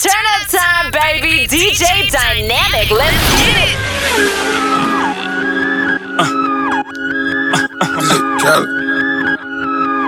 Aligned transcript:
turn 0.00 0.24
up 0.32 0.48
time, 0.48 0.88
baby. 0.90 1.46
DJ 1.46 2.08
Dynamiq, 2.08 2.88
let's 2.88 3.20
get 3.36 3.56
it. 3.68 3.76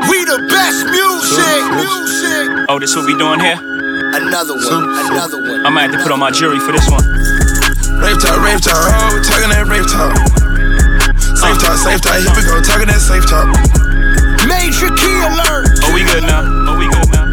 We 0.08 0.24
the 0.24 0.40
best 0.48 0.88
music. 0.88 1.60
Music. 1.76 2.66
Oh, 2.72 2.78
this 2.80 2.96
what 2.96 3.04
we 3.04 3.12
doing 3.18 3.40
here? 3.40 3.60
Another 4.16 4.56
one. 4.56 4.88
Another 5.12 5.40
one. 5.44 5.66
I 5.66 5.68
might 5.68 5.82
have 5.82 5.92
to 5.92 6.02
put 6.02 6.10
on 6.10 6.20
my 6.20 6.30
jury 6.30 6.58
for 6.58 6.72
this 6.72 6.88
one. 6.88 7.04
Rave 8.00 8.16
talk, 8.18 8.40
rave 8.40 8.64
talk, 8.64 8.80
oh, 8.80 9.14
we 9.14 9.20
talking 9.20 9.52
that 9.52 9.68
rave 9.68 9.86
talk. 9.92 10.16
Safe 11.36 11.52
uh. 11.52 11.60
talk, 11.60 11.76
safe 11.76 12.00
talk, 12.00 12.16
here 12.16 12.32
we 12.32 12.42
go, 12.48 12.64
talking 12.64 12.88
that 12.88 12.98
safe 12.98 13.28
talk. 13.28 13.46
Major 14.48 14.88
key 14.96 15.16
alert. 15.20 15.68
Oh, 15.84 15.92
we 15.94 16.02
good 16.08 16.24
now. 16.24 16.61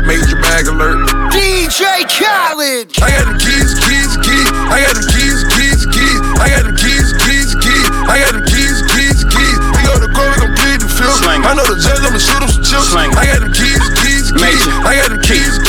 Major 0.10 0.42
bag 0.42 0.66
alert. 0.66 1.06
DJ 1.30 1.86
Khaled. 2.10 2.90
I 2.98 3.14
got 3.14 3.30
them 3.30 3.38
keys, 3.38 3.78
keys, 3.86 4.18
keys. 4.26 4.50
I 4.74 4.82
got 4.82 4.98
them 4.98 5.06
keys, 5.06 5.46
keys, 5.54 5.86
keys. 5.86 6.20
I 6.42 6.50
got 6.50 6.66
them 6.66 6.74
keys, 6.74 7.14
keys, 7.22 7.54
keys. 7.62 7.88
I 8.10 8.18
got 8.18 8.34
them 8.34 8.42
keys, 8.50 8.82
keys, 8.90 9.22
keys. 9.30 9.58
We 9.70 9.86
go 9.86 10.02
to 10.02 10.10
court, 10.10 10.34
we 10.34 10.50
gon' 10.50 10.56
plead 10.58 10.82
the 10.82 10.90
fifth. 10.90 11.22
I 11.30 11.54
know 11.54 11.62
the 11.62 11.78
judge, 11.78 12.02
I'ma 12.02 12.18
shoot 12.18 12.42
him 12.42 12.50
some 12.50 12.66
chips. 12.66 12.90
I 12.98 13.06
got 13.06 13.46
them 13.46 13.54
keys, 13.54 13.86
keys, 14.02 14.34
keys. 14.34 14.42
Major. 14.42 14.74
I 14.82 14.98
got 14.98 15.14
them 15.14 15.22
keys, 15.22 15.30
keys, 15.30 15.62
keys. 15.62 15.69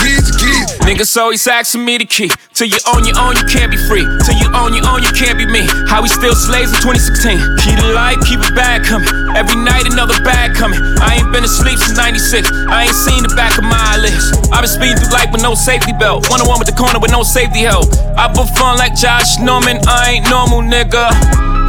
Niggas 0.90 1.14
always 1.22 1.46
asking 1.46 1.86
me 1.86 2.02
the 2.02 2.04
key. 2.04 2.34
Till 2.50 2.66
you 2.66 2.82
own 2.90 3.06
your 3.06 3.14
own, 3.14 3.38
you 3.38 3.46
can't 3.46 3.70
be 3.70 3.78
free. 3.86 4.02
Till 4.26 4.34
you 4.42 4.50
own 4.50 4.74
your 4.74 4.82
own, 4.90 5.06
you 5.06 5.14
can't 5.14 5.38
be 5.38 5.46
me. 5.46 5.62
How 5.86 6.02
we 6.02 6.10
still 6.10 6.34
slaves 6.34 6.74
in 6.74 6.82
2016. 6.82 7.38
Keep 7.62 7.78
the 7.78 7.94
light, 7.94 8.18
keep 8.26 8.42
it 8.42 8.50
bad 8.58 8.82
coming. 8.82 9.06
Every 9.38 9.54
night 9.54 9.86
another 9.86 10.18
bag 10.26 10.58
coming. 10.58 10.82
I 10.98 11.22
ain't 11.22 11.30
been 11.30 11.46
asleep 11.46 11.78
since 11.78 11.94
96. 11.94 12.50
I 12.66 12.90
ain't 12.90 12.98
seen 13.06 13.22
the 13.22 13.30
back 13.38 13.54
of 13.54 13.70
my 13.70 13.78
eyelids. 13.94 14.34
i 14.50 14.58
been 14.58 14.66
speeding 14.66 14.98
through 14.98 15.14
life 15.14 15.30
with 15.30 15.46
no 15.46 15.54
safety 15.54 15.94
belt. 15.94 16.26
One 16.26 16.42
on 16.42 16.50
one 16.50 16.58
with 16.58 16.66
the 16.66 16.74
corner 16.74 16.98
with 16.98 17.14
no 17.14 17.22
safety 17.22 17.62
help. 17.70 17.86
I 18.18 18.26
put 18.26 18.50
fun 18.58 18.74
like 18.74 18.98
Josh 18.98 19.38
Norman. 19.38 19.78
I 19.86 20.18
ain't 20.18 20.26
normal, 20.26 20.58
nigga. 20.58 21.06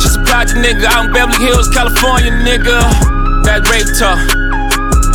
Just 0.02 0.18
a 0.18 0.26
project 0.26 0.58
nigga 0.58 0.90
out 0.90 1.06
in 1.06 1.14
Beverly 1.14 1.38
Hills, 1.46 1.70
California, 1.70 2.34
nigga. 2.42 2.82
That 3.46 3.70
rape 3.70 3.86
talk. 4.02 4.51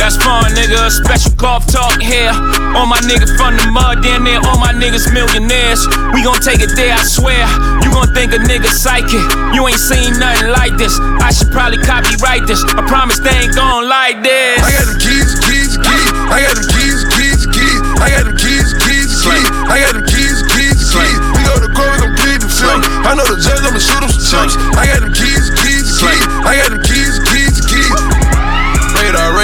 That's 0.07 0.23
fun, 0.23 0.55
nigga. 0.55 0.87
Special 0.87 1.35
golf 1.35 1.67
talk 1.67 1.99
here. 1.99 2.31
All 2.79 2.87
my 2.87 2.95
niggas 3.03 3.35
from 3.35 3.59
the 3.59 3.67
mud, 3.75 3.99
damn 3.99 4.23
near 4.23 4.39
all 4.39 4.55
my 4.55 4.71
niggas 4.71 5.11
millionaires. 5.11 5.83
We 6.15 6.23
gon' 6.23 6.39
take 6.39 6.63
it 6.63 6.71
there, 6.79 6.95
I 6.95 7.03
swear. 7.03 7.43
You 7.83 7.91
gon' 7.91 8.07
think 8.15 8.31
a 8.31 8.39
nigga 8.39 8.71
psychic. 8.71 9.19
You 9.51 9.67
ain't 9.67 9.83
seen 9.83 10.15
nothing 10.15 10.55
like 10.55 10.79
this. 10.79 10.95
I 11.19 11.35
should 11.35 11.51
probably 11.51 11.83
copyright 11.83 12.47
this. 12.47 12.63
I 12.63 12.87
promise 12.87 13.19
they 13.19 13.35
ain't 13.35 13.51
gon' 13.51 13.91
like 13.91 14.23
this. 14.23 14.63
I 14.63 14.79
got 14.79 14.87
them 14.87 14.95
keys, 15.03 15.31
keys, 15.43 15.75
keys. 15.75 16.09
I 16.31 16.39
got 16.39 16.55
them 16.55 16.67
keys, 16.71 16.99
keys, 17.11 17.43
keys. 17.51 17.79
I 17.99 18.07
got 18.07 18.23
them 18.31 18.37
keys, 18.39 18.69
keys, 18.79 19.11
keys. 19.11 19.47
I 19.67 19.75
got 19.83 19.91
them 19.91 20.07
keys, 20.07 20.39
keys, 20.55 20.79
keys. 20.87 21.19
We 21.35 21.41
go 21.43 21.59
to 21.59 21.67
court, 21.75 21.91
we 21.99 22.07
gon' 22.07 22.15
plead 22.15 22.39
the 22.39 22.47
fifth. 22.47 22.79
I 23.03 23.11
know 23.11 23.27
the 23.27 23.43
judge, 23.43 23.59
I'ma 23.59 23.83
shoot 23.83 23.99
him 23.99 24.11
some 24.15 24.23
chips. 24.23 24.55
I 24.71 24.87
got 24.87 25.03
them 25.03 25.11
keys, 25.11 25.51
keys, 25.59 25.99
keys. 25.99 26.23
I 26.47 26.55
got 26.63 26.71
them 26.71 26.79
keys. 26.79 26.96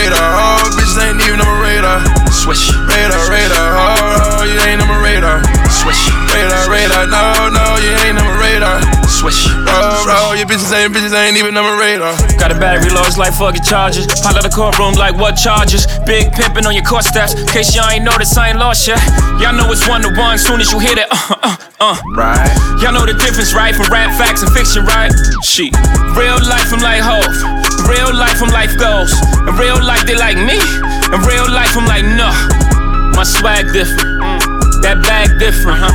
Radar, 0.04 0.36
oh, 0.36 0.60
bitches 0.76 1.00
ain't 1.00 1.22
even 1.24 1.40
on 1.40 1.48
my 1.48 1.64
radar. 1.64 2.04
Swish, 2.28 2.76
Radar, 2.76 3.24
radar, 3.32 3.72
oh, 3.72 4.36
oh, 4.36 4.44
you 4.44 4.60
ain't 4.68 4.82
on 4.82 4.90
my 4.90 5.00
radar. 5.00 5.40
swish, 5.72 6.12
Radar, 6.28 6.70
radar, 6.70 7.08
no, 7.08 7.48
no, 7.48 7.78
you 7.80 7.96
ain't 8.04 8.20
on 8.20 8.28
my 8.28 8.36
radar. 8.36 8.93
Swish. 9.14 9.46
Oh, 9.70 10.34
oh, 10.34 10.34
your 10.34 10.50
bitches 10.50 10.74
ain't, 10.74 10.90
bitches 10.90 11.14
ain't 11.14 11.38
even 11.38 11.54
on 11.54 11.64
my 11.64 11.78
radar. 11.78 12.18
Got 12.42 12.50
a 12.50 12.58
battery 12.58 12.90
large 12.90 13.16
like 13.18 13.34
fucking 13.38 13.62
charges. 13.62 14.10
Pile 14.26 14.34
out 14.34 14.44
the 14.44 14.50
courtroom 14.50 14.98
like 14.98 15.14
what 15.14 15.38
charges? 15.38 15.86
Big 16.10 16.34
pimpin' 16.34 16.66
on 16.66 16.74
your 16.74 16.84
court 16.84 17.06
steps. 17.06 17.38
Case 17.54 17.76
y'all 17.78 17.90
ain't 17.90 18.04
noticed, 18.04 18.38
I 18.38 18.50
ain't 18.50 18.60
lost 18.60 18.88
yet. 18.90 18.98
Y'all 19.38 19.54
know 19.54 19.70
it's 19.70 19.86
one 19.88 20.02
to 20.02 20.12
one. 20.18 20.38
Soon 20.42 20.60
as 20.60 20.74
you 20.74 20.80
hit 20.82 20.98
it, 20.98 21.08
uh, 21.12 21.38
uh, 21.46 21.58
uh. 21.80 21.98
Right. 22.18 22.50
Y'all 22.82 22.92
know 22.92 23.06
the 23.06 23.14
difference, 23.14 23.54
right? 23.54 23.76
From 23.78 23.88
rap 23.94 24.10
facts 24.18 24.42
and 24.42 24.52
fiction, 24.52 24.84
right? 24.86 25.14
She. 25.46 25.70
Real 26.18 26.42
life, 26.50 26.74
I'm 26.74 26.82
like 26.82 27.06
Hov. 27.06 27.30
Real 27.86 28.12
life, 28.12 28.42
I'm 28.42 28.50
life 28.50 28.74
goals. 28.82 29.14
In 29.46 29.54
real 29.62 29.78
life, 29.78 30.04
they 30.10 30.18
like 30.18 30.38
me. 30.42 30.58
In 31.14 31.20
real 31.30 31.46
life, 31.46 31.78
I'm 31.78 31.86
like, 31.86 32.04
no. 32.04 32.34
My 33.14 33.24
swag 33.24 33.70
different. 33.72 34.20
That 34.82 35.06
bag 35.06 35.38
different, 35.40 35.80
huh? 35.80 35.94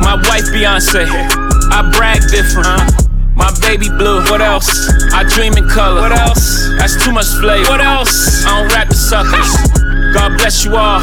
My 0.00 0.16
wife, 0.16 0.48
Beyonce. 0.48 1.43
I 1.74 1.82
brag 1.90 2.22
different, 2.30 2.70
huh? 2.70 2.86
My 3.34 3.50
baby 3.58 3.90
blue. 3.90 4.22
What 4.30 4.38
else? 4.40 4.70
I 5.10 5.26
dream 5.26 5.58
in 5.58 5.66
color. 5.66 6.06
What 6.06 6.14
else? 6.14 6.70
That's 6.78 6.94
too 7.02 7.10
much 7.10 7.26
flavor. 7.42 7.66
What 7.66 7.82
else? 7.82 8.46
I 8.46 8.62
don't 8.62 8.70
rap 8.70 8.86
the 8.86 8.94
suckers. 8.94 9.50
God 10.14 10.38
bless 10.38 10.64
you 10.64 10.78
all. 10.78 11.02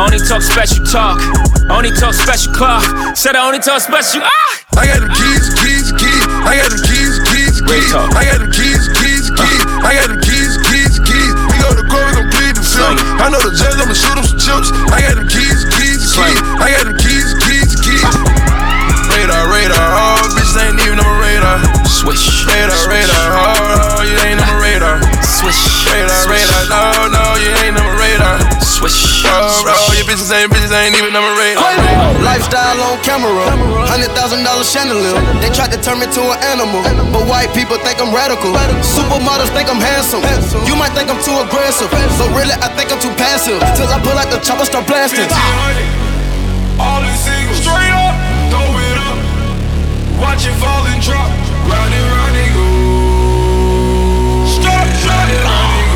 Only 0.00 0.16
talk 0.24 0.40
special 0.40 0.88
talk. 0.88 1.20
Only 1.68 1.92
talk 1.92 2.14
special 2.16 2.48
clock. 2.56 2.80
Said 3.12 3.36
I 3.36 3.44
only 3.44 3.60
talk 3.60 3.84
special. 3.84 4.24
Ah! 4.24 4.56
I 4.76 4.84
got 4.88 5.00
them 5.00 5.12
keys, 5.12 5.52
keys, 5.56 5.88
keys. 5.96 6.24
I 6.44 6.52
got 6.60 6.68
them 6.68 6.80
keys, 6.84 7.16
keys, 7.32 7.56
keys. 7.64 7.92
I 7.96 8.24
got 8.28 8.44
them 8.44 8.52
keys, 8.52 8.84
keys, 8.92 9.32
keys. 9.32 9.62
I 9.80 9.96
got 9.96 10.12
them 10.12 10.20
keys, 10.20 10.52
keys, 10.68 11.00
keys. 11.00 11.32
We 11.48 11.56
go 11.64 11.72
to 11.72 11.84
court, 11.88 12.04
we 12.08 12.12
gon' 12.12 12.28
plead 12.28 12.56
the 12.56 12.60
fifth. 12.60 13.00
I 13.16 13.32
know 13.32 13.40
the 13.40 13.56
judge, 13.56 13.80
I'ma 13.80 13.96
shoot 13.96 14.20
him 14.20 14.28
some 14.28 14.36
chips. 14.36 14.68
I 14.92 15.00
got 15.00 15.16
them 15.16 15.28
keys, 15.32 15.64
keys, 15.80 16.04
keys. 16.12 16.40
I 16.60 16.76
got 16.76 16.84
them 16.92 16.96
keys, 17.00 17.06
keys, 17.08 17.15
Swish. 22.06 22.46
Radar, 22.46 22.86
radar, 22.86 23.34
oh, 23.34 23.98
oh, 23.98 24.06
you 24.06 24.14
ain't 24.30 24.38
on 24.38 24.62
radar. 24.62 25.02
Swish. 25.26 25.58
Radar, 25.90 26.30
radar, 26.30 26.62
no, 26.70 27.10
no, 27.10 27.34
you 27.34 27.50
ain't 27.66 27.74
on 27.74 27.90
radar. 27.98 28.38
Swish. 28.62 29.26
Oh, 29.26 29.42
oh, 29.42 29.90
your 29.90 30.06
bitches 30.06 30.30
ain't, 30.30 30.46
bitches 30.46 30.70
ain't 30.70 30.94
even 30.94 31.10
on 31.18 31.26
my 31.26 31.34
radar. 31.34 31.66
Lifestyle 32.22 32.78
on 32.78 33.02
camera. 33.02 33.50
Hundred 33.90 34.14
thousand 34.14 34.46
dollar 34.46 34.62
chandelier. 34.62 35.18
They 35.42 35.50
tried 35.50 35.74
to 35.74 35.82
turn 35.82 35.98
me 35.98 36.06
to 36.14 36.22
an 36.30 36.38
animal. 36.46 36.78
But 37.10 37.26
white 37.26 37.50
people 37.50 37.74
think 37.82 37.98
I'm 37.98 38.14
radical. 38.14 38.54
Supermodels 38.86 39.50
think 39.50 39.66
I'm 39.66 39.82
handsome. 39.82 40.22
You 40.62 40.78
might 40.78 40.94
think 40.94 41.10
I'm 41.10 41.18
too 41.26 41.34
aggressive. 41.42 41.90
But 41.90 42.30
really, 42.38 42.54
I 42.62 42.70
think 42.78 42.94
I'm 42.94 43.02
too 43.02 43.10
passive. 43.18 43.58
Till 43.74 43.90
I 43.90 43.98
pull 43.98 44.14
out 44.14 44.30
the 44.30 44.38
chopper, 44.46 44.62
start 44.62 44.86
blasting. 44.86 45.26
All 46.78 47.02
in 47.02 47.10
single, 47.18 47.58
straight 47.58 47.90
up, 47.90 48.14
throw 48.54 48.62
it 48.62 48.98
up. 49.10 49.18
Watch 50.22 50.46
it 50.46 50.54
fall 50.62 50.86
and 50.86 51.02
drop. 51.02 51.55
Round 51.66 51.92
and 51.98 52.06
round 52.14 52.36
and 52.36 52.50
go. 52.54 52.66
Stop, 54.46 54.86
round 55.06 55.30
and 55.30 55.42
round 55.44 55.74
and. 55.74 55.86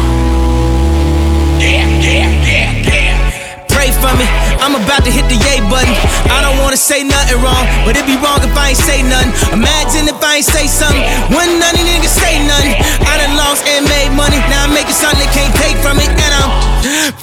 Pray 3.71 3.97
for 3.97 4.13
me, 4.21 4.29
I'm 4.61 4.77
about 4.77 5.09
to 5.09 5.11
hit 5.11 5.25
the 5.33 5.41
yay 5.41 5.65
button. 5.73 5.97
I 6.29 6.45
don't 6.45 6.61
wanna 6.61 6.77
say 6.77 7.01
nothing 7.01 7.41
wrong, 7.41 7.65
but 7.89 7.97
it'd 7.97 8.05
be 8.05 8.21
wrong 8.21 8.45
if 8.45 8.53
I 8.53 8.77
ain't 8.77 8.79
say 8.79 9.01
nothing. 9.01 9.33
Imagine 9.57 10.05
if 10.05 10.21
I 10.21 10.45
ain't 10.45 10.45
say 10.45 10.69
something, 10.69 11.01
when 11.33 11.49
none 11.57 11.73
of 11.73 11.81
niggas 11.81 12.13
say 12.13 12.37
nothing. 12.45 12.77
I 13.09 13.17
done 13.25 13.41
lost 13.41 13.65
and 13.65 13.89
made 13.89 14.13
money, 14.13 14.37
now 14.53 14.69
I'm 14.69 14.75
making 14.77 14.93
something 14.93 15.17
they 15.25 15.33
can't 15.33 15.55
take 15.57 15.81
from 15.81 15.97
me, 15.97 16.05
and 16.05 16.33
I'm 16.37 16.51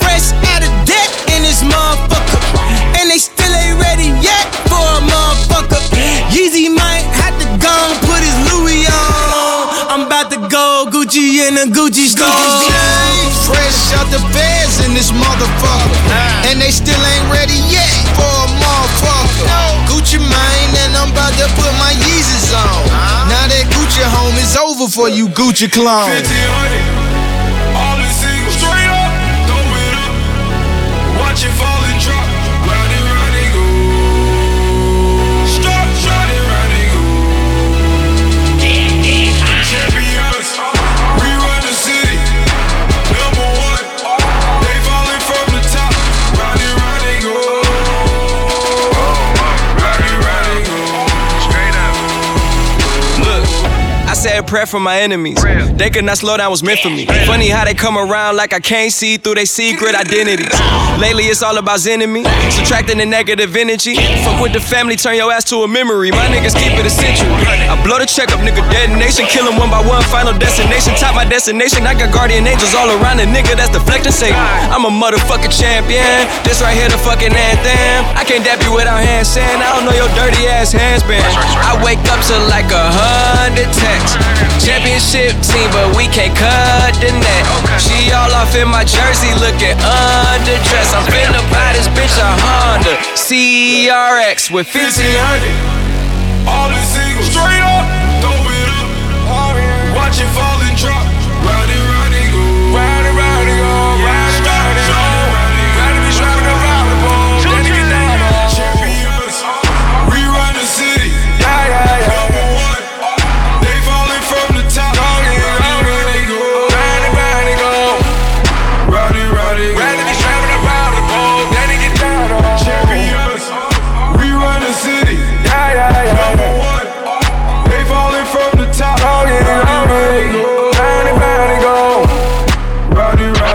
fresh 0.02 0.34
out 0.50 0.66
of 0.66 0.72
debt 0.90 1.12
in 1.38 1.46
this 1.46 1.62
motherfucker. 1.62 2.42
And 2.98 3.06
they 3.06 3.22
still 3.22 3.54
ain't 3.54 3.78
ready 3.78 4.10
yet 4.18 4.50
for 4.66 4.82
a 4.82 5.02
motherfucker. 5.06 5.78
Yeezy 6.34 6.74
might 6.74 7.06
have 7.22 7.38
to 7.38 7.46
go 7.62 7.78
Gucci 11.08 11.40
in 11.48 11.56
a 11.56 11.64
Gucci 11.72 12.12
store. 12.12 12.28
Fresh 13.48 13.96
out 13.96 14.12
the 14.12 14.20
feds 14.36 14.84
in 14.84 14.92
this 14.94 15.12
motherfucker. 15.16 15.88
And 16.52 16.60
they 16.60 16.70
still 16.70 17.00
ain't 17.00 17.32
ready 17.32 17.56
yet 17.72 17.88
for 18.12 18.28
a 18.28 18.48
motherfucker. 18.60 19.88
Gucci 19.88 20.20
mine, 20.20 20.72
and 20.84 20.92
I'm 21.00 21.12
about 21.16 21.32
to 21.40 21.48
put 21.56 21.72
my 21.80 21.96
Yeezys 22.04 22.52
on. 22.52 22.92
Now 23.32 23.48
that 23.48 23.72
Gucci 23.72 24.04
home 24.04 24.36
is 24.36 24.60
over 24.60 24.92
for 24.92 25.08
you 25.08 25.30
Gucci 25.32 25.72
clones. 25.72 26.12
1500. 26.12 26.28
All 27.72 27.96
in 28.04 28.12
single, 28.12 28.52
straight 28.52 28.92
up, 28.92 29.12
throw 29.48 29.64
it 29.64 29.96
up. 29.96 30.12
Watch 31.24 31.48
it 31.48 31.56
fall 31.56 31.87
I 54.18 54.20
said 54.20 54.48
prayer 54.48 54.66
for 54.66 54.80
my 54.80 54.98
enemies. 54.98 55.38
They 55.78 55.94
could 55.94 56.02
not 56.02 56.18
slow 56.18 56.42
down, 56.42 56.50
was 56.50 56.64
meant 56.66 56.80
for 56.80 56.90
me. 56.90 57.06
Funny 57.30 57.54
how 57.54 57.70
they 57.70 57.76
come 57.76 58.02
around 58.02 58.34
like 58.34 58.50
I 58.50 58.58
can't 58.58 58.90
see 58.90 59.18
through 59.18 59.36
their 59.36 59.46
secret 59.46 59.94
identities. 59.94 60.50
Lately, 60.98 61.30
it's 61.30 61.46
all 61.46 61.54
about 61.62 61.86
enemy, 61.86 62.26
subtracting 62.50 62.98
the 62.98 63.06
negative 63.06 63.54
energy. 63.54 63.94
Fuck 64.26 64.42
with 64.42 64.54
the 64.58 64.60
family, 64.60 64.96
turn 64.96 65.22
your 65.22 65.30
ass 65.30 65.44
to 65.54 65.62
a 65.62 65.68
memory. 65.68 66.10
My 66.10 66.26
niggas 66.34 66.58
keep 66.58 66.74
it 66.74 66.82
a 66.82 66.90
century. 66.90 67.30
I 67.70 67.78
blow 67.86 68.02
the 68.02 68.10
check 68.10 68.34
up, 68.34 68.42
nigga, 68.42 68.66
detonation. 68.74 69.30
Kill 69.30 69.46
them 69.46 69.62
one 69.62 69.70
by 69.70 69.86
one, 69.86 70.02
final 70.10 70.34
destination. 70.34 70.98
Top 70.98 71.14
my 71.14 71.22
destination. 71.22 71.86
I 71.86 71.94
got 71.94 72.10
guardian 72.10 72.50
angels 72.50 72.74
all 72.74 72.90
around 72.90 73.22
the 73.22 73.30
nigga 73.30 73.54
that's 73.54 73.70
deflecting. 73.70 74.18
Say, 74.18 74.34
I'm 74.34 74.90
a 74.90 74.90
motherfucking 74.90 75.54
champion. 75.54 76.26
This 76.42 76.58
right 76.66 76.74
here, 76.74 76.90
the 76.90 76.98
fucking 76.98 77.38
anthem. 77.38 78.18
I 78.18 78.26
can't 78.26 78.42
dap 78.42 78.66
you 78.66 78.74
without 78.74 78.98
hand 78.98 79.28
saying, 79.30 79.62
I 79.62 79.78
don't 79.78 79.86
know 79.86 79.94
your 79.94 80.10
dirty 80.18 80.50
ass 80.50 80.74
hands 80.74 81.06
been. 81.06 81.22
I 81.22 81.78
wake 81.86 82.02
up 82.10 82.18
to 82.34 82.36
like 82.50 82.74
a 82.74 82.86
hundred 82.98 83.70
texts. 83.78 84.07
Championship 84.60 85.32
team, 85.42 85.70
but 85.72 85.96
we 85.96 86.08
can't 86.12 86.36
cut 86.36 86.94
the 87.00 87.12
net. 87.12 87.44
She 87.80 88.12
all 88.12 88.32
off 88.36 88.56
in 88.56 88.68
my 88.68 88.84
jersey, 88.84 89.32
looking 89.40 89.78
underdressed. 89.80 90.94
I'm 90.96 91.06
finna 91.08 91.40
buy 91.52 91.74
this 91.74 91.88
bitch 91.96 92.18
a 92.20 92.30
Honda 92.44 92.96
CRX 93.16 94.52
with 94.52 94.68
1500. 94.68 96.48
All 96.48 96.70
the 96.70 96.82
singles 96.84 97.32
straight 97.32 97.64
up, 97.64 97.86
throw 98.24 98.36
it 98.36 98.70
up. 98.76 98.88
Watch 99.96 100.20
it 100.20 100.30
fall 100.36 100.60
and 100.62 100.78
drop. 100.78 101.27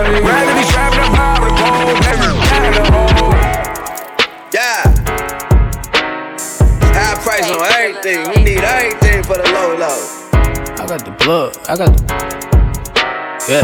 Ride 0.03 0.15
it, 0.15 0.23
ride 0.23 0.27
it, 0.27 0.27
go. 0.27 0.27
Ride 0.27 0.49
it, 0.49 0.55
be 0.57 0.63
strapping 0.67 0.99
around 0.99 1.39
the 1.39 1.49
ball. 1.55 1.79
Then 1.79 1.95
it 1.95 2.01
get 2.03 2.73
down 2.75 2.93
on 2.93 3.31
Yeah. 4.51 4.83
High 6.91 7.15
price 7.23 7.49
on 7.49 7.63
everything. 7.71 8.19
We 8.35 8.43
need 8.43 8.63
everything 8.63 9.23
for 9.23 9.37
the 9.37 9.47
low 9.53 9.77
low. 9.77 9.99
I 10.75 10.85
got 10.85 11.05
the 11.05 11.11
plug. 11.13 11.55
I 11.69 11.77
got 11.77 11.95
the. 11.95 12.03
Yeah. 13.47 13.63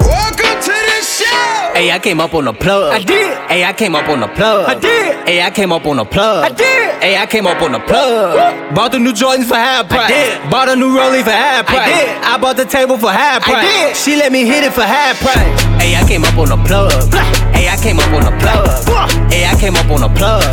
Welcome 0.00 0.56
to 0.62 0.72
the 0.72 1.04
show. 1.04 1.74
Hey, 1.74 1.90
I 1.92 1.98
came 2.02 2.20
up 2.20 2.32
on 2.32 2.46
the 2.46 2.54
plug. 2.54 2.94
I 2.94 3.02
did. 3.02 3.36
Hey, 3.50 3.64
I 3.64 3.72
came 3.74 3.94
up 3.94 4.08
on 4.08 4.20
the 4.20 4.28
plug. 4.28 4.66
I 4.66 4.74
did. 4.80 5.28
Hey, 5.28 5.42
I 5.42 5.50
came 5.50 5.72
up 5.72 5.84
on 5.84 5.98
the 5.98 6.06
plug. 6.06 6.44
I 6.50 6.54
did. 6.54 6.69
Hey, 7.00 7.16
I 7.16 7.24
came 7.24 7.46
up 7.46 7.62
on 7.62 7.72
the 7.72 7.80
plug. 7.80 8.74
Bought 8.74 8.92
the 8.92 8.98
new 8.98 9.12
Jordans 9.12 9.48
for 9.48 9.54
half 9.54 9.88
price. 9.88 10.12
I 10.12 10.42
did. 10.42 10.50
Bought 10.50 10.68
a 10.68 10.76
new 10.76 10.92
Rollie 10.92 11.24
for 11.24 11.30
half 11.30 11.64
price. 11.64 11.80
I 11.80 11.88
did. 11.88 12.22
I 12.22 12.36
bought 12.36 12.56
the 12.56 12.66
table 12.66 12.98
for 12.98 13.10
half 13.10 13.42
price. 13.42 13.64
I 13.64 13.88
did. 13.88 13.96
She 13.96 14.16
let 14.16 14.30
me 14.30 14.44
hit 14.44 14.64
it 14.64 14.72
for 14.74 14.82
half 14.82 15.18
price. 15.20 15.40
Hey, 15.80 15.96
I 15.96 16.06
came 16.06 16.24
up 16.24 16.36
on 16.36 16.50
the 16.50 16.60
plug. 16.68 16.92
Hey, 17.56 17.68
I 17.72 17.76
came 17.80 17.98
up 17.98 18.12
on 18.12 18.28
the 18.28 18.36
plug. 18.36 18.68
Hey, 19.32 19.46
I 19.48 19.58
came 19.58 19.76
up 19.76 19.88
on 19.88 20.02
the 20.02 20.12
plug. 20.12 20.44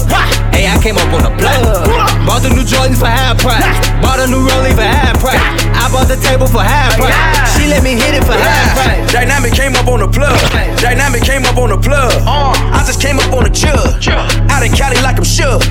Hey, 0.58 0.66
I 0.66 0.82
came 0.82 0.98
up 0.98 1.14
on 1.14 1.22
the 1.22 1.30
plug. 1.38 1.86
Bought 2.26 2.42
the 2.42 2.50
new 2.50 2.66
Jordans 2.66 2.98
for 2.98 3.06
half 3.06 3.38
price. 3.38 3.62
Bought 4.02 4.18
a 4.18 4.26
new 4.26 4.42
Rollie 4.42 4.74
for 4.74 4.82
half 4.82 5.22
price. 5.22 5.38
I 5.78 5.86
bought 5.94 6.10
the 6.10 6.18
table 6.18 6.50
for 6.50 6.66
half 6.66 6.98
price. 6.98 7.14
She 7.54 7.70
let 7.70 7.86
me 7.86 7.94
hit 7.94 8.18
it 8.18 8.26
for 8.26 8.34
half 8.34 8.74
price. 8.74 9.06
Dynamiq 9.14 9.54
came 9.54 9.78
up 9.78 9.86
on 9.86 10.02
the 10.02 10.10
plug. 10.10 10.34
Dynamiq 10.82 11.22
came 11.22 11.46
up 11.46 11.62
on 11.62 11.70
the 11.70 11.78
plug. 11.78 12.10
I 12.26 12.82
just 12.90 12.98
came 12.98 13.22
up 13.22 13.30
on 13.38 13.46
the 13.46 13.54
chug. 13.54 14.02
Out 14.50 14.66
in 14.66 14.74
Cali 14.74 14.98
like 15.06 15.22
I'm 15.22 15.30
sure. 15.30 15.62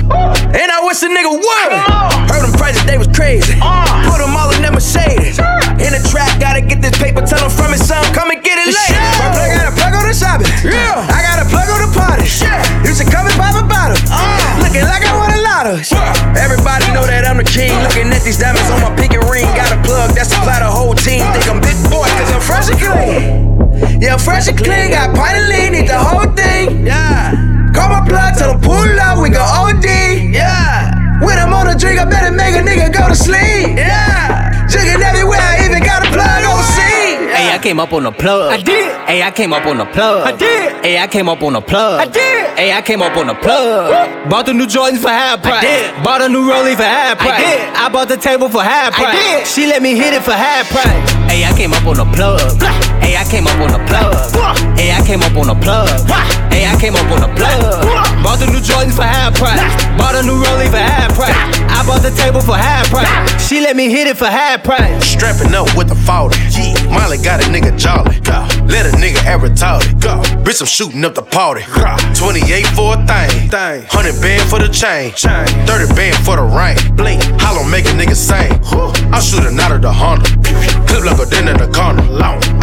And 0.55 0.67
I 0.71 0.79
wish 0.87 1.03
a 1.03 1.11
nigga 1.11 1.35
would. 1.35 1.71
Heard 2.31 2.47
them 2.47 2.55
prices, 2.55 2.87
they 2.87 2.95
was 2.95 3.11
crazy. 3.11 3.59
Put 4.07 4.23
them 4.23 4.39
all 4.39 4.55
in 4.55 4.63
them 4.63 4.79
Mercedes. 4.79 5.35
In 5.83 5.91
the 5.91 5.99
trap, 6.07 6.31
gotta 6.39 6.63
get 6.63 6.79
this 6.79 6.95
paper. 6.95 7.27
Tell 7.27 7.43
them 7.43 7.51
from 7.51 7.75
it, 7.75 7.83
son, 7.83 8.07
come 8.15 8.31
and 8.31 8.39
get 8.39 8.55
it. 8.55 8.71
My 9.19 9.35
plug 9.35 9.51
got 9.51 9.67
a 9.67 9.75
plug 9.75 9.93
on 9.99 10.07
the 10.07 10.15
shopping. 10.15 10.47
Yeah. 10.63 11.11
I 11.11 11.19
got 11.27 11.43
a 11.43 11.47
plug 11.51 11.67
on 11.75 11.79
the 11.83 11.91
party. 11.91 12.23
You 12.87 12.95
should 12.95 13.11
come 13.11 13.27
and 13.27 13.35
a. 13.35 13.36
Looking 14.77 14.93
like 14.93 15.09
I 15.09 15.17
won 15.17 15.33
a 15.33 15.41
lotto. 15.41 15.75
Everybody 16.37 16.93
know 16.93 17.01
that 17.01 17.25
I'm 17.25 17.41
the 17.41 17.49
king. 17.49 17.73
Looking 17.81 18.13
at 18.13 18.21
these 18.21 18.37
diamonds 18.37 18.69
on 18.69 18.77
my 18.85 18.93
pinky 18.93 19.17
ring. 19.17 19.49
Got 19.57 19.73
a 19.73 19.81
plug 19.81 20.13
that 20.13 20.29
supply 20.29 20.61
the 20.61 20.69
whole 20.69 20.93
team. 20.93 21.25
Think 21.33 21.49
I'm 21.49 21.57
big 21.57 21.73
boy, 21.89 22.05
cause 22.13 22.29
I'm 22.29 22.45
fresh 22.45 22.69
and 22.69 22.77
clean. 22.77 23.57
Yeah, 23.97 24.13
I'm 24.13 24.21
fresh 24.21 24.45
and 24.45 24.53
clean. 24.53 24.93
Got 24.93 25.17
pint 25.17 25.33
of 25.33 25.49
lean, 25.49 25.73
need 25.73 25.89
the 25.89 25.97
whole 25.97 26.29
thing. 26.29 26.85
Yeah. 26.85 27.33
Call 27.73 27.89
my 27.89 28.05
plug, 28.05 28.37
tell 28.37 28.53
him 28.53 28.61
pull 28.61 28.77
up, 29.01 29.17
we 29.17 29.33
go 29.33 29.41
OD. 29.41 29.81
Yeah. 30.29 30.93
When 31.25 31.41
I'm 31.41 31.49
on 31.57 31.73
a 31.73 31.75
drink, 31.75 31.97
I 31.97 32.05
better 32.05 32.29
make 32.29 32.53
a 32.53 32.61
nigga 32.61 32.93
go 32.93 33.09
to 33.09 33.17
sleep. 33.17 33.81
Yeah. 33.81 34.46
Came 37.67 37.81
up 37.81 37.91
on 37.91 38.03
the 38.03 38.11
plug. 38.13 38.49
I 38.53 38.63
did. 38.63 38.95
Hey, 39.07 39.21
I 39.21 39.29
came 39.29 39.51
up 39.51 39.65
on 39.65 39.77
the 39.77 39.83
plug. 39.83 40.25
I 40.25 40.31
did. 40.31 40.85
Hey, 40.85 40.97
I 40.99 41.05
came 41.05 41.27
up 41.27 41.43
on 41.43 41.51
the 41.51 41.59
plug. 41.59 41.99
I 41.99 42.05
did. 42.05 42.57
Hey, 42.57 42.71
I 42.71 42.81
came 42.81 43.01
up 43.01 43.17
on 43.17 43.27
the 43.27 43.35
plug. 43.35 44.29
Bought 44.29 44.45
the 44.45 44.53
new 44.53 44.65
Jordans 44.65 45.01
for 45.01 45.09
half 45.09 45.41
price. 45.41 45.65
I 45.65 45.91
did. 45.91 46.03
Bought 46.05 46.21
a 46.21 46.29
new 46.29 46.47
Rollie 46.47 46.77
for 46.77 46.87
half 46.87 47.17
price. 47.17 47.33
I 47.33 47.57
did. 47.57 47.75
I 47.75 47.89
bought 47.89 48.07
the 48.07 48.15
table 48.15 48.47
for 48.47 48.63
half 48.63 48.93
price. 48.93 49.13
I 49.13 49.39
did. 49.39 49.47
She 49.47 49.65
let 49.67 49.81
me 49.81 49.95
hit 49.95 50.13
it 50.13 50.23
for 50.23 50.31
half 50.31 50.69
price. 50.69 51.11
Hey, 51.29 51.43
I 51.43 51.51
came 51.57 51.73
up 51.73 51.85
on 51.85 51.97
the 51.97 52.07
plug. 52.15 52.39
Hey, 53.03 53.17
I 53.17 53.25
came 53.25 53.45
up 53.45 53.59
on 53.59 53.75
the 53.75 53.83
plug. 53.83 54.15
Hey, 54.79 54.95
I 54.95 55.05
came 55.05 55.19
up 55.19 55.35
on 55.35 55.47
the 55.47 55.55
plug. 55.59 56.46
Hey, 56.57 56.65
I 56.65 56.73
came 56.81 56.95
up 56.95 57.05
on 57.13 57.21
a 57.21 57.29
plug. 57.37 57.85
Bought 58.25 58.41
the 58.41 58.49
new 58.49 58.57
Jordans 58.57 58.97
for 58.97 59.05
half 59.05 59.37
price. 59.37 59.61
Bought 59.93 60.17
a 60.17 60.25
new 60.25 60.41
Rollie 60.41 60.65
for 60.65 60.81
half 60.81 61.13
price. 61.13 61.37
I 61.69 61.85
bought 61.85 62.01
the 62.01 62.09
table 62.09 62.41
for 62.41 62.57
half 62.57 62.89
price. 62.89 63.05
She 63.45 63.61
let 63.61 63.75
me 63.75 63.91
hit 63.93 64.07
it 64.07 64.17
for 64.17 64.25
half 64.25 64.63
price. 64.63 65.05
Strapping 65.05 65.53
up 65.53 65.69
with 65.77 65.85
the 65.85 65.93
40. 65.93 66.33
Molly 66.89 67.21
got 67.21 67.45
a 67.45 67.47
nigga 67.53 67.77
jolly. 67.77 68.17
Let 68.65 68.89
a 68.89 68.97
nigga 68.97 69.21
act 69.21 69.45
retarded. 69.45 70.01
Bitch, 70.41 70.59
I'm 70.59 70.65
shooting 70.65 71.05
up 71.05 71.13
the 71.13 71.21
party. 71.21 71.61
28 72.17 72.65
for 72.73 72.97
a 72.97 73.05
thing. 73.05 73.53
100 73.93 74.17
band 74.17 74.49
for 74.49 74.57
the 74.57 74.73
chain. 74.73 75.13
30 75.13 75.93
band 75.93 76.17
for 76.25 76.41
the 76.41 76.47
rain. 76.57 76.73
Blink. 76.97 77.21
Hollow 77.37 77.69
make 77.69 77.85
a 77.85 77.93
nigga 77.93 78.17
sing. 78.17 78.49
I'm 79.13 79.21
shooting 79.21 79.59
out 79.61 79.77
of 79.77 79.83
the 79.85 79.93
Honda. 79.93 80.25
Clip 80.89 81.05
like 81.05 81.21
a 81.21 81.29
den 81.29 81.53
in 81.53 81.57
the 81.61 81.69
corner. 81.69 82.01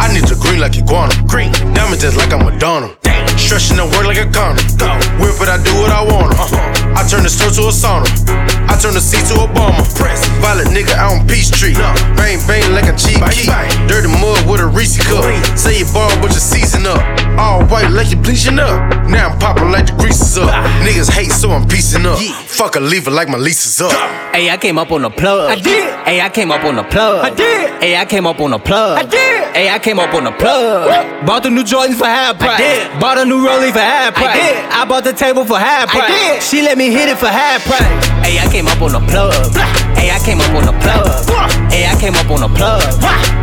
I 0.03 0.11
need 0.11 0.27
to 0.27 0.35
green 0.35 0.59
like 0.59 0.75
iguana. 0.75 1.15
Green. 1.31 1.53
Diamond 1.71 2.01
just 2.03 2.17
like 2.17 2.33
I'm 2.33 2.43
Madonna. 2.43 2.91
Stretching 3.37 3.77
the 3.77 3.85
work 3.85 4.05
like 4.05 4.17
a 4.17 4.25
condom. 4.31 4.65
Whip 5.19 5.39
it, 5.41 5.49
I 5.49 5.61
do 5.63 5.73
what 5.75 5.91
I 5.91 6.01
want. 6.03 6.84
I 6.95 7.03
turn 7.07 7.23
the 7.23 7.29
store 7.29 7.51
to 7.51 7.67
a 7.69 7.73
sauna. 7.75 8.07
I 8.67 8.77
turn 8.79 8.93
the 8.93 9.01
seat 9.01 9.27
to 9.29 9.43
a 9.43 9.47
bomber. 9.47 9.83
Violet 10.41 10.67
nigga 10.67 10.95
out 10.95 11.19
on 11.19 11.27
Peachtree. 11.27 11.75
Bang 12.15 12.39
bang 12.47 12.71
like 12.73 12.87
a 12.87 12.95
cheap 12.97 13.21
key. 13.31 13.47
Dirty 13.87 14.07
mud 14.07 14.47
with 14.49 14.61
a 14.61 14.67
Reese 14.67 14.97
cup. 14.97 15.23
Say 15.57 15.79
you 15.79 15.85
ball, 15.93 16.09
but 16.21 16.31
you 16.33 16.39
season 16.39 16.85
up. 16.85 16.99
All 17.37 17.63
white 17.65 17.89
like 17.91 18.11
you 18.11 18.17
bleaching 18.17 18.59
up. 18.59 18.79
Now 19.07 19.29
I'm 19.29 19.39
popping 19.39 19.71
like 19.71 19.87
the 19.87 19.93
grease 19.93 20.21
is 20.21 20.37
up. 20.37 20.49
Niggas 20.83 21.11
hate, 21.11 21.31
so 21.31 21.51
I'm 21.51 21.67
piecing 21.67 22.05
up. 22.05 22.19
Fuck 22.19 22.75
a 22.75 22.79
leave 22.79 23.07
it 23.07 23.11
like 23.11 23.29
my 23.29 23.37
lease 23.37 23.65
is 23.65 23.81
up. 23.81 23.91
Hey, 24.33 24.49
I 24.49 24.57
came 24.57 24.77
up 24.77 24.91
on 24.91 25.01
the 25.03 25.09
plug. 25.09 25.51
I 25.51 25.55
did. 25.55 25.93
Hey, 26.05 26.21
I 26.21 26.29
came 26.29 26.51
up 26.51 26.63
on 26.63 26.75
the 26.75 26.83
plug. 26.83 27.25
I 27.25 27.29
did. 27.29 27.81
Hey, 27.81 27.97
I 27.97 28.05
came 28.05 28.25
up 28.25 28.39
on 28.39 28.51
the 28.51 28.59
plug. 28.59 28.99
I 28.99 29.03
did. 29.03 29.55
Hey, 29.55 29.69
I 29.69 29.79
came 29.79 29.99
up 29.99 30.13
on 30.13 30.25
the 30.25 30.31
plug. 30.31 31.25
Bought 31.25 31.43
the 31.43 31.49
new 31.49 31.63
Jordans 31.63 31.95
for 31.95 32.05
half 32.05 32.37
price. 32.39 32.59
I 32.59 32.89
did. 32.89 32.99
Bought 32.99 33.17
a 33.17 33.25
new 33.25 33.45
Rollie 33.45 33.71
for 33.71 33.79
half 33.79 34.13
price. 34.13 34.35
I 34.35 34.53
did. 34.53 34.65
I 34.71 34.85
bought 34.85 35.03
the 35.03 35.13
table 35.13 35.45
for 35.45 35.57
half 35.57 35.89
price. 35.89 36.11
I 36.11 36.33
did. 36.33 36.43
She 36.43 36.61
let 36.61 36.77
me 36.77 36.84
hit 36.91 37.09
it 37.09 37.17
for 37.17 37.31
half 37.31 37.63
price. 37.65 37.87
Hey, 38.21 38.37
I 38.37 38.45
came 38.51 38.67
up 38.67 38.81
on 38.81 38.91
the 38.93 39.01
plug. 39.09 39.33
Hey, 39.97 40.11
I 40.11 40.19
came 40.21 40.41
up 40.41 40.53
on 40.53 40.65
the 40.65 40.75
plug. 40.83 41.07
Hey, 41.71 41.87
I 41.87 41.95
came 41.97 42.13
up 42.13 42.29
on 42.29 42.41
the 42.41 42.51
plug. 42.51 42.83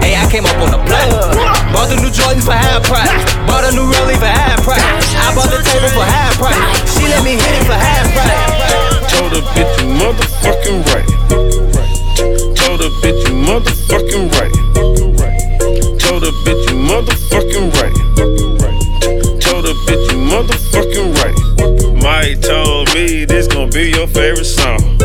Hey, 0.03 0.15
I 0.15 0.27
came 0.31 0.47
up 0.47 0.59
on 0.63 0.71
the 0.71 0.79
plug. 0.85 1.35
Bought 1.73 1.89
the 1.91 1.99
new 1.99 2.13
Jordans 2.13 2.45
for 2.45 2.55
half 2.55 2.85
price. 2.87 3.11
Bought 3.49 3.65
a 3.67 3.73
new 3.75 3.87
Rollie 3.89 4.19
for 4.19 4.31
half 4.31 4.63
price. 4.63 4.83
I 5.17 5.35
bought 5.35 5.51
the 5.51 5.59
table 5.65 5.91
for 5.91 6.05
half 6.05 6.39
price. 6.39 6.61
She 6.95 7.09
let 7.09 7.25
me 7.25 7.35
hit 7.35 7.55
it 7.57 7.65
for 7.67 7.79
half 7.79 8.07
price. 8.15 9.11
Told 9.11 9.33
her 9.33 9.45
bitch 9.57 9.75
you 9.81 9.89
motherfucking 9.97 10.79
right. 10.93 11.09
Told 12.55 12.81
her 12.85 12.93
bitch 13.03 13.23
you 13.27 13.35
motherfucking 13.43 14.29
right. 14.39 14.55
Told 15.99 16.23
her 16.23 16.35
bitch 16.47 16.63
you 16.71 16.77
motherfucking 16.79 17.67
right. 17.81 17.97
Told 19.41 19.65
her 19.67 19.77
bitch 19.89 20.05
you 20.13 20.19
motherfucking 20.31 21.11
right. 21.23 21.51
Mike 22.02 22.40
told 22.40 22.92
me 22.94 23.25
this 23.25 23.47
gon' 23.47 23.71
be 23.71 23.90
your 23.90 24.09
favorite 24.09 24.44
song. 24.44 24.99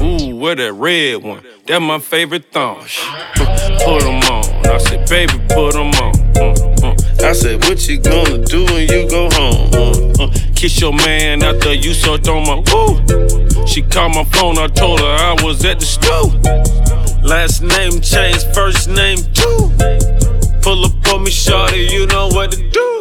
Ooh, 0.00 0.36
where 0.36 0.54
that 0.54 0.72
red 0.74 1.22
one? 1.22 1.42
That 1.66 1.80
my 1.80 1.98
favorite 1.98 2.52
thong. 2.52 2.78
Put 3.34 4.02
them 4.02 4.22
on. 4.30 4.44
I 4.66 4.78
said, 4.78 5.08
baby, 5.08 5.32
put 5.48 5.72
them 5.72 5.90
on. 6.00 6.14
Mm, 6.34 6.76
mm. 6.78 7.22
I 7.22 7.32
said, 7.32 7.62
what 7.64 7.86
you 7.88 7.98
gonna 7.98 8.44
do 8.44 8.64
when 8.66 8.88
you 8.88 9.08
go 9.08 9.28
home? 9.32 9.70
Uh. 10.18 10.30
Kiss 10.54 10.80
your 10.80 10.92
man 10.92 11.42
after 11.42 11.74
you 11.74 11.92
sucked 11.92 12.28
on 12.28 12.46
my 12.46 12.62
woo. 12.72 13.66
She 13.66 13.82
called 13.82 14.14
my 14.14 14.24
phone, 14.24 14.58
I 14.58 14.68
told 14.68 15.00
her 15.00 15.06
I 15.06 15.36
was 15.42 15.64
at 15.64 15.80
the 15.80 15.86
stool. 15.86 16.30
Last 17.22 17.62
name 17.62 18.00
change, 18.00 18.44
first 18.54 18.88
name 18.88 19.18
too. 19.34 19.70
Pull 20.62 20.84
up 20.84 21.12
on 21.12 21.24
me, 21.24 21.30
shorty, 21.30 21.88
you 21.90 22.06
know 22.06 22.28
what 22.28 22.52
to 22.52 22.70
do. 22.70 22.93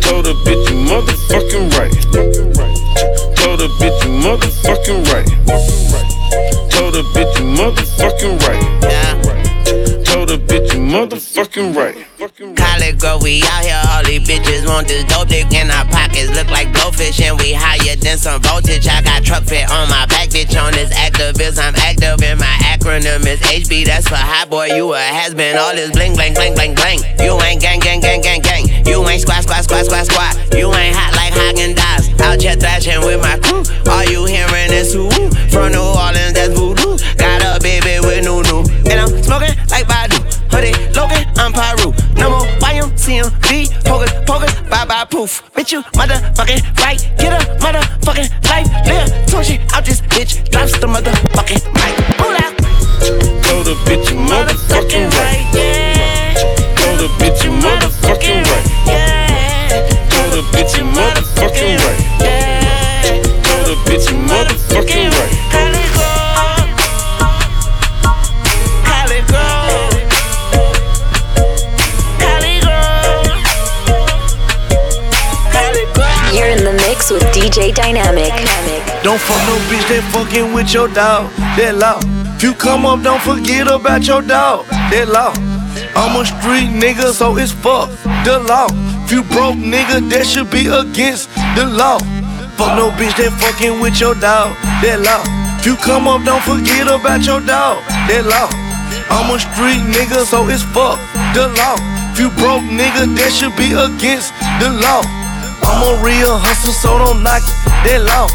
Told 0.00 0.26
a 0.26 0.34
bitch 0.44 0.70
you 0.70 0.76
motherfucking 0.86 1.72
right. 1.78 1.92
Told 3.36 3.60
a 3.60 3.68
bitch 3.78 4.04
you 4.04 4.12
motherfucking 4.22 5.00
right. 5.12 5.28
Told 6.70 6.94
a 6.96 7.02
bitch 7.14 7.38
you 7.38 7.44
motherfucking 7.44 8.40
right. 8.46 9.47
Told 10.28 10.40
a 10.40 10.44
bitch 10.44 10.74
you 10.74 10.80
motherfucking 10.84 11.72
right. 11.72 11.96
College 12.54 13.00
girl, 13.00 13.18
we 13.22 13.40
out 13.48 13.64
here, 13.64 13.80
all 13.88 14.04
these 14.04 14.20
bitches 14.28 14.68
want 14.68 14.86
this 14.86 15.04
dope 15.04 15.28
dick 15.28 15.48
in 15.54 15.70
our 15.70 15.86
pockets. 15.86 16.28
Look 16.36 16.50
like 16.50 16.68
blowfish, 16.68 17.16
and 17.24 17.40
we 17.40 17.54
higher 17.56 17.96
than 17.96 18.18
some 18.18 18.42
voltage. 18.42 18.86
I 18.86 19.00
got 19.00 19.24
truck 19.24 19.44
fit 19.44 19.70
on 19.70 19.88
my 19.88 20.04
back, 20.04 20.28
bitch, 20.28 20.52
on 20.52 20.72
this 20.72 20.92
activist. 20.92 21.56
I'm 21.56 21.74
active, 21.76 22.20
and 22.20 22.38
my 22.38 22.56
acronym 22.60 23.24
is 23.24 23.40
HB. 23.40 23.86
That's 23.86 24.06
for 24.06 24.20
hot 24.20 24.50
boy, 24.50 24.66
you 24.76 24.92
a 24.92 24.98
has 24.98 25.32
been. 25.32 25.56
All 25.56 25.72
this 25.72 25.92
bling, 25.92 26.12
bling, 26.12 26.34
bling, 26.34 26.52
bling, 26.52 26.74
bling. 26.74 27.00
You 27.24 27.32
ain't 27.40 27.62
gang, 27.62 27.80
gang, 27.80 28.00
gang, 28.00 28.20
gang, 28.20 28.42
gang. 28.42 28.68
You 28.84 29.00
ain't 29.08 29.22
squat, 29.22 29.44
squat, 29.44 29.64
squat, 29.64 29.86
squat, 29.86 30.04
squat. 30.04 30.36
You 30.52 30.68
ain't 30.74 30.92
hot 30.94 31.16
like 31.16 31.32
Häagen-Dazs. 31.32 32.20
Out 32.20 32.42
here 32.42 32.52
thrashing 32.52 33.00
with 33.00 33.22
my 33.22 33.40
crew. 33.40 33.64
All 33.88 34.04
you 34.04 34.26
hearing 34.26 34.76
is 34.76 34.92
who? 34.92 35.08
From 35.48 35.72
New 35.72 35.80
Orleans, 35.80 36.36
that's 36.36 36.52
voodoo. 36.52 37.00
Got 37.16 37.40
a 37.40 37.56
baby 37.64 38.04
Logan, 40.94 41.24
I'm 41.36 41.52
Paru. 41.52 41.92
No 42.16 42.30
more 42.30 42.46
YMCMB, 42.60 43.84
pokers, 43.84 44.12
pokers, 44.26 44.54
bye 44.68 44.84
bye 44.84 45.04
poof. 45.10 45.42
Bitch, 45.54 45.72
you 45.72 45.82
motherfucking 45.98 46.62
right. 46.78 47.00
Get 47.18 47.32
a 47.32 47.44
motherfucking 47.56 48.28
life. 48.48 48.68
Live 48.86 49.44
shit 49.44 49.60
out 49.72 49.84
this 49.84 50.00
bitch. 50.02 50.50
Drops 50.50 50.72
the 50.78 50.86
motherfucking 50.86 51.62
mic. 51.78 51.94
Pull 52.18 52.36
out. 52.44 52.54
Told 53.44 53.68
a 53.68 53.74
bitch 53.86 54.10
you 54.10 54.16
motherfucking 54.16 55.10
right. 55.18 55.52
Told 55.52 55.67
DJ 77.48 77.72
Dynamiq. 77.72 78.28
Don't 79.02 79.18
fuck 79.18 79.40
no 79.48 79.56
bitch 79.72 79.88
that 79.88 80.04
fucking 80.12 80.52
with 80.52 80.74
your 80.74 80.88
dog. 80.88 81.32
That 81.56 81.80
law. 81.80 81.96
If 82.36 82.42
you 82.42 82.52
come 82.52 82.84
up, 82.84 83.00
don't 83.02 83.22
forget 83.22 83.66
about 83.68 84.06
your 84.06 84.20
dog. 84.20 84.66
That 84.92 85.08
law. 85.08 85.32
I'm 85.96 86.20
a 86.20 86.26
street 86.28 86.68
nigga, 86.76 87.08
so 87.16 87.38
it's 87.38 87.52
fuck 87.52 87.88
the 88.28 88.44
law. 88.44 88.68
If 89.04 89.12
you 89.12 89.22
broke 89.32 89.56
nigga, 89.56 90.04
that 90.12 90.26
should 90.28 90.50
be 90.50 90.68
against 90.68 91.32
the 91.56 91.64
law. 91.64 91.96
Fuck 92.60 92.76
no 92.76 92.92
bitch 93.00 93.16
that 93.16 93.32
fucking 93.40 93.80
with 93.80 93.96
your 93.96 94.12
dog. 94.20 94.52
That 94.84 95.00
law. 95.00 95.24
If 95.56 95.64
you 95.64 95.76
come 95.80 96.04
up, 96.04 96.28
don't 96.28 96.44
forget 96.44 96.84
about 96.84 97.24
your 97.24 97.40
dog. 97.40 97.80
That 98.12 98.28
law. 98.28 98.52
I'm 99.08 99.32
a 99.32 99.40
street 99.40 99.80
nigga, 99.88 100.28
so 100.28 100.44
it's 100.52 100.60
fuck 100.76 101.00
the 101.32 101.48
law. 101.56 101.80
If 102.12 102.20
you 102.20 102.28
broke 102.36 102.68
nigga, 102.68 103.08
that 103.16 103.32
should 103.32 103.56
be 103.56 103.72
against 103.72 104.36
the 104.60 104.68
law. 104.68 105.00
I'm 105.68 105.84
a 105.84 106.02
real 106.02 106.40
hustler, 106.40 106.72
so 106.72 106.96
don't 106.96 107.22
knock 107.22 107.44
it. 107.44 107.52
That 107.84 108.00
law. 108.08 108.26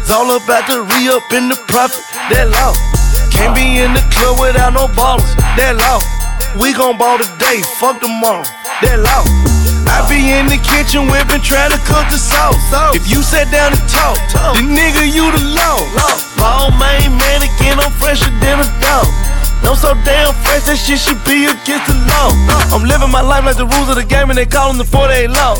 It's 0.00 0.08
all 0.08 0.32
about 0.40 0.64
the 0.64 0.80
re 0.80 1.12
up 1.12 1.28
in 1.36 1.52
the 1.52 1.58
profit. 1.68 2.00
That 2.32 2.48
law. 2.48 2.72
Can't 3.28 3.52
be 3.52 3.84
in 3.84 3.92
the 3.92 4.00
club 4.08 4.40
without 4.40 4.72
no 4.72 4.88
ballers. 4.96 5.36
That 5.60 5.76
law. 5.76 6.00
We 6.56 6.72
gon' 6.72 6.96
ball 6.96 7.20
today, 7.20 7.60
fuck 7.76 8.00
tomorrow. 8.00 8.42
That 8.80 9.04
law. 9.04 9.22
I 9.84 10.00
be 10.08 10.32
in 10.32 10.48
the 10.48 10.56
kitchen 10.56 11.12
whipping, 11.12 11.44
trying 11.44 11.76
to 11.76 11.80
cook 11.84 12.08
the 12.08 12.16
sauce. 12.16 12.56
If 12.96 13.04
you 13.04 13.20
sat 13.20 13.52
down 13.52 13.76
and 13.76 13.84
talk, 13.84 14.16
the 14.56 14.64
nigga 14.64 15.04
you 15.04 15.28
the 15.28 15.44
law. 15.44 15.76
Ball 16.40 16.72
main 16.80 17.12
mannequin, 17.20 17.76
I'm 17.76 17.92
fresher 18.00 18.32
than 18.40 18.64
a 18.64 18.68
dog. 18.80 19.08
I'm 19.60 19.76
so 19.76 19.92
damn 20.08 20.32
fresh, 20.58 20.66
that 20.66 20.78
shit 20.78 20.98
should 20.98 21.20
be 21.24 21.46
against 21.46 21.86
the 21.86 21.94
law. 22.06 22.30
I'm 22.74 22.84
living 22.84 23.10
my 23.10 23.20
life 23.20 23.44
like 23.44 23.56
the 23.56 23.66
rules 23.66 23.88
of 23.88 23.96
the 23.96 24.04
game, 24.04 24.30
and 24.30 24.38
they 24.38 24.46
callin' 24.46 24.78
the 24.78 24.84
48 24.84 25.30
law. 25.30 25.56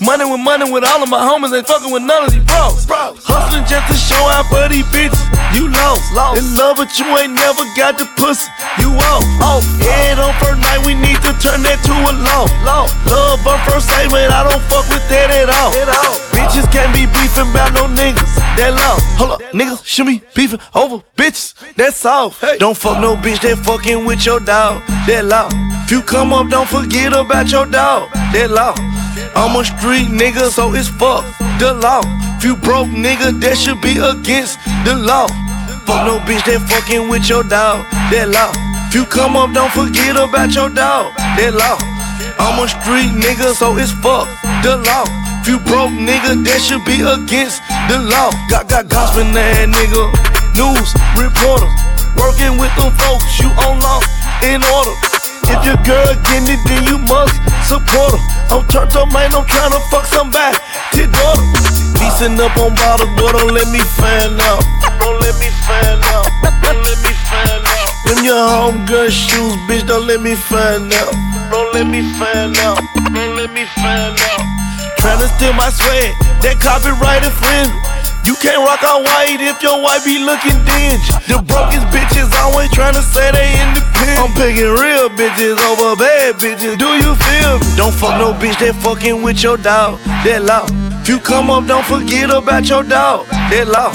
Money 0.00 0.24
with 0.24 0.40
money 0.40 0.70
with 0.70 0.84
all 0.84 1.02
of 1.02 1.08
my 1.08 1.20
homies, 1.20 1.54
ain't 1.56 1.66
fucking 1.66 1.90
with 1.90 2.02
none 2.02 2.24
of 2.24 2.30
these 2.32 2.44
bros. 2.44 2.86
Hustling 2.86 3.66
just 3.66 3.86
to 3.90 3.96
show 3.96 4.22
out 4.30 4.46
for 4.46 4.68
these 4.68 4.86
bitches. 4.94 5.18
You 5.54 5.68
lost, 5.70 6.02
in 6.38 6.44
love, 6.56 6.76
but 6.76 6.98
you 6.98 7.06
ain't 7.18 7.34
never 7.34 7.64
got 7.74 7.98
the 7.98 8.06
pussy. 8.16 8.46
You 8.78 8.92
off, 9.10 9.24
off. 9.42 9.64
Head 9.80 10.18
on 10.18 10.34
first 10.38 10.60
night, 10.60 10.82
we 10.84 10.94
need 10.94 11.18
to 11.26 11.32
turn 11.42 11.62
that 11.64 11.80
to 11.86 11.94
a 11.94 12.12
law. 12.12 12.46
Love 13.08 13.42
on 13.46 13.58
first 13.66 13.88
sight, 13.88 14.10
man, 14.12 14.30
I 14.30 14.44
don't 14.46 14.62
fuck 14.70 14.86
with 14.90 15.06
that 15.08 15.30
at 15.30 15.48
all. 15.50 15.72
Bitches 16.36 16.68
can't 16.70 16.92
be 16.94 17.06
beefing 17.06 17.50
about 17.50 17.72
no 17.74 17.88
niggas. 17.88 18.30
That 18.56 18.72
law. 18.72 18.96
Hold 19.18 19.30
up, 19.36 19.40
niggas 19.52 19.84
should 19.84 20.06
be 20.06 20.22
beefing 20.34 20.60
over 20.74 21.02
bitches. 21.16 21.54
That's 21.76 22.04
all. 22.04 22.34
Don't 22.58 22.76
fuck 22.76 23.00
no 23.00 23.16
bitch 23.16 23.40
that 23.42 23.58
fucking 23.64 24.04
with 24.04 24.24
your 24.24 24.35
dog. 24.40 24.82
That 25.06 25.24
law. 25.24 25.48
If 25.84 25.90
you 25.90 26.02
come 26.02 26.32
up, 26.32 26.48
don't 26.48 26.68
forget 26.68 27.12
about 27.12 27.50
your 27.50 27.66
dog. 27.66 28.10
That 28.34 28.50
law. 28.50 28.74
I'm 29.36 29.54
a 29.54 29.64
street 29.64 30.08
nigga, 30.08 30.50
so 30.50 30.74
it's 30.74 30.88
fuck 30.88 31.24
the 31.58 31.72
law. 31.72 32.02
If 32.36 32.44
you 32.44 32.56
broke 32.56 32.88
nigga, 32.88 33.38
that 33.40 33.56
should 33.56 33.80
be 33.80 33.96
against 33.96 34.58
the 34.84 34.96
law. 34.96 35.28
Fuck 35.86 36.02
no 36.04 36.18
bitch 36.26 36.42
that 36.50 36.60
fucking 36.66 37.08
with 37.08 37.28
your 37.28 37.44
dog. 37.44 37.86
That 38.10 38.28
law. 38.34 38.50
If 38.88 38.94
you 38.94 39.04
come 39.06 39.36
up, 39.36 39.54
don't 39.54 39.70
forget 39.70 40.18
about 40.18 40.50
your 40.52 40.68
dog. 40.68 41.14
That 41.38 41.54
law. 41.54 41.78
I'm 42.42 42.58
a 42.58 42.66
street 42.66 43.14
nigga, 43.14 43.54
so 43.54 43.78
it's 43.78 43.92
fuck 44.02 44.26
the 44.66 44.76
law. 44.76 45.06
If 45.40 45.48
you 45.48 45.62
broke 45.62 45.94
nigga, 45.94 46.42
that 46.42 46.58
should 46.58 46.82
be 46.82 47.00
against 47.06 47.62
the 47.86 48.02
law. 48.02 48.34
Got 48.50 48.66
got 48.66 48.90
gospel 48.90 49.22
ass 49.22 49.70
nigga, 49.70 50.02
news 50.58 50.90
reporter, 51.14 51.70
working 52.18 52.58
with 52.58 52.74
them 52.74 52.90
folks. 52.98 53.38
You 53.38 53.54
on 53.62 53.78
law 53.78 54.15
in 54.42 54.60
order. 54.60 54.94
If 55.46 55.62
your 55.62 55.78
girl 55.86 56.10
getting 56.26 56.50
it, 56.50 56.60
then 56.66 56.82
you 56.84 56.98
must 56.98 57.38
support 57.64 58.12
her. 58.12 58.22
I'm 58.50 58.66
turned 58.66 58.92
up, 58.98 59.12
man. 59.12 59.30
I'm 59.34 59.46
tryna 59.46 59.78
fuck 59.90 60.04
somebody. 60.06 60.58
Tit 60.92 61.12
daughter. 61.12 61.46
Piecing 61.96 62.34
up 62.40 62.56
on 62.58 62.74
bottles, 62.74 63.10
boy. 63.14 63.30
Don't 63.32 63.54
let 63.54 63.68
me 63.70 63.80
find 63.94 64.34
out. 64.50 64.62
Don't 64.98 65.18
let 65.22 65.38
me 65.38 65.48
find 65.64 66.02
out. 66.12 66.26
Don't 66.62 66.82
let 66.82 66.98
me 67.06 67.12
find 67.30 67.62
out. 67.62 67.88
Them 68.10 68.24
your 68.26 68.42
homegirl 68.42 69.10
shoes, 69.10 69.54
bitch. 69.70 69.86
Don't 69.86 70.06
let 70.06 70.20
me 70.20 70.34
find 70.34 70.92
out. 70.92 71.14
Don't 71.50 71.72
let 71.74 71.86
me 71.86 72.02
find 72.18 72.56
out. 72.66 72.82
Don't 73.14 73.36
let 73.36 73.52
me 73.52 73.64
find 73.78 74.18
out. 74.18 74.42
Tryna 74.98 75.30
steal 75.36 75.52
my 75.54 75.70
swag. 75.70 76.14
That 76.42 76.58
copyright 76.58 77.22
infringement. 77.22 77.86
You 78.26 78.34
can't 78.42 78.58
rock 78.58 78.82
out 78.82 79.06
white 79.06 79.38
if 79.38 79.62
your 79.62 79.80
wife 79.80 80.04
be 80.04 80.18
looking 80.18 80.58
dingy. 80.66 80.98
The 81.30 81.38
brokest 81.46 81.86
bitches 81.94 82.26
always 82.42 82.66
tryna 82.74 82.98
say 82.98 83.30
they 83.30 83.54
independent. 83.62 84.18
I'm 84.18 84.34
picking 84.34 84.66
real 84.66 85.06
bitches 85.14 85.54
over 85.62 85.94
bad 85.94 86.34
bitches. 86.34 86.74
Do 86.74 86.90
you 86.98 87.14
feel 87.14 87.62
me? 87.62 87.66
Don't 87.78 87.94
fuck 87.94 88.18
no 88.18 88.34
bitch 88.34 88.58
that 88.58 88.74
fucking 88.82 89.22
with 89.22 89.44
your 89.44 89.56
dog. 89.56 90.00
That 90.26 90.42
law. 90.42 90.66
If 91.02 91.08
you 91.08 91.20
come 91.20 91.50
up, 91.50 91.68
don't 91.68 91.86
forget 91.86 92.34
about 92.34 92.68
your 92.68 92.82
dog. 92.82 93.26
That 93.30 93.70
law. 93.70 93.94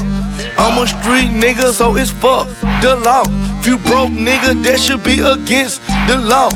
I'm 0.55 0.79
a 0.79 0.87
street 0.87 1.35
nigga, 1.35 1.75
so 1.75 1.97
it's 1.97 2.09
fuck 2.09 2.47
the 2.79 2.95
law. 3.03 3.27
If 3.59 3.67
you 3.67 3.77
broke 3.83 4.15
nigga, 4.15 4.55
that 4.63 4.79
should 4.79 5.03
be 5.03 5.19
against 5.19 5.83
the 6.07 6.15
law. 6.15 6.47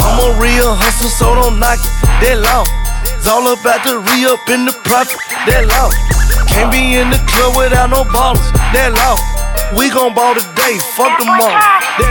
I'm 0.00 0.16
a 0.24 0.40
real 0.40 0.72
hustler, 0.72 1.12
so 1.12 1.34
don't 1.36 1.60
knock 1.60 1.76
it. 1.76 1.92
That 2.24 2.40
law. 2.40 2.64
It's 3.12 3.28
all 3.28 3.44
about 3.52 3.84
the 3.84 4.00
re 4.08 4.24
up 4.24 4.40
in 4.48 4.64
the 4.64 4.72
profit. 4.88 5.20
That 5.44 5.68
law. 5.68 6.19
Can't 6.50 6.70
be 6.70 6.98
in 6.98 7.10
the 7.10 7.20
club 7.30 7.56
without 7.56 7.90
no 7.90 8.02
ballers. 8.10 8.42
That 8.74 8.92
law. 8.98 9.16
We 9.78 9.86
gon' 9.86 10.14
ball 10.14 10.34
today, 10.34 10.82
fuck. 10.98 11.14
That 11.14 11.30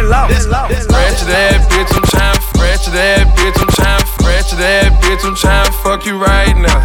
law. 0.08 0.28
That 0.32 0.48
law. 0.48 0.72
Ratchet 0.72 1.28
that 1.28 1.60
bitch, 1.68 1.92
I'm 1.92 2.08
tryna 2.08 2.40
ratchet 2.56 2.94
that 2.96 3.28
bitch, 3.36 3.60
I'm 3.60 3.68
tryna 3.68 4.08
ratchet 4.24 4.60
that 4.64 4.96
bitch, 5.04 5.28
I'm 5.28 5.36
tryna 5.36 5.76
fuck 5.84 6.08
you 6.08 6.16
right 6.16 6.56
now. 6.56 6.80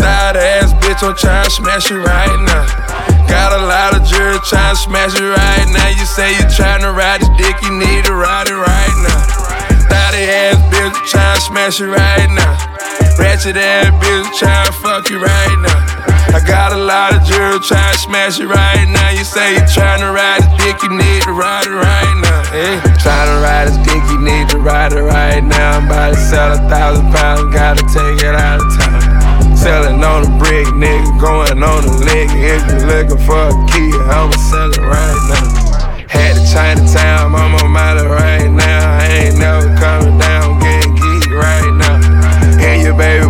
Thought 0.00 0.40
ass 0.40 0.72
bitch, 0.80 1.04
I'm 1.04 1.12
tryna 1.12 1.52
smash 1.52 1.90
you 1.90 2.00
right 2.00 2.40
now. 2.40 2.64
Got 3.28 3.52
a 3.52 3.60
lot 3.68 3.92
of 3.92 4.08
jury 4.08 4.40
tryna 4.48 4.80
smash 4.80 5.12
you 5.20 5.28
right 5.28 5.68
now. 5.68 5.88
You 5.92 6.06
say 6.08 6.32
you 6.32 6.48
tryna 6.56 6.96
ride 6.96 7.20
this 7.20 7.32
dick, 7.36 7.60
you 7.60 7.76
need 7.76 8.08
to 8.08 8.16
ride 8.16 8.48
it 8.48 8.56
right 8.56 8.96
now. 9.04 9.20
Thotty 9.92 10.24
ass 10.24 10.56
bitch, 10.72 10.96
tryna 11.04 11.40
smash 11.44 11.80
you 11.80 11.92
right 11.92 12.28
now. 12.32 12.56
Ratchet 13.20 13.60
ass 13.60 13.92
bitch, 14.00 14.40
tryna 14.40 14.72
fuck 14.80 15.10
you 15.10 15.20
right 15.20 15.56
now. 15.60 16.07
I 16.30 16.40
got 16.44 16.72
a 16.72 16.76
lot 16.76 17.16
of 17.16 17.24
jewelry 17.24 17.58
tryna 17.64 17.96
smash 17.96 18.38
it 18.38 18.46
right 18.46 18.86
now. 18.88 19.10
You 19.10 19.24
say 19.24 19.54
you 19.54 19.64
tryna 19.64 20.12
ride 20.14 20.44
this 20.44 20.52
dick, 20.60 20.76
you 20.82 20.92
need 20.92 21.22
to 21.24 21.32
ride 21.32 21.66
it 21.66 21.74
right 21.74 22.14
now. 22.22 22.42
Hey, 22.52 22.78
tryna 23.02 23.42
ride 23.42 23.68
this 23.68 23.78
dick, 23.82 24.02
you 24.12 24.20
need 24.20 24.48
to 24.52 24.58
ride 24.58 24.92
it 24.92 25.02
right 25.02 25.42
now. 25.42 25.78
I'm 25.78 25.86
about 25.86 26.14
to 26.14 26.20
sell 26.20 26.52
a 26.52 26.60
thousand 26.68 27.10
pounds, 27.10 27.52
gotta 27.52 27.82
take 27.90 28.22
it 28.22 28.34
out 28.36 28.60
of 28.60 28.68
town. 28.78 29.56
Selling 29.56 30.04
on 30.04 30.22
the 30.22 30.32
brick, 30.38 30.70
nigga, 30.78 31.10
going 31.18 31.58
on 31.64 31.82
the 31.82 31.94
lick. 32.06 32.30
If 32.30 32.62
you 32.70 32.86
looking 32.86 33.18
for 33.26 33.50
a 33.50 33.56
key, 33.74 33.90
I'ma 34.06 34.30
sell 34.38 34.70
it 34.70 34.78
right 34.78 35.20
now. 35.34 36.06
Had 36.06 36.38
to 36.38 36.44
Chinatown, 36.46 37.34
I'm 37.34 37.54
on 37.58 37.70
Miley 37.72 38.06
right 38.06 38.46
now. 38.46 38.98
I 38.98 39.06
ain't 39.26 39.38
never 39.38 39.66
coming 39.76 39.97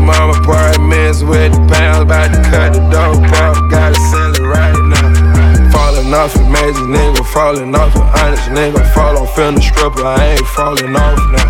mama 0.08 0.40
apartments 0.40 1.20
with 1.22 1.52
the 1.52 1.60
pounds, 1.68 2.08
about 2.08 2.32
to 2.32 2.40
cut 2.48 2.72
the 2.72 2.80
dope 2.88 3.20
up, 3.44 3.60
gotta 3.68 4.00
sell 4.08 4.32
it 4.32 4.40
right 4.40 4.80
now. 4.88 5.68
Falling 5.68 6.08
off 6.16 6.32
a 6.34 6.44
major 6.48 6.88
nigga, 6.88 7.20
falling 7.28 7.74
off 7.76 7.92
an 7.94 8.08
honest 8.16 8.48
nigga, 8.48 8.80
fall 8.96 9.20
off 9.20 9.36
in 9.36 9.56
the 9.56 9.60
stripper, 9.60 10.00
I 10.00 10.32
ain't 10.32 10.48
falling 10.56 10.96
off 10.96 11.20
now. 11.28 11.48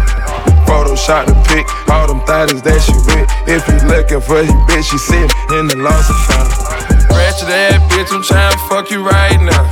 Photoshop 0.67 1.31
the 1.31 1.39
pic, 1.47 1.65
all 1.89 2.09
them 2.09 2.21
thotties 2.27 2.63
that 2.67 2.83
she 2.83 2.93
with. 3.07 3.31
If 3.47 3.63
you 3.71 3.79
looking 3.87 4.21
for 4.21 4.43
your 4.43 4.59
bitch, 4.67 4.91
she 4.91 4.99
sitting 4.99 5.31
in 5.55 5.71
the 5.71 5.79
lost 5.79 6.11
found. 6.27 6.51
Ratchet 7.15 7.49
ass 7.49 7.79
bitch, 7.95 8.11
I'm 8.11 8.23
trying 8.23 8.59
fuck 8.69 8.91
you 8.91 9.07
right 9.07 9.39
now. 9.41 9.71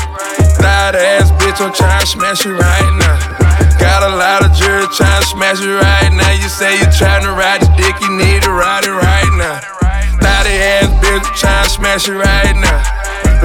Thought 0.63 0.95
ass 0.95 1.31
bitch, 1.43 1.61
I'm 1.61 1.75
trying 1.75 2.07
smash 2.07 2.45
you 2.45 2.57
right 2.57 2.93
now. 3.03 3.46
Got 3.87 4.03
a 4.03 4.17
lot 4.19 4.43
of 4.43 4.51
jury 4.59 4.83
trying 4.91 5.23
to 5.23 5.29
smash 5.31 5.63
you 5.63 5.79
right 5.79 6.11
now. 6.11 6.33
You 6.35 6.51
say 6.51 6.75
you 6.75 6.91
trying 6.91 7.23
to 7.23 7.31
ride 7.31 7.63
the 7.63 7.71
dick, 7.79 7.95
you 8.03 8.11
need 8.19 8.43
to 8.43 8.51
ride 8.51 8.83
it 8.83 8.91
right 8.91 9.31
now. 9.39 9.63
Thotty 10.19 10.59
ass 10.59 10.91
bitch, 10.99 11.23
trying 11.39 11.65
to 11.65 11.71
smash 11.71 12.09
you 12.09 12.19
right 12.19 12.57
now. 12.59 12.83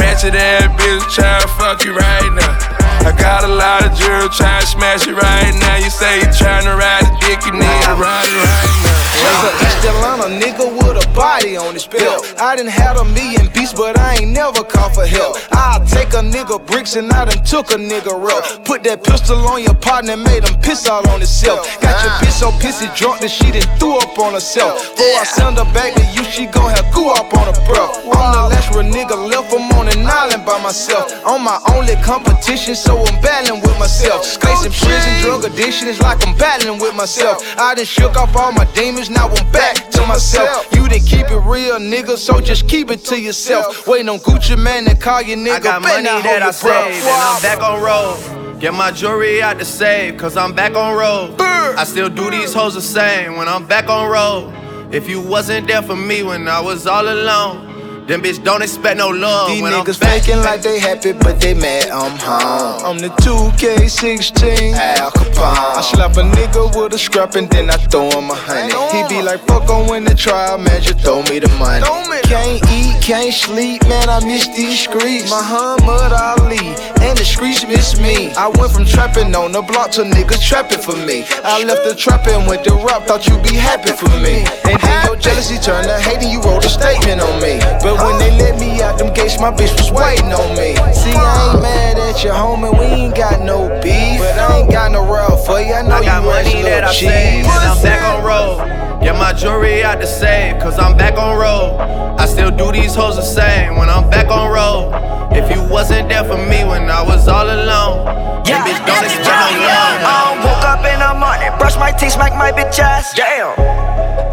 Ratchet 0.01 0.33
ass 0.33 0.65
bitch, 0.81 1.05
trying 1.13 1.45
to 1.45 1.47
fuck 1.61 1.85
you 1.85 1.93
right 1.93 2.31
now. 2.33 2.57
I 3.05 3.13
got 3.21 3.45
a 3.45 3.53
lot 3.53 3.85
of 3.85 3.93
jewelry 3.93 4.29
trying 4.33 4.61
to 4.61 4.67
smash 4.67 5.05
it 5.05 5.13
right 5.13 5.53
now. 5.61 5.77
You 5.77 5.91
say 5.93 6.17
you 6.17 6.29
trying 6.33 6.65
to 6.65 6.73
ride 6.73 7.05
a 7.05 7.13
dick, 7.21 7.45
you 7.45 7.53
need 7.53 7.81
to 7.85 7.93
ride 8.01 8.25
it 8.25 8.41
right 8.41 8.73
now. 8.81 9.00
Was 9.21 9.37
a 9.45 9.51
East 9.65 9.85
Atlanta 9.85 10.27
nigga 10.41 10.65
with 10.73 10.97
a 10.97 11.07
body 11.13 11.57
on 11.57 11.73
his 11.73 11.85
belt. 11.85 12.33
I 12.39 12.55
done 12.55 12.65
had 12.65 12.97
a 12.97 13.05
million 13.05 13.47
beats, 13.53 13.73
but 13.73 13.99
I 13.99 14.15
ain't 14.15 14.31
never 14.31 14.63
called 14.63 14.95
for 14.95 15.05
help. 15.05 15.37
I'll 15.51 15.85
take 15.85 16.13
a 16.13 16.23
nigga 16.25 16.57
bricks 16.65 16.95
and 16.95 17.11
I 17.11 17.25
done 17.25 17.43
took 17.43 17.69
a 17.71 17.75
nigga 17.77 18.13
rope. 18.17 18.65
Put 18.65 18.83
that 18.83 19.03
pistol 19.03 19.37
on 19.47 19.61
your 19.61 19.75
partner, 19.75 20.17
made 20.17 20.43
him 20.43 20.57
piss 20.61 20.87
out 20.87 21.07
on 21.07 21.19
himself. 21.19 21.67
Got 21.81 22.01
your 22.01 22.13
bitch 22.17 22.33
so 22.41 22.49
pissy 22.57 22.89
drunk 22.97 23.21
that 23.21 23.29
she 23.29 23.51
done 23.51 23.67
threw 23.77 23.97
up 23.97 24.17
on 24.17 24.33
herself. 24.33 24.81
Before 24.97 25.21
I 25.21 25.23
send 25.23 25.57
her 25.57 25.69
back 25.73 25.93
to 25.93 26.03
you, 26.17 26.23
she 26.25 26.47
gon' 26.47 26.73
have 26.73 26.89
goo 26.93 27.13
up 27.13 27.29
on 27.37 27.45
her 27.45 27.59
breath. 27.69 27.93
I'm 28.09 28.33
the 28.33 28.41
last 28.49 28.73
real 28.73 28.89
nigga 28.89 29.13
left, 29.13 29.53
I'm 29.53 29.69
on 29.77 29.85
an 29.87 30.01
island 30.01 30.45
by 30.45 30.57
myself. 30.63 31.13
On 31.25 31.43
my 31.43 31.61
only 31.77 31.93
competition, 32.01 32.73
so 32.73 32.97
I'm 32.97 33.21
battling 33.21 33.61
with 33.61 33.77
myself. 33.77 34.25
Facing 34.25 34.73
prison, 34.73 35.13
drug 35.21 35.45
addiction 35.45 35.87
is 35.87 36.01
like 36.01 36.25
I'm 36.25 36.35
battling 36.37 36.79
with 36.81 36.95
myself. 36.95 37.45
I 37.57 37.75
done 37.75 37.85
shook 37.85 38.17
off 38.17 38.35
all 38.35 38.51
my 38.51 38.65
demons, 38.73 39.10
now 39.13 39.27
I'm 39.27 39.51
back 39.51 39.89
to 39.91 40.05
myself. 40.07 40.67
You 40.73 40.87
didn't 40.87 41.07
keep 41.07 41.29
it 41.29 41.39
real, 41.39 41.79
nigga, 41.79 42.17
so 42.17 42.39
just 42.41 42.67
keep 42.67 42.89
it 42.91 43.03
to 43.05 43.19
yourself. 43.19 43.87
Waiting 43.87 44.09
on 44.09 44.19
Gucci 44.19 44.61
Mane 44.61 44.85
to 44.85 44.95
call 44.95 45.21
you 45.21 45.35
nigga. 45.35 45.51
I 45.51 45.59
got 45.59 45.81
money 45.81 46.03
that 46.03 46.41
I 46.41 46.51
saved, 46.51 47.05
and 47.05 47.07
I'm 47.07 47.41
back 47.41 47.61
on 47.61 47.81
road. 47.81 48.59
Get 48.59 48.73
my 48.73 48.91
jewelry 48.91 49.41
out 49.41 49.59
to 49.59 49.65
safe, 49.65 50.17
cause 50.17 50.37
I'm 50.37 50.53
back 50.53 50.75
on 50.75 50.95
road. 50.95 51.41
I 51.41 51.83
still 51.83 52.09
do 52.09 52.29
these 52.29 52.53
hoes 52.53 52.75
the 52.75 52.81
same 52.81 53.37
when 53.37 53.47
I'm 53.47 53.65
back 53.65 53.89
on 53.89 54.09
road. 54.09 54.93
If 54.93 55.09
you 55.09 55.21
wasn't 55.21 55.67
there 55.67 55.81
for 55.81 55.95
me 55.95 56.21
when 56.21 56.47
I 56.47 56.59
was 56.59 56.85
all 56.85 57.07
alone. 57.07 57.70
Them 58.07 58.21
bitch 58.21 58.43
don't 58.43 58.61
expect 58.61 58.97
no 58.97 59.09
love. 59.09 59.49
These 59.49 59.61
when 59.61 59.71
niggas 59.73 59.95
I'm 59.95 59.99
back. 59.99 60.21
faking 60.23 60.41
like 60.41 60.61
they 60.61 60.79
happy, 60.79 61.13
but 61.13 61.39
they 61.39 61.53
mad 61.53 61.89
I'm 61.89 62.17
home. 62.17 62.83
I'm 62.85 62.97
the 62.99 63.09
2K16 63.23 64.73
Al 64.73 65.11
Capone. 65.11 65.77
I 65.77 65.81
slap 65.81 66.17
a 66.17 66.23
nigga 66.23 66.75
with 66.75 66.93
a 66.93 66.97
scrap 66.97 67.35
and 67.35 67.49
then 67.49 67.69
I 67.69 67.77
throw 67.77 68.09
him 68.09 68.29
a 68.29 68.35
honey. 68.35 68.73
He 68.91 69.15
be 69.15 69.21
like, 69.21 69.39
fuck 69.47 69.69
on 69.69 69.87
when 69.87 70.03
the 70.03 70.15
trial, 70.15 70.57
man, 70.57 70.81
just 70.81 70.99
throw 70.99 71.21
me 71.23 71.39
the 71.39 71.47
money. 71.59 71.85
Can't 72.23 72.63
eat, 72.71 73.01
can't 73.03 73.33
sleep, 73.33 73.83
man, 73.87 74.09
I 74.09 74.23
miss 74.25 74.47
these 74.55 74.79
streets. 74.79 75.29
Muhammad 75.29 76.11
Ali, 76.11 76.73
and 77.05 77.17
the 77.17 77.25
streets 77.25 77.65
miss 77.67 77.99
me. 77.99 78.31
I 78.35 78.47
went 78.47 78.71
from 78.71 78.85
trapping 78.85 79.35
on 79.35 79.51
the 79.51 79.61
block 79.61 79.91
to 79.91 80.03
niggas 80.03 80.41
trapping 80.41 80.79
for 80.79 80.95
me. 81.05 81.23
I 81.43 81.63
left 81.63 81.83
the 81.83 81.95
trapping 81.95 82.47
with 82.47 82.63
the 82.63 82.73
rap, 82.75 83.03
thought 83.07 83.27
you'd 83.27 83.43
be 83.43 83.55
happy 83.55 83.91
for 83.91 84.09
me. 84.19 84.43
And 84.63 84.79
then 84.81 85.05
your 85.05 85.15
jealousy 85.17 85.57
turned 85.59 85.87
to 85.87 85.99
hate 85.99 86.23
and 86.23 86.31
you 86.31 86.41
wrote 86.41 86.65
a 86.65 86.69
statement 86.69 87.21
on 87.21 87.41
me. 87.41 87.59
But 87.83 87.90
when 87.95 88.17
they 88.19 88.31
let 88.37 88.59
me 88.59 88.81
out 88.81 88.97
them 88.97 89.13
gates, 89.13 89.39
my 89.39 89.51
bitch 89.51 89.73
was 89.77 89.91
waiting 89.91 90.31
on 90.33 90.49
me. 90.55 90.75
See, 90.93 91.11
I 91.11 91.53
ain't 91.53 91.61
mad 91.61 91.97
at 91.97 92.23
you, 92.23 92.31
homie, 92.31 92.71
we 92.77 92.85
ain't 92.85 93.15
got 93.15 93.41
no 93.41 93.69
beef. 93.81 94.19
But 94.19 94.37
I 94.37 94.59
ain't 94.59 94.71
got 94.71 94.91
no 94.91 95.01
rap 95.03 95.39
for 95.45 95.59
you, 95.59 95.73
I 95.73 95.81
know 95.81 95.95
I 95.95 96.03
got 96.03 96.21
you 96.21 96.27
want 96.27 96.45
money 96.45 96.63
that 96.63 96.83
I 96.83 96.93
saved, 96.93 97.47
and 97.47 97.63
I'm 97.69 97.81
back 97.81 98.01
on 98.03 98.23
road. 98.23 98.90
Get 99.01 99.17
my 99.17 99.33
jewelry 99.33 99.83
out 99.83 99.99
the 99.99 100.05
safe, 100.05 100.61
cause 100.61 100.77
I'm 100.77 100.95
back 100.95 101.17
on 101.17 101.37
road. 101.37 101.81
I 102.19 102.25
still 102.27 102.51
do 102.51 102.71
these 102.71 102.93
hoes 102.93 103.15
the 103.15 103.25
same 103.25 103.75
when 103.75 103.89
I'm 103.89 104.09
back 104.11 104.29
on 104.29 104.53
road. 104.53 104.93
If 105.33 105.49
you 105.49 105.63
wasn't 105.73 106.07
there 106.07 106.23
for 106.23 106.37
me 106.37 106.61
when 106.63 106.85
I 106.85 107.01
was 107.01 107.27
all 107.27 107.49
alone, 107.49 108.05
yeah. 108.45 108.61
bitch 108.61 108.77
don't 108.85 109.01
expect 109.01 109.25
no 109.25 109.49
love. 109.57 110.05
I 110.05 110.37
woke 110.45 110.65
up 110.69 110.85
in 110.85 111.01
the 111.01 111.17
morning, 111.17 111.49
brush 111.57 111.77
my 111.77 111.91
teeth, 111.91 112.13
smack 112.13 112.37
my 112.37 112.51
bitch 112.51 112.77
ass. 112.77 113.13
Damn. 113.17 113.57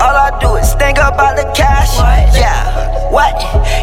All 0.05 0.15
I 0.15 0.37
do 0.39 0.55
is 0.61 0.75
think 0.75 0.99
about 0.99 1.41
the 1.41 1.49
cash. 1.57 1.97
Yeah. 2.37 3.09
What? 3.09 3.41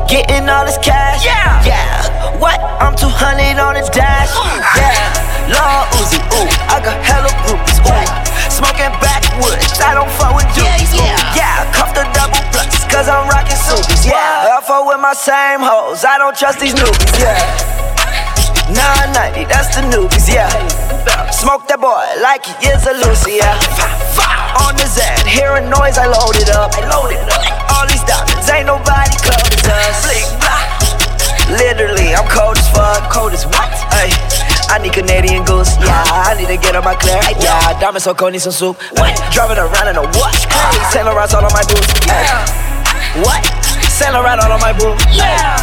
Getting 0.08 0.48
all 0.48 0.66
this 0.66 0.78
cash. 0.78 1.26
Yeah. 1.26 1.66
Yeah. 1.66 2.38
What? 2.38 2.62
I'm 2.78 2.96
200 2.96 3.58
on 3.58 3.74
the 3.74 3.82
dash. 3.90 4.30
Yeah. 4.78 5.50
Law 5.50 5.90
Uzi. 5.98 6.22
Ooh. 6.30 6.46
I 6.70 6.78
got 6.78 7.02
hella 7.02 7.34
groupies. 7.42 7.82
Ooh. 7.90 8.26
Smoking 8.54 8.94
backwoods. 9.36 9.80
I 9.82 9.94
don't 9.94 10.12
fuck 10.16 10.36
with 10.36 10.48
dudes. 10.56 10.94
Yeah, 10.96 11.36
Yeah. 11.36 11.72
Cuff 11.74 11.94
the 11.94 12.04
double 12.16 12.40
plus. 12.52 12.86
Cause 12.88 13.08
I'm 13.10 13.28
rocking 13.28 13.60
Subies. 13.60 14.06
Yeah. 14.08 14.56
I 14.56 14.62
fuck 14.64 14.86
with 14.88 15.00
my 15.00 15.14
same 15.14 15.60
hoes. 15.60 16.06
I 16.06 16.18
don't 16.18 16.36
trust 16.36 16.60
these 16.60 16.74
newbies. 16.74 17.20
Yeah. 17.20 17.40
990, 18.66 19.46
that's 19.46 19.76
the 19.76 19.86
newbies, 19.94 20.26
yeah. 20.26 20.50
Smoke 21.30 21.68
that 21.70 21.78
boy 21.78 22.02
like 22.18 22.42
he 22.46 22.56
is 22.66 22.82
a 22.90 22.98
Lucy, 22.98 23.38
yeah. 23.38 23.54
On 24.66 24.74
the 24.74 24.88
Zen, 24.90 25.22
hearing 25.28 25.70
noise, 25.70 26.00
I 26.02 26.08
load 26.10 26.34
it 26.40 26.50
up. 26.50 26.74
I 26.74 26.82
load 26.90 27.14
it 27.14 27.22
up. 27.30 27.46
All 27.76 27.86
these 27.86 28.02
diamonds, 28.10 28.50
ain't 28.50 28.66
nobody 28.66 29.14
cold 29.22 29.52
as 29.54 29.70
us. 29.70 30.34
Blah. 30.42 30.66
Literally, 31.62 32.16
I'm 32.16 32.26
cold 32.26 32.58
as 32.58 32.66
fuck. 32.74 33.06
Cold 33.14 33.25
Canadian 34.96 35.44
goose, 35.44 35.76
yeah. 35.84 36.08
I 36.08 36.40
need 36.40 36.48
to 36.48 36.56
get 36.56 36.72
on 36.72 36.88
my 36.88 36.96
clear, 36.96 37.20
yeah. 37.44 37.76
Diamonds 37.84 38.08
so 38.08 38.16
cold, 38.16 38.32
need 38.32 38.40
some 38.40 38.56
soup. 38.56 38.80
Ay, 38.96 39.12
driving 39.28 39.60
around 39.60 39.92
in 39.92 40.00
a 40.00 40.08
what? 40.16 40.32
Hey, 40.48 40.72
Saint 40.88 41.04
Laurent's 41.04 41.36
all 41.36 41.44
on 41.44 41.52
my 41.52 41.68
boots. 41.68 41.92
Yeah. 42.08 42.24
what? 43.20 43.44
Saint 43.92 44.16
Laurent 44.16 44.40
all 44.40 44.56
on 44.56 44.62
my 44.64 44.72
boots. 44.72 45.04
Yeah. 45.12 45.60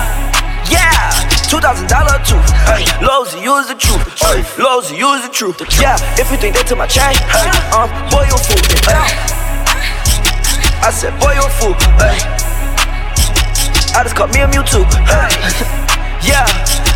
Yeah, 0.68 1.08
two 1.48 1.64
thousand 1.64 1.88
dollar 1.88 2.20
tooth. 2.28 2.44
Hey, 2.68 2.84
Lowe's 3.00 3.32
use 3.40 3.72
the 3.72 3.76
truth. 3.80 4.04
Hey, 4.20 4.44
Lowe's 4.60 4.92
use 4.92 5.24
the 5.24 5.32
truth. 5.32 5.56
Yeah, 5.80 5.96
if 6.20 6.28
you 6.28 6.36
think 6.36 6.52
they 6.52 6.62
took 6.68 6.76
my 6.76 6.86
chain, 6.86 7.16
hey, 7.32 7.48
um, 7.72 7.88
boy 8.12 8.28
you 8.28 8.36
fool. 8.36 8.60
Hey. 8.84 9.08
I 10.84 10.92
said, 10.92 11.16
boy 11.16 11.32
you 11.32 11.48
fool. 11.56 11.72
Hey. 11.96 12.20
I 13.96 14.04
just 14.04 14.12
got 14.12 14.28
me 14.28 14.44
a 14.44 14.46
Mewtwo. 14.46 14.84
Hey. 15.08 15.80
Yeah, 16.22 16.46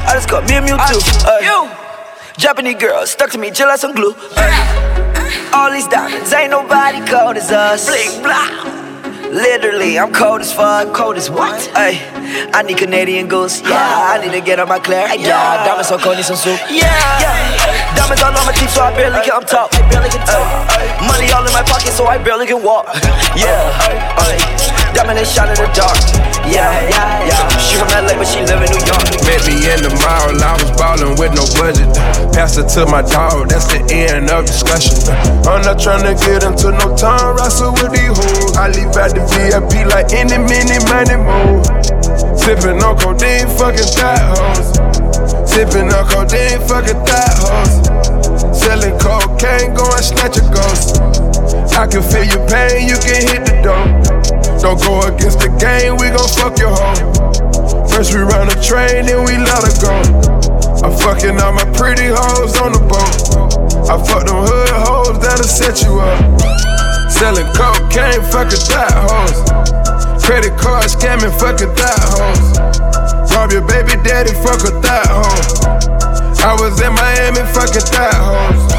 I 0.07 0.13
just 0.15 0.31
got 0.31 0.45
me 0.47 0.55
a 0.55 0.61
Mewtwo. 0.61 1.01
Hey. 1.25 1.86
Japanese 2.39 2.77
girl 2.77 3.07
stuck 3.07 3.31
to 3.31 3.39
me 3.39 3.51
just 3.51 3.67
like 3.67 3.81
some 3.81 3.95
glue. 3.95 4.13
Hey. 4.35 4.53
All 5.55 5.71
these 5.71 5.89
diamonds, 5.89 6.33
ain't 6.35 6.51
nobody 6.51 7.01
cold 7.09 7.37
as 7.37 7.51
us. 7.51 7.89
Blink, 7.89 8.23
blah. 8.23 8.77
Literally, 9.33 9.99
I'm 9.99 10.13
cold 10.13 10.43
as 10.43 10.53
fuck. 10.53 10.93
Cold 10.95 11.17
as 11.17 11.31
what? 11.31 11.57
Ay, 11.75 11.97
I 12.53 12.63
need 12.63 12.77
Canadian 12.77 13.27
goose. 13.27 13.63
Yeah, 13.63 13.73
I 13.73 14.21
need 14.23 14.33
to 14.33 14.45
get 14.45 14.61
on 14.61 14.69
my 14.69 14.79
clear. 14.79 15.09
Yeah, 15.17 15.65
diamonds 15.65 15.89
so 15.89 15.99
cold, 15.99 16.17
need 16.17 16.25
some 16.25 16.37
soup. 16.37 16.61
Yeah, 16.69 16.85
yeah. 17.21 17.97
Diamonds 17.97 18.23
all 18.23 18.37
on 18.37 18.47
my 18.47 18.53
teeth, 18.53 18.71
so 18.71 18.83
I 18.83 18.93
barely 18.93 19.25
can 19.25 19.43
talk. 19.43 19.73
I 19.73 19.89
barely 19.89 20.11
can 20.11 20.21
talk. 20.27 20.45
Money 21.09 21.33
all 21.33 21.47
in 21.47 21.53
my 21.53 21.63
pocket, 21.65 21.93
so 21.93 22.05
I 22.07 22.19
barely 22.19 22.47
can 22.47 22.63
walk. 22.63 22.87
Yeah, 23.35 24.21
ay. 24.21 24.37
Diamond 24.95 25.19
they 25.19 25.25
shine 25.25 25.49
in 25.49 25.57
the 25.57 25.73
dark. 25.73 26.36
Yeah, 26.47 26.71
yeah, 26.89 27.27
yeah. 27.27 27.49
She 27.59 27.75
from 27.75 27.91
LA, 27.91 28.15
but 28.15 28.27
she 28.27 28.41
live 28.47 28.63
in 28.63 28.71
New 28.71 28.85
York. 28.87 29.03
Met 29.27 29.43
me 29.51 29.59
in 29.67 29.83
the 29.83 29.91
mall, 29.99 30.31
I 30.39 30.55
was 30.55 30.71
ballin' 30.79 31.19
with 31.19 31.35
no 31.35 31.43
budget. 31.59 31.91
Passed 32.31 32.59
it 32.59 32.71
to 32.79 32.87
my 32.87 33.03
dog, 33.03 33.51
that's 33.51 33.67
the 33.67 33.83
end 33.91 34.31
of 34.31 34.47
discussion. 34.47 34.95
I'm 35.43 35.63
not 35.67 35.83
tryna 35.83 36.15
get 36.15 36.47
into 36.47 36.71
no 36.71 36.95
time 36.95 37.35
wrestle 37.37 37.75
with 37.75 37.91
these 37.91 38.15
hoes. 38.15 38.55
I 38.55 38.71
leave 38.71 38.95
out 38.95 39.11
the 39.11 39.23
VIP 39.27 39.91
like 39.91 40.15
any 40.15 40.39
minute 40.39 40.87
money 40.87 41.19
move. 41.19 41.67
Sippin' 42.39 42.79
on 42.79 42.95
codeine, 42.95 43.51
fucking 43.59 43.91
thigh 43.99 44.23
hoes. 44.31 44.79
Sippin' 45.51 45.91
on 45.91 46.07
codeine, 46.07 46.63
fucking 46.71 47.03
thigh 47.03 47.35
hoes. 47.43 47.75
Selling 48.55 48.95
cocaine, 49.03 49.75
going 49.75 50.03
snatch 50.03 50.39
a 50.39 50.47
ghost. 50.55 51.03
I 51.75 51.87
can 51.87 52.03
feel 52.03 52.25
your 52.25 52.47
pain, 52.49 52.87
you 52.87 52.97
can 53.03 53.21
hit 53.27 53.43
the 53.45 53.55
door. 53.67 54.06
Don't 54.61 54.81
go 54.83 55.01
against 55.07 55.41
the 55.41 55.51
game, 55.61 55.97
we 55.97 56.11
gon' 56.11 56.29
fuck 56.37 56.59
your 56.59 56.73
hoe. 56.73 57.87
First 57.89 58.15
we 58.15 58.21
run 58.21 58.49
a 58.49 58.57
train, 58.61 59.07
then 59.07 59.25
we 59.25 59.37
let 59.37 59.63
her 59.63 59.75
go. 59.81 59.95
I'm 60.85 60.95
fucking 60.97 61.39
all 61.41 61.53
my 61.53 61.67
pretty 61.77 62.09
hoes 62.09 62.57
on 62.61 62.73
the 62.73 62.83
boat. 62.83 63.89
I 63.89 63.97
fuck 64.03 64.27
them 64.27 64.43
hood 64.43 64.73
hoes 64.73 65.19
that'll 65.21 65.47
set 65.47 65.83
you 65.83 66.01
up. 66.01 66.41
Selling 67.11 67.49
cocaine, 67.55 68.23
fucking 68.33 68.65
thot 68.69 68.93
hoes. 68.93 69.39
Credit 70.25 70.57
card 70.59 70.91
scamming, 70.91 71.33
fucking 71.39 71.73
thot 71.77 72.01
hoes. 72.13 72.77
Rob 73.37 73.53
your 73.53 73.63
baby 73.63 74.01
daddy, 74.03 74.33
fuck 74.33 74.65
a 74.65 74.73
thot 74.81 75.07
hoe. 75.07 75.87
I 76.47 76.55
was 76.55 76.81
in 76.81 76.93
Miami 76.95 77.43
fucking 77.53 77.83
thigh 77.91 78.15
hoes. 78.15 78.73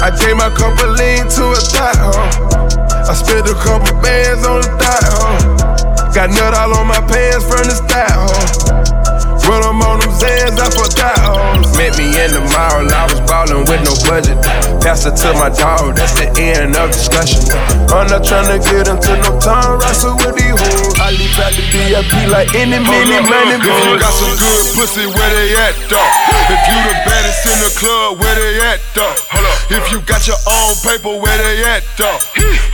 I 0.00 0.08
gave 0.18 0.36
my 0.36 0.48
couple 0.56 0.88
lean 0.88 1.28
to 1.36 1.52
a 1.52 1.60
thigh 1.60 1.92
hoe. 2.00 2.89
I 3.10 3.12
spent 3.12 3.42
a 3.50 3.58
couple 3.58 3.90
bands 3.98 4.46
on 4.46 4.62
the 4.62 4.70
thigh 4.78 5.02
hoe. 5.10 6.14
Got 6.14 6.30
nut 6.30 6.54
all 6.54 6.78
on 6.78 6.86
my 6.86 7.02
pants 7.10 7.42
from 7.42 7.66
the 7.66 7.74
style 7.74 8.22
hoe. 8.22 9.10
Run 9.50 9.66
them 9.66 9.82
on 9.82 9.98
them 9.98 10.14
Xans, 10.14 10.54
I 10.62 10.70
forgot 10.70 11.18
hoes. 11.18 11.66
Met 11.74 11.98
me 11.98 12.06
in 12.06 12.30
the 12.30 12.38
mall, 12.54 12.86
I 12.86 13.10
was 13.10 13.18
ballin' 13.26 13.66
with 13.66 13.82
no 13.82 13.98
budget. 14.06 14.38
Pass 14.78 15.10
it 15.10 15.18
to 15.26 15.34
my 15.34 15.50
dog, 15.50 15.98
that's 15.98 16.14
the 16.22 16.30
end 16.38 16.78
of 16.78 16.94
discussion. 16.94 17.50
I'm 17.90 18.06
not 18.06 18.22
tryna 18.22 18.62
get 18.62 18.86
into 18.86 19.10
no 19.26 19.42
time 19.42 19.82
wrestle 19.82 20.14
with 20.14 20.38
these 20.38 20.54
hoes. 20.54 20.94
I 21.02 21.10
leave 21.10 21.34
out 21.42 21.50
the 21.58 21.66
VIP 21.66 22.14
like 22.30 22.54
any 22.54 22.78
oh, 22.78 22.94
minute, 22.94 23.26
money, 23.26 23.58
If 23.58 23.66
you 23.90 23.98
got 23.98 24.14
some 24.14 24.38
good 24.38 24.64
pussy, 24.78 25.10
where 25.10 25.32
they 25.34 25.58
at, 25.58 25.74
dog? 25.90 26.29
If 26.50 26.60
you 26.66 26.78
the 26.82 26.96
baddest 27.06 27.46
in 27.46 27.58
the 27.62 27.72
club, 27.78 28.18
where 28.18 28.34
they 28.34 28.60
at, 28.62 28.80
dog? 28.94 29.14
Hold 29.30 29.46
up. 29.46 29.58
If 29.70 29.92
you 29.92 30.02
got 30.02 30.26
your 30.26 30.40
own 30.50 30.74
paper, 30.82 31.14
where 31.14 31.38
they 31.38 31.62
at, 31.62 31.86
dog? 31.94 32.18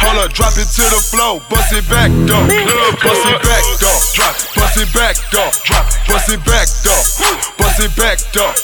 Hold 0.00 0.24
up, 0.24 0.32
drop 0.32 0.56
it 0.56 0.68
to 0.80 0.84
the 0.88 1.00
floor, 1.12 1.44
bust 1.52 1.72
it 1.72 1.84
back, 1.88 2.08
dog. 2.24 2.48
Bust 2.48 3.24
it 3.28 3.40
back, 3.44 3.64
dog. 3.76 4.00
Drop, 4.16 4.34
bust 4.56 4.80
it 4.80 4.88
back, 4.96 5.16
dog. 5.28 5.52
Drop, 5.68 5.84
bust 6.08 6.32
it 6.32 6.40
back 6.48 6.68
up, 6.88 7.04
bust 7.60 7.80
it 7.84 7.92
back 8.00 8.16
up. 8.40 8.56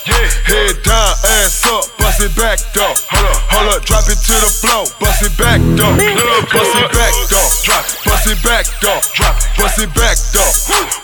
Head 0.49 0.81
down, 0.81 1.13
ass 1.29 1.61
up, 1.69 1.85
bust 2.01 2.25
it 2.25 2.33
back 2.33 2.61
up. 2.81 2.97
Hold 3.13 3.29
up, 3.29 3.37
hold 3.53 3.69
up, 3.77 3.81
drop 3.85 4.09
it 4.09 4.17
to 4.17 4.35
the 4.41 4.49
floor, 4.49 4.89
bust 4.97 5.21
it 5.21 5.35
back 5.37 5.61
up, 5.61 5.93
bust 6.49 6.73
it 6.73 6.89
back 6.89 7.13
up, 7.37 7.53
drop, 7.69 7.85
bust 8.09 8.29
it 8.33 8.41
back 8.41 8.67
up, 8.89 9.03
drop, 9.13 9.37
bust 9.61 9.77
it 9.77 9.93
back 9.93 10.17
up, 10.41 10.53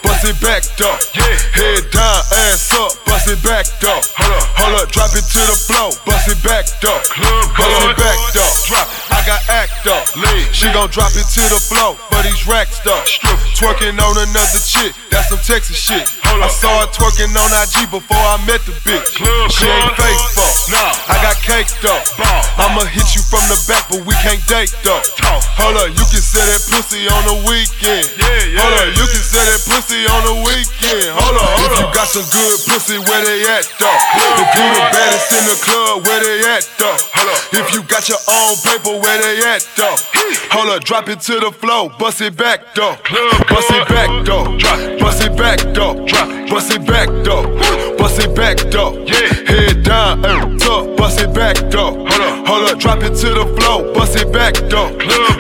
bust 0.01 0.25
it 0.25 0.37
back 0.41 0.65
up. 0.81 0.97
Head 1.53 1.85
down, 1.93 2.21
ass 2.49 2.73
up, 2.73 2.93
bust 3.05 3.29
it 3.29 3.41
back 3.45 3.69
up. 3.85 4.03
Hold 4.19 4.33
up, 4.33 4.47
hold 4.59 4.75
up, 4.83 4.89
drop 4.91 5.13
it 5.15 5.23
to 5.23 5.43
the 5.47 5.57
floor, 5.57 5.91
bust 6.07 6.27
it 6.27 6.41
back 6.43 6.67
up, 6.83 7.03
bust 7.55 7.79
it 7.85 7.97
back 7.97 8.19
up, 8.35 8.55
drop. 8.67 8.87
it. 8.87 9.13
I 9.15 9.21
got 9.27 9.41
act 9.51 9.87
up, 9.87 10.05
she 10.55 10.67
gon' 10.73 10.91
drop 10.91 11.13
it 11.15 11.27
to 11.37 11.43
the 11.47 11.61
floor, 11.61 11.95
but 12.11 12.25
he's 12.27 12.47
racked 12.47 12.87
up, 12.87 13.05
twerking 13.55 13.99
on 14.01 14.15
another 14.19 14.63
chick. 14.65 14.95
That's 15.11 15.29
some 15.31 15.43
Texas 15.43 15.79
shit. 15.79 16.07
I 16.25 16.47
saw 16.47 16.85
her 16.85 16.91
twerking 16.95 17.35
on 17.35 17.51
IG 17.67 17.91
before 17.91 18.21
I 18.21 18.39
met 18.47 18.63
the 18.63 18.73
bitch. 18.87 19.19
She 19.51 19.67
ain't 19.67 19.95
faithful. 19.97 20.51
Nah, 20.71 20.95
I 21.11 21.17
got 21.25 21.37
caked 21.43 21.85
up. 21.89 22.03
I'ma 22.59 22.87
hit 22.87 23.15
you 23.17 23.23
from 23.27 23.43
the 23.51 23.59
back, 23.67 23.91
but 23.91 24.05
we 24.07 24.15
can't 24.23 24.43
date 24.47 24.75
though. 24.83 25.03
Hold 25.59 25.77
up, 25.83 25.91
you 25.91 26.05
can 26.09 26.23
sell 26.23 26.47
that 26.47 26.63
pussy 26.71 27.07
on 27.11 27.23
the 27.27 27.37
weekend. 27.49 28.07
Yeah, 28.17 28.55
yeah. 28.55 28.63
Hold 28.63 28.75
up, 28.79 28.89
you 28.95 29.07
can 29.07 29.25
sell 29.25 29.47
that 29.47 29.63
pussy 29.67 30.01
on 30.07 30.23
the 30.27 30.37
weekend. 30.47 31.11
Hold 31.15 31.37
up, 31.37 31.51
if 31.59 31.71
you 31.79 31.87
got 31.91 32.09
some 32.09 32.27
good 32.31 32.57
pussy, 32.71 32.99
where 33.03 33.23
they 33.27 33.43
at 33.51 33.68
though? 33.79 33.99
If 34.41 34.49
you 34.57 34.67
the 34.73 34.85
baddest 34.93 35.33
in 35.37 35.45
the 35.47 35.59
club, 35.63 36.07
where 36.07 36.21
they 36.23 36.41
at 36.49 36.65
though? 36.79 36.97
Up, 36.97 37.41
if 37.53 37.75
you 37.75 37.83
got 37.85 38.09
your 38.09 38.19
own 38.29 38.57
paper, 38.65 38.99
where 38.99 39.19
they 39.21 39.41
at 39.45 39.67
though? 39.77 39.97
Hold 40.53 40.71
up, 40.71 40.85
drop 40.85 41.09
it 41.09 41.21
to 41.29 41.41
the 41.41 41.53
floor, 41.53 41.91
bust 41.99 42.21
it 42.21 42.37
back 42.37 42.75
though. 42.75 42.97
Bust 43.49 43.71
it 43.71 43.89
back 43.89 44.11
though. 44.25 44.59
Bust 44.99 45.23
it 45.23 45.37
back 45.37 45.59
though. 45.75 46.05
Drop, 46.07 46.29
bust 46.51 46.73
it 46.73 46.87
back 46.87 47.09
though. 47.25 47.97
Bust 47.97 48.21
it 48.21 48.35
back 48.35 48.57
though. 48.71 48.93
Yeah, 49.07 49.33
head 49.47 49.83
down, 49.83 50.25
up, 50.25 50.97
bust 50.97 51.21
it 51.21 51.35
back 51.35 51.57
though. 51.71 52.07
Hold 52.47 52.71
up, 52.71 52.79
drop 52.79 53.03
it 53.03 53.15
to 53.17 53.29
the 53.35 53.47
floor, 53.59 53.93
bust 53.95 54.17
it 54.17 54.33
back 54.33 54.55
though. 54.55 54.91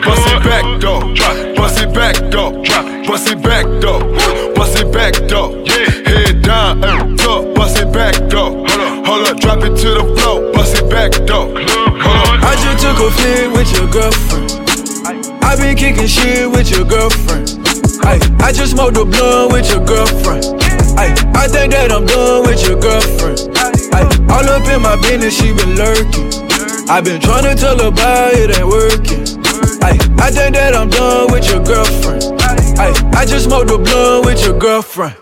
Bust 0.04 0.26
it 0.26 0.42
back 0.44 0.80
though. 0.80 1.14
Drop, 1.14 1.56
bust 1.56 1.80
it 1.80 1.94
back 1.94 2.16
though. 2.30 2.62
Drop, 2.62 3.06
bust 3.06 3.28
it 3.28 3.42
back 3.42 3.66
though. 3.80 4.54
Bust 4.54 4.78
it 4.78 4.92
back 4.92 5.14
though. 5.28 5.64
Yeah, 5.64 6.08
head 6.08 6.42
down, 6.42 6.84
up, 6.84 7.54
back 7.98 8.14
though. 8.30 8.62
Hold 8.62 8.70
up, 8.70 9.06
hold 9.06 9.26
up, 9.26 9.37
drop 9.40 9.58
it 9.66 9.74
to 9.82 9.88
the 9.98 10.06
floor, 10.14 10.52
bust 10.52 10.78
it 10.78 10.88
back 10.88 11.11
though. 11.26 11.50
I 12.46 12.54
just 12.62 12.78
took 12.78 12.94
a 13.02 13.11
flick 13.11 13.50
with 13.58 13.70
your 13.74 13.90
girlfriend. 13.90 14.54
I 15.42 15.56
been 15.56 15.76
kicking 15.76 16.06
shit 16.06 16.48
with 16.48 16.70
your 16.70 16.87
girlfriend. 16.87 17.58
I 18.06 18.52
just 18.52 18.70
smoked 18.72 18.96
a 18.96 19.04
blunt 19.04 19.52
with 19.52 19.66
your 19.68 19.84
girlfriend. 19.84 20.46
I 21.34 21.46
think 21.50 21.72
that 21.74 21.90
I'm 21.90 22.06
done 22.06 22.46
with 22.46 22.62
your 22.62 22.78
girlfriend. 22.78 23.50
All 24.30 24.46
up 24.46 24.62
in 24.70 24.80
my 24.80 24.94
business, 25.02 25.34
she 25.34 25.50
been 25.52 25.74
lurking. 25.74 26.30
I 26.88 27.00
been 27.00 27.20
trying 27.20 27.50
to 27.50 27.54
tell 27.58 27.78
her 27.82 27.88
about 27.88 28.32
it 28.34 28.56
ain't 28.56 28.68
working. 28.68 29.26
I 29.82 30.30
think 30.30 30.54
that 30.54 30.74
I'm 30.76 30.88
done 30.88 31.32
with 31.32 31.50
your 31.50 31.64
girlfriend. 31.64 32.38
I 32.80 33.24
just 33.26 33.46
smoked 33.46 33.70
a 33.70 33.78
blunt 33.78 34.26
with 34.26 34.44
your 34.44 34.56
girlfriend. 34.56 35.16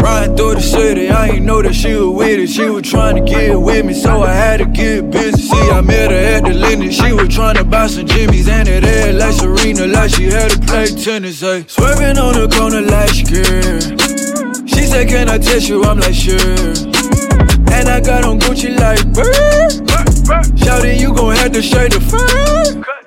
Riding 0.00 0.36
through 0.36 0.54
the 0.54 0.60
city, 0.60 1.08
I 1.10 1.30
ain't 1.30 1.44
know 1.44 1.60
that 1.62 1.74
she 1.74 1.94
was 1.94 2.16
with 2.16 2.38
it. 2.38 2.46
She 2.48 2.70
was 2.70 2.88
trying 2.88 3.16
to 3.16 3.22
get 3.28 3.60
with 3.60 3.84
me, 3.84 3.92
so 3.92 4.22
I 4.22 4.32
had 4.32 4.58
to 4.58 4.66
get 4.66 5.10
busy. 5.10 5.42
See, 5.42 5.70
I 5.70 5.80
met 5.80 6.12
her 6.12 6.16
at 6.16 6.44
the 6.44 6.54
Lindy. 6.54 6.92
She 6.92 7.12
was 7.12 7.28
trying 7.28 7.56
to 7.56 7.64
buy 7.64 7.88
some 7.88 8.06
Jimmy's 8.06 8.48
and 8.48 8.68
it 8.68 8.84
had 8.84 9.16
like 9.16 9.34
Serena, 9.34 9.88
like 9.88 10.10
she 10.10 10.24
had 10.26 10.52
to 10.52 10.60
play 10.60 10.86
tennis. 10.86 11.42
Ay. 11.42 11.64
Swerving 11.66 12.18
on 12.18 12.34
the 12.34 12.48
corner 12.48 12.82
like 12.82 13.10
she 13.10 13.26
She 14.66 14.86
said, 14.86 15.08
Can 15.08 15.28
I 15.28 15.38
touch 15.38 15.68
you? 15.68 15.82
I'm 15.82 15.98
like, 15.98 16.14
Sure. 16.14 16.38
And 17.74 17.88
I 17.88 18.00
got 18.00 18.24
on 18.24 18.38
Gucci 18.38 18.78
like 18.78 19.04
bird. 19.12 20.58
Shouting, 20.58 21.00
you 21.00 21.12
gon' 21.14 21.34
have 21.34 21.50
to 21.52 21.62
shake 21.62 21.92
the 21.92 22.00
fur. 22.00 22.99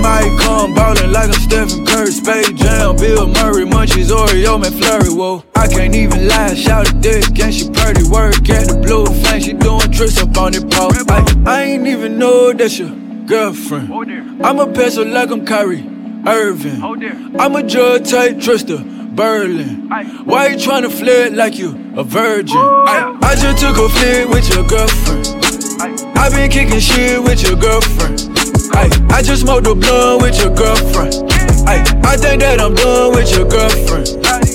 Might 0.00 0.38
come 0.40 0.74
ballin' 0.74 1.12
like 1.12 1.28
I'm 1.28 1.32
Stephen 1.34 1.84
Curry, 1.84 2.10
Space 2.10 2.50
Jam, 2.52 2.96
Bill 2.96 3.26
Murray, 3.26 3.64
Munchies, 3.64 4.10
Oreo, 4.10 4.62
McFlurry, 4.62 5.14
whoa. 5.14 5.44
I 5.54 5.68
can't 5.68 5.94
even 5.94 6.26
lie, 6.26 6.54
shout 6.54 6.90
a 6.90 6.92
dick, 6.94 7.38
and 7.38 7.52
she 7.52 7.68
pretty 7.68 8.08
work 8.08 8.48
at 8.48 8.68
the 8.68 8.80
blue 8.82 9.04
flame, 9.06 9.40
she 9.42 9.52
doing 9.52 9.90
tricks 9.92 10.20
up 10.22 10.36
on 10.38 10.52
the 10.52 10.60
pole. 10.66 10.92
I, 11.10 11.58
I 11.58 11.62
ain't 11.64 11.86
even 11.86 12.18
know 12.18 12.52
that's 12.52 12.78
your 12.78 12.90
girlfriend. 13.26 13.92
I'ma 14.42 14.72
pass 14.72 14.96
her 14.96 15.04
like 15.04 15.30
I'm 15.30 15.44
Kyrie 15.44 15.84
Irving. 16.26 16.82
I'm 17.38 17.54
a 17.56 17.62
drug 17.62 18.04
type 18.06 18.40
trister. 18.40 18.82
Berlin. 19.10 19.88
Why 20.24 20.48
you 20.48 20.56
tryna 20.56 20.90
flirt 20.90 21.32
like 21.32 21.58
you 21.58 21.70
a 21.96 22.04
virgin? 22.04 22.56
I, 22.56 23.18
I 23.22 23.34
just 23.34 23.58
took 23.58 23.76
a 23.76 23.88
flirt 23.88 24.28
with 24.30 24.48
your 24.54 24.64
girlfriend. 24.66 25.26
I 26.16 26.30
been 26.30 26.50
kicking 26.50 26.78
shit 26.78 27.22
with 27.22 27.42
your 27.42 27.56
girlfriend. 27.56 28.39
Ay, 28.74 28.88
I 29.10 29.22
just 29.22 29.42
smoked 29.42 29.66
a 29.66 29.74
blunt 29.74 30.22
with 30.22 30.38
your 30.38 30.54
girlfriend. 30.54 31.14
Ay, 31.68 31.82
I 32.04 32.16
think 32.16 32.40
that 32.42 32.60
I'm 32.60 32.74
done 32.74 33.12
with 33.12 33.30
your 33.34 33.46
girlfriend. 33.48 34.08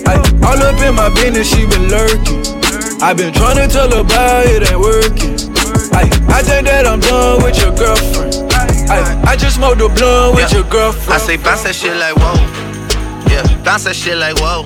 Ay, 0.08 0.18
all 0.46 0.60
up 0.62 0.80
in 0.82 0.96
my 0.96 1.10
business, 1.14 1.48
she 1.50 1.66
been 1.68 1.90
lurking. 1.90 2.42
I 3.02 3.14
been 3.14 3.34
trying 3.34 3.58
to 3.58 3.68
tell 3.68 3.90
her 3.92 4.02
about 4.02 4.46
it 4.48 4.64
ain't 4.70 4.80
working. 4.80 5.36
Ay, 5.94 6.08
I 6.32 6.42
think 6.42 6.68
that 6.68 6.88
I'm 6.88 7.00
done 7.00 7.44
with 7.44 7.58
your 7.60 7.76
girlfriend. 7.76 8.36
Ay, 8.90 9.02
I 9.28 9.36
just 9.36 9.56
smoked 9.58 9.82
a 9.82 9.90
blunt 9.90 10.36
with 10.36 10.52
Yeah. 10.52 10.60
your 10.62 10.68
girlfriend. 10.70 11.14
I 11.14 11.18
say 11.18 11.38
bounce 11.38 11.64
that 11.64 11.76
shit 11.76 11.96
like 11.98 12.16
whoa. 12.16 12.36
Yeah, 13.32 13.44
bounce 13.64 13.84
that 13.86 13.96
shit 13.96 14.18
like 14.18 14.38
whoa. 14.40 14.66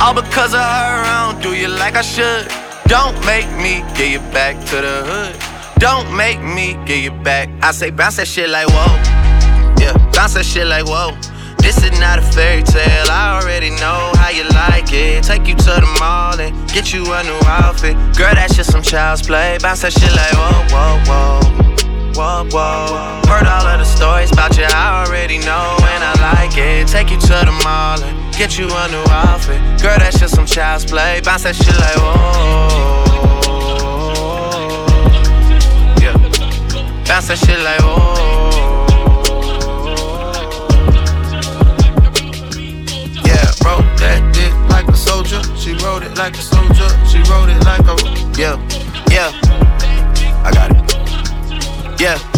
All 0.00 0.14
because 0.14 0.54
of 0.54 0.60
her, 0.60 1.02
I 1.02 1.32
don't 1.32 1.42
do 1.42 1.54
you 1.54 1.66
like 1.66 1.96
I 1.96 2.02
should. 2.02 2.46
Don't 2.86 3.18
make 3.26 3.50
me 3.58 3.82
get 3.98 4.12
you 4.12 4.20
back 4.30 4.54
to 4.70 4.76
the 4.76 5.02
hood. 5.04 5.34
Don't 5.80 6.16
make 6.16 6.40
me 6.40 6.74
get 6.86 7.02
you 7.02 7.10
back. 7.10 7.48
I 7.62 7.72
say 7.72 7.90
bounce 7.90 8.16
that 8.16 8.28
shit 8.28 8.48
like 8.48 8.68
whoa. 8.68 8.94
Yeah, 9.82 9.98
bounce 10.14 10.34
that 10.34 10.46
shit 10.46 10.68
like 10.68 10.86
whoa. 10.86 11.18
This 11.58 11.82
is 11.82 11.98
not 11.98 12.20
a 12.20 12.22
fairy 12.22 12.62
tale. 12.62 13.10
I 13.10 13.40
already 13.42 13.70
know 13.70 14.12
how 14.14 14.30
you 14.30 14.44
like 14.54 14.92
it. 14.92 15.24
Take 15.24 15.48
you 15.48 15.56
to 15.56 15.72
the 15.82 15.96
mall 15.98 16.38
and 16.38 16.54
get 16.70 16.92
you 16.94 17.02
a 17.02 17.22
new 17.24 17.40
outfit. 17.50 17.94
Girl, 18.16 18.34
that's 18.34 18.54
just 18.54 18.70
some 18.70 18.82
child's 18.82 19.26
play. 19.26 19.58
Bounce 19.60 19.82
that 19.82 19.92
shit 19.92 20.14
like 20.14 20.32
whoa, 20.38 20.62
whoa, 20.70 21.02
whoa. 21.10 21.58
Whoa, 22.14 22.48
whoa. 22.54 23.20
Heard 23.26 23.46
all 23.46 23.66
of 23.66 23.78
the 23.78 23.84
stories 23.84 24.30
about 24.30 24.56
you, 24.56 24.64
I 24.64 25.04
already 25.06 25.38
know, 25.38 25.76
and 25.90 26.02
I 26.06 26.14
like 26.32 26.56
it. 26.56 26.86
Take 26.86 27.10
you 27.10 27.18
to 27.18 27.36
the 27.46 27.60
mall 27.64 28.00
and 28.02 28.27
get 28.38 28.56
you 28.56 28.66
a 28.66 28.88
new 28.88 29.02
outfit. 29.10 29.60
Girl, 29.82 29.98
that's 29.98 30.20
just 30.20 30.36
some 30.36 30.46
child's 30.46 30.84
play. 30.84 31.20
Bounce 31.24 31.42
that 31.42 31.56
shit 31.56 31.74
like 31.74 31.96
whoa. 31.96 32.68
Yeah. 36.00 36.16
Bounce 37.04 37.26
that 37.26 37.38
shit 37.38 37.58
like 37.58 37.80
whoa. 37.80 37.96
Yeah, 43.26 43.50
roll 43.66 43.82
that 43.98 44.32
dick 44.32 44.54
like 44.70 44.86
a 44.86 44.96
soldier. 44.96 45.42
She 45.56 45.72
wrote 45.84 46.04
it 46.04 46.16
like 46.16 46.36
a 46.36 46.42
soldier. 46.42 46.88
She 47.08 47.18
wrote 47.28 47.48
it 47.48 47.58
like 47.64 47.88
a 47.88 47.96
yeah, 48.38 48.56
yeah. 49.10 49.32
I 50.44 50.52
got 50.54 50.70
it. 50.70 52.00
Yeah. 52.00 52.37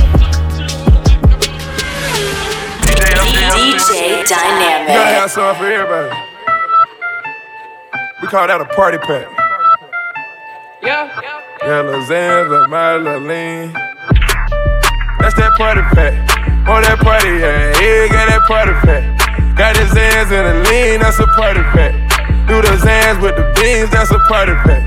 DJ 3.26 4.24
Dynamiq. 4.24 4.88
You 4.88 4.94
gotta 4.96 5.14
have 5.20 5.30
something 5.30 5.58
for 5.60 5.70
everybody. 5.70 6.16
We 8.22 8.28
call 8.28 8.46
that 8.46 8.60
a 8.60 8.64
party 8.64 8.98
pack. 8.98 9.26
Yeah. 10.82 11.08
Yeah, 11.62 11.82
Lil 11.82 12.00
Xans, 12.08 12.48
Lil 12.48 12.68
Miley, 12.68 13.04
Lil 13.04 13.20
Lean. 13.20 13.72
That's 15.20 15.34
that 15.36 15.52
party 15.58 15.82
pack. 15.92 16.16
Oh, 16.64 16.80
that 16.80 16.98
party, 17.00 17.28
yeah. 17.36 17.76
Yeah, 17.80 18.08
got 18.08 18.28
that 18.32 18.42
party 18.48 18.72
pack. 18.80 19.04
Got 19.56 19.76
the 19.76 19.84
Xans 19.92 20.32
and 20.32 20.46
the 20.48 20.70
lean, 20.70 21.00
that's 21.00 21.18
a 21.20 21.26
party 21.36 21.60
pack. 21.76 21.92
Do 22.48 22.62
the 22.62 22.72
Xans 22.80 23.20
with 23.20 23.36
the 23.36 23.44
beans, 23.60 23.90
that's 23.90 24.10
a 24.10 24.18
party 24.28 24.56
pack. 24.64 24.80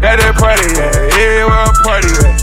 Got 0.00 0.16
that 0.20 0.34
party, 0.40 0.64
yeah, 0.72 0.88
yeah, 1.20 1.44
where 1.44 1.68
a 1.68 1.74
party 1.84 2.08
at? 2.24 2.40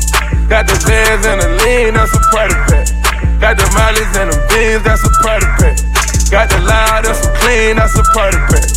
Got 0.49 0.67
the 0.67 0.77
Xans 0.77 1.25
and 1.25 1.41
the 1.41 1.49
lean, 1.65 1.95
that's 1.95 2.13
a 2.13 2.21
party 2.29 2.53
pack. 2.69 3.00
Got 3.41 3.57
the 3.57 3.65
Mollies 3.73 4.13
and 4.21 4.29
the 4.29 4.37
beans, 4.53 4.85
that's 4.85 5.01
a 5.01 5.09
party 5.25 5.49
pack. 5.57 5.73
Got 6.29 6.53
the 6.53 6.61
loud 6.61 7.09
and 7.09 7.17
some 7.17 7.33
clean, 7.41 7.73
that's 7.73 7.97
a 7.97 8.05
party 8.13 8.37
pack. 8.37 8.69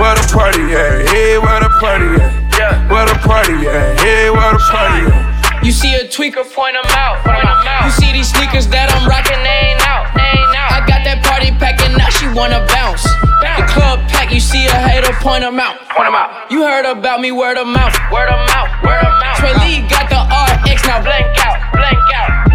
Where 0.00 0.16
the 0.16 0.24
party 0.32 0.72
at? 0.72 1.04
Yeah, 1.12 1.36
where 1.36 1.60
the 1.60 1.68
party 1.76 2.08
at? 2.16 2.32
Yeah. 2.56 2.80
Where 2.88 3.04
the 3.04 3.12
party 3.20 3.68
at? 3.68 4.00
Yeah, 4.00 4.32
where 4.32 4.56
the 4.56 4.62
party 4.72 5.12
at? 5.12 5.60
You 5.60 5.68
see 5.68 5.92
a 6.00 6.08
tweaker, 6.08 6.48
point 6.48 6.80
them 6.80 6.88
out. 6.96 7.20
Point 7.28 7.44
them 7.44 7.60
out. 7.68 7.84
You 7.84 7.92
see 7.92 8.08
these 8.16 8.32
sneakers 8.32 8.64
that 8.72 8.88
I'm 8.88 9.04
rocking, 9.04 9.36
they 9.44 9.76
ain't 9.76 9.84
out. 9.84 10.08
They 10.16 10.24
ain't 10.24 10.54
out. 10.64 10.72
I 10.72 10.78
got 10.88 11.04
that 11.04 11.20
party 11.20 11.52
pack 11.60 11.84
and 11.84 11.92
now 12.00 12.08
she 12.08 12.24
wanna 12.32 12.64
bounce. 12.72 13.04
The 13.44 13.68
club 13.68 14.00
pack, 14.08 14.32
you 14.32 14.40
see 14.40 14.64
a 14.64 14.76
hater, 14.80 15.12
point 15.20 15.44
them 15.44 15.60
out. 15.60 15.76
Point 15.92 16.08
them 16.08 16.16
out. 16.16 16.48
You 16.48 16.64
heard 16.64 16.88
about 16.88 17.20
me, 17.20 17.36
word 17.36 17.60
of 17.60 17.68
mouth. 17.68 17.92
Word 18.08 18.32
of 18.32 18.40
mouth. 18.48 18.72
Word 18.80 19.04
of 19.04 19.12
mouth. 19.20 19.36
Trey 19.44 19.52
Lee 19.60 19.84
got 19.92 20.08
the 20.08 20.24
RX, 20.24 20.88
now 20.88 21.04
blank 21.04 21.36
out. 21.44 21.60
Blank 21.76 22.00
out. 22.16 22.45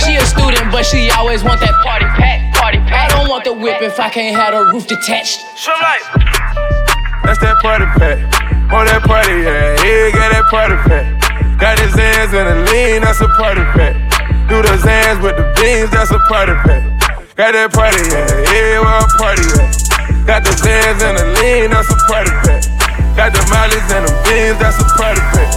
She 0.00 0.16
a 0.16 0.24
student, 0.24 0.72
but 0.72 0.84
she 0.86 1.10
always 1.10 1.44
want 1.44 1.60
that 1.60 1.74
party 1.84 2.06
pack. 2.16 2.54
Party 2.54 2.78
pack. 2.78 3.12
I 3.12 3.14
don't 3.14 3.28
want 3.28 3.44
the 3.44 3.52
whip 3.52 3.82
if 3.82 4.00
I 4.00 4.08
can't 4.08 4.34
have 4.34 4.54
the 4.54 4.72
roof 4.72 4.86
detached. 4.86 5.38
Some 5.54 5.76
light. 5.76 6.02
That's 7.22 7.38
that 7.44 7.60
party 7.60 7.84
pack. 8.00 8.16
Oh, 8.72 8.82
that 8.82 9.02
party, 9.04 9.44
yeah. 9.44 9.76
Yeah, 9.84 10.10
got 10.10 10.32
that 10.32 10.48
party 10.48 10.76
pack. 10.88 11.04
Got 11.60 11.76
the 11.76 11.86
Xans 11.92 12.32
and 12.32 12.48
the 12.48 12.72
lean, 12.72 13.02
that's 13.02 13.20
a 13.20 13.28
party 13.36 13.60
pack. 13.76 13.92
Do 14.48 14.62
the 14.62 14.74
Xans 14.80 15.22
with 15.22 15.36
the 15.36 15.44
beans, 15.60 15.90
that's 15.90 16.10
a 16.10 16.18
party 16.32 16.54
pack. 16.64 16.80
Got 17.36 17.52
that 17.52 17.72
party, 17.76 18.00
yeah, 18.08 18.26
yeah, 18.48 18.80
where 18.80 19.04
a 19.04 19.08
party 19.20 19.44
at? 19.60 20.26
Got 20.26 20.44
the 20.48 20.54
Xans 20.56 21.04
and 21.04 21.18
the 21.18 21.26
lean, 21.38 21.70
that's 21.70 21.92
a 21.92 21.96
party 22.08 22.30
pack. 22.46 22.69
Got 23.18 23.34
the 23.34 23.42
Mollies 23.52 23.88
and 23.92 24.06
the 24.06 24.14
beans, 24.24 24.56
that's 24.62 24.78
a 24.80 24.86
party 24.96 25.20
pack. 25.34 25.50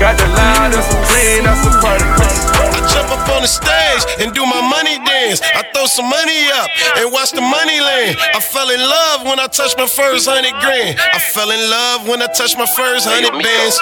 Got 0.00 0.18
the 0.18 0.26
loud 0.34 0.74
and 0.74 0.82
some 0.82 1.02
clean, 1.06 1.44
that's 1.46 1.62
a 1.62 1.70
party 1.78 2.04
pack. 2.18 2.34
I 2.74 2.80
jump 2.90 3.08
up 3.14 3.28
on 3.30 3.42
the 3.42 3.50
stage 3.50 4.02
and 4.18 4.34
do 4.34 4.42
my 4.42 4.60
money 4.60 4.98
dance. 5.04 5.40
I 5.54 5.62
throw 5.70 5.86
some 5.86 6.08
money 6.10 6.50
up 6.58 6.68
and 6.98 7.12
watch 7.12 7.30
the 7.30 7.44
money 7.44 7.78
land. 7.78 8.16
I 8.34 8.40
fell 8.40 8.68
in 8.70 8.80
love 8.80 9.22
when 9.28 9.38
I 9.38 9.46
touched 9.46 9.78
my 9.78 9.86
first 9.86 10.26
hundred 10.26 10.58
grand. 10.58 10.98
I 10.98 11.18
fell 11.32 11.50
in 11.50 11.62
love 11.70 12.08
when 12.08 12.22
I 12.22 12.26
touched 12.34 12.58
my 12.58 12.66
first 12.66 13.06
hundred 13.06 13.36
bands. 13.38 13.78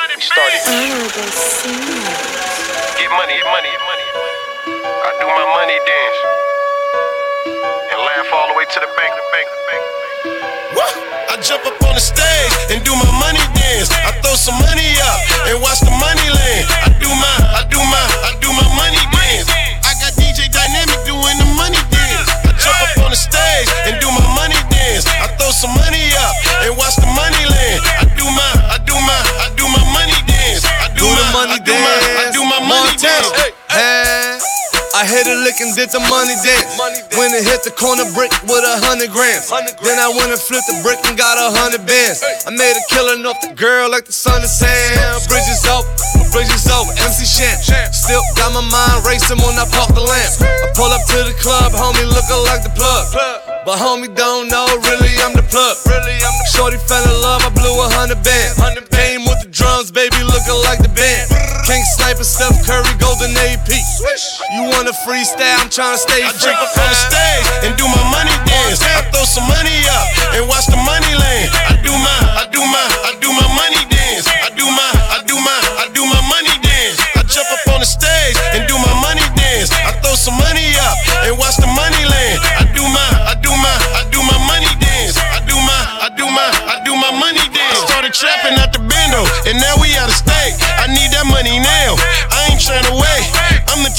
Get 2.98 3.10
money, 3.16 3.34
get 3.38 3.48
money, 3.48 3.70
get 3.70 3.82
money. 3.86 4.06
I 4.82 5.10
do 5.16 5.26
my 5.30 5.46
money 5.56 5.78
dance. 5.88 6.18
And 7.92 7.98
laugh 8.02 8.28
all 8.34 8.48
the 8.52 8.56
way 8.58 8.66
to 8.66 8.78
the 8.82 8.90
bank, 8.98 9.12
the 9.14 9.24
bank, 9.32 9.46
the 9.48 9.60
bank. 9.72 9.91
I 11.32 11.40
jump 11.40 11.64
up 11.64 11.80
on 11.88 11.96
the 11.96 12.04
stage 12.04 12.52
and 12.68 12.84
do 12.84 12.92
my 12.92 13.08
money 13.16 13.40
dance. 13.56 13.88
I 13.88 14.12
throw 14.20 14.36
some 14.36 14.52
money 14.60 14.92
up 15.00 15.16
and 15.48 15.56
watch 15.64 15.80
the 15.80 15.88
money 15.88 16.28
land. 16.28 16.68
I 16.84 16.92
do 17.00 17.08
my, 17.08 17.36
I 17.56 17.64
do 17.72 17.80
my, 17.80 18.04
I 18.28 18.36
do 18.36 18.52
my 18.52 18.68
money 18.76 19.00
dance. 19.16 19.48
I 19.80 19.96
got 19.96 20.12
DJ 20.20 20.52
Dynamiq 20.52 21.08
doing 21.08 21.36
the 21.40 21.48
money 21.56 21.80
dance. 21.88 22.28
I 22.44 22.52
jump 22.52 22.76
up 22.84 23.08
on 23.08 23.10
the 23.16 23.16
stage 23.16 23.64
and 23.88 23.96
do 23.96 24.12
my 24.12 24.28
money 24.36 24.60
dance. 24.68 25.08
I 25.08 25.32
throw 25.40 25.48
some 25.56 25.72
money 25.72 26.04
up 26.20 26.36
and 26.68 26.76
watch 26.76 27.00
the 27.00 27.08
hit 35.12 35.28
a 35.28 35.36
lick 35.44 35.60
and 35.60 35.76
did 35.76 35.92
the 35.92 36.00
money 36.08 36.32
dance. 36.40 36.72
When 37.20 37.28
it 37.36 37.44
hit 37.44 37.60
the 37.68 37.74
corner 37.76 38.08
brick 38.16 38.32
with 38.48 38.64
a 38.64 38.76
hundred 38.88 39.12
grams. 39.12 39.52
Then 39.84 40.00
I 40.00 40.08
went 40.08 40.32
and 40.32 40.40
flipped 40.40 40.66
the 40.72 40.80
brick 40.80 41.04
and 41.04 41.14
got 41.14 41.36
a 41.36 41.52
hundred 41.52 41.84
bands. 41.84 42.24
I 42.48 42.50
made 42.50 42.72
a 42.72 42.84
killing 42.88 43.20
off 43.28 43.36
the 43.44 43.52
girl 43.52 43.92
like 43.92 44.08
the 44.08 44.16
sun 44.16 44.40
is 44.40 44.50
sand. 44.50 45.20
Bridges 45.28 45.68
up, 45.68 45.84
bridges 46.32 46.64
over, 46.72 46.88
MC 47.04 47.28
Shan. 47.28 47.60
Still 47.92 48.24
got 48.40 48.56
my 48.56 48.64
mind 48.64 49.04
racing 49.04 49.36
when 49.44 49.54
I 49.60 49.68
park 49.68 49.92
the 49.92 50.00
lamp. 50.00 50.32
I 50.40 50.72
pull 50.72 50.88
up 50.88 51.04
to 51.12 51.28
the 51.28 51.36
club, 51.36 51.76
homie 51.76 52.08
looking 52.08 52.42
like 52.48 52.64
the 52.64 52.72
plug. 52.72 53.04
But 53.68 53.76
homie 53.78 54.10
don't 54.16 54.48
know, 54.48 54.66
really 54.88 55.12
I'm 55.20 55.36
the 55.36 55.44
plug. 55.44 55.76
Really 55.84 56.16
I'm 56.24 56.36
the 56.40 56.48
Shorty 56.56 56.80
fell 56.88 57.04
in 57.04 57.16
love, 57.20 57.44
I 57.44 57.50
blew 57.52 57.76
a 57.76 57.88
hundred 57.92 58.24
bands. 58.24 58.56
Came 58.92 59.24
with 59.28 59.44
the 59.44 59.50
drums, 59.50 59.90
baby 59.90 60.16
looking 60.24 60.58
like 60.64 60.80
the 60.80 60.92
band. 60.92 61.26
King 61.66 61.82
Sniper, 61.96 62.24
Steph 62.24 62.58
Curry, 62.66 62.90
Golden 62.98 63.32
AP. 63.38 63.70
You 64.52 64.68
wanna 64.74 64.92
freestyle? 65.02 65.58
I'm 65.58 65.70
tryna 65.70 65.98
stay 65.98 66.22
I 66.22 66.30
jump 66.38 66.58
up 66.58 66.70
on 66.78 66.88
the 66.90 66.98
stage 66.98 67.46
and 67.66 67.72
do 67.74 67.86
my 67.86 68.04
money 68.10 68.34
dance. 68.46 68.82
I 68.82 69.02
throw 69.10 69.26
some 69.26 69.46
money 69.50 69.74
up 69.90 70.06
and 70.38 70.46
watch 70.46 70.66
the 70.70 70.78
money 70.78 71.12
land. 71.18 71.50
I 71.70 71.74
do 71.82 71.90
my, 71.90 72.18
I 72.38 72.46
do 72.50 72.62
my, 72.62 72.86
I 73.06 73.12
do 73.18 73.30
my 73.34 73.48
money 73.54 73.82
dance. 73.90 74.26
I 74.30 74.50
do 74.54 74.66
my, 74.66 74.90
I 75.10 75.18
do 75.26 75.34
my, 75.38 75.58
I 75.82 75.90
do 75.90 76.02
my 76.06 76.22
money 76.30 76.54
dance. 76.62 76.98
I 77.18 77.22
jump 77.26 77.50
up 77.50 77.62
on 77.74 77.80
the 77.82 77.88
stage 77.88 78.38
and 78.54 78.62
do 78.70 78.78
my 78.78 78.94
money 79.02 79.26
dance. 79.34 79.74
I 79.74 79.90
throw 80.02 80.14
some 80.14 80.38
money 80.38 80.70
up 80.78 80.96
and 81.26 81.34
watch 81.38 81.58
the 81.58 81.70
money 81.70 82.02
land. 82.06 82.38
I 82.62 82.64
do 82.70 82.86
my, 82.86 83.08
I 83.26 83.34
do 83.42 83.50
my, 83.50 83.76
I 83.98 84.06
do 84.14 84.22
my 84.22 84.38
money 84.46 84.70
dance. 84.78 85.18
I 85.18 85.42
do 85.42 85.58
my, 85.58 85.80
I 86.06 86.08
do 86.14 86.26
my, 86.30 86.46
I 86.46 86.78
do 86.86 86.94
my 86.94 87.10
money 87.18 87.42
dance. 87.50 87.82
Started 87.90 88.14
trapping 88.14 88.54
at 88.54 88.70
the 88.70 88.78
bando 88.78 89.26
and 89.50 89.58
now 89.58 89.74
we 89.82 89.98
out 89.98 90.08
of 90.10 90.16
state. 90.16 90.54
I 90.78 90.86
need 90.86 91.10
that 91.10 91.26
money 91.26 91.58
now. 91.58 91.98
I 92.30 92.54
ain't 92.54 92.62
trying 92.62 92.86
to 92.86 92.94
wait. 92.94 93.11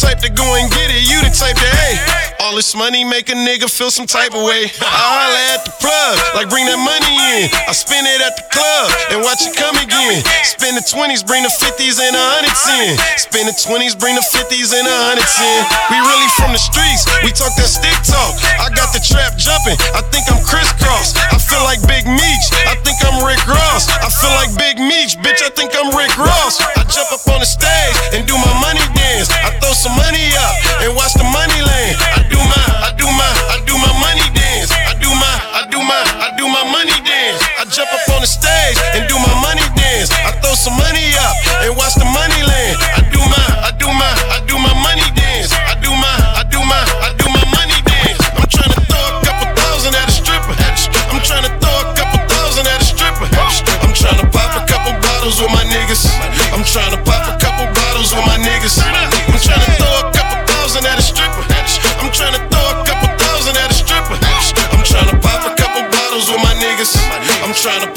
Type 0.03 0.19
to 0.19 0.29
go 0.29 0.43
and 0.55 0.69
get 0.69 0.91
it. 0.91 1.09
You 1.09 1.21
the 1.21 1.29
type 1.29 1.55
to 1.55 1.65
hey. 1.65 2.22
All 2.53 2.61
this 2.61 2.77
money 2.77 3.01
make 3.01 3.33
a 3.33 3.37
nigga 3.49 3.65
feel 3.65 3.89
some 3.89 4.05
type 4.05 4.37
of 4.37 4.45
way. 4.45 4.69
I 4.77 4.85
holla 4.85 5.41
at 5.57 5.65
the 5.65 5.73
plug, 5.81 6.21
like 6.37 6.53
bring 6.53 6.69
that 6.69 6.77
money 6.77 7.17
in. 7.33 7.49
I 7.65 7.73
spend 7.73 8.05
it 8.05 8.21
at 8.21 8.37
the 8.37 8.45
club 8.53 8.93
and 9.09 9.25
watch 9.25 9.41
it 9.41 9.57
come 9.57 9.73
again. 9.81 10.21
Spend 10.45 10.77
the 10.77 10.85
20s, 10.85 11.25
bring 11.25 11.41
the 11.41 11.49
50s 11.49 11.97
and 11.97 12.13
the 12.13 12.21
hundreds 12.21 12.61
in. 12.69 12.93
Spend 13.17 13.49
the 13.49 13.57
20s, 13.57 13.97
bring 13.97 14.13
the 14.13 14.21
50s 14.37 14.69
and 14.69 14.85
the 14.85 14.93
hundreds 14.93 15.33
in. 15.41 15.61
We 15.89 15.97
really 15.97 16.29
from 16.37 16.53
the 16.53 16.61
streets, 16.61 17.09
we 17.25 17.33
talk 17.33 17.57
that 17.57 17.65
stick 17.65 17.97
talk. 18.05 18.37
I 18.61 18.69
got 18.69 18.93
the 18.93 19.01
trap 19.01 19.33
jumping, 19.33 19.81
I 19.97 20.05
think 20.13 20.29
I'm 20.29 20.37
crisscross. 20.45 21.17
I 21.33 21.41
feel 21.41 21.65
like 21.65 21.81
Big 21.89 22.05
Meech, 22.05 22.45
I 22.69 22.77
think 22.85 23.01
I'm 23.01 23.25
Rick 23.25 23.41
Ross. 23.49 23.89
I 23.89 24.13
feel 24.13 24.29
like 24.37 24.53
Big 24.61 24.77
Meech, 24.77 25.17
bitch, 25.25 25.41
I 25.41 25.49
think 25.49 25.73
I'm 25.73 25.89
Rick 25.97 26.13
Ross. 26.21 26.61
I 26.61 26.85
jump 26.85 27.09
up 27.17 27.25
on 27.33 27.41
the 27.41 27.49
stage 27.49 27.97
and 28.13 28.29
do 28.29 28.37
my 28.37 28.53
money 28.61 28.85
dance. 28.93 29.33
I 29.41 29.49
throw 29.57 29.73
some 29.73 29.97
money 29.97 30.29
up 30.37 30.53
and 30.85 30.93
watch 30.93 31.17
the 31.17 31.25
money 31.25 31.57
land. 31.57 31.73
I 31.73 31.89
do 31.89 31.91
my, 31.97 32.21
I 32.21 32.22
some 40.63 40.79
money 40.79 41.11
up 41.19 41.35
and 41.67 41.75
watch 41.75 41.91
the 41.99 42.07
money 42.07 42.39
land. 42.39 42.79
I 42.95 43.03
do 43.11 43.19
my, 43.19 43.43
I 43.67 43.75
do 43.75 43.83
my, 43.91 44.11
I 44.31 44.39
do 44.47 44.55
my 44.55 44.71
money 44.79 45.03
dance. 45.11 45.51
I 45.51 45.75
do 45.83 45.91
my, 45.91 46.15
I 46.39 46.47
do 46.47 46.63
my, 46.63 46.79
I 47.03 47.11
do 47.19 47.27
my 47.27 47.43
money 47.51 47.75
dance. 47.83 48.23
I'm 48.31 48.47
trying 48.47 48.71
to 48.71 48.79
throw 48.87 49.03
a 49.11 49.19
couple 49.27 49.51
thousand 49.59 49.91
at 49.91 50.07
a 50.07 50.15
stripper. 50.15 50.55
I'm 51.11 51.19
trying 51.19 51.43
to 51.43 51.51
throw 51.59 51.75
a 51.83 51.91
couple 51.99 52.23
thousand 52.31 52.63
at 52.71 52.79
a 52.79 52.87
stripper. 52.87 53.27
I'm 53.83 53.91
trying 53.91 54.15
to 54.23 54.27
pop 54.31 54.55
a 54.55 54.63
couple 54.63 54.95
bottles 55.03 55.43
with 55.43 55.51
my 55.51 55.67
niggas. 55.67 56.07
I'm 56.55 56.63
trying 56.63 56.95
to 56.95 56.99
pop 57.03 57.27
a 57.27 57.35
couple 57.43 57.67
bottles 57.75 58.15
with 58.15 58.23
my 58.23 58.39
niggas. 58.39 58.79
I'm 58.79 59.35
trying 59.43 59.67
to 59.67 59.71
throw 59.75 59.91
a 59.99 60.15
couple 60.15 60.47
thousand 60.47 60.87
at 60.87 60.95
a 60.95 61.03
stripper. 61.03 61.43
I'm 61.99 62.07
trying 62.15 62.39
to 62.39 62.43
throw 62.47 62.63
a 62.71 62.87
couple 62.87 63.11
thousand 63.19 63.59
at 63.59 63.67
a 63.67 63.75
stripper. 63.75 64.15
I'm 64.15 64.83
trying 64.87 65.11
to 65.11 65.17
pop 65.19 65.43
a 65.43 65.51
couple 65.59 65.83
bottles 65.91 66.31
with 66.31 66.39
my 66.39 66.55
niggas. 66.55 66.95
I'm 67.43 67.51
trying 67.51 67.83
to 67.83 67.92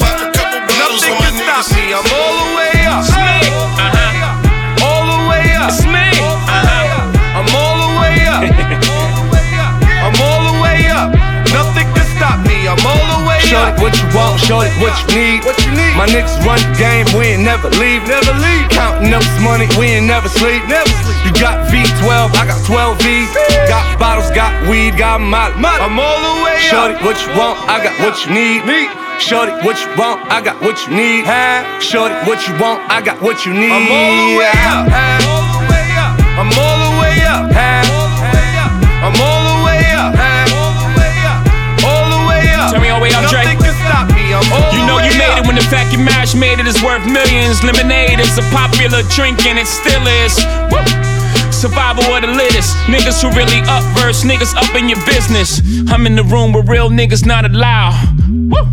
shorty, 14.47 14.71
what 14.79 14.95
you 14.95 15.19
need? 15.19 15.43
What 15.43 15.59
you 15.59 15.71
need? 15.75 15.93
My 15.99 16.07
niggas 16.07 16.39
run 16.47 16.57
the 16.63 16.71
game, 16.79 17.05
we 17.11 17.35
ain't 17.35 17.43
never 17.43 17.67
leave. 17.75 17.99
Never 18.07 18.31
leave. 18.39 18.71
Counting 18.71 19.11
up 19.11 19.21
this 19.21 19.39
money, 19.43 19.67
we 19.75 19.99
ain't 19.99 20.07
never 20.07 20.31
sleep. 20.31 20.63
Never 20.71 20.87
sleep. 21.03 21.19
You 21.27 21.31
got 21.35 21.67
V12, 21.67 22.31
I 22.39 22.47
got 22.47 22.59
12 22.63 23.03
V. 23.03 23.27
Got 23.67 23.99
bottles, 23.99 24.31
got 24.31 24.55
weed, 24.71 24.95
got 24.95 25.19
molly. 25.19 25.53
I'm 25.59 25.99
all 25.99 26.19
the 26.23 26.33
way 26.47 26.55
Shorty, 26.63 26.95
what 27.03 27.19
you 27.19 27.29
want? 27.35 27.59
I 27.67 27.83
got 27.83 27.93
what 27.99 28.15
you 28.23 28.31
need. 28.31 28.63
Shorty, 29.19 29.51
what 29.67 29.75
you 29.83 29.89
want? 29.99 30.23
I 30.31 30.39
got 30.41 30.61
what 30.63 30.79
you 30.87 30.95
need. 30.95 31.27
Shorty, 31.83 32.15
what 32.23 32.39
you 32.47 32.55
want? 32.55 32.79
I 32.87 33.03
got 33.03 33.21
what 33.21 33.45
you 33.45 33.51
need. 33.51 33.71
I'm 33.71 33.91
all 33.91 34.31
the 34.31 34.37
way 34.39 34.51
up. 34.55 35.36
The 45.57 45.65
fact 45.69 45.91
you 45.91 45.97
mash 45.97 46.35
made 46.35 46.59
it 46.59 46.67
is 46.67 46.81
worth 46.83 47.03
millions. 47.05 47.63
Lemonade 47.63 48.19
is 48.19 48.37
a 48.37 48.45
popular 48.53 49.01
drink 49.09 49.43
and 49.45 49.57
it 49.57 49.65
still 49.65 50.05
is. 50.05 50.37
Woo! 50.69 50.85
Survival 51.51 52.03
of 52.13 52.21
the 52.21 52.27
littest. 52.27 52.75
Niggas 52.85 53.21
who 53.21 53.29
really 53.35 53.61
up 53.65 53.83
verse, 53.97 54.23
niggas 54.23 54.53
up 54.55 54.75
in 54.75 54.87
your 54.87 55.03
business. 55.05 55.61
I'm 55.89 56.05
in 56.05 56.15
the 56.15 56.23
room 56.23 56.53
where 56.53 56.63
real 56.63 56.89
niggas 56.89 57.25
not 57.25 57.43
allowed. 57.45 57.97
Woo! 58.29 58.67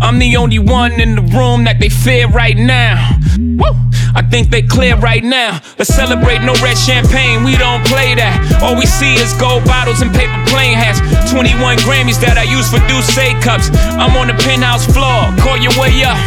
I'm 0.00 0.18
the 0.18 0.36
only 0.36 0.60
one 0.60 1.00
in 1.00 1.16
the 1.16 1.22
room 1.22 1.64
that 1.64 1.80
they 1.80 1.88
fear 1.88 2.28
right 2.28 2.56
now. 2.56 3.18
Woo! 3.36 3.91
I 4.14 4.22
think 4.22 4.50
they 4.50 4.62
clear 4.62 4.96
right 4.96 5.24
now. 5.24 5.60
Let's 5.78 5.94
celebrate 5.94 6.42
no 6.42 6.52
red 6.60 6.76
champagne, 6.76 7.44
we 7.44 7.56
don't 7.56 7.84
play 7.86 8.14
that. 8.14 8.60
All 8.62 8.76
we 8.76 8.86
see 8.86 9.14
is 9.16 9.32
gold 9.40 9.64
bottles 9.64 10.02
and 10.02 10.12
paper 10.12 10.36
plane 10.48 10.76
hats. 10.76 11.00
21 11.32 11.78
Grammys 11.88 12.20
that 12.20 12.36
I 12.36 12.44
use 12.44 12.68
for 12.68 12.80
Douce 12.88 13.08
cups. 13.40 13.72
I'm 13.96 14.12
on 14.16 14.28
the 14.28 14.36
penthouse 14.44 14.84
floor, 14.84 15.32
call 15.40 15.56
your 15.56 15.72
way 15.80 16.04
up. 16.04 16.20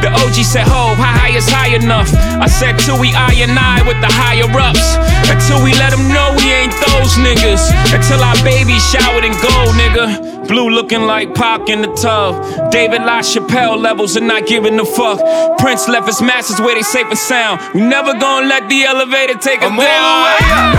The 0.00 0.14
OG 0.14 0.46
said, 0.46 0.66
Ho, 0.70 0.94
how 0.94 1.10
high 1.10 1.34
is 1.34 1.48
high 1.50 1.74
enough? 1.74 2.06
I 2.38 2.46
said, 2.46 2.78
till 2.78 2.98
we 3.02 3.10
I 3.18 3.34
and 3.42 3.58
I 3.58 3.82
with 3.82 3.98
the 3.98 4.06
higher 4.06 4.46
ups. 4.46 4.94
Until 5.26 5.58
we 5.58 5.74
let 5.74 5.90
them 5.90 6.06
know 6.06 6.38
we 6.38 6.46
ain't 6.54 6.74
those 6.86 7.18
niggas. 7.18 7.66
Until 7.90 8.22
our 8.22 8.38
baby 8.46 8.78
showered 8.78 9.26
in 9.26 9.34
gold, 9.42 9.74
nigga. 9.74 10.37
Blue 10.48 10.70
looking 10.70 11.02
like 11.02 11.34
Pac 11.34 11.68
in 11.68 11.82
the 11.82 11.92
tub. 11.92 12.72
David 12.72 13.02
LaChapelle 13.02 13.78
levels 13.78 14.16
and 14.16 14.26
not 14.26 14.46
giving 14.46 14.80
a 14.80 14.84
fuck. 14.84 15.20
Prince 15.58 15.86
left 15.88 16.06
his 16.06 16.22
masters 16.22 16.58
where 16.58 16.74
they 16.74 16.82
safe 16.82 17.06
and 17.06 17.18
sound. 17.18 17.60
We 17.74 17.82
never 17.82 18.14
gonna 18.14 18.46
let 18.46 18.66
the 18.68 18.82
elevator 18.84 19.34
take 19.34 19.60
us 19.60 19.70
I'm 19.70 19.78
all 19.78 19.84
the 19.84 19.84
way 19.84 20.38
up. 20.56 20.78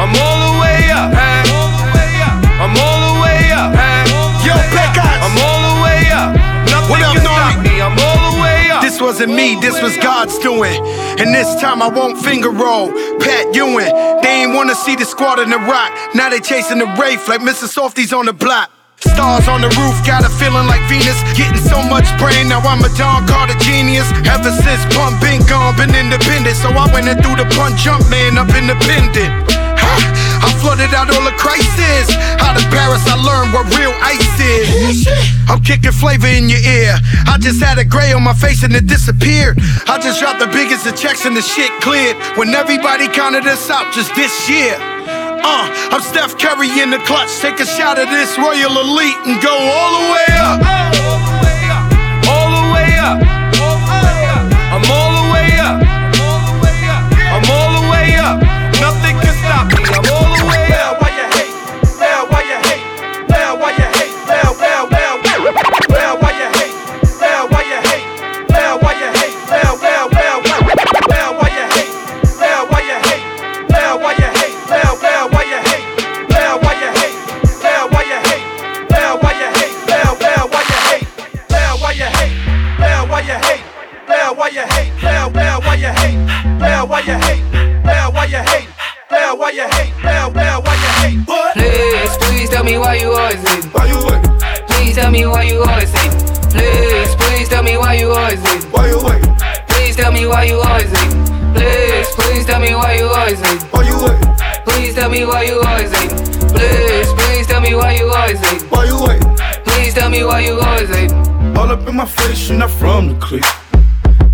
I'm 0.00 0.10
all 0.10 0.10
the 0.10 0.18
way 0.18 0.30
up. 0.30 0.35
This 8.96 9.04
wasn't 9.04 9.34
me, 9.36 9.60
this 9.60 9.76
was 9.82 9.94
God's 9.98 10.38
doing. 10.38 10.72
And 11.20 11.28
this 11.28 11.60
time 11.60 11.82
I 11.82 11.86
won't 11.86 12.16
finger 12.16 12.48
roll. 12.48 12.88
Pat 13.20 13.54
Ewing, 13.54 13.92
they 14.24 14.40
ain't 14.40 14.56
wanna 14.56 14.74
see 14.74 14.96
the 14.96 15.04
squad 15.04 15.38
in 15.38 15.50
the 15.50 15.58
rock. 15.58 15.92
Now 16.14 16.30
they 16.30 16.40
chasing 16.40 16.78
the 16.78 16.88
Wraith 16.96 17.28
like 17.28 17.42
Mr. 17.42 17.68
Softies 17.68 18.14
on 18.14 18.24
the 18.24 18.32
block. 18.32 18.70
Stars 19.04 19.48
on 19.48 19.60
the 19.60 19.68
roof, 19.76 20.00
got 20.08 20.24
a 20.24 20.32
feeling 20.40 20.64
like 20.64 20.80
Venus. 20.88 21.20
Getting 21.36 21.60
so 21.60 21.82
much 21.92 22.08
brain, 22.16 22.48
now 22.48 22.64
I'm 22.64 22.80
a 22.80 22.88
Don 22.96 23.28
Carter 23.28 23.58
genius. 23.60 24.08
Ever 24.24 24.48
since 24.64 24.80
Pun 24.96 25.12
been 25.20 25.44
gone, 25.44 25.76
been 25.76 25.92
independent. 25.92 26.56
So 26.56 26.72
I 26.72 26.88
went 26.88 27.04
and 27.04 27.20
threw 27.20 27.36
the 27.36 27.44
punch 27.52 27.76
jump 27.84 28.00
man 28.08 28.40
up 28.40 28.48
independent. 28.56 29.44
I 30.46 30.54
flooded 30.62 30.94
out 30.94 31.10
all 31.10 31.26
the 31.26 31.34
crisis. 31.34 32.06
Out 32.38 32.54
of 32.54 32.62
Paris, 32.70 33.02
I 33.10 33.18
learned 33.18 33.50
what 33.50 33.66
real 33.74 33.90
ice 33.98 34.38
is. 34.38 35.10
I'm 35.50 35.62
kicking 35.62 35.90
flavor 35.90 36.30
in 36.30 36.48
your 36.48 36.62
ear. 36.62 36.94
I 37.26 37.36
just 37.38 37.58
had 37.62 37.78
a 37.78 37.84
gray 37.84 38.12
on 38.12 38.22
my 38.22 38.34
face 38.34 38.62
and 38.62 38.74
it 38.74 38.86
disappeared. 38.86 39.58
I 39.90 39.98
just 39.98 40.20
dropped 40.20 40.38
the 40.38 40.46
biggest 40.46 40.86
of 40.86 40.94
checks 40.94 41.26
and 41.26 41.36
the 41.36 41.42
shit 41.42 41.70
cleared. 41.82 42.16
When 42.38 42.54
everybody 42.54 43.08
counted 43.08 43.46
us 43.46 43.68
out 43.70 43.92
just 43.92 44.14
this 44.14 44.48
year. 44.48 44.78
Uh, 45.46 45.66
I'm 45.90 46.00
Steph 46.00 46.38
Curry 46.38 46.70
in 46.80 46.90
the 46.90 46.98
clutch. 47.06 47.30
Take 47.42 47.60
a 47.60 47.66
shot 47.66 47.98
of 47.98 48.08
this 48.08 48.38
Royal 48.38 48.70
Elite 48.70 49.18
and 49.26 49.42
go 49.42 49.54
all 49.54 49.90
the 49.98 50.06
way 50.14 50.30
up. 50.38 50.58
All 52.30 52.50
the 52.50 52.72
way 52.74 52.98
up. 52.98 53.22
I'm 53.22 53.35
you 87.06 87.14
hate? 87.14 87.42
Well, 87.84 88.12
why 88.12 88.24
you 88.24 88.38
hate? 88.38 88.68
Well, 89.10 89.38
why 89.38 89.50
you 89.50 89.62
hate? 89.62 89.94
Well, 90.02 90.32
well, 90.32 90.62
why 90.62 90.74
you 90.74 90.90
hate? 90.98 91.28
What? 91.28 91.54
Please, 91.54 92.16
please 92.18 92.50
tell 92.50 92.64
me 92.64 92.78
why 92.78 92.96
you 92.96 93.12
always 93.12 93.40
hate. 93.46 93.64
Why 93.66 93.86
you 93.86 93.98
wait? 94.02 94.22
Please 94.66 94.96
tell 94.96 95.10
me 95.12 95.24
why 95.24 95.44
you 95.44 95.62
always 95.62 95.92
hate. 95.92 96.10
Please, 96.50 97.14
please 97.14 97.48
tell 97.48 97.62
me 97.62 97.76
why 97.76 97.94
you 97.94 98.10
always 98.10 98.42
hate. 98.42 98.64
Why 98.74 98.88
you 98.88 98.98
wait? 99.04 99.22
Please 99.68 99.94
tell 99.94 100.10
me 100.10 100.26
why 100.26 100.44
you 100.44 100.58
always 100.58 100.90
hate. 100.90 101.14
Please, 101.54 102.08
please 102.16 102.44
tell 102.44 102.60
me 102.60 102.74
why 102.74 102.94
you 102.94 103.06
always 103.06 103.38
hate. 103.38 103.62
Why 103.70 103.86
you 103.86 103.98
wait? 104.02 104.66
Please 104.66 104.94
tell 104.94 105.08
me 105.08 105.24
why 105.24 105.42
you 105.44 105.60
always 105.62 105.92
hate. 105.94 106.10
Please, 106.50 107.12
please 107.12 107.46
tell 107.46 107.60
me 107.60 107.74
why 107.76 107.92
you 107.94 108.10
always 108.10 108.40
hate. 108.40 108.62
Why 108.62 108.84
you 108.84 108.98
wait? 109.06 109.22
Please 109.64 109.94
tell 109.94 110.10
me 110.10 110.24
why 110.24 110.40
you 110.40 110.58
always 110.58 110.88
hate. 110.90 111.12
All 111.56 111.70
up 111.70 111.86
in 111.86 111.94
my 111.94 112.04
face, 112.06 112.48
you're 112.48 112.58
not 112.58 112.70
from 112.70 113.08
the 113.10 113.14
clique. 113.24 113.44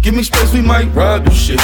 Give 0.01 0.15
me 0.15 0.23
space, 0.23 0.53
we 0.55 0.63
might 0.63 0.87
ride 0.95 1.27
this 1.27 1.39
shit. 1.39 1.61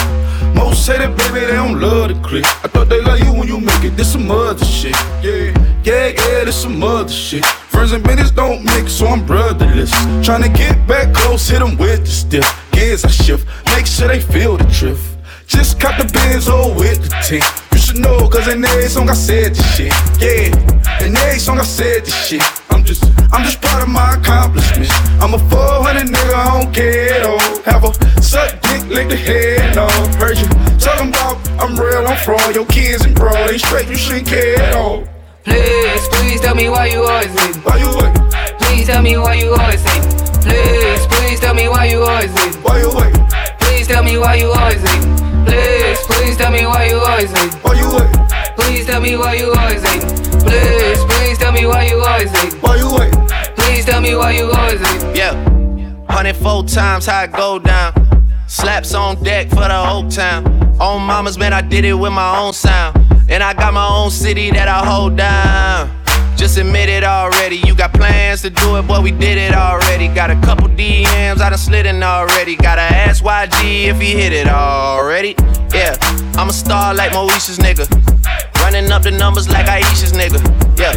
Most 0.58 0.86
say 0.86 0.98
that 0.98 1.16
baby, 1.16 1.46
they 1.46 1.52
don't 1.52 1.80
love 1.80 2.08
the 2.08 2.16
clique. 2.26 2.44
I 2.64 2.68
thought 2.68 2.88
they 2.88 3.00
love 3.00 3.20
you 3.20 3.32
when 3.32 3.46
you 3.46 3.60
make 3.60 3.84
it. 3.84 3.96
This 3.96 4.12
some 4.12 4.28
other 4.30 4.64
shit. 4.64 4.96
Yeah, 5.22 5.54
yeah, 5.84 6.08
yeah, 6.08 6.44
this 6.44 6.60
some 6.62 6.82
other 6.82 7.08
shit. 7.08 7.44
Friends 7.72 7.92
and 7.92 8.02
business 8.02 8.32
don't 8.32 8.64
mix, 8.64 8.92
so 8.92 9.06
I'm 9.06 9.24
brotherless. 9.24 9.92
Tryna 10.26 10.52
get 10.54 10.74
back 10.88 11.14
close, 11.14 11.48
hit 11.48 11.60
them 11.60 11.76
with 11.76 12.00
the 12.00 12.10
stiff. 12.10 12.46
Gears 12.72 13.04
I 13.04 13.08
shift, 13.08 13.46
make 13.66 13.86
sure 13.86 14.08
they 14.08 14.20
feel 14.20 14.56
the 14.56 14.64
drift. 14.64 15.16
Just 15.46 15.80
cop 15.80 15.96
the 15.96 16.12
Benz 16.12 16.48
oh 16.48 16.74
with 16.74 17.04
the 17.04 17.10
tint. 17.22 17.44
You 17.72 17.78
should 17.78 17.98
know, 17.98 18.28
cause 18.28 18.48
in 18.48 18.64
every 18.64 18.88
song 18.88 19.08
I 19.08 19.14
said 19.14 19.54
this 19.54 19.76
shit. 19.76 19.92
Yeah, 20.20 21.06
in 21.06 21.16
every 21.16 21.38
song 21.38 21.58
I 21.60 21.62
said 21.62 22.04
this 22.04 22.26
shit. 22.26 22.42
I'm 22.88 22.94
just, 22.94 23.34
I'm 23.34 23.44
just 23.44 23.60
proud 23.60 23.82
of 23.82 23.90
my 23.90 24.14
accomplishments. 24.14 24.88
I'm 25.20 25.34
a 25.34 25.38
400 25.38 26.08
nigga, 26.08 26.32
I 26.32 26.62
don't 26.62 26.72
care 26.72 27.20
though. 27.20 27.36
Have 27.68 27.84
a 27.84 27.92
suck 28.22 28.62
dick, 28.62 28.88
lick 28.88 29.10
the 29.10 29.16
head 29.16 29.76
no. 29.76 29.84
Heard 30.16 30.38
you 30.38 30.48
talking 30.80 31.10
about 31.10 31.36
I'm 31.60 31.76
real, 31.76 32.08
I'm 32.08 32.16
fraud. 32.16 32.54
Your 32.54 32.64
kids 32.64 33.04
and 33.04 33.14
bro, 33.14 33.30
they 33.46 33.58
straight, 33.58 33.88
you 33.90 33.96
shouldn't 33.96 34.26
care 34.26 34.56
at 34.62 34.74
all. 34.74 35.06
Please, 35.44 36.08
please 36.16 36.40
tell 36.40 36.54
me 36.54 36.70
why 36.70 36.86
you 36.86 37.04
always 37.04 37.28
hate. 37.38 37.56
Why 37.56 37.76
you 37.76 37.92
wait? 37.92 38.16
Please 38.56 38.86
tell 38.86 39.02
me 39.02 39.18
why 39.18 39.34
you 39.34 39.52
always 39.52 39.84
hate. 39.84 40.08
Please, 40.40 41.06
please 41.08 41.40
tell 41.40 41.54
me 41.54 41.68
why 41.68 41.84
you 41.84 42.00
always 42.00 42.32
hate. 42.32 42.54
Why 42.64 42.80
you 42.80 42.88
wait? 42.96 43.12
Please 43.60 43.86
tell 43.86 44.02
me 44.02 44.16
why 44.16 44.36
you 44.36 44.48
always 44.48 44.80
hate. 44.80 45.04
Please, 45.44 46.00
please 46.08 46.38
tell 46.38 46.50
me 46.50 46.64
why 46.64 46.86
you 46.86 46.96
always 46.96 47.30
hate. 47.36 47.52
Why 47.60 47.74
you 47.74 47.88
wait? 48.00 48.37
Please 48.58 48.86
tell 48.86 49.00
me 49.00 49.16
why 49.16 49.34
you 49.34 49.52
always 49.52 49.82
hate. 49.82 50.02
Please, 50.42 51.04
please 51.04 51.38
tell 51.38 51.52
me 51.52 51.66
why 51.66 51.84
you 51.84 52.00
always 52.00 52.30
hate. 52.30 52.52
Why 52.62 52.76
you 52.76 52.90
wait? 52.98 53.14
Please 53.56 53.84
tell 53.84 54.00
me 54.00 54.14
why 54.14 54.32
you 54.32 54.50
always 54.50 54.80
hate. 54.80 55.16
Yeah. 55.16 55.34
104 56.06 56.64
times 56.64 57.06
how 57.06 57.22
it 57.22 57.32
go 57.32 57.58
down. 57.58 57.92
Slaps 58.48 58.94
on 58.94 59.22
deck 59.22 59.48
for 59.50 59.56
the 59.56 59.84
whole 59.86 60.08
town. 60.08 60.46
On 60.80 61.00
mamas, 61.02 61.38
man, 61.38 61.52
I 61.52 61.60
did 61.60 61.84
it 61.84 61.94
with 61.94 62.12
my 62.12 62.38
own 62.38 62.52
sound. 62.52 62.96
And 63.28 63.42
I 63.42 63.54
got 63.54 63.74
my 63.74 63.86
own 63.86 64.10
city 64.10 64.50
that 64.50 64.68
I 64.68 64.84
hold 64.84 65.16
down. 65.16 65.94
Just 66.36 66.56
admit 66.56 66.88
it 66.88 67.04
already. 67.04 67.56
You 67.56 67.74
got 67.74 67.92
plans 67.92 68.42
to 68.42 68.50
do 68.50 68.76
it, 68.76 68.86
boy, 68.86 69.00
we 69.00 69.10
did 69.10 69.38
it 69.38 69.54
already. 69.54 70.08
Got 70.08 70.30
a 70.30 70.36
couple 70.40 70.68
DMs, 70.68 71.40
I 71.40 71.50
done 71.50 71.58
slid 71.58 71.84
in 71.84 72.02
already. 72.02 72.54
Gotta 72.54 72.80
ask 72.80 73.24
YG 73.24 73.88
if 73.88 74.00
he 74.00 74.12
hit 74.12 74.32
it 74.32 74.48
already. 74.48 75.34
Yeah, 75.74 75.96
I'm 76.38 76.48
a 76.48 76.52
star 76.52 76.94
like 76.94 77.10
Moesha's 77.10 77.58
nigga. 77.58 77.86
Running 78.62 78.90
up 78.92 79.02
the 79.02 79.10
numbers 79.10 79.48
like 79.48 79.66
Ayesha's 79.66 80.12
nigga. 80.12 80.40
Yeah, 80.78 80.94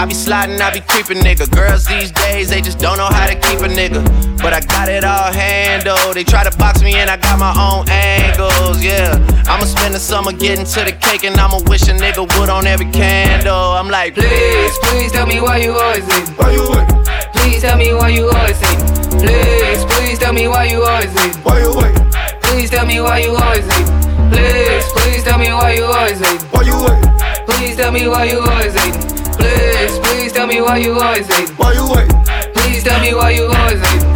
I 0.00 0.04
be 0.06 0.14
sliding, 0.14 0.60
I 0.60 0.72
be 0.72 0.80
creeping 0.80 1.22
nigga. 1.22 1.50
Girls 1.50 1.84
these 1.86 2.10
days, 2.10 2.50
they 2.50 2.60
just 2.60 2.78
don't 2.78 2.98
know 2.98 3.06
how 3.06 3.26
to 3.26 3.34
keep 3.34 3.60
a 3.60 3.68
nigga. 3.68 4.02
But 4.42 4.52
I 4.52 4.60
got 4.60 4.88
it 4.88 5.04
all 5.04 5.32
handled. 5.32 6.14
They 6.14 6.24
try 6.24 6.42
to 6.44 6.56
box 6.58 6.82
me 6.82 7.00
in, 7.00 7.08
I 7.08 7.16
got 7.16 7.38
my 7.38 7.54
own 7.54 7.88
angles. 7.88 8.82
Yeah, 8.82 9.14
I'ma 9.46 9.64
spend 9.64 9.94
the 9.94 10.00
summer 10.00 10.32
getting 10.32 10.64
to 10.66 10.80
the 10.84 10.92
cake 10.92 11.24
and 11.24 11.38
I'ma 11.38 11.60
wish 11.66 11.82
a 11.88 11.92
nigga 11.94 12.26
would 12.38 12.48
on 12.50 12.66
every 12.66 12.90
candle. 12.90 13.54
I'm 13.54 13.88
like, 13.88 14.14
Please, 14.14 14.78
please 14.82 15.12
tell 15.12 15.26
me 15.26 15.40
why 15.40 15.58
you 15.58 15.72
always 15.72 16.04
hate. 16.04 16.28
Why 16.36 16.50
you 16.52 16.68
wait? 16.70 16.88
Please 17.34 17.62
tell 17.62 17.78
me 17.78 17.94
why 17.94 18.08
you 18.08 18.28
always 18.28 18.58
hating. 18.60 18.86
Please, 19.20 19.84
please 19.84 20.18
tell 20.18 20.32
me 20.32 20.48
why 20.48 20.64
you 20.64 20.82
always 20.82 21.12
hating. 21.12 21.40
Why 21.42 21.60
you 21.60 21.76
wait? 21.76 22.41
Please 22.52 22.68
tell 22.68 22.84
me 22.84 23.00
why 23.00 23.18
you 23.20 23.34
always 23.34 23.64
hating. 23.64 24.30
Please, 24.30 24.84
please 24.92 25.24
tell 25.24 25.38
me 25.38 25.48
why 25.48 25.72
you 25.72 25.84
always 25.84 26.18
hating. 26.20 26.46
Why 26.50 26.62
you 26.62 26.76
wait? 26.84 27.48
Please 27.48 27.76
tell 27.76 27.90
me 27.90 28.06
why 28.06 28.24
you 28.24 28.40
always 28.40 28.74
hating. 28.74 29.00
Please, 29.38 29.98
please 30.00 30.32
tell 30.32 30.46
me 30.46 30.60
why 30.60 30.76
you 30.76 30.92
always 31.00 31.26
hating. 31.26 31.56
Why 31.56 31.72
you 31.72 31.90
wait? 31.90 32.10
Please 32.54 32.84
tell 32.84 33.00
me 33.00 33.14
why 33.14 33.30
you 33.30 33.44
always 33.46 33.80
hating. 33.80 34.12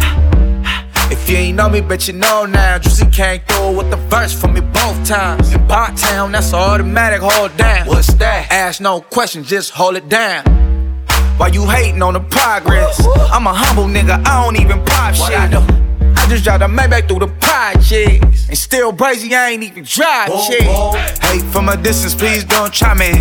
If 1.11 1.27
you 1.27 1.37
ain't 1.37 1.57
know 1.57 1.67
me, 1.67 1.81
bet 1.81 2.07
you 2.07 2.13
know 2.13 2.45
now. 2.45 2.77
Juicy 2.77 3.07
came 3.09 3.41
through 3.41 3.75
with 3.75 3.89
the 3.89 3.97
verse 3.97 4.39
for 4.39 4.47
me 4.49 4.61
both 4.61 5.03
times. 5.03 5.51
In 5.51 5.67
Bompton, 5.67 6.31
that's 6.31 6.53
automatic, 6.53 7.21
hold 7.21 7.57
down. 7.57 7.87
What's 7.87 8.13
that? 8.13 8.51
Ask 8.51 8.81
no 8.81 9.01
questions, 9.01 9.49
just 9.49 9.71
hold 9.71 9.95
it 9.95 10.09
down. 10.09 10.45
Why 11.37 11.47
you 11.47 11.67
hating 11.67 12.03
on 12.03 12.13
the 12.13 12.19
progress? 12.19 13.03
I'm 13.31 13.47
a 13.47 13.53
humble 13.53 13.85
nigga, 13.85 14.23
I 14.27 14.43
don't 14.43 14.61
even 14.61 14.85
pop 14.85 15.15
shit. 15.15 15.39
I, 15.39 15.49
do? 15.49 15.57
I 16.15 16.27
just 16.29 16.43
drive 16.43 16.59
the 16.59 16.67
Maybach 16.67 17.07
through 17.07 17.19
the 17.19 17.33
projects. 17.57 18.47
And 18.49 18.57
still 18.57 18.93
brazy, 18.93 19.31
I 19.33 19.49
ain't 19.51 19.63
even 19.63 19.83
drive 19.83 20.29
shit. 20.45 20.61
Hate 21.25 21.43
from 21.51 21.69
a 21.69 21.77
distance, 21.77 22.13
please 22.13 22.43
don't 22.43 22.71
try 22.71 22.93
me. 22.93 23.11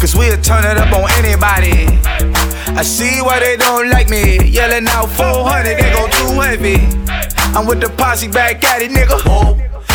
Cause 0.00 0.14
we'll 0.14 0.40
turn 0.42 0.64
it 0.64 0.76
up 0.76 0.92
on 0.92 1.08
anybody. 1.16 1.88
I 2.76 2.82
see 2.82 3.22
why 3.22 3.40
they 3.40 3.56
don't 3.56 3.88
like 3.88 4.10
me. 4.10 4.38
Yelling 4.44 4.86
out 4.88 5.06
400, 5.06 5.64
they 5.64 5.90
go 5.96 6.04
too 6.18 6.40
heavy. 6.40 6.76
I'm 7.56 7.66
with 7.66 7.80
the 7.80 7.88
posse 7.96 8.28
back 8.28 8.62
at 8.64 8.82
it, 8.82 8.90
nigga. 8.90 9.18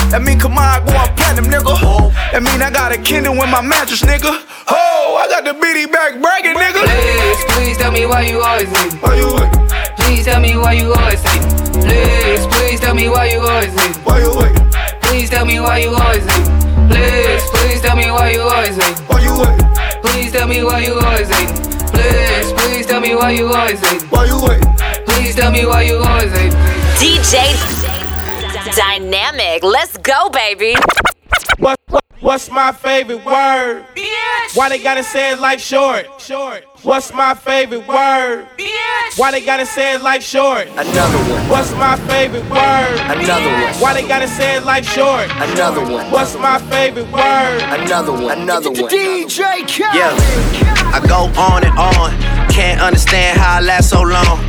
That 0.09 0.23
mean 0.23 0.39
come 0.39 0.57
on, 0.57 0.65
I 0.65 0.79
go 0.79 0.97
on 0.97 1.15
platinum, 1.15 1.51
nigga. 1.51 2.11
That 2.31 2.41
mean 2.41 2.61
I 2.61 2.71
got 2.71 2.91
a 2.91 2.97
Kindle 2.97 3.33
in 3.33 3.49
my 3.51 3.61
mattress, 3.61 4.01
nigga. 4.01 4.33
Oh, 4.71 5.21
I 5.21 5.29
got 5.29 5.43
the 5.45 5.53
bitty 5.53 5.85
back 5.85 6.19
bragging, 6.19 6.57
nigga. 6.57 6.81
Please, 6.89 7.45
please 7.53 7.77
tell 7.77 7.91
me 7.91 8.07
why 8.07 8.21
you 8.25 8.41
always 8.41 8.69
hating. 8.69 8.99
Why 8.99 9.15
you 9.15 9.29
wait? 9.35 9.51
Please 9.99 10.25
tell 10.25 10.41
me 10.41 10.57
why 10.57 10.73
you 10.73 10.91
always 10.93 11.21
hating. 11.21 11.58
Please, 11.73 12.45
please 12.47 12.79
tell 12.79 12.95
me 12.95 13.09
why 13.09 13.29
you 13.31 13.39
always 13.39 13.73
hating. 13.73 14.01
Why 14.03 14.19
you 14.21 14.35
wait? 14.37 14.55
Please 15.01 15.29
tell 15.29 15.45
me 15.45 15.59
why 15.59 15.79
you 15.79 15.89
always 15.95 16.23
hating. 16.25 16.89
Please, 16.89 17.43
please 17.51 17.81
tell 17.81 17.95
me 17.95 18.11
why 18.11 18.31
you 18.31 18.41
always 18.41 18.75
hating. 18.75 19.05
Why 19.07 19.21
you 19.21 19.33
wait? 19.39 20.01
Please 20.03 20.31
tell 20.31 20.47
me 20.47 20.63
why 20.63 20.79
you 20.79 20.93
always 20.99 21.29
hating. 21.29 21.55
Please, 21.91 22.53
please 22.53 22.85
tell 22.85 23.01
me 23.01 23.15
why 23.15 23.31
you 23.31 23.47
always 23.51 23.79
hating. 23.79 24.07
Why 24.09 24.25
you 24.25 24.41
wait? 24.41 24.61
Please 25.05 25.35
tell 25.35 25.51
me 25.51 25.65
why 25.65 25.81
you 25.83 25.97
always 25.97 26.31
hating. 26.31 26.57
DJ 26.99 27.53
Dynamiq. 28.75 29.63
Let's 29.63 29.97
go, 29.97 30.29
baby. 30.29 30.75
What, 31.57 31.79
what, 31.89 32.05
what's 32.19 32.49
my 32.51 32.71
favorite 32.71 33.25
word? 33.25 33.85
Bitch. 33.95 34.55
Why 34.55 34.69
they 34.69 34.81
gotta 34.81 35.03
say 35.03 35.31
it 35.33 35.39
like 35.39 35.59
short? 35.59 36.05
Short. 36.21 36.63
What's 36.81 37.13
my 37.13 37.33
favorite 37.33 37.85
word? 37.85 38.47
Bitch. 38.57 39.17
Why 39.19 39.31
they 39.31 39.43
gotta 39.43 39.65
say 39.65 39.95
it 39.95 40.01
like 40.01 40.21
short? 40.21 40.65
Another 40.69 41.17
one. 41.29 41.49
What's 41.49 41.73
my 41.73 41.97
favorite 42.07 42.49
word? 42.49 42.99
Another 43.01 43.51
one. 43.51 43.73
Why 43.81 43.93
they 43.93 44.07
gotta 44.07 44.29
say 44.29 44.55
it 44.55 44.63
like 44.63 44.85
short? 44.85 45.29
Another 45.31 45.81
one. 45.81 46.09
What's 46.09 46.37
my 46.37 46.57
favorite 46.69 47.11
word? 47.11 47.61
Another 47.63 48.13
one. 48.13 48.39
Another 48.39 48.69
one. 48.71 48.89
DJ 48.89 49.67
Khaled. 49.67 49.93
Yeah, 49.93 50.93
I 50.95 51.05
go 51.05 51.27
on 51.37 51.65
and 51.65 51.77
on. 51.77 52.49
Can't 52.49 52.79
understand 52.79 53.37
how 53.37 53.57
I 53.57 53.59
last 53.59 53.89
so 53.89 54.01
long. 54.01 54.39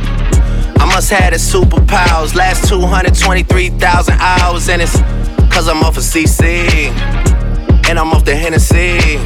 I 0.79 0.85
must 0.85 1.09
have 1.09 1.33
the 1.33 1.37
superpowers. 1.37 2.33
Last 2.33 2.69
223,000 2.69 4.13
hours, 4.21 4.69
and 4.69 4.81
it's 4.81 4.97
cause 5.53 5.67
I'm 5.67 5.83
off 5.83 5.97
of 5.97 6.03
CC. 6.03 6.91
And 7.89 7.99
I'm 7.99 8.13
off 8.13 8.23
the 8.23 8.37
Hennessy. 8.37 9.19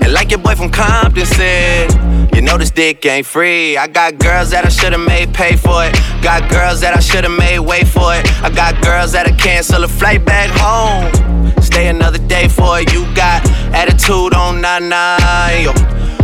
And 0.00 0.12
like 0.12 0.30
your 0.30 0.40
boy 0.40 0.54
from 0.54 0.70
Compton 0.70 1.26
said, 1.26 1.90
you 2.34 2.40
know 2.40 2.56
this 2.56 2.70
dick 2.70 3.04
ain't 3.04 3.26
free. 3.26 3.76
I 3.76 3.86
got 3.86 4.18
girls 4.18 4.50
that 4.50 4.64
I 4.64 4.68
should've 4.68 5.00
made 5.00 5.34
pay 5.34 5.56
for 5.56 5.84
it. 5.84 5.92
Got 6.22 6.50
girls 6.50 6.80
that 6.80 6.96
I 6.96 7.00
should've 7.00 7.30
made 7.30 7.58
wait 7.60 7.86
for 7.86 8.14
it. 8.14 8.24
I 8.42 8.50
got 8.50 8.80
girls 8.82 9.12
that'll 9.12 9.36
cancel 9.36 9.84
a 9.84 9.88
flight 9.88 10.24
back 10.24 10.50
home. 10.54 11.52
Stay 11.62 11.88
another 11.88 12.18
day 12.18 12.48
for 12.48 12.80
it. 12.80 12.92
You 12.92 13.04
got 13.14 13.46
attitude 13.74 14.34
on 14.34 14.60
nana, 14.60 15.18
and 15.20 15.64
yo. 15.64 15.72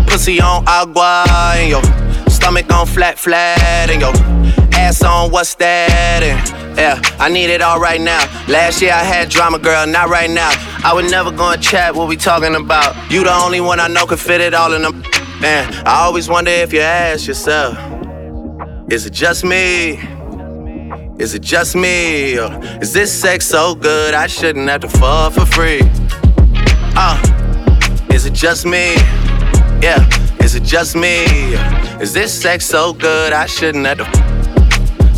Pussy 0.06 0.40
on 0.40 0.64
agua, 0.66 1.24
and 1.28 1.70
yo. 1.70 1.82
Stomach 2.28 2.72
on 2.72 2.86
flat, 2.86 3.18
flat, 3.18 3.90
and 3.90 4.00
yo. 4.00 4.57
Ass 4.78 5.02
on 5.02 5.32
what's 5.32 5.56
that? 5.56 6.22
And 6.22 6.78
yeah, 6.78 7.00
I 7.18 7.28
need 7.28 7.50
it 7.50 7.60
all 7.60 7.80
right 7.80 8.00
now. 8.00 8.20
Last 8.46 8.80
year 8.80 8.92
I 8.92 9.02
had 9.02 9.28
drama, 9.28 9.58
girl, 9.58 9.86
not 9.88 10.08
right 10.08 10.30
now. 10.30 10.50
I 10.84 10.92
would 10.94 11.10
never 11.10 11.32
go 11.32 11.50
and 11.50 11.60
chat 11.60 11.96
what 11.96 12.06
we 12.08 12.16
talking 12.16 12.54
about. 12.54 12.94
You 13.10 13.24
the 13.24 13.34
only 13.34 13.60
one 13.60 13.80
I 13.80 13.88
know 13.88 14.06
could 14.06 14.20
fit 14.20 14.40
it 14.40 14.54
all 14.54 14.72
in 14.74 14.82
them. 14.82 15.02
Man, 15.40 15.74
I 15.84 16.04
always 16.04 16.28
wonder 16.28 16.52
if 16.52 16.72
you 16.72 16.80
ask 16.80 17.26
yourself, 17.26 17.76
is 18.88 19.04
it 19.04 19.12
just 19.12 19.44
me? 19.44 19.98
Is 21.18 21.34
it 21.34 21.42
just 21.42 21.74
me? 21.74 22.38
Or 22.38 22.48
is 22.80 22.92
this 22.92 23.12
sex 23.12 23.46
so 23.46 23.74
good 23.74 24.14
I 24.14 24.28
shouldn't 24.28 24.68
have 24.68 24.82
to 24.82 24.88
fall 24.88 25.30
for 25.30 25.44
free? 25.44 25.80
Uh, 26.94 27.18
is 28.12 28.26
it 28.26 28.32
just 28.32 28.64
me? 28.64 28.94
Yeah, 29.82 30.08
is 30.40 30.54
it 30.54 30.62
just 30.62 30.94
me? 30.94 31.24
Is 32.00 32.12
this 32.12 32.32
sex 32.32 32.64
so 32.64 32.92
good 32.92 33.32
I 33.32 33.46
shouldn't 33.46 33.84
have 33.84 33.98
to 33.98 34.37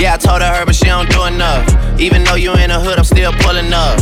Yeah, 0.00 0.14
I 0.14 0.16
told 0.16 0.42
her, 0.42 0.54
her, 0.54 0.66
but 0.66 0.74
she 0.74 0.86
don't 0.86 1.08
do 1.08 1.24
enough. 1.24 1.66
Even 2.00 2.24
though 2.24 2.34
you 2.34 2.52
in 2.54 2.70
the 2.70 2.80
hood, 2.80 2.98
I'm 2.98 3.04
still 3.04 3.32
pulling 3.32 3.72
up. 3.72 3.98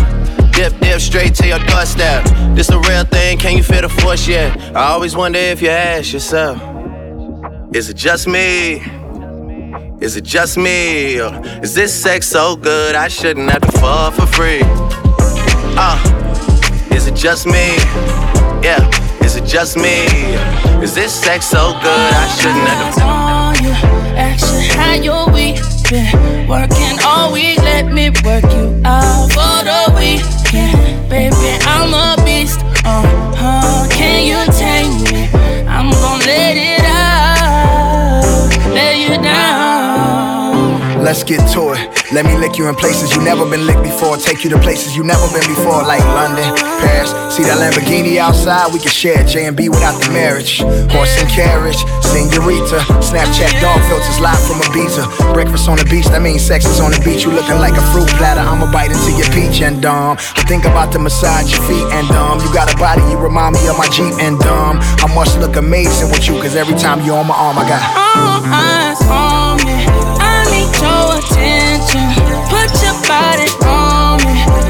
Dip, 0.53 0.79
dip, 0.81 1.01
straight 1.01 1.35
to 1.37 1.47
your 1.47 1.59
doorstep. 1.61 2.25
This 2.55 2.69
the 2.69 2.79
real 2.81 3.05
thing, 3.05 3.39
can 3.39 3.57
you 3.57 3.63
feel 3.63 3.83
the 3.83 3.89
force 3.89 4.27
yet? 4.27 4.59
I 4.75 4.91
always 4.93 5.15
wonder 5.15 5.39
if 5.39 5.61
you 5.61 5.69
ask 5.69 6.13
yourself, 6.13 6.61
is 7.75 7.89
it 7.91 7.97
just 7.97 8.27
me? 8.27 8.83
Is 10.01 10.17
it 10.17 10.25
just 10.25 10.57
me? 10.57 11.21
Or 11.21 11.41
is 11.63 11.75
this 11.75 11.95
sex 11.95 12.27
so 12.27 12.57
good 12.57 12.95
I 12.95 13.09
shouldn't 13.09 13.51
have 13.51 13.63
to 13.63 13.73
fall 13.79 14.11
for 14.11 14.27
free? 14.27 14.63
Uh, 15.77 15.99
is 16.91 17.07
it 17.07 17.15
just 17.15 17.47
me? 17.47 17.77
Yeah, 18.63 18.89
is 19.23 19.37
it 19.37 19.45
just 19.45 19.77
me? 19.77 20.07
Is 20.83 20.95
this 20.95 21.13
sex 21.13 21.47
so 21.47 21.73
good 21.83 22.13
I 22.13 22.29
shouldn't 22.39 22.69
have 22.69 22.95
to 22.97 23.03
how 24.75 24.95
your 24.95 25.31
week 25.33 25.52
been? 25.93 26.49
Working 26.49 26.97
all 27.05 27.33
week, 27.33 27.59
let 27.59 27.87
me 27.93 28.09
work 28.25 28.45
you 28.57 28.81
out 28.85 29.29
for 29.37 29.59
the 29.69 29.83
weekend. 29.99 31.09
Baby, 31.09 31.51
I'm 31.75 31.93
a 31.93 32.17
beast. 32.25 32.61
Uh 32.85 33.05
huh. 33.37 33.87
Can 33.91 34.25
you 34.31 34.41
tame 34.59 34.95
me? 35.05 35.29
I'm 35.69 35.91
gonna 35.91 36.25
let 36.25 36.57
it 36.57 36.85
out, 36.85 38.49
lay 38.75 39.03
you 39.05 39.17
down. 39.23 41.05
Let's 41.05 41.23
get 41.23 41.47
to 41.53 41.75
it. 41.75 42.02
Let 42.13 42.27
me 42.27 42.37
lick 42.37 42.59
you 42.59 42.69
in 42.69 42.75
places 42.77 43.17
you 43.17 43.25
never 43.25 43.49
been 43.49 43.65
licked 43.65 43.83
before. 43.83 44.19
Take 44.19 44.45
you 44.45 44.51
to 44.51 44.59
places 44.61 44.95
you 44.95 45.03
never 45.03 45.25
been 45.33 45.49
before, 45.49 45.81
like 45.81 46.05
London, 46.13 46.45
Paris. 46.85 47.09
See 47.33 47.41
that 47.49 47.57
Lamborghini 47.57 48.21
outside? 48.21 48.69
We 48.69 48.85
can 48.85 48.93
share 48.93 49.25
J 49.25 49.49
and 49.49 49.57
B 49.57 49.73
without 49.73 49.97
the 49.97 50.13
marriage. 50.13 50.61
Horse 50.93 51.17
and 51.17 51.25
carriage, 51.33 51.81
senorita. 52.05 52.85
Snapchat 53.01 53.57
dog 53.65 53.81
filters 53.89 54.21
live 54.21 54.37
from 54.45 54.61
Ibiza. 54.61 55.33
Breakfast 55.33 55.73
on 55.73 55.81
the 55.81 55.89
beach, 55.89 56.05
that 56.13 56.21
means 56.21 56.45
sex 56.45 56.69
is 56.69 56.85
on 56.85 56.93
the 56.93 57.01
beach. 57.01 57.25
You 57.25 57.33
looking 57.33 57.57
like 57.57 57.81
a 57.81 57.85
fruit 57.97 58.13
platter. 58.21 58.45
I'ma 58.45 58.69
bite 58.69 58.93
into 58.93 59.17
your 59.17 59.33
peach 59.33 59.65
and 59.65 59.81
dumb. 59.81 60.21
I 60.37 60.45
think 60.45 60.69
about 60.69 60.93
the 60.93 61.01
massage 61.01 61.49
your 61.49 61.65
feet 61.65 61.89
and 61.97 62.05
dumb. 62.13 62.45
You 62.45 62.53
got 62.53 62.69
a 62.69 62.77
body, 62.77 63.01
you 63.09 63.17
remind 63.17 63.57
me 63.57 63.65
of 63.73 63.81
my 63.81 63.89
Jeep 63.89 64.13
and 64.21 64.37
dumb. 64.37 64.85
I 65.01 65.09
must 65.17 65.41
look 65.41 65.57
amazing 65.57 66.13
with 66.13 66.29
you, 66.29 66.37
cause 66.45 66.61
every 66.61 66.77
time 66.77 67.01
you're 67.01 67.17
on 67.17 67.25
my 67.25 67.37
arm, 67.41 67.57
I 67.57 67.65
got 67.65 67.81
all 69.09 69.52
need 70.63 70.81
your 70.81 71.19
attention. 71.19 72.07
Put 72.49 72.71
your 72.83 72.97
body 73.07 73.49
on 73.67 74.19
me. 74.25 74.62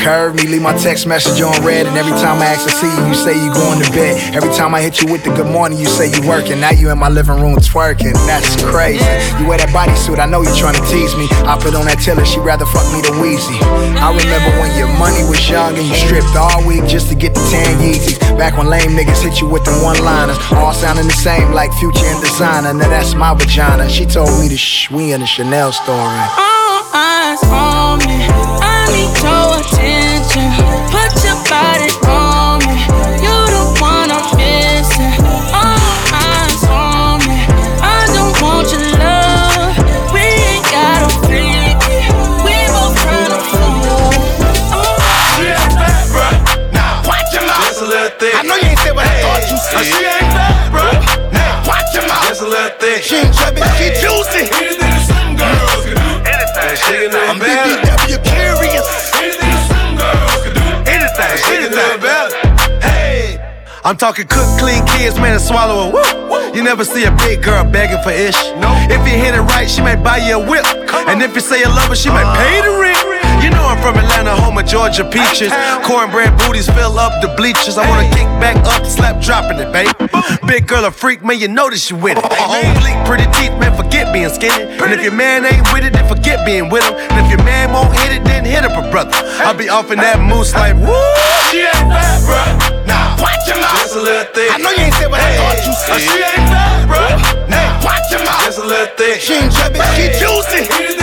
Curve 0.00 0.34
me, 0.34 0.48
leave 0.48 0.62
my 0.62 0.72
text 0.78 1.06
message 1.06 1.42
on 1.42 1.52
red, 1.62 1.86
and 1.86 1.96
every 1.96 2.16
time 2.16 2.40
I 2.40 2.56
ask 2.56 2.64
to 2.64 2.72
see 2.72 2.88
you, 2.88 3.04
you 3.04 3.14
say 3.14 3.36
you 3.36 3.52
going 3.52 3.84
to 3.84 3.90
bed. 3.92 4.34
Every 4.34 4.48
time 4.56 4.74
I 4.74 4.80
hit 4.80 5.02
you 5.02 5.12
with 5.12 5.24
the 5.24 5.30
good 5.36 5.52
morning, 5.52 5.78
you 5.78 5.86
say 5.86 6.08
you 6.08 6.26
working. 6.26 6.58
Now 6.58 6.72
you 6.72 6.88
in 6.88 6.98
my 6.98 7.10
living 7.10 7.36
room 7.36 7.56
twerking. 7.60 8.16
That's 8.24 8.48
crazy. 8.64 9.04
You 9.36 9.44
wear 9.44 9.60
that 9.60 9.68
bodysuit, 9.76 10.18
I 10.18 10.24
know 10.24 10.40
you 10.40 10.48
trying 10.56 10.74
to 10.74 10.84
tease 10.88 11.14
me. 11.20 11.28
I 11.44 11.60
put 11.60 11.76
on 11.76 11.84
that 11.84 12.00
tiller, 12.00 12.24
she 12.24 12.40
rather 12.40 12.64
fuck 12.64 12.88
me 12.96 13.04
than 13.04 13.20
Weezy. 13.20 13.60
I 14.00 14.08
remember 14.08 14.50
when 14.56 14.72
your 14.72 14.88
money 14.96 15.20
was 15.28 15.38
young 15.44 15.76
and 15.76 15.84
you 15.84 15.94
stripped 15.94 16.32
all 16.32 16.64
week 16.64 16.88
just 16.88 17.12
to 17.12 17.14
get 17.14 17.36
the 17.36 17.44
tan 17.52 17.76
Yeezys. 17.84 18.16
Back 18.40 18.56
when 18.56 18.72
lame 18.72 18.96
niggas 18.96 19.20
hit 19.20 19.40
you 19.40 19.48
with 19.52 19.68
the 19.68 19.76
one-liners, 19.84 20.40
all 20.56 20.72
sounding 20.72 21.06
the 21.06 21.20
same 21.20 21.52
like 21.52 21.72
Future 21.76 22.08
and 22.08 22.24
Desiigner. 22.24 22.72
Now 22.72 22.88
that's 22.88 23.12
my 23.14 23.36
vagina. 23.36 23.84
She 23.92 24.06
told 24.06 24.32
me 24.40 24.48
to 24.48 24.56
shh, 24.56 24.90
we 24.90 25.12
in 25.12 25.20
the 25.20 25.26
Chanel 25.28 25.72
store. 25.72 26.49
I 28.90 28.98
need 28.98 29.14
your 29.22 29.54
attention. 29.62 30.50
Put 30.90 31.14
your 31.22 31.38
body 31.46 31.94
on 32.10 32.58
me. 32.66 32.74
You 33.22 33.36
the 33.54 33.62
one 33.78 34.10
I'm 34.10 34.26
missing. 34.34 35.14
All 35.54 35.78
eyes 36.10 36.58
on 36.66 37.22
me. 37.22 37.38
I 37.78 38.02
don't 38.10 38.34
want 38.42 38.66
your 38.74 38.82
love. 38.98 39.78
We 40.10 40.26
ain't 40.26 40.66
got 40.74 41.06
a 41.06 41.10
freak. 41.22 41.78
We 42.42 42.54
both 42.74 42.98
tryna 42.98 43.38
fool. 43.46 44.10
She 45.38 45.54
ain't 45.54 45.70
fat, 45.78 46.10
bruh. 46.10 46.34
Nah, 46.74 47.06
watch 47.06 47.30
your 47.30 47.46
mouth. 47.46 47.62
Just 47.70 47.82
a 47.82 47.86
little 47.86 48.10
thick. 48.18 48.34
I 48.34 48.42
know 48.42 48.58
you 48.58 48.74
ain't 48.74 48.78
said 48.82 48.94
what 48.98 49.06
I 49.06 49.14
thought 49.22 49.46
you 49.46 49.58
said. 49.70 49.86
She 49.86 50.02
ain't 50.02 50.34
fat, 50.34 50.66
bruh. 50.74 50.98
Now, 51.30 51.62
watch 51.62 51.94
your 51.94 52.10
mouth. 52.10 52.26
Just 52.26 52.42
a 52.42 52.48
little 52.50 52.74
thick. 52.82 53.06
She 53.06 53.22
ain't 53.22 53.30
chubby, 53.38 53.62
she 53.78 53.94
juicy. 54.02 54.50
Anything 54.50 54.82
that 54.82 54.98
some 55.06 55.38
girls 55.38 55.86
can 55.86 55.94
do. 55.94 56.10
Anything. 56.26 56.74
She 56.74 57.06
can 57.06 57.14
do 57.14 57.18
I'm 57.30 57.38
better. 57.38 57.89
I'm 63.90 63.96
talking 63.96 64.28
cook, 64.28 64.46
clean 64.60 64.86
kids, 64.86 65.16
man, 65.18 65.32
and 65.32 65.42
swallow 65.42 65.90
a 65.90 65.90
woo. 65.90 66.54
You 66.54 66.62
never 66.62 66.84
see 66.84 67.06
a 67.06 67.10
big 67.10 67.42
girl 67.42 67.64
begging 67.64 68.00
for 68.04 68.12
ish. 68.12 68.38
No. 68.62 68.70
If 68.86 69.02
you 69.02 69.18
hit 69.18 69.34
it 69.34 69.42
right, 69.42 69.68
she 69.68 69.82
might 69.82 70.00
buy 70.00 70.18
you 70.18 70.38
a 70.38 70.46
whip. 70.48 70.64
And 71.10 71.20
if 71.20 71.34
you 71.34 71.40
say 71.40 71.58
you 71.58 71.66
love 71.66 71.88
her, 71.88 71.96
she 71.96 72.08
might 72.08 72.30
pay 72.38 72.62
the 72.62 72.78
rent. 72.78 72.99
You 73.42 73.50
know 73.50 73.64
I'm 73.64 73.80
from 73.80 73.96
Atlanta, 73.96 74.36
home 74.36 74.58
of 74.58 74.66
Georgia 74.66 75.04
peaches. 75.04 75.52
Cornbread 75.84 76.36
booties 76.38 76.68
fill 76.68 76.98
up 76.98 77.20
the 77.22 77.28
bleachers. 77.36 77.78
I 77.78 77.88
wanna 77.88 78.08
kick 78.10 78.28
back 78.38 78.56
up, 78.68 78.84
slap 78.86 79.20
dropping 79.22 79.58
it, 79.58 79.72
babe. 79.72 79.88
Big 80.46 80.66
girl 80.66 80.84
a 80.84 80.90
freak, 80.90 81.24
man, 81.24 81.38
you 81.38 81.48
know 81.48 81.70
that 81.70 81.78
she 81.78 81.94
with 81.94 82.18
it. 82.18 82.24
Oh, 82.24 82.36
oh, 82.36 82.60
On 82.60 82.74
bleak, 82.80 82.98
pretty 83.08 83.24
teeth, 83.38 83.56
man, 83.58 83.72
forget 83.76 84.12
being 84.12 84.28
skinny. 84.28 84.68
And 84.76 84.92
if 84.92 85.02
your 85.02 85.12
man 85.16 85.44
ain't 85.46 85.64
with 85.72 85.84
it, 85.84 85.92
then 85.92 86.06
forget 86.06 86.44
being 86.44 86.68
with 86.68 86.84
him. 86.84 86.94
And 86.94 87.24
if 87.24 87.30
your 87.32 87.42
man 87.44 87.72
won't 87.72 87.96
hit 87.96 88.12
it, 88.12 88.24
then 88.24 88.44
hit 88.44 88.64
up 88.64 88.76
a 88.76 88.84
brother. 88.90 89.16
I'll 89.40 89.56
be 89.56 89.68
off 89.68 89.90
in 89.90 89.98
that 89.98 90.20
moose 90.20 90.52
like 90.54 90.76
woo. 90.76 90.92
She 91.48 91.64
ain't 91.64 91.88
fat, 91.88 92.20
bruh. 92.28 92.86
Nah, 92.86 93.16
watch 93.22 93.46
your 93.48 93.56
mouth. 93.56 93.80
Just 93.80 93.96
a 93.96 94.02
little 94.04 94.28
thing. 94.36 94.50
I 94.52 94.58
know 94.60 94.70
you 94.70 94.84
ain't 94.84 94.94
said 95.00 95.08
what 95.08 95.20
I 95.20 95.32
thought 95.40 95.64
you 95.64 95.72
said. 95.72 96.00
She 96.04 96.12
ain't 96.12 96.44
fat, 96.52 96.84
bruh. 96.84 97.48
Nah, 97.48 97.80
watch 97.80 98.06
your 98.12 98.20
mouth. 98.20 98.44
Just 98.44 98.60
a 98.60 98.66
little 98.68 98.92
thing. 99.00 99.16
She 99.16 99.32
ain't 99.32 99.52
chubby, 99.54 99.80
she 99.96 100.12
juicy. 100.20 100.99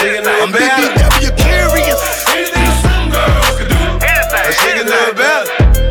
She 0.00 0.08
can 0.08 0.24
do 0.24 0.30
I'm. 0.30 0.50
BBW 0.52 1.30
curious. 1.36 2.00
Anything 2.28 2.64
that 2.64 2.76
some 2.82 3.06
girls 3.12 3.54
can 3.58 3.68
do. 3.68 3.82
Anything. 4.00 4.52
She 4.56 4.70
can 4.72 4.86
do 4.88 5.00
better. 5.14 5.48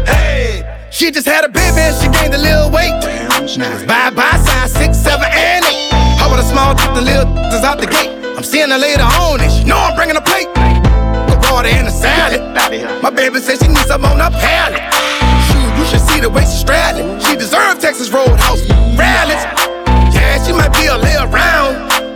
Hey, 0.10 0.66
she 0.90 1.12
just 1.12 1.28
had 1.28 1.46
a 1.46 1.50
baby 1.50 1.80
and 1.80 1.96
she 1.96 2.08
gained 2.10 2.34
a 2.34 2.42
little 2.42 2.70
weight. 2.72 2.92
Now 3.58 3.74
it's 3.74 3.84
bye 3.84 4.10
bye 4.12 4.38
size 4.46 4.72
six, 4.74 4.98
seven, 4.98 5.26
and 5.32 5.66
eight. 5.66 5.92
How 6.18 6.30
with 6.32 6.40
a 6.40 6.48
small 6.48 6.74
tip, 6.76 6.94
the 6.94 7.02
little 7.02 7.28
is 7.52 7.64
out 7.64 7.80
the 7.80 7.88
gate. 7.88 8.12
I'm 8.38 8.44
seeing 8.44 8.70
her 8.70 8.78
later 8.78 9.04
on 9.04 9.42
and 9.42 9.52
she 9.52 9.64
know 9.64 9.78
I'm 9.78 9.96
bringing 9.96 10.16
a 10.16 10.22
plate. 10.22 10.48
The 10.56 11.38
water 11.52 11.68
and 11.70 11.88
the 11.88 11.92
salad. 11.92 12.42
My 13.04 13.10
baby 13.10 13.40
says 13.40 13.60
she 13.60 13.68
needs 13.68 13.86
some 13.88 14.06
on 14.06 14.20
her 14.20 14.32
palate. 14.32 14.82
Shoot, 15.52 15.72
you 15.78 15.86
should 15.86 16.06
see 16.10 16.20
the 16.22 16.30
way 16.30 16.42
she's 16.42 16.60
straddling. 16.60 17.20
She 17.20 17.36
deserves 17.36 17.82
Texas 17.82 18.10
Roadhouse 18.10 18.62
rallies. 18.98 19.61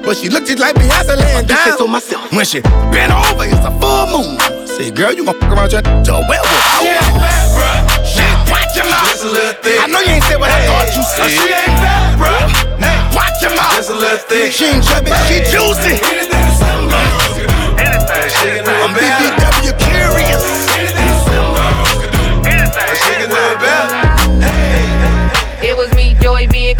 But 0.05 0.15
she 0.17 0.29
look 0.29 0.45
just 0.45 0.59
like 0.59 0.75
Beyonce 0.75 1.17
laying 1.17 1.47
down. 1.47 1.77
So 1.77 1.87
myself. 1.87 2.31
When 2.31 2.45
she 2.45 2.61
bent 2.93 3.11
over, 3.11 3.45
it's 3.45 3.65
a 3.65 3.73
full 3.81 4.05
moon. 4.13 4.37
I 4.39 4.65
say, 4.65 4.91
girl, 4.91 5.11
you 5.11 5.25
gon' 5.25 5.39
fuck 5.41 5.51
around 5.51 5.71
your 5.73 5.81
to 5.81 6.11
a 6.13 6.21
werewolf. 6.29 6.77
She 6.77 6.93
ain't 6.93 7.17
fat, 7.17 7.49
bruh. 7.57 8.05
She 8.05 8.25
watch 8.51 8.75
your 8.77 8.85
mouth. 8.85 9.09
Just 9.09 9.25
a 9.25 9.29
little 9.33 9.57
thick. 9.65 9.81
I 9.81 9.87
know 9.87 9.99
you 10.05 10.13
ain't 10.13 10.23
said 10.23 10.39
what 10.39 10.51
I 10.51 10.61
thought 10.69 10.93
you 10.93 11.03
said. 11.03 11.29
She 11.33 11.41
ain't 11.49 11.77
fat, 11.81 12.21
bruh. 12.21 12.79
Now, 12.79 13.17
watch 13.17 13.41
your 13.41 13.55
mouth. 13.57 13.75
Just 13.75 13.89
a 13.89 13.97
little 13.97 14.21
thick. 14.29 14.53
She 14.53 14.65
ain't 14.65 14.83
chubby, 14.85 15.11
she 15.25 15.41
juicy. 15.49 15.97
Anything 15.97 16.29
that 16.29 16.53
some 16.53 16.85
girls 16.85 17.33
can 17.33 17.49
do. 17.49 17.59
Anything. 17.81 18.29
She 18.29 18.47
can 18.53 18.63
do 18.63 18.71
I'm 18.71 18.93
better. 18.93 19.44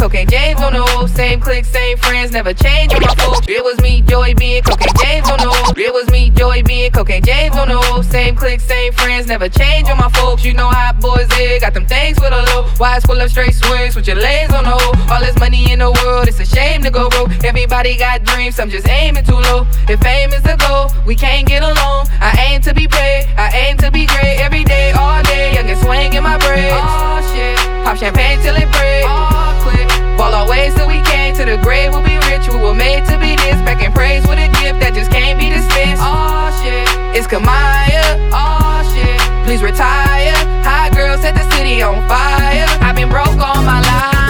Cocaine 0.06 0.28
James 0.30 0.62
on 0.62 0.74
the 0.74 0.84
whole. 0.84 1.08
Same 1.08 1.40
clique, 1.40 1.66
same 1.66 1.98
friends, 1.98 2.32
never 2.32 2.54
change 2.54 2.94
my. 2.94 3.16
It 3.48 3.64
was 3.64 3.82
me, 3.82 4.04
Joey 4.04 4.36
B, 4.36 4.58
and 4.58 4.64
Cocaine 4.64 4.94
James 5.02 5.28
on 5.28 5.40
the 5.40 5.50
whole. 5.50 5.74
It 5.76 5.92
was 5.92 6.05
Cocaine 6.96 7.22
James 7.22 7.54
on 7.58 7.68
the 7.68 7.78
whole. 7.78 8.02
Same 8.04 8.38
clique, 8.38 8.62
same 8.62 8.94
friends, 8.94 9.28
never 9.28 9.50
change 9.50 9.90
on 9.90 9.98
my 9.98 10.10
folks. 10.10 10.46
You 10.46 10.54
know 10.54 10.70
how 10.70 10.94
boys 10.94 11.28
is, 11.38 11.60
got 11.60 11.74
them 11.74 11.86
things 11.86 12.18
with 12.22 12.32
a 12.32 12.42
low. 12.56 12.72
Wise 12.80 13.04
full 13.04 13.20
of 13.20 13.30
straight 13.30 13.54
swings 13.54 13.98
with 13.98 14.08
your 14.08 14.16
legs 14.16 14.54
on 14.54 14.64
the 14.64 14.70
hole. 14.70 14.96
All 15.12 15.20
this 15.20 15.38
money 15.38 15.74
in 15.74 15.80
the 15.80 15.92
world, 15.92 16.30
it's 16.30 16.40
a 16.40 16.46
shame 16.46 16.82
to 16.84 16.90
go 16.90 17.10
broke. 17.10 17.32
Everybody 17.44 17.98
got 17.98 18.24
dreams, 18.24 18.60
I'm 18.60 18.70
just 18.70 18.88
aiming 18.88 19.26
too 19.26 19.36
low. 19.36 19.68
If 19.90 20.00
fame 20.00 20.32
is 20.32 20.44
the 20.44 20.56
goal, 20.56 20.88
we 21.06 21.16
can't 21.16 21.46
get 21.46 21.64
along. 21.64 22.08
I 22.22 22.32
aim 22.48 22.62
to 22.62 22.74
be 22.74 22.88
paid, 22.88 23.28
I 23.36 23.50
aim 23.52 23.78
to 23.80 23.92
be 23.92 24.06
great 24.06 24.40
every 24.40 24.64
day, 24.64 24.94
all 24.94 25.22
day. 25.24 25.54
Young 25.54 25.70
and 25.70 25.80
swing 25.80 26.14
in 26.14 26.24
my 26.24 26.38
braids. 26.38 26.80
Oh 26.80 27.20
shit, 27.36 27.58
pop 27.84 27.98
champagne 27.98 28.40
till 28.40 28.56
it 28.56 28.72
break. 28.72 29.04
Oh, 29.04 29.60
quit. 29.68 30.05
Ball 30.18 30.34
our 30.34 30.48
ways 30.48 30.74
till 30.76 30.88
we 30.88 31.02
came 31.02 31.36
to 31.36 31.46
the 31.46 31.58
grave. 31.58 31.92
We'll 31.92 32.04
be 32.04 32.18
rich, 32.32 32.48
we 32.48 32.58
were 32.58 32.74
made 32.74 33.06
to 33.06 33.20
be 33.20 33.36
this. 33.36 33.60
Back 33.68 33.84
in 33.84 33.92
praise 33.92 34.26
with 34.28 34.40
a 34.40 34.48
gift 34.64 34.80
that 34.80 34.94
just 34.94 35.12
can't 35.12 35.38
be 35.38 35.50
dismissed. 35.50 36.02
Oh 36.02 36.48
shit, 36.64 36.88
it's 37.16 37.28
Kamaiyah. 37.28 38.32
Oh 38.32 38.80
shit, 38.96 39.20
please 39.46 39.62
retire. 39.62 40.36
Hot 40.64 40.96
girl 40.96 41.18
set 41.18 41.36
the 41.36 41.44
city 41.56 41.82
on 41.82 41.96
fire. 42.08 42.68
I've 42.80 42.96
been 42.96 43.10
broke 43.10 43.40
all 43.44 43.62
my 43.62 43.82
life. 43.82 44.25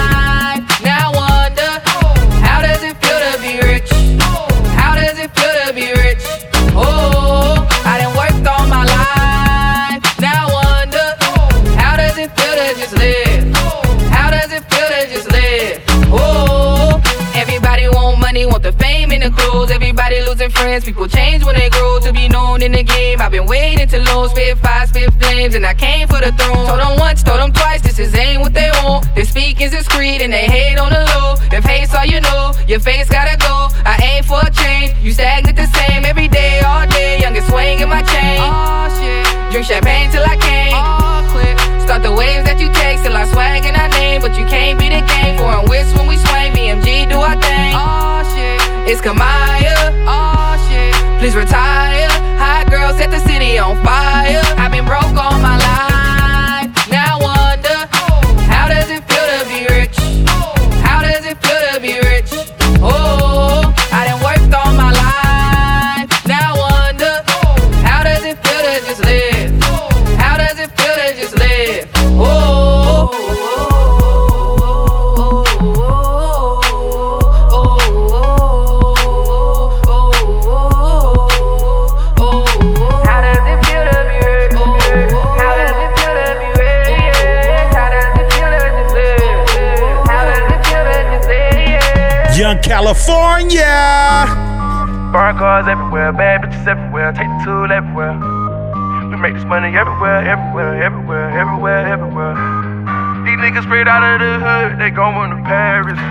Fame 19.55 19.71
and 19.71 19.71
the 19.71 19.71
clothes. 19.71 19.71
Everybody 19.71 20.21
losing 20.21 20.49
friends, 20.49 20.85
people 20.85 21.07
change 21.07 21.43
when 21.43 21.55
they 21.55 21.69
grow 21.69 21.99
to 21.99 22.11
be 22.11 22.27
known 22.27 22.61
in 22.61 22.71
the 22.71 22.83
game. 22.83 23.21
I've 23.21 23.31
been 23.31 23.45
waiting 23.45 23.87
to 23.87 23.97
lose, 23.99 24.31
spit 24.31 24.57
fire, 24.59 24.87
spit 24.87 25.13
flames, 25.19 25.55
and 25.55 25.65
I 25.65 25.73
came 25.73 26.07
for 26.07 26.19
the 26.19 26.31
throne. 26.33 26.65
Told 26.67 26.79
them 26.79 26.99
once, 26.99 27.23
told 27.23 27.39
them 27.39 27.53
twice, 27.53 27.81
this 27.81 27.99
is 27.99 28.13
ain't 28.15 28.41
what 28.41 28.53
they 28.53 28.69
want. 28.83 29.07
They 29.15 29.23
speak 29.23 29.61
is 29.61 29.71
discreet 29.71 30.21
and 30.21 30.33
they 30.33 30.47
hate 30.47 30.77
on 30.77 30.91
the 30.91 31.03
low. 31.15 31.35
If 31.51 31.63
hate's 31.63 31.93
all 31.93 32.05
you 32.05 32.21
know, 32.21 32.53
your 32.67 32.79
face 32.79 33.09
gotta 33.09 33.37
go. 33.37 33.69
I 33.85 33.95
aim 34.03 34.23
for 34.23 34.39
a 34.41 34.51
change, 34.51 34.93
you 35.01 35.11
stagnant 35.13 35.57
the 35.57 35.67
same 35.67 36.05
every 36.05 36.27
day, 36.27 36.61
all 36.61 36.87
day. 36.87 37.19
Youngest 37.19 37.47
swing 37.49 37.79
in 37.79 37.89
my 37.89 38.01
chain. 38.01 38.39
Oh 38.41 38.87
shit, 38.97 39.51
drink 39.51 39.67
champagne 39.67 40.11
till 40.11 40.23
I 40.23 40.35
can't. 40.37 40.75
Oh, 40.75 41.23
quit. 41.31 41.55
Start 41.83 42.01
the 42.01 42.11
waves 42.11 42.45
that 42.45 42.59
you 42.59 42.67
take 42.73 43.01
till 43.03 43.15
I 43.15 43.25
swag 43.31 43.65
in 43.65 43.75
our 43.75 43.89
name, 43.89 44.21
but 44.21 44.37
you 44.37 44.45
can't 44.45 44.77
be 44.79 44.89
the 44.89 45.01
game. 45.05 45.37
Foreign 45.37 45.69
whips 45.69 45.93
when 45.93 46.07
we 46.07 46.17
swing, 46.17 46.51
BMG 46.53 47.07
do 47.09 47.19
our 47.19 47.39
thing. 47.39 47.73
Oh 47.75 48.04
it's 48.87 49.01
Kamaiyah. 49.01 50.05
Oh 50.07 50.55
shit, 50.69 51.19
please 51.19 51.35
retire. 51.35 52.07
Hot 52.37 52.69
girl 52.69 52.93
set 52.93 53.11
the 53.11 53.19
city 53.19 53.57
on 53.57 53.75
fire. 53.83 54.41
I've 54.57 54.71
been 54.71 54.85
broke 54.85 55.15
all 55.17 55.39
my 55.39 55.57
life. 55.57 55.64
California. 92.65 94.25
Foreign 95.13 95.37
cars 95.37 95.69
everywhere, 95.69 96.11
bad 96.11 96.41
bitches 96.41 96.65
everywhere, 96.65 97.13
take 97.13 97.29
the 97.29 97.41
tool 97.45 97.69
everywhere. 97.69 98.17
We 99.05 99.21
make 99.21 99.37
this 99.37 99.45
money 99.45 99.77
everywhere, 99.77 100.25
everywhere, 100.25 100.81
everywhere, 100.81 101.29
everywhere, 101.29 101.85
everywhere. 101.85 102.33
These 103.21 103.37
niggas 103.37 103.69
straight 103.69 103.85
out 103.85 104.01
of 104.01 104.17
the 104.17 104.41
hood, 104.41 104.81
they 104.81 104.89
going 104.89 105.29
to 105.29 105.37
Paris. 105.45 106.01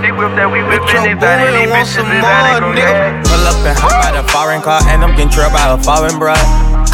They 0.00 0.16
whip 0.16 0.32
that, 0.40 0.48
we 0.48 0.64
whip 0.64 0.80
it, 0.88 0.96
they 1.04 1.12
buy 1.12 1.44
it, 1.44 1.52
they 1.52 1.68
bitches 1.68 2.08
live 2.08 2.24
out, 2.24 2.72
they 2.72 2.80
gon' 2.80 3.20
Pull 3.28 3.44
up 3.52 3.60
and 3.68 3.76
hop 3.76 4.00
out 4.00 4.16
a 4.16 4.24
foreign 4.32 4.64
car, 4.64 4.80
and 4.88 5.04
I'm 5.04 5.12
getting 5.12 5.28
trailed 5.28 5.52
by 5.52 5.68
a 5.68 5.76
foreign 5.76 6.16
bruh. 6.16 6.40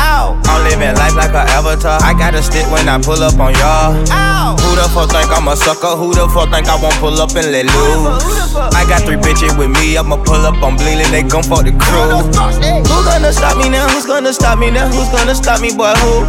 Ow. 0.03 0.35
I'm 0.43 0.61
living 0.67 0.91
life 0.99 1.15
like 1.15 1.31
an 1.31 1.47
avatar. 1.55 2.03
I 2.03 2.19
got 2.19 2.35
a 2.35 2.43
stick 2.43 2.67
when 2.75 2.91
I 2.91 2.99
pull 2.99 3.23
up 3.23 3.39
on 3.39 3.55
y'all. 3.55 3.95
Ow. 4.11 4.64
Who 4.75 4.83
the 4.83 4.91
fuck 4.91 5.07
think 5.15 5.31
I'm 5.31 5.47
a 5.47 5.55
sucker? 5.55 5.95
Who 5.95 6.11
the 6.11 6.27
fuck 6.35 6.51
think 6.51 6.67
I 6.67 6.75
won't 6.75 6.99
pull 6.99 7.15
up 7.23 7.31
and 7.39 7.47
let 7.55 7.71
loose? 7.71 8.59
I 8.75 8.83
got 8.91 9.07
three 9.07 9.15
bitches 9.15 9.55
with 9.55 9.71
me. 9.71 9.95
I'ma 9.95 10.19
pull 10.19 10.43
up 10.43 10.59
on 10.67 10.75
bleeding. 10.75 11.07
They 11.15 11.23
gon' 11.23 11.47
fuck 11.47 11.63
the 11.63 11.71
crew. 11.79 12.11
Who 12.11 12.99
gonna 13.07 13.31
stop 13.31 13.55
me 13.55 13.71
now? 13.71 13.87
Who's 13.95 14.03
gonna 14.03 14.35
stop 14.35 14.59
me 14.59 14.75
now? 14.75 14.91
Who's 14.91 15.07
gonna 15.15 15.39
stop 15.39 15.63
me, 15.63 15.71
boy? 15.71 15.95
Who? 16.03 16.27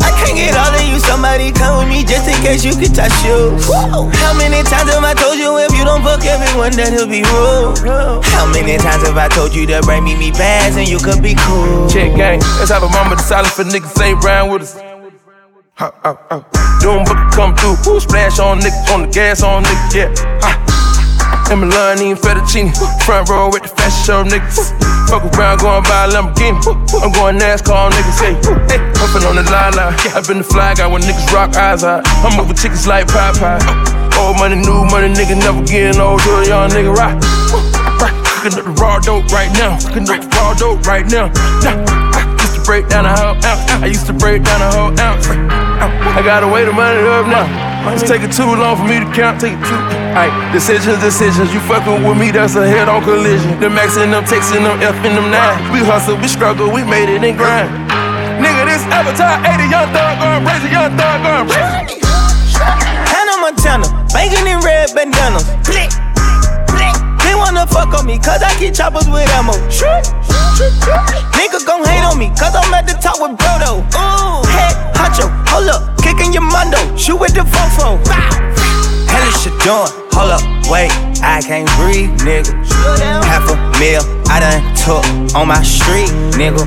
I 0.00 0.08
can't 0.16 0.40
get 0.40 0.56
all 0.56 0.72
of 0.72 0.88
you. 0.88 0.96
Somebody 1.04 1.52
come 1.52 1.84
with 1.84 1.92
me 1.92 2.00
just 2.00 2.24
in 2.24 2.40
case 2.40 2.64
you 2.64 2.72
can 2.72 2.96
touch 2.96 3.12
you. 3.28 3.60
How 4.24 4.32
many 4.32 4.64
times 4.64 4.88
have 4.96 5.04
I 5.04 5.12
told 5.12 5.36
you 5.36 5.60
if 5.60 5.68
you 5.76 5.84
don't 5.84 6.00
fuck 6.00 6.24
everyone 6.24 6.72
that 6.80 6.96
he'll 6.96 7.04
be 7.04 7.28
rude? 7.28 7.76
How 8.32 8.48
many 8.48 8.80
times 8.80 9.04
have 9.04 9.20
I 9.20 9.28
told 9.28 9.52
you 9.52 9.68
to 9.68 9.84
bring 9.84 10.00
me 10.00 10.16
me 10.16 10.32
bags 10.32 10.80
and 10.80 10.88
you 10.88 10.96
could 10.96 11.20
be 11.20 11.36
cool? 11.44 11.84
Check 11.92 12.16
gang, 12.16 12.40
let's 12.56 12.72
have 12.72 12.88
a 12.88 12.92
moment 12.96 13.20
of 13.20 13.26
silence 13.28 13.52
for 13.52 13.68
niggas 13.68 13.92
ain't 14.00 14.24
round 14.24 14.48
with 14.48 14.64
us. 14.64 14.85
Ha, 15.76 15.92
ha, 16.00 16.16
come 17.36 17.52
through, 17.52 17.76
Ooh, 17.92 18.00
splash 18.00 18.38
on 18.40 18.60
niggas, 18.60 18.88
on 18.88 19.02
the 19.04 19.08
gas 19.12 19.42
on 19.42 19.62
niggas, 19.62 19.92
yeah. 19.92 20.08
Ha. 20.40 20.56
And 21.52 21.60
Milani 21.60 22.16
and 22.16 22.18
fettuccine, 22.18 22.72
front 23.04 23.28
row 23.28 23.52
with 23.52 23.60
the 23.60 23.68
fashion 23.68 24.00
show 24.00 24.24
niggas. 24.24 24.72
Fuck 25.04 25.28
around, 25.36 25.60
going 25.60 25.84
by 25.84 26.08
a 26.08 26.16
Lamborghini. 26.16 26.56
I'm 27.04 27.12
going 27.12 27.36
NASCAR, 27.36 27.92
niggas 27.92 28.16
say, 28.16 28.32
hey, 28.72 28.80
puffin' 28.96 29.28
on 29.28 29.36
the 29.36 29.44
line. 29.52 29.76
I've 30.16 30.24
been 30.24 30.38
the 30.38 30.48
fly 30.48 30.72
guy 30.72 30.86
when 30.86 31.02
niggas 31.02 31.28
rock 31.28 31.54
eyes 31.56 31.84
out. 31.84 32.08
I'm 32.24 32.32
moving 32.40 32.56
tickets 32.56 32.86
like 32.86 33.08
Popeye. 33.12 33.60
Old 34.16 34.40
money, 34.40 34.56
new 34.56 34.88
money, 34.88 35.12
nigga 35.12 35.36
never 35.36 35.60
getting 35.60 36.00
old. 36.00 36.24
Do 36.24 36.40
a 36.40 36.48
young 36.48 36.70
nigga 36.72 36.96
rock. 36.96 37.20
Right, 38.00 38.16
cooking 38.24 38.56
up 38.56 38.64
the 38.64 38.72
raw 38.80 38.98
dope 38.98 39.28
right 39.28 39.52
now. 39.52 39.76
Cooking 39.92 40.08
up 40.08 40.24
the 40.24 40.28
raw 40.40 40.54
dope 40.56 40.80
right 40.88 41.04
now. 41.04 41.28
To 41.28 42.05
break 42.66 42.88
down 42.90 43.06
a 43.06 43.14
whole 43.14 43.38
ounce. 43.46 43.62
I 43.78 43.86
used 43.86 44.06
to 44.10 44.12
break 44.12 44.42
down 44.42 44.60
a 44.60 44.70
whole 44.74 44.92
ounce. 44.98 45.30
I 45.30 46.20
gotta 46.26 46.50
weigh 46.50 46.66
the 46.66 46.74
money 46.74 46.98
up 46.98 47.30
now. 47.30 47.46
It's 47.94 48.02
taking 48.02 48.28
too 48.28 48.58
long 48.58 48.74
for 48.74 48.82
me 48.82 48.98
to 48.98 49.06
count. 49.14 49.40
Take 49.40 49.54
it 49.54 49.62
too. 49.62 49.80
Aight, 50.18 50.34
decisions, 50.50 50.98
decisions. 50.98 51.54
You 51.54 51.62
fucking 51.70 52.02
with 52.02 52.18
me, 52.18 52.34
that's 52.34 52.58
a 52.58 52.66
head 52.66 52.90
on 52.90 53.06
collision. 53.06 53.62
The 53.62 53.70
maxing 53.70 54.10
them, 54.10 54.26
texting 54.26 54.66
them, 54.66 54.82
F 54.82 54.98
in 55.06 55.14
them 55.14 55.30
nine. 55.30 55.54
We 55.70 55.86
hustle, 55.86 56.18
we 56.18 56.26
struggle, 56.26 56.66
we 56.66 56.82
made 56.82 57.06
it 57.06 57.22
and 57.22 57.38
grind. 57.38 57.70
Nigga, 58.42 58.66
this 58.66 58.82
avatar 58.90 59.38
80 59.46 59.70
young 59.70 59.88
thug 59.94 60.18
going 60.18 60.42
crazy, 60.42 60.68
young 60.74 60.90
thug 60.98 61.16
going 61.22 61.46
crazy. 61.46 62.02
Hannah 63.14 63.38
Montana, 63.38 63.86
banging 64.10 64.50
in 64.50 64.58
red 64.66 64.90
bandanas. 64.90 65.46
Blick, 65.62 65.86
blick. 65.86 65.90
They 65.94 66.05
wanna 67.46 67.66
fuck 67.66 67.94
on 67.94 68.06
me, 68.06 68.18
cause 68.18 68.42
I 68.42 68.50
keep 68.58 68.74
choppers 68.74 69.08
with 69.08 69.30
ammo. 69.38 69.54
Nigga 71.38 71.64
gon' 71.66 71.84
hate 71.86 72.02
on 72.02 72.18
me, 72.18 72.28
cause 72.34 72.54
I'm 72.54 72.74
at 72.74 72.86
the 72.86 72.98
top 72.98 73.22
with 73.22 73.38
Brodo. 73.38 73.86
Ooh, 73.94 74.42
hey, 74.50 74.74
Hacho, 74.98 75.30
hold 75.46 75.68
up, 75.70 75.96
kicking 76.02 76.32
your 76.32 76.42
mondo, 76.42 76.78
shoot 76.96 77.16
with 77.16 77.34
the 77.34 77.46
fofo. 77.46 78.02
Hell 79.06 79.28
is 79.28 79.42
shit 79.42 79.54
doing? 79.62 79.92
Hold 80.16 80.32
up, 80.32 80.42
wait, 80.70 80.90
I 81.22 81.40
can't 81.40 81.70
breathe, 81.78 82.10
nigga. 82.26 82.50
Half 83.22 83.50
a 83.50 83.56
meal, 83.78 84.02
I 84.26 84.40
done 84.42 84.62
took 84.74 85.04
on 85.36 85.46
my 85.46 85.62
street, 85.62 86.10
nigga. 86.34 86.66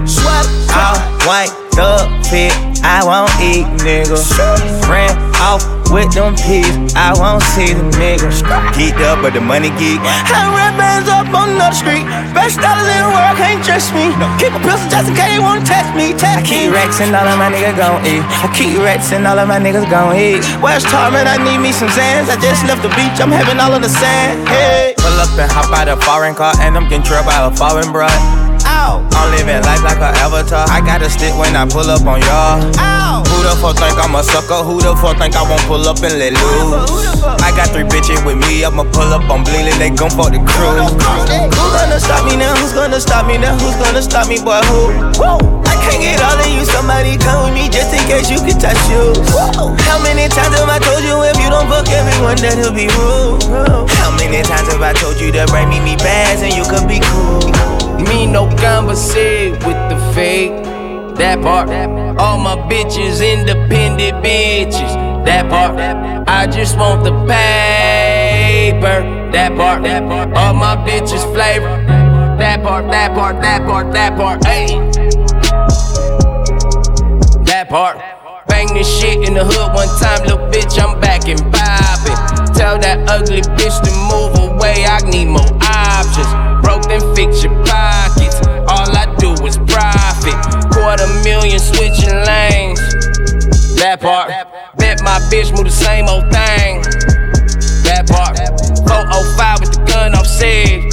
All 0.71 0.97
white, 1.27 1.51
thug 1.75 2.07
fit, 2.25 2.53
I 2.83 3.03
won't 3.03 3.33
eat, 3.41 3.65
nigga. 3.83 4.15
Ran 4.87 5.11
off 5.41 5.78
with 5.89 6.13
them 6.13 6.37
peas, 6.37 6.69
I 6.93 7.13
won't 7.17 7.43
see 7.53 7.73
the 7.73 7.85
niggas. 7.97 8.45
Geeked 8.77 9.01
up, 9.05 9.21
but 9.21 9.33
the 9.33 9.41
money 9.41 9.69
geek. 9.81 9.99
I 10.01 10.49
red 10.53 10.73
bands 10.77 11.09
up 11.09 11.29
on 11.33 11.57
the 11.57 11.69
street. 11.73 12.05
Best 12.33 12.61
dollar 12.61 12.85
in 12.85 13.01
the 13.03 13.11
world, 13.11 13.35
can't 13.37 13.61
trust 13.65 13.93
me. 13.93 14.13
Keep 14.37 14.53
a 14.53 14.61
pistol 14.61 14.89
just 14.89 15.09
in 15.09 15.15
case 15.17 15.31
they 15.33 15.41
wanna 15.41 15.65
test 15.65 15.89
me. 15.97 16.13
Test 16.13 16.39
I 16.39 16.43
keep 16.45 16.71
racks 16.71 17.01
and 17.01 17.13
all 17.13 17.25
of 17.25 17.37
my 17.37 17.49
niggas 17.49 17.77
gon' 17.77 18.05
eat. 18.05 18.23
I 18.23 18.47
keep 18.53 18.77
racks 18.79 19.11
and 19.11 19.25
all 19.25 19.37
of 19.37 19.47
my 19.47 19.59
niggas 19.59 19.89
gon' 19.89 20.15
eat. 20.15 20.41
West 20.61 20.87
Tarman, 20.87 21.25
I 21.25 21.37
need 21.41 21.59
me 21.59 21.71
some 21.71 21.89
Xans. 21.89 22.29
I 22.29 22.37
just 22.39 22.65
left 22.65 22.81
the 22.81 22.93
beach, 22.93 23.17
I'm 23.19 23.33
having 23.33 23.59
all 23.59 23.73
of 23.73 23.81
the 23.81 23.89
sand. 23.89 24.47
Hey. 24.47 24.93
Pull 24.97 25.17
up 25.19 25.33
and 25.37 25.51
hop 25.51 25.69
out 25.73 25.87
a 25.87 25.97
foreign 26.05 26.35
car, 26.35 26.53
and 26.61 26.77
I'm 26.77 26.87
getting 26.89 27.03
trailed 27.03 27.25
by 27.25 27.37
a 27.37 27.51
foreign 27.51 27.89
bruh. 27.93 28.48
Ow. 28.65 29.05
I'm 29.11 29.27
living 29.31 29.61
life 29.63 29.83
like 29.83 30.01
an 30.01 30.15
avatar. 30.19 30.65
I 30.69 30.81
got 30.81 31.01
a 31.01 31.09
stick 31.09 31.35
when 31.37 31.55
I 31.55 31.67
pull 31.67 31.89
up 31.89 32.05
on 32.05 32.21
y'all. 32.21 32.59
Ow. 32.79 33.23
Who 33.27 33.37
the 33.43 33.55
fuck 33.61 33.77
think 33.77 33.95
I'm 33.95 34.15
a 34.15 34.23
sucker? 34.23 34.63
Who 34.63 34.81
the 34.81 34.95
fuck 34.99 35.17
think 35.17 35.35
I 35.35 35.43
won't 35.47 35.63
pull 35.69 35.87
up 35.87 36.01
and 36.03 36.19
let 36.19 36.33
loose? 36.33 37.23
I 37.39 37.55
got 37.55 37.71
three 37.71 37.87
bitches 37.87 38.19
with 38.25 38.35
me. 38.35 38.63
I'ma 38.65 38.83
pull 38.91 39.11
up 39.15 39.27
on 39.29 39.43
bleeding. 39.43 39.77
They 39.79 39.89
gon' 39.91 40.11
fuck 40.11 40.35
the 40.35 40.41
crew. 40.43 40.83
Who's 40.83 41.71
gonna 41.71 41.99
stop 41.99 42.25
me 42.27 42.35
now? 42.35 42.55
Who's 42.59 42.73
gonna 42.73 42.99
stop 42.99 43.27
me 43.27 43.37
now? 43.37 43.55
Who's 43.59 43.75
gonna 43.79 44.01
stop 44.01 44.27
me, 44.27 44.43
boy? 44.43 44.59
Who? 44.67 44.91
I 45.63 45.75
can't 45.87 46.01
get 46.03 46.19
all 46.19 46.35
of 46.35 46.47
you. 46.51 46.65
Somebody 46.67 47.15
come 47.17 47.47
with 47.47 47.55
me 47.55 47.71
just 47.71 47.95
in 47.95 48.03
case 48.11 48.27
you 48.27 48.43
can 48.43 48.59
touch 48.59 48.79
you. 48.91 49.15
How 49.87 49.97
many 50.03 50.27
times 50.27 50.59
have 50.59 50.67
I 50.67 50.79
told 50.83 51.03
you 51.07 51.15
if 51.23 51.39
you 51.39 51.49
don't 51.49 51.67
fuck 51.71 51.87
everyone 51.87 52.37
that 52.43 52.59
he'll 52.59 52.75
be 52.75 52.91
rude? 52.91 53.43
How 54.03 54.11
many 54.19 54.43
times 54.43 54.67
have 54.67 54.83
I 54.83 54.93
told 54.93 55.19
you 55.19 55.31
to 55.31 55.47
bring 55.47 55.69
me 55.69 55.79
me 55.79 55.95
bags 55.95 56.43
and 56.43 56.53
you 56.53 56.67
could 56.67 56.87
be 56.87 56.99
cool? 56.99 57.78
Me 58.09 58.25
no 58.25 58.47
conversate 58.57 59.53
with 59.65 59.77
the 59.89 60.11
fake. 60.15 60.51
That 61.15 61.41
part. 61.41 61.69
All 62.19 62.39
my 62.39 62.55
bitches 62.67 63.21
independent 63.21 64.23
bitches. 64.23 65.25
That 65.25 65.49
part. 65.49 65.77
I 66.27 66.47
just 66.47 66.77
want 66.77 67.03
the 67.03 67.11
paper. 67.27 69.03
That 69.31 69.55
part. 69.55 69.85
All 70.35 70.53
my 70.53 70.75
bitches 70.77 71.23
flavor. 71.33 71.85
That 72.39 72.63
part. 72.63 72.89
That 72.89 73.13
part. 73.13 73.41
That 73.41 73.65
part. 73.67 73.93
That 73.93 74.17
part. 74.17 74.43
Hey. 74.45 74.67
That 77.45 77.69
part. 77.69 77.97
Bang 78.47 78.73
this 78.73 78.87
shit 78.99 79.27
in 79.27 79.35
the 79.35 79.45
hood 79.45 79.73
one 79.75 79.87
time, 79.99 80.23
little 80.25 80.47
bitch. 80.49 80.79
I'm 80.81 80.99
back 80.99 81.27
and 81.27 81.39
vibing. 81.39 82.55
Tell 82.57 82.79
that 82.79 83.07
ugly 83.07 83.41
bitch 83.41 83.79
to 83.83 83.91
move 84.09 84.51
away. 84.51 84.85
I 84.85 84.99
need 85.09 85.27
more 85.27 85.45
options. 85.61 86.48
Then 86.89 87.15
fix 87.15 87.43
your 87.43 87.53
pockets. 87.65 88.35
All 88.67 88.89
I 88.97 89.15
do 89.19 89.31
is 89.45 89.57
profit. 89.69 90.33
Quarter 90.73 91.07
million 91.23 91.59
switching 91.59 92.17
lanes. 92.25 92.81
That 93.77 93.99
part. 94.01 94.29
Bet 94.75 95.01
my 95.03 95.19
bitch 95.29 95.55
move 95.55 95.65
the 95.65 95.71
same 95.71 96.09
old 96.09 96.25
thing. 96.33 96.81
That 97.85 98.09
part. 98.09 98.37
405 98.89 99.59
with 99.61 99.71
the 99.71 99.83
gun 99.85 100.15
off 100.15 100.25
said. 100.25 100.91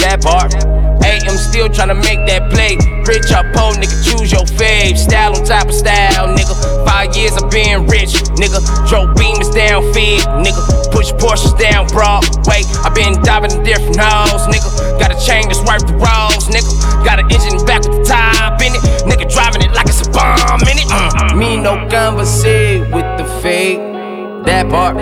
That 0.00 0.22
part. 0.22 0.95
Am 1.26 1.38
still 1.38 1.68
tryna 1.68 1.98
make 2.02 2.20
that 2.26 2.50
play. 2.50 2.76
Rich 3.06 3.30
or 3.30 3.46
poor, 3.54 3.74
nigga, 3.78 3.96
choose 4.02 4.32
your 4.32 4.46
fave. 4.58 4.98
Style 4.98 5.34
on 5.36 5.44
top 5.44 5.68
of 5.68 5.74
style, 5.74 6.26
nigga. 6.34 6.54
Five 6.84 7.14
years 7.14 7.36
of 7.40 7.50
being 7.50 7.86
rich, 7.86 8.18
nigga. 8.40 8.58
Drove 8.88 9.14
beamers 9.14 9.54
down 9.54 9.82
fig, 9.94 10.20
nigga. 10.42 10.60
Push 10.90 11.12
Porsches 11.22 11.54
down 11.58 11.86
Broadway. 11.88 12.66
I 12.82 12.90
been 12.94 13.20
diving 13.22 13.52
in 13.52 13.62
different 13.62 13.98
holes, 14.00 14.46
nigga. 14.50 14.98
Got 14.98 15.14
a 15.14 15.18
chain 15.22 15.46
that's 15.46 15.62
worth 15.62 15.86
the 15.86 15.94
rolls, 15.94 16.50
nigga. 16.50 16.70
Got 17.04 17.20
an 17.20 17.30
engine 17.30 17.64
back 17.66 17.86
with 17.86 18.02
the 18.02 18.04
top 18.04 18.60
in 18.62 18.74
it, 18.74 18.82
nigga. 19.06 19.30
Driving 19.30 19.62
it 19.62 19.72
like 19.72 19.86
it's 19.86 20.06
a 20.06 20.10
bomb 20.10 20.60
in 20.66 20.78
it. 20.78 20.90
Uh. 20.90 21.36
Me 21.36 21.56
no 21.56 21.86
conversate 21.88 22.82
with 22.92 23.06
the 23.18 23.24
fake. 23.42 23.78
That 24.44 24.68
part. 24.70 24.96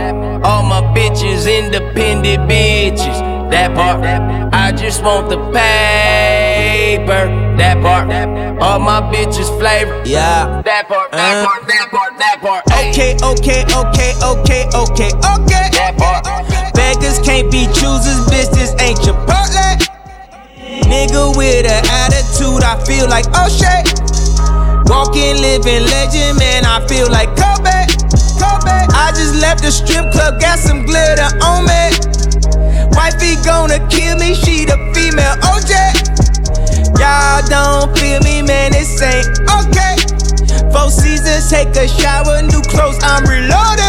All 0.44 0.62
my 0.62 0.80
bitches 0.94 1.48
independent 1.48 2.50
bitches. 2.50 3.33
That 3.50 3.74
part. 3.74 4.04
I 4.52 4.72
just 4.72 5.02
want 5.02 5.28
the 5.28 5.38
paper. 5.52 7.28
That 7.56 7.80
part. 7.82 8.10
All 8.62 8.78
my 8.78 9.00
bitches 9.12 9.50
flavor. 9.58 10.02
Yeah. 10.04 10.62
That 10.62 10.88
part. 10.88 11.12
That 11.12 11.20
uh-huh. 11.20 11.46
part. 11.46 11.66
That 11.68 11.90
part. 11.90 12.18
That 12.18 12.40
part. 12.40 12.64
Okay, 12.72 13.16
okay, 13.22 13.64
okay, 13.74 14.14
okay, 14.22 14.64
okay, 14.72 15.10
okay. 15.12 15.70
That 15.74 15.94
part. 15.98 16.24
Beggars 16.74 17.18
can't 17.20 17.50
be 17.50 17.66
choosers, 17.66 18.20
bitch. 18.26 18.50
This 18.54 18.74
ain't 18.80 18.98
Chipotle. 18.98 19.78
Nigga 20.90 21.36
with 21.36 21.66
an 21.66 21.84
attitude, 22.04 22.62
I 22.62 22.76
feel 22.84 23.08
like 23.08 23.26
oh 23.34 23.48
shit. 23.48 23.88
Walking, 24.90 25.40
living 25.40 25.84
legend, 25.88 26.38
man. 26.38 26.64
I 26.64 26.84
feel 26.86 27.10
like 27.10 27.30
Kobe. 27.36 27.86
Kobe. 28.36 28.76
I 28.92 29.12
just 29.14 29.40
left 29.40 29.62
the 29.62 29.70
strip 29.70 30.12
club, 30.12 30.40
got 30.40 30.58
some 30.58 30.84
glitter 30.84 31.30
on 31.42 31.64
me. 31.64 32.33
Wifey 32.94 33.36
gonna 33.44 33.78
kill 33.88 34.16
me, 34.18 34.34
she 34.34 34.64
the 34.64 34.78
female 34.94 35.36
OJ. 35.42 35.74
Y'all 36.98 37.42
don't 37.48 37.96
feel 37.98 38.20
me, 38.20 38.42
man, 38.42 38.72
this 38.72 39.02
ain't 39.02 39.26
okay. 39.50 39.96
Four 40.72 40.90
seasons, 40.90 41.50
take 41.50 41.74
a 41.76 41.88
shower, 41.88 42.42
new 42.42 42.62
clothes, 42.62 42.98
I'm 43.02 43.24
reloaded. 43.24 43.84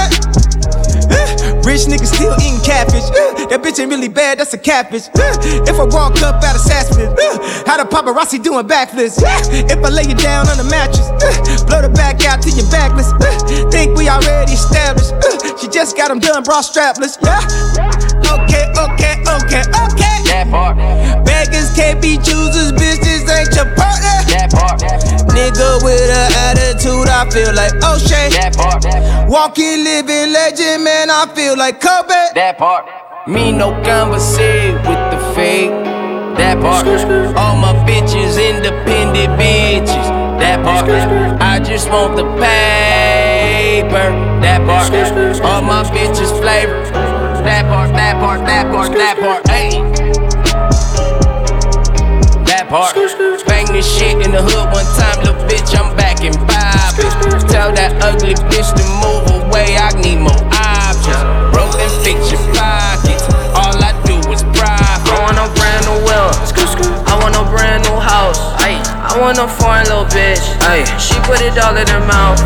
Rich 1.66 1.90
niggas 1.90 2.14
still 2.14 2.38
eating 2.46 2.62
catfish. 2.62 3.10
Uh, 3.10 3.50
that 3.50 3.58
bitch 3.66 3.82
ain't 3.82 3.90
really 3.90 4.08
bad, 4.08 4.38
that's 4.38 4.54
a 4.54 4.58
catfish. 4.58 5.10
Uh, 5.18 5.34
if 5.66 5.80
I 5.82 5.86
walk 5.90 6.22
up 6.22 6.38
out 6.46 6.54
of 6.54 6.62
Sassman, 6.62 7.10
uh, 7.10 7.66
how 7.66 7.82
the 7.82 7.90
paparazzi 7.90 8.38
doing 8.38 8.68
backflips? 8.68 9.18
Uh, 9.18 9.66
if 9.66 9.82
I 9.82 9.90
lay 9.90 10.06
you 10.06 10.14
down 10.14 10.48
on 10.48 10.58
the 10.62 10.68
mattress, 10.70 11.10
blow 11.66 11.82
the 11.82 11.90
back 11.90 12.24
out 12.24 12.46
to 12.46 12.54
your 12.54 12.70
backless. 12.70 13.10
Think 13.74 13.98
we 13.98 14.08
already 14.08 14.54
established. 14.54 15.10
She 15.60 15.68
just 15.68 15.98
got 15.98 16.10
them 16.10 16.20
done, 16.20 16.44
bra 16.44 16.62
strapless. 16.62 17.18
Yeah. 17.26 17.42
Okay, 18.30 18.70
okay, 18.78 19.18
okay, 19.26 19.66
okay. 19.66 20.18
That 20.30 20.48
part. 20.54 20.78
Beggars 21.26 21.74
can't 21.74 22.00
be 22.00 22.18
choosers, 22.22 22.78
bitches 22.78 23.26
ain't 23.26 23.56
your 23.58 23.74
partner. 23.74 24.15
That 24.80 25.02
part. 25.04 25.32
Nigga 25.36 25.84
with 25.84 26.10
an 26.10 26.32
attitude, 26.50 27.08
I 27.08 27.30
feel 27.30 27.54
like 27.54 27.74
O'Shea. 27.84 28.30
That 28.36 28.56
part. 28.56 28.84
Walking, 29.30 29.84
living 29.84 30.32
legend, 30.34 30.84
man, 30.84 31.10
I 31.10 31.26
feel 31.34 31.58
like 31.58 31.82
Kobe. 31.82 32.34
That 32.36 32.58
part. 32.58 32.86
Me 33.28 33.52
no 33.52 33.72
conversate 33.82 34.76
with 34.86 35.04
the 35.10 35.34
fake. 35.34 35.72
That 36.38 36.62
part. 36.62 36.86
All 37.36 37.56
my 37.58 37.74
bitches 37.88 38.38
independent 38.38 39.34
bitches. 39.40 40.08
That 40.40 40.64
part. 40.64 40.90
I 41.42 41.60
just 41.60 41.90
want 41.90 42.16
the 42.18 42.26
paper. 42.38 44.08
That 44.42 44.62
part. 44.68 44.94
All 45.42 45.62
my 45.62 45.84
bitches 45.90 46.32
flavor. 46.40 46.84
That 47.42 47.66
part. 47.66 47.90
That 47.94 48.16
part. 48.20 48.46
That 48.46 48.72
part. 48.72 48.92
That 48.92 49.18
part. 49.20 49.48
Hey. 49.48 49.55
Bang 52.76 53.72
this 53.72 53.88
shit 53.88 54.20
in 54.20 54.36
the 54.36 54.44
hood 54.44 54.68
one 54.68 54.84
time, 55.00 55.24
little 55.24 55.40
bitch. 55.48 55.72
I'm 55.80 55.96
back 55.96 56.20
in 56.28 56.34
vibing. 56.34 57.08
Tell 57.48 57.72
that 57.72 57.96
ugly 58.04 58.36
bitch 58.52 58.68
to 58.76 58.84
move 59.00 59.48
away. 59.48 59.80
I 59.80 59.96
need 60.04 60.20
more 60.20 60.44
options. 60.52 61.24
Broke 61.56 61.72
and 61.80 61.94
fix 62.04 62.36
your 62.36 62.44
pockets. 62.52 63.24
All 63.56 63.80
I 63.80 63.96
do 64.04 64.20
is 64.28 64.44
profit. 64.52 65.08
I 65.08 65.24
want 65.24 65.40
a 65.40 65.48
brand 65.56 65.86
want 69.26 69.40
a 69.40 69.48
foreign 69.48 69.84
little 69.90 70.06
bitch. 70.14 70.46
Ay. 70.70 70.86
She 71.02 71.18
put 71.26 71.42
it 71.42 71.58
all 71.58 71.76
in 71.76 71.88
her 71.88 72.06
mouth. 72.06 72.38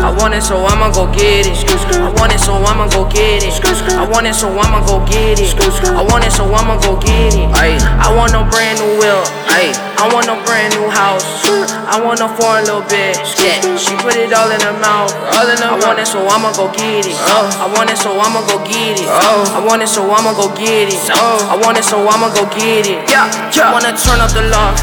I 0.00 0.08
want 0.16 0.32
it, 0.32 0.40
so 0.40 0.56
I'ma 0.64 0.90
go 0.90 1.04
get 1.12 1.44
it. 1.44 1.60
I 1.92 2.08
want 2.16 2.32
it, 2.32 2.40
so 2.40 2.54
I'ma 2.54 2.88
go 2.88 3.04
get 3.04 3.44
it. 3.44 3.52
I 3.92 4.08
want 4.08 4.26
it, 4.26 4.32
so 4.32 4.48
I'ma 4.48 4.80
go 4.86 5.04
get 5.04 5.38
it. 5.38 5.52
I 5.92 6.02
want 6.08 6.24
it, 6.24 6.32
so 6.32 6.44
I'ma 6.48 6.80
go 6.80 6.96
get 6.96 7.34
it. 7.34 7.52
Ay. 7.52 7.76
I 8.00 8.16
want 8.16 8.32
a 8.32 8.48
brand 8.48 8.80
new 8.80 8.98
wheel. 8.98 9.22
Ay. 9.44 9.91
I 10.02 10.10
want 10.10 10.26
a 10.26 10.34
brand 10.42 10.74
new 10.74 10.90
house. 10.90 11.46
I 11.86 12.02
want 12.02 12.18
a 12.18 12.26
foreign 12.34 12.66
little 12.66 12.82
bitch. 12.90 13.38
Yeah. 13.38 13.62
She 13.78 13.94
put 14.02 14.18
it 14.18 14.34
all 14.34 14.50
in 14.50 14.58
her 14.58 14.74
mouth. 14.82 15.14
All 15.30 15.46
in 15.46 15.54
her 15.62 15.78
I 15.78 15.78
want 15.78 16.02
it, 16.02 16.10
so 16.10 16.26
I'ma 16.26 16.50
go 16.58 16.66
get 16.74 17.06
it. 17.06 17.14
I 17.14 17.70
want 17.70 17.86
it, 17.86 17.94
so 17.94 18.10
I'ma 18.18 18.42
go 18.50 18.58
get 18.66 18.98
it. 18.98 19.06
I 19.06 19.62
want 19.62 19.78
it, 19.78 19.86
so 19.86 20.02
I'ma 20.10 20.34
go 20.34 20.50
get 20.58 20.90
it. 20.90 20.98
I 21.06 21.54
want 21.54 21.78
it, 21.78 21.86
so 21.86 22.02
I'ma 22.02 22.34
go 22.34 22.50
get 22.50 22.90
it. 22.90 22.98
Yeah, 23.06 23.30
yeah. 23.54 23.70
I 23.70 23.78
wanna 23.78 23.94
turn 23.94 24.18
up 24.18 24.34
the 24.34 24.42
loft. 24.50 24.82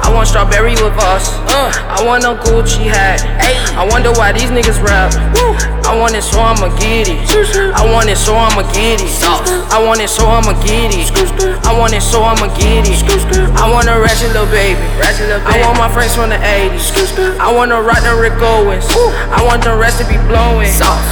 I 0.00 0.08
want 0.08 0.28
strawberry 0.28 0.72
with 0.72 0.96
us. 1.04 1.36
I 1.52 2.00
want 2.00 2.24
a 2.24 2.32
Gucci 2.40 2.88
hat. 2.88 3.20
I 3.76 3.84
wonder 3.92 4.08
why 4.16 4.32
these 4.32 4.48
niggas 4.48 4.80
rap. 4.80 5.12
I 5.84 5.92
want 5.94 6.16
it, 6.16 6.22
so 6.22 6.40
I'ma 6.40 6.72
get 6.80 7.12
it. 7.12 7.20
I 7.76 7.84
want 7.92 8.08
it, 8.08 8.16
so 8.16 8.32
I'ma 8.34 8.64
get 8.72 9.04
it. 9.04 9.12
I 9.68 9.84
want 9.84 10.00
it, 10.00 10.08
so 10.08 10.24
I'ma 10.24 10.56
get 10.64 10.96
it. 10.96 11.12
I 11.66 11.76
want 11.76 11.92
it, 11.92 12.00
so 12.00 12.24
I'ma 12.24 12.48
get 12.56 12.88
it. 12.88 13.04
I 13.54 13.70
want 13.70 13.88
a 13.88 14.00
ratchet 14.00 14.32
little 14.32 14.45
baby. 14.50 14.80
I 15.46 15.60
want 15.64 15.78
my 15.78 15.88
friends 15.92 16.14
from 16.14 16.30
the 16.30 16.36
80s. 16.36 16.92
I 17.38 17.52
want 17.52 17.70
to 17.70 17.80
rock 17.82 18.02
the 18.02 18.14
Rick 18.16 18.38
Owens. 18.40 18.86
I 19.30 19.42
want 19.44 19.64
the 19.64 19.76
rest 19.76 19.98
to 20.00 20.06
be 20.08 20.18
blowing. 20.28 20.70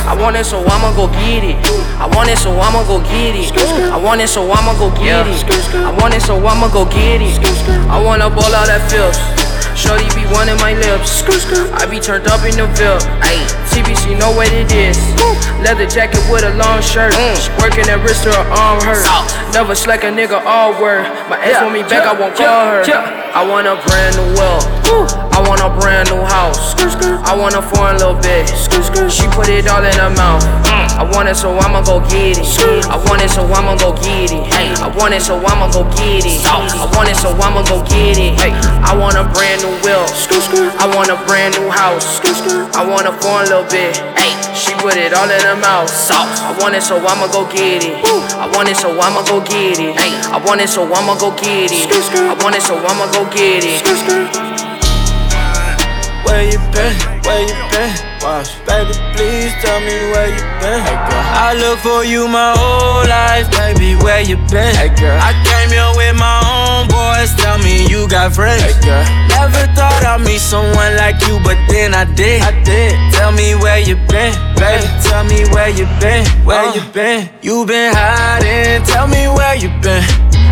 I 0.09 0.14
want 0.18 0.37
it, 0.37 0.45
so 0.45 0.64
I'ma 0.66 0.95
go 0.95 1.07
get 1.09 1.45
it. 1.45 1.59
I 2.01 2.07
want 2.07 2.30
it, 2.30 2.39
so 2.39 2.51
I'ma 2.59 2.82
go 2.87 2.99
get 3.01 3.35
it. 3.37 3.53
I 3.93 3.97
want 3.97 4.20
it, 4.20 4.28
so 4.28 4.51
I'ma 4.51 4.74
go 4.78 4.91
get 4.97 5.26
it. 5.26 5.45
I 5.74 5.91
want 6.01 6.14
it, 6.14 6.22
so 6.22 6.37
I'ma 6.47 6.68
go 6.72 6.85
get 6.85 7.20
it. 7.22 7.39
I 7.91 8.03
wanna 8.03 8.30
ball 8.30 8.55
out 8.55 8.66
that 8.66 8.82
filth. 8.91 9.43
Shorty 9.75 10.07
be 10.14 10.25
one 10.31 10.49
in 10.49 10.57
my 10.62 10.72
lips. 10.75 11.11
Screw, 11.11 11.39
screw. 11.39 11.66
I 11.75 11.87
be 11.87 11.99
turned 11.99 12.27
up 12.29 12.47
in 12.47 12.57
the 12.57 12.66
Ville. 12.79 13.03
Ayy, 13.27 13.43
TBC 13.75 14.18
know 14.18 14.31
what 14.31 14.49
it 14.53 14.70
is. 14.70 14.97
Leather 15.61 15.87
jacket 15.87 16.22
with 16.31 16.45
a 16.45 16.55
long 16.55 16.81
shirt. 16.81 17.12
She 17.14 17.51
working 17.59 17.87
that 17.91 17.99
wrist 18.07 18.25
her 18.25 18.37
arm 18.55 18.79
hurt. 18.87 19.03
Never 19.53 19.75
slack 19.75 20.05
a 20.05 20.11
nigga 20.11 20.39
all 20.47 20.72
word. 20.81 21.03
My 21.29 21.39
ex 21.43 21.61
want 21.61 21.75
me 21.75 21.83
back, 21.83 22.07
I 22.07 22.14
won't 22.14 22.37
call 22.37 22.70
her. 22.70 22.83
I 23.35 23.43
want 23.43 23.66
a 23.66 23.75
brand 23.87 24.14
new 24.14 24.39
will. 24.39 24.84
I 25.35 25.43
want 25.47 25.61
a 25.61 25.70
brand 25.80 26.11
new 26.11 26.22
house. 26.22 26.74
I 27.24 27.35
want 27.37 27.55
a 27.55 27.62
foreign 27.62 27.99
little 27.99 28.14
bitch. 28.16 28.53
She 29.11 29.26
put 29.28 29.49
it 29.49 29.66
all 29.68 29.82
in 29.82 29.95
her 29.99 30.11
mouth. 30.11 30.45
I 30.95 31.03
want 31.11 31.28
it, 31.28 31.35
so 31.35 31.51
I'ma 31.59 31.82
go 31.82 31.99
get 32.07 32.39
it. 32.39 32.47
I 32.87 32.97
want 33.09 33.22
it, 33.22 33.30
so 33.30 33.43
I'ma 33.43 33.74
go 33.76 33.93
get 33.99 34.30
it. 34.30 34.47
I 34.78 34.89
want 34.95 35.14
it, 35.14 35.22
so 35.22 35.35
I'ma 35.43 35.66
go 35.72 35.82
get 35.97 36.22
it. 36.24 36.45
I 36.47 36.87
want 36.95 37.09
it, 37.09 37.16
so 37.16 37.35
I'ma 37.35 37.62
go 37.66 37.82
get 37.82 38.18
it. 38.18 38.39
I 38.39 38.95
want 38.95 39.16
a 39.18 39.24
brand 39.35 39.62
new 39.62 39.74
will. 39.82 40.07
I 40.78 40.87
want 40.95 41.11
a 41.11 41.18
brand 41.26 41.59
new 41.59 41.68
house. 41.70 42.20
I 42.76 42.87
want 42.87 43.09
a 43.09 43.12
foreign 43.18 43.49
little 43.51 43.64
bitch. 43.66 43.99
She 44.55 44.72
put 44.78 44.97
it 44.97 45.12
all 45.12 45.28
in 45.28 45.43
her 45.43 45.59
mouth. 45.59 45.91
I 46.11 46.55
want 46.61 46.74
it, 46.76 46.82
so 46.82 46.97
I'ma 47.03 47.26
go 47.32 47.43
get 47.51 47.82
it. 47.82 47.99
I 48.39 48.47
want 48.55 48.68
it, 48.68 48.76
so 48.76 48.95
I'ma 48.95 49.22
go 49.26 49.41
get 49.43 49.80
it. 49.80 49.99
I 49.99 50.39
want 50.47 50.61
it, 50.61 50.68
so 50.68 50.87
I'ma 50.87 51.18
go 51.18 51.35
get 51.35 51.72
it. 51.72 51.91
I 51.91 52.35
want 52.43 52.55
it, 52.55 52.62
so 52.62 52.78
I'ma 52.78 53.11
go 53.11 53.24
get 53.35 53.64
it. 53.66 54.84
Where 56.25 56.45
you 56.45 56.59
been? 56.72 56.95
Where 57.25 57.43
you 57.45 57.57
been? 57.70 57.93
Watch. 58.25 58.57
Baby, 58.66 58.97
please 59.12 59.53
tell 59.61 59.81
me 59.81 59.97
where 60.12 60.29
you 60.33 60.45
been. 60.61 60.81
Hey 60.81 60.97
girl. 60.97 61.25
I 61.37 61.53
look 61.55 61.79
for 61.81 62.05
you 62.05 62.27
my 62.27 62.57
whole 62.57 63.05
life, 63.05 63.51
baby. 63.53 63.95
Where 64.03 64.22
you 64.22 64.37
been? 64.49 64.75
Hey 64.75 64.89
girl. 64.97 65.18
I 65.20 65.37
came 65.45 65.70
here 65.70 65.93
with 65.97 66.16
my 66.16 66.41
own 66.41 66.89
boys. 66.89 67.35
Tell 67.37 67.59
me 67.59 67.87
you 67.87 68.09
got 68.09 68.35
friends. 68.35 68.62
Hey 68.62 68.75
girl. 68.81 69.05
Never 69.29 69.64
thought 69.77 70.01
I'd 70.05 70.25
meet 70.25 70.41
someone 70.41 70.97
like 70.97 71.20
you, 71.29 71.39
but 71.45 71.59
then 71.68 71.93
I 71.93 72.05
did. 72.05 72.41
I 72.43 72.53
did. 72.64 72.97
Tell 73.12 73.33
me 73.33 73.55
where 73.55 73.79
you 73.79 73.97
been, 74.09 74.33
baby. 74.57 74.89
Tell 75.05 75.25
me 75.25 75.45
where 75.53 75.68
you 75.68 75.85
been. 76.01 76.25
Where 76.49 76.64
uh. 76.64 76.75
you 76.75 76.83
been? 76.93 77.29
You 77.43 77.66
been 77.66 77.93
hiding. 77.93 78.85
Tell 78.87 79.07
me 79.07 79.29
where 79.29 79.57
you 79.57 79.68
been. 79.85 80.03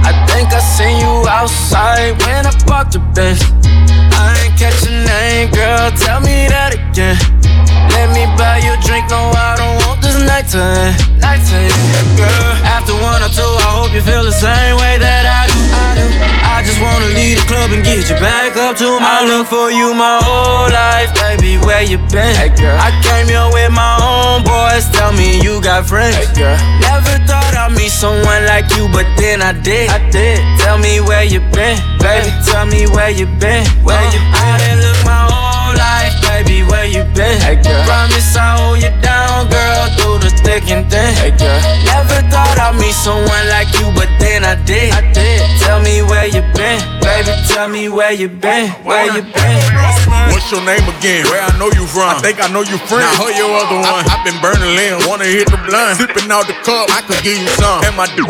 I 0.04 0.12
think 0.28 0.52
I 0.52 0.60
seen 0.60 0.98
you 1.00 1.28
outside 1.28 2.20
when 2.26 2.44
I 2.44 2.52
parked 2.66 2.92
the 2.92 2.98
Benz. 3.16 3.40
Name, 5.12 5.50
girl. 5.52 5.90
Tell 5.92 6.20
me 6.20 6.48
that 6.48 6.72
again. 6.72 7.16
Let 7.92 8.08
me 8.16 8.24
buy 8.40 8.64
you 8.64 8.72
a 8.72 8.80
drink. 8.80 9.08
No, 9.12 9.20
I 9.32 9.56
don't 9.60 9.76
want 9.84 10.00
this 10.00 10.16
night 10.24 10.48
to 10.56 10.60
end. 10.60 10.96
Night 11.20 11.42
to 11.48 11.56
end, 11.56 12.10
girl. 12.16 12.52
After 12.64 12.96
one 12.96 13.20
or 13.20 13.32
two, 13.32 13.44
I 13.44 13.68
hope 13.76 13.92
you 13.92 14.00
feel 14.00 14.24
the 14.24 14.32
same 14.32 14.76
way 14.80 14.96
that 14.96 15.24
I 15.28 15.42
do. 15.52 15.60
I 15.72 15.88
do. 15.98 16.06
I 16.42 16.56
just 16.64 16.80
wanna 16.80 17.10
leave 17.12 17.36
the 17.40 17.46
club 17.50 17.72
and 17.74 17.82
get 17.84 18.08
you 18.08 18.16
back 18.16 18.56
up 18.56 18.76
to 18.80 18.88
my. 19.00 19.20
I 19.20 19.28
look 19.28 19.46
for 19.48 19.68
you 19.70 19.92
my 19.92 20.18
whole 20.22 20.70
life, 20.70 21.12
baby. 21.20 21.58
Where 21.60 21.82
you 21.82 21.98
been? 22.08 22.32
Hey, 22.38 22.50
girl. 22.54 22.76
I 22.78 22.90
came 23.04 23.28
here 23.28 23.48
with 23.52 23.72
my 23.72 23.94
own 24.00 24.44
boys. 24.44 24.88
Tell 24.96 25.12
me 25.12 25.42
you 25.42 25.60
got 25.60 25.84
friends. 25.86 26.16
Hey, 26.16 26.30
girl. 26.32 26.56
Never 26.80 27.14
thought 27.28 27.52
I'd 27.54 27.74
meet 27.76 27.92
someone 27.92 28.46
like 28.48 28.70
you, 28.76 28.88
but 28.88 29.06
then 29.20 29.42
I 29.42 29.52
did. 29.52 29.90
I 29.90 29.98
did. 30.10 30.40
Tell 30.62 30.78
me 30.78 31.00
where 31.00 31.24
you 31.24 31.40
been, 31.52 31.76
baby. 32.00 32.30
Tell 32.48 32.66
me 32.66 32.86
where 32.86 33.10
you 33.10 33.26
been. 33.42 33.66
Where 33.84 33.98
uh-huh. 33.98 34.14
you 34.14 34.20
been? 34.32 34.91
Where 36.70 36.86
you 36.86 37.04
been? 37.14 37.40
Hey, 37.40 37.56
girl. 37.56 37.84
Promise 37.84 38.36
I'll 38.36 38.58
hold 38.58 38.82
you 38.82 38.90
down, 39.02 39.48
girl, 39.50 39.84
through 39.96 40.18
the 40.24 40.30
thick 40.42 40.70
and 40.70 40.88
thin. 40.90 41.14
Hey, 41.14 41.30
girl. 41.30 41.60
Never 41.86 42.20
thought 42.30 42.58
I'd 42.58 42.74
meet 42.78 42.94
someone 42.94 43.46
like 43.48 43.70
you, 43.78 43.86
but 43.94 44.10
then 44.18 44.44
I 44.44 44.54
did. 44.64 44.92
I 44.92 45.12
did. 45.12 45.42
Tell 45.60 45.80
me 45.80 46.02
where 46.02 46.26
you 46.26 46.42
been, 46.54 46.80
baby. 47.00 47.32
Tell 47.48 47.68
me 47.68 47.88
where 47.88 48.12
you 48.12 48.28
been. 48.28 48.70
Where 48.84 49.06
you 49.06 49.22
been? 49.22 50.41
Your 50.52 50.64
name 50.64 50.86
again? 50.86 51.26
Where 51.28 51.42
I 51.42 51.52
know 51.58 51.68
you 51.74 51.84
from? 51.84 52.08
I 52.08 52.16
think 52.22 52.38
I 52.38 52.48
know 52.48 52.64
you 52.64 52.78
friend. 52.88 53.04
Now, 53.04 53.24
who 53.24 53.28
your 53.36 53.52
other 53.52 53.78
one? 53.82 54.04
I, 54.04 54.08
have 54.08 54.24
been 54.24 54.38
burning 54.40 54.72
limbs. 54.72 55.04
Wanna 55.04 55.28
hit 55.28 55.48
the 55.52 55.60
blunt? 55.68 56.00
Sipping 56.00 56.28
out 56.32 56.48
the 56.48 56.56
cup. 56.64 56.88
I 56.96 57.04
could 57.04 57.20
give 57.20 57.36
you 57.36 57.50
some. 57.60 57.84
And 57.84 57.94
my 57.96 58.08
dude, 58.16 58.28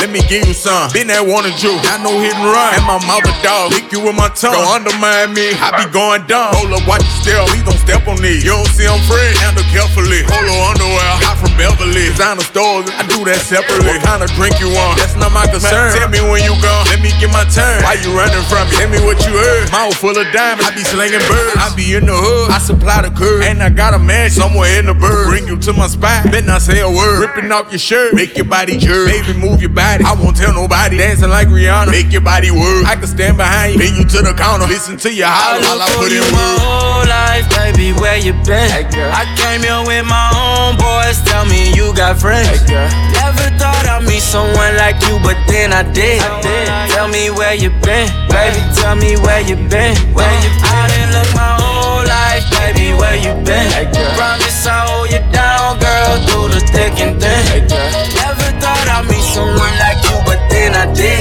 let 0.00 0.08
me 0.08 0.24
give 0.24 0.48
you 0.48 0.56
some. 0.56 0.88
Been 0.96 1.12
that 1.12 1.24
wanted 1.24 1.60
you. 1.60 1.76
I 1.92 2.00
know 2.00 2.16
hit 2.22 2.32
and 2.32 2.48
run. 2.48 2.72
And 2.72 2.84
my 2.88 2.98
mother 3.04 3.32
dog. 3.44 3.76
Lick 3.76 3.92
you 3.92 4.00
with 4.00 4.16
my 4.16 4.32
tongue. 4.32 4.56
Don't 4.56 4.84
undermine 4.84 5.36
me. 5.36 5.52
I 5.60 5.84
be 5.84 5.92
going 5.92 6.24
dumb. 6.24 6.56
Hold 6.56 6.72
up, 6.72 6.84
watch 6.88 7.04
your 7.04 7.18
step. 7.20 7.40
Please 7.52 7.64
don't 7.68 7.80
step 7.80 8.04
on 8.08 8.16
these. 8.20 8.44
You 8.44 8.56
don't 8.56 8.72
see 8.72 8.88
I'm 8.88 9.00
fresh. 9.04 9.36
Handle 9.44 9.66
carefully. 9.68 10.24
Hold 10.28 10.48
Polo 10.48 10.56
underwear. 10.72 11.12
Hot 11.28 11.36
from 11.36 11.52
Beverly. 11.60 12.08
Designer 12.12 12.44
stores. 12.44 12.88
I 12.96 13.04
do 13.08 13.24
that 13.28 13.40
separately. 13.44 13.92
What 13.96 14.04
kind 14.04 14.24
of 14.24 14.30
drink 14.36 14.60
you 14.60 14.68
want? 14.72 14.96
That's 14.96 15.16
not 15.16 15.32
my 15.32 15.44
concern. 15.48 15.92
Tell 15.96 16.08
me 16.08 16.20
when 16.24 16.44
you 16.44 16.52
gone. 16.60 16.84
Let 16.92 17.02
let 17.02 17.10
me 17.10 17.18
get 17.18 17.34
my 17.34 17.42
turn. 17.50 17.82
Why 17.82 17.98
you 17.98 18.14
running 18.14 18.46
from 18.46 18.62
me? 18.70 18.78
Tell 18.78 18.86
me 18.86 19.02
what 19.02 19.18
you 19.26 19.34
heard. 19.34 19.66
Mouth 19.74 19.98
full 19.98 20.14
of 20.14 20.22
diamonds, 20.30 20.62
I 20.62 20.70
be 20.70 20.86
slinging 20.86 21.18
birds. 21.26 21.58
I 21.62 21.70
be 21.78 21.94
in 21.94 22.06
the 22.10 22.16
hood, 22.18 22.50
I 22.50 22.58
supply 22.58 23.06
the 23.06 23.14
curb. 23.14 23.46
And 23.46 23.62
I 23.62 23.70
got 23.70 23.94
a 23.94 23.98
man 23.98 24.30
somewhere 24.30 24.82
in 24.82 24.86
the 24.86 24.94
bird. 24.94 25.30
Bring 25.30 25.46
you 25.46 25.54
to 25.62 25.72
my 25.72 25.86
spot, 25.86 26.26
then 26.34 26.50
I 26.50 26.58
say 26.58 26.82
a 26.82 26.90
word. 26.90 27.22
Ripping 27.22 27.52
off 27.52 27.70
your 27.70 27.78
shirt, 27.78 28.14
make 28.14 28.34
your 28.34 28.50
body 28.50 28.76
jerk. 28.78 29.06
Baby, 29.06 29.38
move 29.38 29.62
your 29.62 29.70
body. 29.70 30.02
I 30.02 30.18
won't 30.18 30.36
tell 30.36 30.52
nobody. 30.52 30.98
Dancing 30.98 31.30
like 31.30 31.46
Rihanna, 31.46 31.94
make 31.94 32.10
your 32.10 32.20
body 32.20 32.50
work. 32.50 32.82
I 32.90 32.98
can 32.98 33.06
stand 33.06 33.38
behind 33.38 33.74
you, 33.74 33.78
pin 33.78 33.94
you 33.94 34.02
to 34.10 34.26
the 34.26 34.34
counter. 34.34 34.66
Listen 34.66 34.98
to 35.06 35.14
your 35.14 35.30
holler 35.30 35.62
while 35.62 35.86
I 35.86 35.88
put 35.94 36.10
in 36.10 36.26
my 36.34 36.50
whole 36.58 37.06
life, 37.06 37.46
baby, 37.54 37.94
where 37.94 38.18
you 38.18 38.34
been? 38.42 38.66
Hey, 38.66 38.82
I 39.14 39.22
came 39.38 39.62
here 39.62 39.86
with 39.86 40.02
my 40.02 40.34
own 40.34 40.74
boys, 40.82 41.22
tell 41.22 41.46
me 41.46 41.70
you 41.78 41.94
got 41.94 42.18
friends. 42.18 42.58
Never 43.42 43.58
thought 43.58 43.86
I'd 43.90 44.06
meet 44.06 44.22
someone 44.22 44.76
like 44.78 45.02
you, 45.02 45.18
but 45.18 45.34
then 45.50 45.72
I 45.74 45.82
did. 45.82 46.22
Tell 46.94 47.08
me 47.08 47.30
where 47.30 47.54
you 47.54 47.70
been, 47.82 48.06
baby, 48.30 48.62
tell 48.78 48.94
me 48.94 49.18
where 49.18 49.42
you 49.42 49.56
been. 49.66 49.98
Where 50.14 50.30
you 50.46 50.50
been? 50.62 50.70
I 50.70 50.86
didn't 50.86 51.10
look 51.10 51.30
my 51.34 51.58
whole 51.58 52.06
life, 52.06 52.46
baby, 52.54 52.94
where 52.94 53.18
you 53.18 53.34
been? 53.42 53.66
Promise 54.14 54.66
I'll 54.66 54.86
hold 54.86 55.10
you 55.10 55.18
down, 55.34 55.74
girl, 55.82 56.22
through 56.30 56.54
the 56.54 56.62
thick 56.70 56.94
and 57.02 57.18
thin. 57.18 57.66
Never 58.14 58.46
thought 58.62 58.86
I'd 58.86 59.10
meet 59.10 59.26
someone 59.34 59.74
like 59.82 59.98
you, 60.06 60.14
but 60.22 60.38
then 60.46 60.78
I 60.78 60.86
did. 60.94 61.18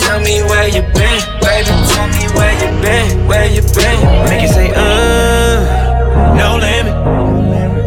Tell 0.00 0.20
me 0.24 0.40
where 0.48 0.72
you 0.72 0.80
been, 0.96 1.20
baby, 1.44 1.68
tell 1.92 2.08
me 2.16 2.32
where 2.32 2.56
you 2.64 2.72
been, 2.80 3.28
where 3.28 3.44
you 3.44 3.60
been. 3.76 4.00
Make 4.24 4.40
you 4.40 4.48
say, 4.48 4.72
uh, 4.72 6.32
no 6.32 6.56
limit. 6.56 6.96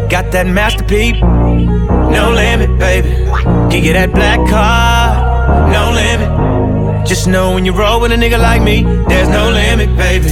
Got 0.08 0.30
that 0.30 0.46
masterpiece, 0.46 1.18
no 1.18 2.30
limit, 2.30 2.78
baby. 2.78 3.25
Give 3.70 3.84
you 3.84 3.92
that 3.92 4.12
black 4.12 4.38
card, 4.48 5.72
no 5.72 5.92
limit. 5.92 7.06
Just 7.06 7.28
know 7.28 7.54
when 7.54 7.64
you 7.64 7.72
roll 7.72 8.00
with 8.00 8.12
a 8.12 8.16
nigga 8.16 8.38
like 8.38 8.62
me, 8.62 8.82
there's 9.08 9.28
no 9.28 9.50
limit, 9.50 9.96
baby. 9.96 10.30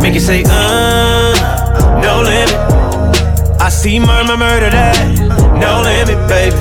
Make 0.00 0.14
you 0.14 0.20
say, 0.20 0.44
uh, 0.46 2.00
no 2.02 2.22
limit. 2.22 2.54
I 3.60 3.68
see 3.68 3.98
murmur, 3.98 4.36
murder 4.36 4.70
that, 4.70 4.96
no 5.58 5.82
limit, 5.82 6.18
baby. 6.28 6.56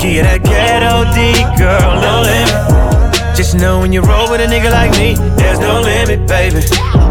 Give 0.00 0.12
you 0.12 0.22
that 0.22 0.42
ghetto 0.44 1.04
D, 1.12 1.32
girl, 1.58 2.00
no 2.00 2.22
limit. 2.22 3.36
Just 3.36 3.54
know 3.54 3.80
when 3.80 3.92
you 3.92 4.00
roll 4.00 4.30
with 4.30 4.40
a 4.40 4.46
nigga 4.46 4.70
like 4.70 4.92
me, 4.92 5.14
there's 5.36 5.58
no 5.58 5.80
limit, 5.80 6.28
baby. 6.28 6.60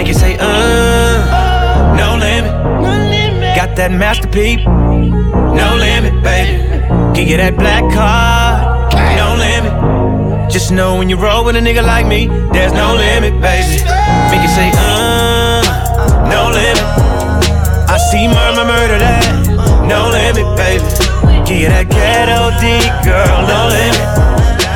Make 0.00 0.08
you 0.08 0.14
say, 0.14 0.34
uh, 0.40 1.94
no 1.94 2.16
limit. 2.16 2.50
Got 3.54 3.76
that 3.76 3.92
masterpiece, 3.92 4.64
no 4.64 5.76
limit, 5.76 6.24
baby. 6.24 6.56
Give 7.12 7.28
you 7.28 7.36
that 7.36 7.54
black 7.58 7.84
card, 7.92 8.94
no 9.20 9.36
limit. 9.36 10.50
Just 10.50 10.72
know 10.72 10.96
when 10.96 11.10
you 11.10 11.18
roll 11.18 11.44
with 11.44 11.56
a 11.56 11.60
nigga 11.60 11.84
like 11.84 12.06
me, 12.06 12.28
there's 12.50 12.72
no 12.72 12.94
limit, 12.96 13.42
baby. 13.44 13.84
Make 14.32 14.40
you 14.40 14.48
say, 14.48 14.72
uh, 14.72 15.60
no 16.32 16.48
limit. 16.48 16.80
I 17.84 17.98
see 18.10 18.24
murmur, 18.26 18.64
murder 18.64 18.98
that, 19.04 19.20
no 19.84 20.08
limit, 20.08 20.48
baby. 20.56 21.44
Give 21.44 21.60
you 21.60 21.68
that 21.68 21.90
ghetto 21.92 22.56
D, 22.56 22.80
girl, 23.04 23.44
no 23.44 23.68
limit. 23.68 24.29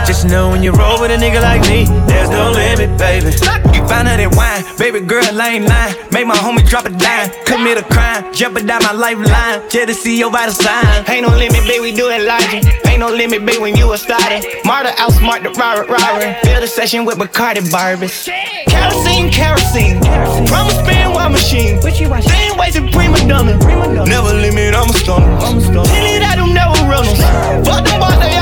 Just 0.06 0.26
know 0.26 0.50
when 0.50 0.62
you 0.62 0.72
roll 0.72 1.00
with 1.00 1.10
a 1.10 1.16
nigga 1.16 1.40
like 1.40 1.62
me, 1.62 1.84
there's 2.06 2.28
no 2.30 2.50
limit, 2.50 2.98
baby. 2.98 3.32
You 3.74 3.82
find 3.88 4.06
out 4.08 4.20
that 4.20 4.32
wine, 4.36 4.62
baby 4.78 5.00
girl, 5.00 5.24
I 5.24 5.56
ain't 5.56 5.66
lying. 5.66 5.96
Make 6.12 6.26
my 6.26 6.36
homie 6.36 6.66
drop 6.68 6.84
a 6.84 6.90
dime, 6.90 7.30
commit 7.46 7.78
a 7.78 7.82
crime, 7.82 8.32
jeopardize 8.32 8.82
my 8.84 8.92
lifeline. 8.92 9.64
Just 9.70 9.88
to 9.88 9.94
see 9.94 10.18
your 10.18 10.30
vital 10.30 10.54
sign. 10.54 11.04
Ain't 11.08 11.26
no 11.26 11.32
limit, 11.36 11.64
baby, 11.66 11.80
we 11.80 11.92
do 11.92 12.10
it 12.10 12.22
logic. 12.22 12.64
Ain't 12.86 13.00
no 13.00 13.08
limit, 13.08 13.44
baby, 13.44 13.58
when 13.58 13.76
you 13.76 13.92
a 13.92 13.98
starter. 13.98 14.40
Marta 14.64 14.90
outsmart 15.00 15.42
the 15.42 15.50
robber, 15.56 15.84
robber. 15.90 16.36
Build 16.44 16.62
a 16.62 16.68
session 16.68 17.04
with 17.04 17.16
Bacardi 17.18 17.64
Barbies. 17.72 18.28
Kerosene, 18.68 19.30
kerosene. 19.30 20.00
Promise 20.46 20.78
spin 20.84 21.12
while 21.12 21.30
machine. 21.30 21.80
Same 21.80 22.56
ways 22.58 22.76
in 22.76 22.88
prima 22.90 23.18
donna. 23.26 23.56
Never 24.04 24.32
limit, 24.34 24.74
I'm 24.74 24.90
a 24.90 24.92
stunner. 24.92 25.38
Tell 25.40 25.86
it 25.86 26.22
I 26.22 26.36
do 26.36 26.52
never 26.52 26.76
runners. 26.84 27.18
Fuck 27.66 27.84
them 27.86 28.00
boys, 28.00 28.18
they 28.20 28.36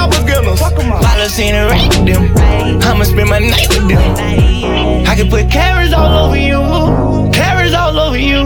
all 0.47 0.70
beginners. 0.70 1.05
Policy 1.05 1.45
and 1.45 1.70
rank 1.70 1.93
them. 2.07 2.82
I'ma 2.82 3.05
spend 3.05 3.28
my 3.28 3.38
night 3.38 3.68
with 3.68 3.88
them. 3.88 5.07
I 5.07 5.14
can 5.14 5.28
put 5.28 5.51
carrots 5.51 5.93
all 5.93 6.26
over 6.26 6.36
you. 6.36 7.30
Carrots 7.32 7.74
all 7.74 7.99
over 7.99 8.18
you. 8.18 8.43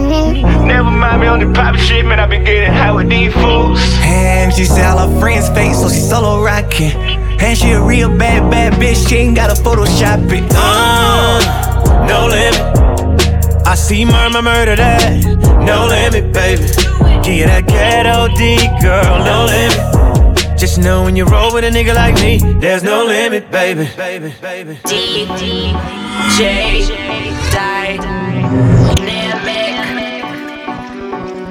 Never 0.65 0.91
mind 0.91 1.21
me 1.21 1.27
on 1.27 1.39
the 1.39 1.51
private 1.53 1.79
shit, 1.79 2.05
man. 2.05 2.19
i 2.19 2.27
been 2.27 2.43
getting 2.43 2.71
high 2.71 2.91
with 2.91 3.09
these 3.09 3.33
fools. 3.33 3.79
And 4.01 4.53
she 4.53 4.65
said 4.65 4.85
all 4.85 5.07
her 5.07 5.19
friends 5.19 5.49
fake, 5.49 5.75
so 5.75 5.89
she 5.89 5.99
solo 5.99 6.43
rocking. 6.43 6.91
And 7.39 7.57
she 7.57 7.71
a 7.71 7.81
real 7.81 8.09
bad, 8.09 8.49
bad 8.51 8.73
bitch. 8.73 9.07
She 9.07 9.15
ain't 9.17 9.35
gotta 9.35 9.53
Photoshop 9.61 10.31
it. 10.31 10.43
Uh, 10.55 12.05
no 12.07 12.27
limit. 12.27 13.67
I 13.67 13.75
see 13.75 14.05
murmur, 14.05 14.41
murder 14.41 14.75
that. 14.75 15.23
No 15.65 15.85
limit, 15.87 16.33
baby. 16.33 16.63
Give 17.23 17.35
you 17.35 17.45
that 17.45 17.67
ghetto 17.67 18.27
D, 18.35 18.57
girl. 18.81 19.19
No 19.23 19.45
limit. 19.45 19.96
Just 20.57 20.79
know 20.79 21.03
when 21.03 21.15
you 21.15 21.25
roll 21.25 21.53
with 21.53 21.63
a 21.63 21.69
nigga 21.69 21.93
like 21.93 22.15
me, 22.15 22.39
there's 22.59 22.81
no 22.81 23.05
limit, 23.05 23.51
baby. 23.51 23.87
baby, 23.95 24.33
baby. 24.41 24.79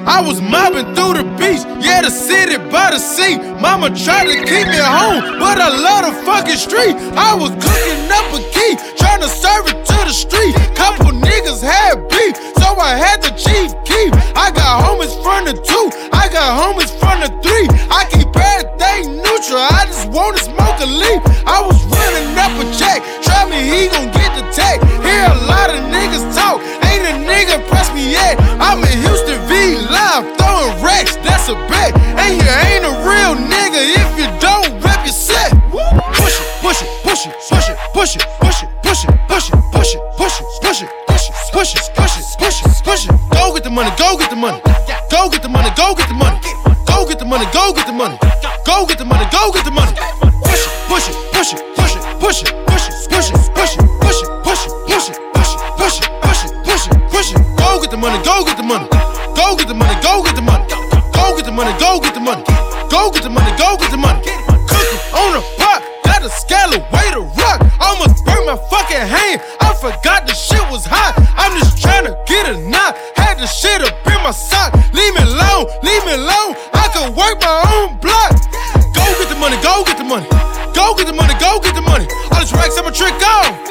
I 0.07 0.21
was 0.23 0.39
mobbing 0.39 0.95
through 0.95 1.19
the 1.19 1.27
beach, 1.35 1.67
yeah, 1.83 1.99
the 2.01 2.09
city 2.09 2.55
by 2.71 2.95
the 2.95 2.97
sea. 2.97 3.35
Mama 3.59 3.91
tried 3.91 4.31
to 4.31 4.39
keep 4.47 4.65
me 4.71 4.79
home, 4.79 5.35
but 5.35 5.59
I 5.59 5.67
love 5.67 6.07
the 6.07 6.15
fucking 6.23 6.55
street. 6.55 6.95
I 7.19 7.35
was 7.35 7.51
cooking 7.59 8.07
up 8.07 8.31
a 8.31 8.39
key, 8.55 8.79
trying 8.95 9.19
to 9.19 9.27
serve 9.27 9.67
it 9.67 9.83
to 9.83 9.97
the 10.07 10.15
street. 10.15 10.55
Couple 10.79 11.11
niggas 11.11 11.59
had 11.59 12.07
beef, 12.07 12.39
so 12.55 12.79
I 12.79 12.95
had 12.95 13.19
the 13.19 13.35
chief 13.35 13.75
keep. 13.83 14.15
I 14.31 14.47
got 14.55 14.79
homies 14.87 15.11
from 15.19 15.43
the 15.43 15.59
two, 15.59 15.85
I 16.15 16.31
got 16.31 16.55
homies 16.55 16.91
from 17.03 17.19
the 17.19 17.29
three. 17.43 17.67
I 17.91 18.07
keep 18.07 18.31
everything 18.31 19.19
neutral, 19.19 19.59
I 19.59 19.91
just 19.91 20.07
wanna 20.07 20.39
smoke 20.39 20.79
a 20.79 20.87
leaf. 20.87 21.19
I 21.43 21.59
was 21.59 21.83
running 21.83 22.31
up 22.39 22.55
a 22.55 22.65
check, 22.79 23.03
try 23.27 23.43
me, 23.43 23.59
he 23.59 23.91
gon' 23.91 24.07
get 24.15 24.31
the 24.39 24.47
tag. 24.55 24.79
Hear 25.03 25.27
a 25.27 25.39
lot 25.51 25.67
of 25.67 25.83
niggas 25.91 26.31
talk, 26.31 26.63
a 27.07 27.13
nigga 27.23 27.63
press 27.67 27.87
me 27.93 28.11
yet. 28.11 28.35
I'm 28.59 28.83
in 28.83 28.97
Houston 28.99 29.39
V 29.47 29.79
live, 29.87 30.27
throwing 30.35 30.75
racks, 30.83 31.15
that's 31.23 31.47
a 31.47 31.55
bet. 31.71 31.95
And 32.19 32.35
you 32.35 32.47
ain't 32.67 32.83
a 32.83 32.93
real 33.07 33.33
nigga 33.39 33.79
if 33.95 34.09
you 34.19 34.27
don't 34.43 34.75
rep 34.83 35.05
your 35.07 35.15
set. 35.15 35.55
Push 35.71 36.35
it, 36.35 36.47
push 36.61 36.81
it, 36.83 36.91
push 37.07 37.25
it, 37.25 37.35
push 37.47 37.69
it, 37.69 37.77
push 37.95 38.15
it, 38.15 38.27
push 38.43 38.59
it, 38.59 38.67
push 38.83 39.03
it, 39.03 39.15
push 39.27 39.47
it, 39.47 39.55
push 39.71 39.91
it, 39.95 40.01
push 40.19 40.41
it, 40.41 40.47
push 40.67 40.81
it, 40.81 40.91
push 41.07 41.23
it, 41.27 41.33
push 41.53 41.75
it, 41.75 41.83
push 41.95 42.17
it, 42.17 42.25
push 42.37 42.59
it, 42.59 42.83
push 42.83 43.03
it. 43.07 43.11
Go 43.31 43.53
get 43.53 43.63
the 43.63 43.69
money, 43.71 43.91
go 43.97 44.17
get 44.17 44.29
the 44.29 44.35
money. 44.35 44.59
Go 45.09 45.29
get 45.29 45.41
the 45.41 45.49
money, 45.49 45.69
go 45.75 45.95
get 45.95 46.07
the 46.07 46.13
money. 46.13 46.39
Go 46.85 47.05
get 47.07 47.19
the 47.19 47.25
money, 47.25 47.45
go 47.53 47.73
get 47.73 47.87
the 47.87 47.93
money. 47.93 48.17
Go 48.65 48.85
get 48.85 48.97
the 48.97 49.05
money, 49.05 49.25
go 49.31 49.51
get 49.53 49.63
the 49.63 49.71
money. 49.71 49.93
Push 50.43 50.67
it, 50.67 50.71
push 50.91 51.07
it, 51.07 51.15
push 51.31 51.53
it, 51.53 51.61
push 51.79 51.95
it, 51.95 52.03
push 52.19 52.43
it, 52.43 52.99
push 53.07 53.31
it, 53.31 53.37
push 53.55 53.75
it, 53.75 53.89
push 54.03 54.21
it, 54.21 54.27
push 54.43 54.61
it, 54.63 54.71
push 54.87 55.07
it, 55.07 55.17
push 55.31 55.49
it, 55.49 55.59
push 55.77 55.99
it, 56.01 56.09
push 56.21 56.43
it, 56.45 56.46
it. 57.31 57.41
Go 57.57 57.81
get 57.81 57.91
the 57.91 57.97
money, 57.97 58.21
go 58.23 58.45
get 58.45 58.57
the 58.57 58.63
money. 58.63 58.87
Go 59.35 59.55
get 59.55 59.67
the 59.67 59.73
money, 59.73 59.95
go 60.01 60.23
get 60.23 60.35
the 60.35 60.41
money. 60.41 60.65
Go 61.13 61.35
get 61.35 61.45
the 61.45 61.51
money, 61.51 61.73
go 61.79 61.99
get 61.99 62.13
the 62.13 62.19
money. 62.19 62.43
Go 62.89 63.11
get 63.11 63.23
the 63.23 63.29
money, 63.29 63.51
go 63.57 63.77
get 63.77 63.91
the 63.91 63.97
money. 63.97 64.21
Cooking 64.23 65.01
on 65.13 65.29
the 65.35 65.43
pot, 65.59 65.83
got 66.05 66.23
a 66.23 66.29
scale 66.29 66.71
way 66.71 67.07
to 67.11 67.21
rock. 67.35 67.59
Almost 67.79 68.23
burnt 68.25 68.45
my 68.45 68.57
fucking 68.69 69.05
hand. 69.07 69.41
I 69.59 69.73
forgot 69.75 70.27
the 70.27 70.33
shit 70.33 70.63
was 70.71 70.85
hot. 70.85 71.17
I'm 71.35 71.57
just 71.59 71.81
trying 71.81 72.05
to 72.05 72.15
get 72.25 72.47
a 72.47 72.57
knot. 72.69 72.97
Had 73.15 73.39
the 73.39 73.47
shit 73.47 73.81
up 73.81 73.95
in 74.07 74.19
my 74.23 74.31
sock. 74.31 74.73
Leave 74.93 75.13
me 75.13 75.21
alone, 75.21 75.67
leave 75.83 76.03
me 76.05 76.13
alone. 76.13 76.55
I 76.73 76.89
can 76.93 77.13
work 77.15 77.41
my 77.41 77.57
own 77.75 77.97
block. 77.99 78.33
Go 78.95 79.05
get 79.19 79.29
the 79.29 79.39
money, 79.39 79.57
go 79.61 79.83
get 79.83 79.97
the 79.97 80.07
money. 80.07 80.27
Go 80.73 80.95
get 80.95 81.07
the 81.07 81.13
money, 81.13 81.33
go 81.39 81.59
get 81.59 81.75
the 81.75 81.81
money. 81.81 82.07
All 82.31 82.39
this 82.39 82.53
racks, 82.53 82.77
I'm 82.77 82.87
a 82.87 82.91
trick 82.91 83.13
off. 83.21 83.66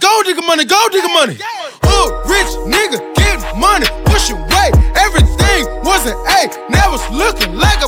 Gold 0.00 0.24
digger 0.24 0.42
money, 0.42 0.64
gold 0.64 0.92
digger 0.92 1.12
money. 1.12 1.36
Hood 1.84 2.10
rich 2.24 2.48
nigga 2.72 2.98
getting 3.14 3.44
money, 3.60 3.84
pushing 4.08 4.40
weight. 4.48 4.72
Everything 4.96 5.68
was 5.84 6.08
an 6.08 6.16
A, 6.40 6.48
now 6.72 6.94
it's 6.96 7.04
looking 7.12 7.52
like 7.54 7.79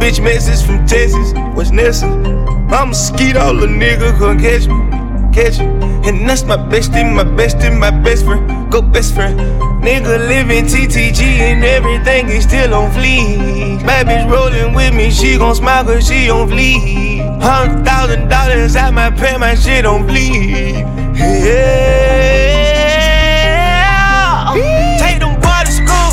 bitch 0.00 0.22
message 0.24 0.66
from 0.66 0.86
Texas. 0.86 1.34
What's 1.54 1.70
necessary? 1.70 2.24
I'm 2.72 2.90
a 2.90 2.94
skeet 2.94 3.36
all 3.36 3.54
the 3.54 3.66
nigga 3.66 4.16
come 4.18 4.38
catch 4.38 4.66
me. 4.66 4.80
Catch 5.32 5.58
me. 5.60 5.66
And 6.08 6.28
that's 6.28 6.44
my 6.44 6.56
bestie, 6.56 7.04
my 7.14 7.24
bestie, 7.24 7.70
my 7.78 7.90
best 7.90 8.24
friend. 8.24 8.72
Go 8.72 8.80
best 8.80 9.14
friend. 9.14 9.38
Nigga 9.84 10.26
living 10.26 10.64
TTG 10.64 11.20
and 11.20 11.62
everything 11.64 12.28
is 12.30 12.44
still 12.44 12.72
on 12.74 12.90
fleek. 12.92 13.84
Bad 13.86 14.06
bitch 14.06 14.30
rolling 14.30 14.74
with 14.74 14.94
me, 14.94 15.10
she 15.10 15.36
gon' 15.36 15.54
smile 15.54 15.84
cause 15.84 16.08
she 16.08 16.30
on 16.30 16.48
fleek. 16.48 17.20
Hundred 17.40 17.84
thousand 17.84 18.28
dollars 18.28 18.76
at 18.76 18.94
my 18.94 19.10
pay, 19.10 19.36
my 19.36 19.54
shit 19.54 19.84
on 19.84 20.06
bleed. 20.06 20.86
Yeah. 21.14 21.90
Take 24.98 25.20
them 25.20 25.34
boys 25.40 25.64
to 25.66 25.72
school. 25.72 26.10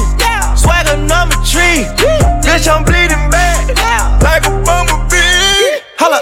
Swagger 0.57 0.97
number 0.97 1.35
three. 1.45 1.85
Bitch, 2.43 2.67
I'm 2.67 2.83
bleeding. 2.83 3.06
Like 4.21 4.45
a 4.45 4.51
bumblebee. 4.63 5.81
Holla, 5.97 6.21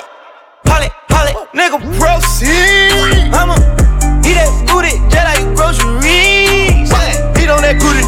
holly, 0.66 0.90
holly, 1.10 1.34
nigga, 1.54 1.80
proceed. 2.00 3.32
I'ma 3.34 3.56
eat 4.24 4.36
that 4.36 4.52
booty 4.68 5.00
just 5.12 5.26
like 5.26 5.44
groceries. 5.56 6.92
Eat 7.40 7.50
on 7.50 7.62
that 7.62 7.78
booty. 7.80 8.04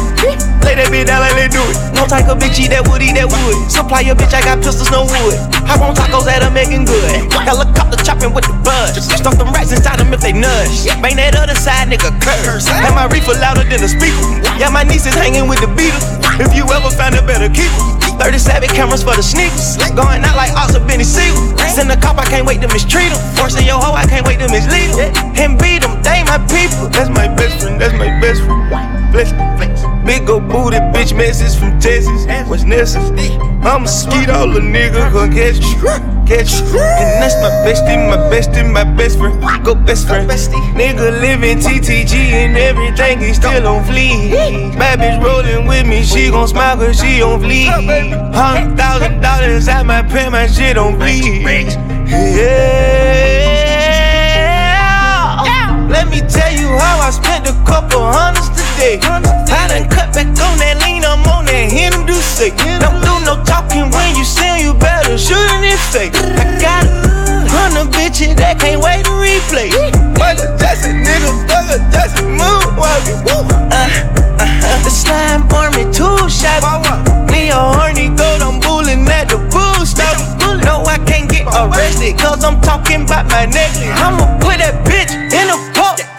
Lay 0.64 0.74
that 0.74 0.88
bitch 0.92 1.06
down 1.06 1.20
like 1.20 1.34
they 1.34 1.48
do 1.48 1.62
it. 1.62 1.76
No 1.94 2.06
type 2.06 2.28
of 2.28 2.38
bitch 2.38 2.58
eat 2.60 2.70
that 2.70 2.86
wood, 2.88 3.02
eat 3.02 3.14
that 3.16 3.28
wood. 3.28 3.56
Supply 3.70 4.00
your 4.00 4.16
bitch, 4.16 4.34
I 4.34 4.42
got 4.42 4.62
pistols, 4.62 4.90
no 4.90 5.04
wood. 5.04 5.36
Hop 5.66 5.80
on 5.80 5.94
tacos 5.94 6.24
that 6.26 6.42
are 6.42 6.50
making 6.50 6.84
good. 6.84 7.32
Helicopter 7.32 7.98
chopping 8.04 8.32
with 8.32 8.44
the 8.46 8.54
buzz. 8.64 8.96
Stuff 8.96 9.38
them 9.38 9.52
rats 9.52 9.72
inside 9.72 9.98
them 9.98 10.12
if 10.12 10.20
they 10.20 10.32
nudge. 10.32 10.86
Bang 11.02 11.16
that 11.16 11.36
other 11.36 11.54
side, 11.54 11.88
nigga, 11.88 12.12
curse. 12.22 12.68
Have 12.68 12.94
my 12.94 13.06
reefer 13.08 13.34
louder 13.38 13.64
than 13.64 13.80
the 13.80 13.88
speaker. 13.88 14.20
Yeah, 14.60 14.70
my 14.70 14.84
niece 14.84 15.06
is 15.06 15.14
hanging 15.14 15.48
with 15.48 15.60
the 15.60 15.70
Beatles. 15.72 16.04
If 16.38 16.54
you 16.54 16.64
ever 16.70 16.90
find 16.94 17.14
a 17.14 17.22
better 17.22 17.48
keeper. 17.50 17.97
37 18.18 18.68
cameras 18.70 19.02
for 19.02 19.14
the 19.14 19.22
sneakers. 19.22 19.78
Going 19.94 20.22
out 20.22 20.36
like 20.36 20.52
Ox 20.52 20.76
Benny 20.86 21.04
Siegel. 21.04 21.56
Send 21.70 21.90
a 21.90 21.96
cop, 21.96 22.18
I 22.18 22.24
can't 22.24 22.46
wait 22.46 22.60
to 22.62 22.68
mistreat 22.68 23.12
him. 23.12 23.18
Forcing 23.38 23.66
your 23.66 23.78
hoe, 23.78 23.94
I 23.94 24.04
can't 24.06 24.26
wait 24.26 24.38
to 24.40 24.48
mislead 24.50 24.90
him. 24.98 25.14
And 25.38 25.58
beat 25.58 25.82
them, 25.82 26.02
they 26.02 26.24
my 26.24 26.38
people. 26.50 26.88
That's 26.90 27.10
my 27.10 27.28
best 27.28 27.62
friend, 27.62 27.80
that's 27.80 27.94
my 27.94 28.10
best 28.20 28.42
friend. 28.42 29.07
Bless 29.10 29.32
me. 29.32 29.48
Big 30.04 30.28
ol' 30.30 30.40
booty 30.40 30.78
bitch 30.92 31.16
message 31.16 31.58
from 31.58 31.78
Texas. 31.80 32.26
What's 32.48 32.64
necessary? 32.64 33.28
I'm 33.62 33.84
a 33.84 33.88
skeet 33.88 34.30
all 34.30 34.48
the 34.48 34.60
nigga 34.60 35.12
gon' 35.12 35.32
catch 35.32 35.60
you. 35.60 35.76
Catch 36.26 36.60
you. 36.60 36.80
And 36.80 37.20
that's 37.20 37.36
my 37.42 37.50
bestie, 37.64 37.98
my 38.08 38.16
bestie, 38.30 38.70
my 38.70 38.84
best 38.84 39.18
friend. 39.18 39.64
Go 39.64 39.74
best 39.74 40.06
friend. 40.06 40.28
Nigga 40.28 41.20
living 41.20 41.58
TTG 41.58 42.14
and 42.14 42.56
everything 42.56 43.20
is 43.20 43.36
still 43.36 43.66
on 43.66 43.84
fleek. 43.84 44.78
Bad 44.78 44.98
bitch 45.00 45.22
rolling 45.22 45.66
with 45.66 45.86
me, 45.86 46.02
she 46.04 46.30
gon' 46.30 46.48
smile 46.48 46.76
cause 46.76 47.00
she 47.00 47.22
on 47.22 47.40
fleek. 47.40 47.68
Hundred 48.34 48.76
thousand 48.76 49.20
dollars 49.20 49.68
at 49.68 49.84
my 49.84 50.02
pay, 50.02 50.28
my 50.28 50.46
shit 50.46 50.78
on 50.78 50.98
bleed. 50.98 51.42
Yeah. 52.08 53.57
Let 55.88 56.08
me 56.12 56.20
tell 56.20 56.52
you 56.52 56.68
how 56.68 57.00
I 57.00 57.10
spent 57.10 57.48
a 57.48 57.56
couple 57.64 58.04
hundreds 58.04 58.52
today. 58.52 59.00
I 59.00 59.64
done 59.72 59.88
cut 59.88 60.12
back 60.12 60.28
on 60.28 60.60
that 60.60 60.76
lean, 60.84 61.00
I'm 61.00 61.24
on 61.24 61.48
that 61.48 61.72
him 61.72 62.04
do 62.04 62.12
say. 62.12 62.52
Don't 62.76 63.00
do 63.00 63.14
no 63.24 63.40
talking 63.48 63.88
when 63.88 64.12
you 64.12 64.24
sing, 64.24 64.60
you 64.60 64.76
better 64.76 65.16
shoot 65.16 65.48
in 65.56 65.64
his 65.64 65.80
face. 65.88 66.12
I 66.12 66.44
got 66.60 66.84
a 66.84 67.48
hundred 67.48 67.88
bitches 67.96 68.36
that 68.36 68.60
can't 68.60 68.84
wait 68.84 69.08
to 69.08 69.16
replay. 69.16 69.72
Michael 70.20 70.52
Jackson, 70.60 71.00
nigga, 71.00 71.32
Michael 71.48 71.80
Jackson, 71.88 72.36
moonwalking. 72.36 73.24
Uh, 73.24 73.88
uh, 74.44 74.78
the 74.84 74.92
slime 74.92 75.48
army, 75.56 75.88
two 75.88 76.28
shots. 76.28 76.68
Me 77.32 77.48
a 77.48 77.56
horny 77.56 78.12
goat, 78.12 78.44
I'm 78.44 78.60
bullying 78.60 79.08
at 79.08 79.32
the 79.32 79.40
bull 79.48 79.88
stop. 79.88 80.20
No, 80.68 80.84
I 80.84 81.00
can't 81.08 81.32
get 81.32 81.48
arrested, 81.48 82.20
cause 82.20 82.44
I'm 82.44 82.60
talking 82.60 83.08
about 83.08 83.24
my 83.32 83.48
necklace. 83.48 83.88
I'ma 83.96 84.36
put 84.44 84.60
that 84.60 84.84
bitch 84.84 85.16
in 85.32 85.48
a. 85.48 85.67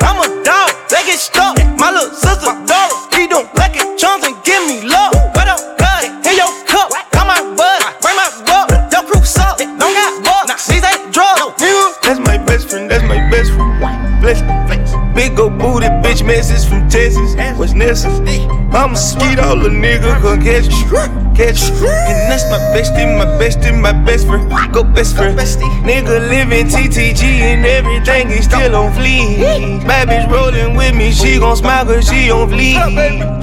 I'm 0.02 0.20
a 0.20 0.28
dog, 0.44 0.72
they 0.90 1.04
get 1.06 1.20
stuck. 1.20 1.58
My 1.80 1.92
little 1.92 2.12
sister, 2.12 2.52
Dora, 2.68 2.96
he 3.16 3.28
don't 3.28 3.48
like 3.56 3.76
it, 3.76 3.98
chums 3.98 4.26
and 4.26 4.36
give 4.44 4.64
me 4.68 4.88
love. 4.88 5.14
But 5.34 5.48
I'm 5.48 5.62
good, 5.80 6.28
in 6.28 6.36
your 6.36 6.52
cup. 6.66 6.92
Got 7.12 7.28
my 7.28 7.40
bud, 7.56 7.80
bring 8.02 8.16
my 8.16 8.30
buck. 8.46 8.68
Your 8.92 9.04
crew 9.04 9.24
suck, 9.24 9.58
don't 9.58 9.80
got 9.80 10.24
bucks. 10.24 10.68
These 10.68 10.84
ain't 10.84 11.14
drugs, 11.14 11.56
nigga. 11.62 12.02
That's 12.04 12.20
my 12.20 12.38
best 12.38 12.70
friend, 12.70 12.90
that's 12.90 13.04
my 13.04 13.20
best 13.30 13.52
friend. 13.52 14.22
Bless 14.22 14.42
me. 14.42 14.79
Big 15.20 15.38
ol' 15.38 15.50
booty 15.50 15.88
bitch 16.00 16.26
message 16.26 16.66
from 16.70 16.88
Texas. 16.88 17.36
What's 17.60 17.74
necessary? 17.74 18.40
I'm 18.72 18.94
a 18.94 18.96
skeet 18.96 19.38
all 19.38 19.60
the 19.60 19.68
nigga 19.68 20.16
gon' 20.24 20.42
catch 20.42 20.72
you. 20.72 20.88
Catch 21.36 21.60
you. 21.68 21.90
And 22.08 22.32
that's 22.32 22.50
my 22.50 22.58
bestie, 22.72 23.04
my 23.18 23.26
bestie, 23.36 23.78
my 23.78 23.92
best 23.92 24.28
friend. 24.28 24.50
Go 24.72 24.82
best 24.86 25.18
friend. 25.18 25.38
Nigga 25.38 26.30
living 26.30 26.68
TTG 26.68 27.22
and 27.52 27.66
everything 27.66 28.30
is 28.30 28.46
still 28.46 28.74
on 28.78 28.94
fleek. 28.94 29.86
Bad 29.86 30.08
bitch 30.08 30.32
rolling 30.32 30.78
with 30.78 30.96
me, 30.96 31.12
she 31.12 31.38
gon' 31.38 31.58
smile 31.58 31.84
cause 31.84 32.08
she 32.08 32.32
on 32.32 32.50
fleek. 32.50 32.80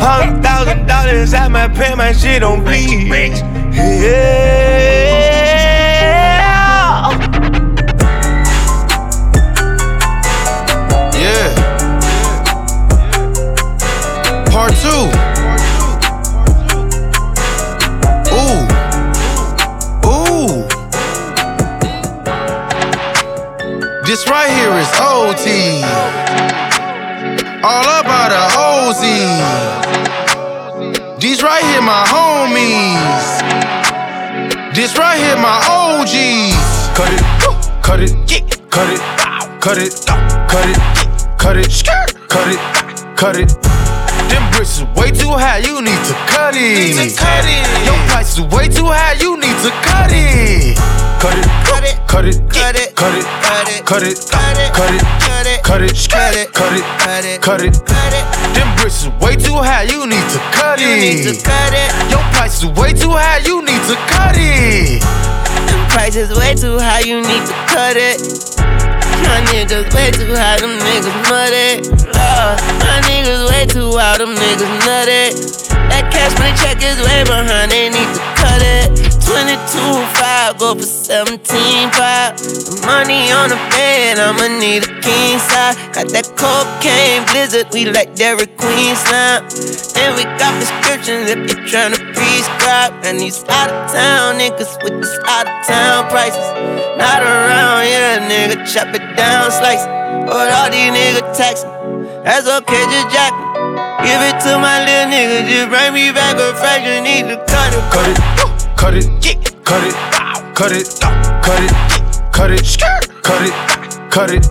Hundred 0.01 0.43
thousand 0.43 0.87
dollars 0.87 1.35
at 1.35 1.51
my 1.51 1.69
pay, 1.69 1.95
my 1.95 2.13
shit 2.13 2.43
on 2.43 2.65
bleed. 2.65 3.37
Yeah. 3.77 5.26
This 24.17 24.29
right 24.31 24.49
here 24.49 24.73
is 24.79 24.89
OT. 24.99 25.85
All 27.63 27.89
about 28.01 28.31
the 28.33 28.49
OZ. 28.57 29.03
These 31.21 31.43
right 31.43 31.63
here 31.63 31.83
my 31.83 32.03
homies. 32.09 33.43
This 34.75 34.97
right 34.97 35.19
here 35.19 35.37
my 35.37 35.61
OGs. 35.69 36.57
Cut 36.97 37.13
it, 37.13 37.21
cut 37.85 38.01
it, 38.01 38.15
cut 38.71 38.89
it, 38.89 39.01
cut 39.61 39.77
it, 39.77 39.93
cut 40.49 40.67
it, 40.67 40.81
cut 41.37 41.59
it, 41.59 41.85
cut 42.31 42.49
it, 42.49 42.59
cut 43.19 43.37
it. 43.37 43.66
Them 44.29 44.45
bricks 44.53 44.79
is 44.79 44.85
way 44.97 45.11
too 45.11 45.31
high, 45.31 45.59
you 45.59 45.81
need 45.83 46.03
to 46.07 46.15
cut 46.29 46.55
it. 46.57 47.17
cut 47.17 47.45
it. 47.45 47.65
Your 47.87 47.99
price 48.11 48.39
is 48.39 48.45
way 48.53 48.69
too 48.69 48.87
high, 48.87 49.15
you 49.21 49.37
need 49.37 49.57
to 49.63 49.71
cut 49.83 50.11
it. 50.13 50.77
Cut 51.21 51.37
it, 51.39 51.47
cut 51.65 51.85
it, 51.85 51.97
cut 52.07 52.25
it, 52.27 52.39
cut 52.49 52.77
it, 52.77 52.95
cut 52.95 53.69
it, 53.69 53.85
cut 53.87 54.03
it, 54.03 54.19
cut 54.31 54.53
it, 54.53 54.73
cut 54.73 55.03
it, 55.07 55.63
cut 55.63 55.83
it, 55.83 55.97
cut 56.05 56.35
it, 56.35 56.53
cut 56.53 56.75
it, 56.75 56.83
cut 56.93 57.25
it, 57.25 57.41
cut 57.43 57.63
it. 57.63 57.75
Them 58.55 58.69
bricks 58.77 59.03
is 59.03 59.09
way 59.21 59.37
too 59.37 59.55
high, 59.55 59.85
you 59.85 60.07
need 60.07 60.29
to 60.31 60.39
cut 60.53 60.81
it. 60.81 60.89
You 60.89 60.97
need 60.97 61.23
to 61.25 61.43
cut 61.43 61.73
it. 61.73 62.11
Your 62.11 62.23
price 62.33 62.63
is 62.63 62.67
way 62.79 62.93
too 62.93 63.11
high, 63.11 63.39
you 63.39 63.63
need 63.63 63.83
to 63.89 63.97
cut 64.09 64.37
it. 64.37 65.03
Them 65.67 65.89
prices 65.89 66.37
way 66.37 66.55
too 66.55 66.79
high, 66.79 67.01
you 67.01 67.23
need 67.23 67.47
to 67.47 67.55
cut 67.67 67.97
it. 67.97 68.96
My 69.27 69.43
niggas 69.51 69.93
way 69.95 70.11
too 70.11 70.33
high, 70.35 70.59
them 70.59 70.79
niggas 70.79 71.19
muddy. 71.29 71.83
Lord, 72.15 72.57
my 72.83 73.01
niggas 73.07 73.51
way 73.51 73.67
too 73.67 73.91
wild, 73.91 74.21
them 74.21 74.35
niggas 74.35 74.75
nutty. 74.87 75.35
That 75.91 76.11
cash 76.11 76.35
money 76.39 76.55
check 76.57 76.83
is 76.83 76.99
way 77.05 77.25
behind, 77.25 77.71
they 77.71 77.91
need 77.91 78.11
to 78.15 78.23
cut 78.39 78.63
it. 78.63 79.06
22 79.27 79.59
5, 79.59 80.59
go 80.59 80.79
for 80.79 80.87
17 80.87 81.43
5. 81.43 82.39
The 82.39 82.87
money 82.87 83.35
on 83.35 83.51
the 83.51 83.59
bed, 83.75 84.23
I'ma 84.23 84.47
need 84.63 84.87
a 84.87 84.93
king 85.03 85.43
size. 85.43 85.75
Got 85.91 86.15
that 86.15 86.31
cocaine 86.39 87.27
blizzard, 87.35 87.67
we 87.75 87.91
like 87.91 88.15
Dairy 88.15 88.47
Queen 88.55 88.95
slime. 88.95 89.43
And 89.99 90.15
we 90.15 90.23
got 90.39 90.55
prescriptions 90.63 91.27
if 91.27 91.43
you're 91.43 91.67
tryna 91.67 91.99
prescribe. 92.15 92.95
And 93.03 93.19
these 93.19 93.43
out 93.51 93.67
of 93.67 93.91
town 93.91 94.39
niggas 94.39 94.79
with 94.87 94.95
these 94.95 95.19
out 95.27 95.51
of 95.51 95.59
town 95.67 96.07
prices. 96.07 96.47
Not 96.95 97.19
around, 97.27 97.83
yeah, 97.91 98.23
nigga, 98.31 98.63
chop 98.63 98.95
it 98.95 99.03
down, 99.19 99.51
slice. 99.51 99.83
But 100.31 100.55
all 100.55 100.71
these 100.71 100.95
niggas 100.95 101.35
taxing. 101.35 101.75
That's 102.23 102.47
okay, 102.47 102.83
just 102.95 103.11
jack. 103.11 103.35
Give 104.07 104.23
it 104.23 104.39
to 104.47 104.55
my 104.63 104.87
little 104.87 105.11
nigga, 105.11 105.51
just 105.51 105.67
bring 105.67 105.91
me 105.99 106.15
back 106.15 106.39
a 106.39 106.55
fraction, 106.55 107.03
need 107.03 107.27
to 107.27 107.43
cut 107.51 107.75
it. 107.75 107.83
Cut 107.91 108.07
it, 108.07 108.56
cut 108.77 108.95
it, 108.95 109.07
cut 109.65 109.83
it, 109.83 109.95
cut 110.55 110.73
it, 110.73 110.87
cut 111.43 111.63
it, 111.63 111.73
cut 112.33 112.51
it, 112.51 112.61
scit 112.61 112.85
it, 113.03 113.23
cut 113.23 113.43
it, 113.43 113.55
cut 114.11 114.31
it. 114.31 114.43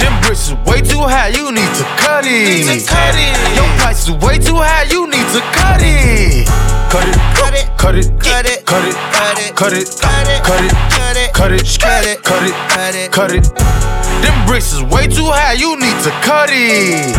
Them 0.00 0.20
bricks 0.22 0.48
is 0.48 0.54
way 0.66 0.80
too 0.80 0.98
high, 0.98 1.28
you 1.28 1.52
need 1.52 1.72
to 1.78 1.84
cut 2.00 2.24
it. 2.26 2.66
Need 2.66 2.80
to 2.80 2.86
cut 2.88 3.14
it. 3.14 3.36
Your 3.54 3.68
price 3.78 4.08
is 4.08 4.10
way 4.24 4.38
too 4.38 4.56
high, 4.56 4.84
you 4.90 5.06
need 5.06 5.28
to 5.30 5.40
cut 5.54 5.80
it. 5.80 6.48
Cut 6.90 7.06
it, 7.06 7.16
cut 7.36 7.54
it, 7.54 7.66
cut 7.78 7.94
it, 7.96 8.18
cut 8.20 8.44
it, 8.44 8.64
cut 8.66 8.88
it, 9.38 9.54
cut 9.54 9.72
it, 9.72 9.86
cut 9.96 10.22
it, 10.22 10.42
cut 10.42 10.62
it, 10.62 11.32
cut 11.32 11.52
it, 11.52 11.64
cut 11.78 12.04
it, 12.04 12.22
cut 12.22 12.42
it, 12.42 12.54
cut 12.68 12.94
it, 12.94 13.12
cut 13.12 13.30
it. 13.32 13.44
Them 14.22 14.46
bricks 14.46 14.72
is 14.72 14.82
way 14.82 15.06
too 15.06 15.28
high, 15.28 15.54
you 15.54 15.76
need 15.78 15.98
to 16.02 16.10
cut 16.22 16.50
it. 16.52 17.14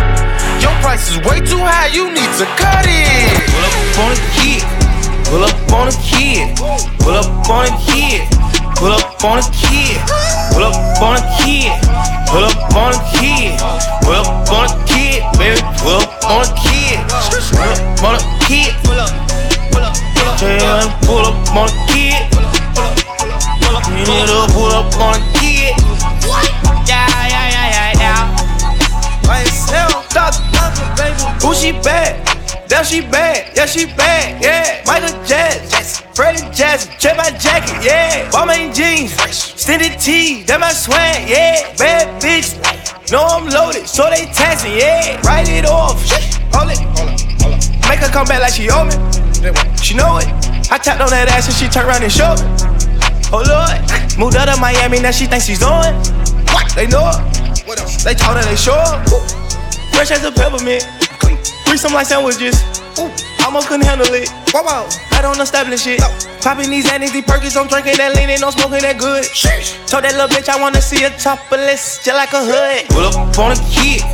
Your 0.61 0.73
price 0.81 1.09
is 1.11 1.17
way 1.25 1.39
too 1.39 1.59
high, 1.59 1.87
you 1.87 2.09
need 2.11 2.31
to 2.37 2.45
cut 2.59 2.85
it. 2.87 3.47
Pull 3.49 3.63
up 3.63 3.99
on 4.03 4.11
a 4.11 4.19
kid, 4.37 4.63
pull 5.33 5.43
up 5.45 5.73
on 5.73 5.87
a 5.87 5.91
kid, 6.05 6.55
pull 7.01 7.17
up 7.17 7.49
on 7.49 7.65
a 7.65 7.73
kid, 7.89 8.21
pull 8.77 8.93
up 8.93 9.23
on 9.25 9.39
a 9.39 9.45
kid, 9.49 9.97
pull 10.53 10.61
up 10.61 11.01
on 11.01 11.17
a 11.17 11.25
kid, 11.41 11.73
pull 12.29 12.45
up 12.45 12.75
on 12.77 12.93
a 12.93 13.01
kid, 13.17 13.57
pull 14.05 14.13
up 14.13 14.45
on 14.53 14.69
a 14.69 14.85
kid, 14.85 15.25
baby, 15.41 15.57
pull 15.81 15.97
up 15.97 16.21
on 16.29 16.45
a 16.45 16.53
kid, 16.61 17.01
pull 17.49 17.65
up 17.65 18.03
on 18.05 18.13
a 18.13 18.21
kid, 18.45 18.77
pull 18.85 19.01
up, 19.01 19.09
pull 19.73 19.81
up, 19.81 19.97
pull 20.21 20.53
up, 20.69 21.01
pull 21.01 21.25
up 21.25 21.55
on 21.57 21.65
a 21.65 21.81
kid, 21.89 22.29
pull 22.29 22.45
up, 22.45 22.53
pull 22.77 22.85
up, 22.85 23.01
pull 23.57 23.73
up, 23.73 23.89
you 23.89 24.05
need 24.05 24.29
to 24.29 24.53
pull 24.53 24.69
up 24.69 24.93
on 25.01 25.17
a 25.17 25.33
kid. 25.41 25.73
Yeah, 26.85 27.09
yeah, 27.25 27.49
yeah, 27.49 27.73
yeah, 27.73 28.05
yeah. 28.05 29.33
I 29.33 29.49
still 29.49 29.97
talk, 30.13 30.37
baby. 30.95 31.25
Who 31.41 31.55
she 31.55 31.71
bad? 31.71 32.42
That 32.73 32.87
she 32.89 33.01
bad, 33.01 33.55
yeah 33.55 33.67
she 33.67 33.85
bad, 33.85 34.41
yeah. 34.41 34.81
Michael 34.89 35.13
Jackson, 35.29 36.09
Freddie 36.15 36.41
Jackson, 36.49 36.89
check 36.97 37.15
my 37.15 37.29
jacket, 37.37 37.77
yeah. 37.85 38.25
Balmain 38.31 38.73
jeans, 38.73 39.13
extended 39.21 39.99
tee, 40.01 40.41
that 40.49 40.59
my 40.59 40.73
swag, 40.73 41.29
yeah. 41.29 41.69
Bad 41.77 42.17
bitch, 42.17 42.57
know 43.11 43.21
I'm 43.29 43.45
loaded, 43.45 43.85
so 43.85 44.09
they 44.09 44.25
taxing, 44.33 44.73
yeah. 44.73 45.21
Write 45.21 45.53
it 45.53 45.69
off, 45.69 46.01
hold 46.49 46.73
it, 46.73 46.81
make 47.85 48.01
her 48.01 48.09
come 48.09 48.25
back 48.25 48.41
like 48.41 48.57
she 48.57 48.65
owe 48.73 48.89
me. 48.89 48.97
She 49.77 49.93
know 49.93 50.17
it. 50.17 50.25
I 50.73 50.81
tapped 50.81 50.97
on 50.97 51.13
that 51.13 51.29
ass 51.29 51.45
and 51.45 51.53
she 51.53 51.69
turned 51.69 51.85
around 51.85 52.01
and 52.01 52.09
showed 52.09 52.41
me. 52.41 52.49
Oh 53.29 53.45
Lord, 53.45 53.77
moved 54.17 54.35
out 54.35 54.49
of 54.49 54.57
Miami, 54.57 54.97
now 54.97 55.11
she 55.11 55.29
thinks 55.29 55.45
she's 55.45 55.61
on. 55.61 55.93
They 56.73 56.89
know 56.89 57.05
her. 57.05 57.21
They 58.01 58.17
told 58.17 58.41
her 58.41 58.43
they 58.49 58.57
sure. 58.57 58.97
Fresh 59.93 60.09
as 60.09 60.25
a 60.25 60.33
peppermint. 60.33 60.89
Free 61.73 61.81
some 61.81 61.93
like 61.97 62.05
sandwiches. 62.05 62.53
Ooh, 63.01 63.09
almost 63.41 63.65
couldn't 63.65 63.89
handle 63.89 64.05
it. 64.13 64.29
Wow, 64.53 64.61
wow. 64.61 64.85
I 65.09 65.25
don't 65.25 65.41
establish 65.41 65.87
it. 65.89 65.97
Popping 66.45 66.69
these 66.69 66.85
these 66.85 67.25
perkins, 67.25 67.57
I'm 67.57 67.65
drinking 67.65 67.97
that 67.97 68.13
lean, 68.13 68.29
no 68.45 68.53
smoking 68.53 68.85
that 68.85 69.01
good. 69.01 69.25
Told 69.89 70.05
that 70.05 70.13
little 70.13 70.29
bitch 70.29 70.53
I 70.53 70.61
wanna 70.61 70.85
see 70.85 71.01
her 71.01 71.09
top 71.17 71.41
of 71.49 71.57
list, 71.57 72.05
just 72.05 72.13
like 72.13 72.29
a 72.37 72.45
hood. 72.45 72.85
Pull 72.93 73.09
up 73.09 73.33
on 73.41 73.57
a 73.57 73.59
kid. 73.73 74.05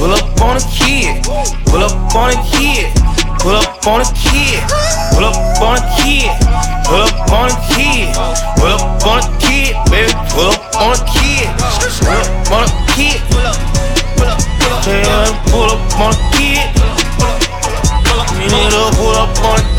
Pull 0.00 0.16
up 0.16 0.32
on 0.40 0.56
a 0.56 0.64
kid. 0.72 1.20
Pull 1.68 1.84
up 1.84 2.16
on 2.16 2.32
a 2.32 2.40
kid. 2.48 2.88
Pull 3.44 3.52
up 3.52 3.84
on 3.84 4.00
a 4.00 4.08
kid. 4.16 4.64
Pull 5.12 5.28
up 5.28 5.60
on 5.60 5.76
a 5.76 5.84
kid. 6.00 6.32
Pull 6.88 7.04
up 7.04 7.28
on 7.28 7.52
a 7.52 7.56
kid. 7.68 8.16
Pull 8.56 8.72
up 8.80 9.04
on 9.04 9.20
a 9.20 9.28
kid, 9.44 9.76
baby. 9.92 10.08
Pull 10.32 10.56
up 10.56 10.72
on 10.80 10.96
a 10.96 11.04
kid. 11.12 11.52
Pull 12.00 12.16
up 12.16 12.48
on 12.48 12.64
a 12.64 12.72
kid. 12.96 13.73
Pull 14.84 14.92
up 14.92 15.98
on 15.98 16.12
a 16.12 16.30
kid. 16.36 16.68
Need 18.36 18.70
to 18.70 18.96
pull 18.96 19.16
up 19.16 19.38
on 19.38 19.58
a 19.58 19.73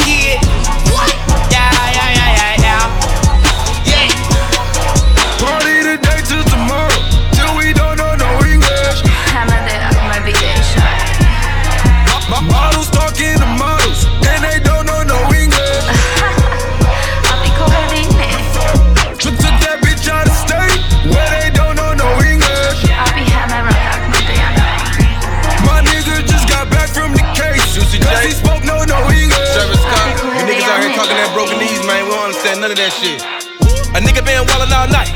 A 33.96 33.98
nigga 34.04 34.20
been 34.28 34.44
wildin' 34.44 34.76
all 34.76 34.92
night, 34.92 35.08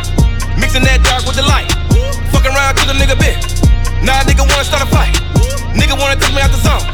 mixing 0.56 0.88
that 0.88 1.04
dark 1.04 1.28
with 1.28 1.36
the 1.36 1.44
light. 1.44 1.68
Fucking 2.32 2.56
around 2.56 2.80
to 2.80 2.88
the 2.88 2.96
nigga 2.96 3.12
bit. 3.20 3.36
Now 4.08 4.16
a 4.16 4.24
nigga 4.24 4.48
wanna 4.48 4.64
start 4.64 4.80
a 4.80 4.88
fight. 4.88 5.12
Nigga 5.76 6.00
wanna 6.00 6.16
take 6.16 6.32
me 6.32 6.40
out 6.40 6.48
the 6.48 6.64
zone. 6.64 6.88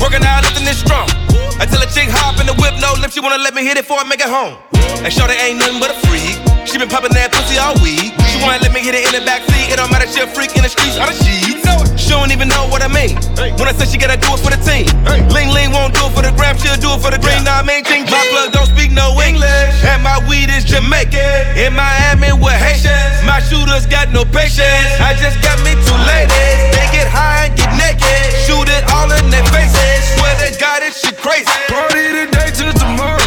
Working 0.00 0.24
out, 0.24 0.48
lifting 0.48 0.64
this 0.64 0.80
strong. 0.80 1.04
Until 1.60 1.84
a 1.84 1.88
chick 1.92 2.08
hop 2.08 2.40
in 2.40 2.48
the 2.48 2.56
whip, 2.56 2.72
no 2.80 2.96
lip, 2.96 3.12
she 3.12 3.20
wanna 3.20 3.36
let 3.36 3.52
me 3.52 3.60
hit 3.60 3.76
it 3.76 3.84
before 3.84 4.00
I 4.00 4.08
make 4.08 4.24
it 4.24 4.32
home. 4.32 4.56
And 5.04 5.12
shorty 5.12 5.36
ain't 5.36 5.60
nothing 5.60 5.76
but 5.76 5.92
a 5.92 6.00
freak. 6.08 6.40
She 6.64 6.80
been 6.80 6.88
popping 6.88 7.12
that 7.12 7.28
pussy 7.28 7.60
all 7.60 7.76
week. 7.84 8.16
She 8.32 8.40
wanna 8.40 8.64
let 8.64 8.72
me 8.72 8.80
hit 8.80 8.96
it 8.96 9.04
in 9.04 9.12
the 9.12 9.20
backseat. 9.20 9.68
It 9.68 9.76
don't 9.76 9.92
matter, 9.92 10.08
she 10.08 10.24
a 10.24 10.26
freak 10.32 10.56
in 10.56 10.64
the 10.64 10.72
streets, 10.72 10.96
all 10.96 11.12
the 11.12 11.12
sheets. 11.12 11.60
She 12.08 12.16
don't 12.16 12.32
even 12.32 12.48
know 12.48 12.64
what 12.72 12.80
I 12.80 12.88
mean. 12.88 13.20
When 13.60 13.68
I 13.68 13.76
say 13.76 13.84
she 13.84 14.00
gotta 14.00 14.16
do 14.16 14.32
it 14.32 14.40
for 14.40 14.48
the 14.48 14.56
team. 14.64 14.88
Ling 15.28 15.52
Ling 15.52 15.76
won't 15.76 15.92
do 15.92 16.08
it 16.08 16.12
for 16.16 16.24
the 16.24 16.32
gram, 16.32 16.56
she'll 16.56 16.80
do 16.80 16.96
it 16.96 17.04
for 17.04 17.12
the 17.12 17.20
green. 17.20 17.44
Nah, 17.44 17.60
I 17.60 17.62
mean, 17.68 17.84
ching, 17.84 18.08
My 18.08 18.24
plug 18.32 18.48
don't 18.56 18.64
speak 18.64 18.96
no 18.96 19.12
English. 19.20 19.84
And 19.84 20.00
my 20.00 20.16
weed 20.24 20.48
is 20.48 20.64
Jamaican. 20.64 21.20
In 21.60 21.76
Miami 21.76 22.32
with 22.32 22.56
Haitians. 22.56 23.20
My 23.28 23.44
shooters 23.44 23.84
got 23.84 24.08
no 24.08 24.24
patience. 24.24 24.88
I 25.04 25.12
just 25.20 25.36
got 25.44 25.60
me 25.60 25.76
two 25.84 26.00
ladies. 26.08 26.56
They 26.72 26.88
get 26.96 27.12
high 27.12 27.52
and 27.52 27.54
get 27.60 27.76
naked. 27.76 28.24
Shoot 28.48 28.72
it 28.72 28.88
all 28.88 29.12
in 29.12 29.28
their 29.28 29.44
faces. 29.52 30.00
Swear 30.16 30.32
they 30.40 30.56
got 30.56 30.80
it, 30.80 30.96
shit 30.96 31.20
crazy. 31.20 31.52
Party 31.68 32.08
today 32.08 32.48
till 32.56 32.72
tomorrow, 32.72 33.17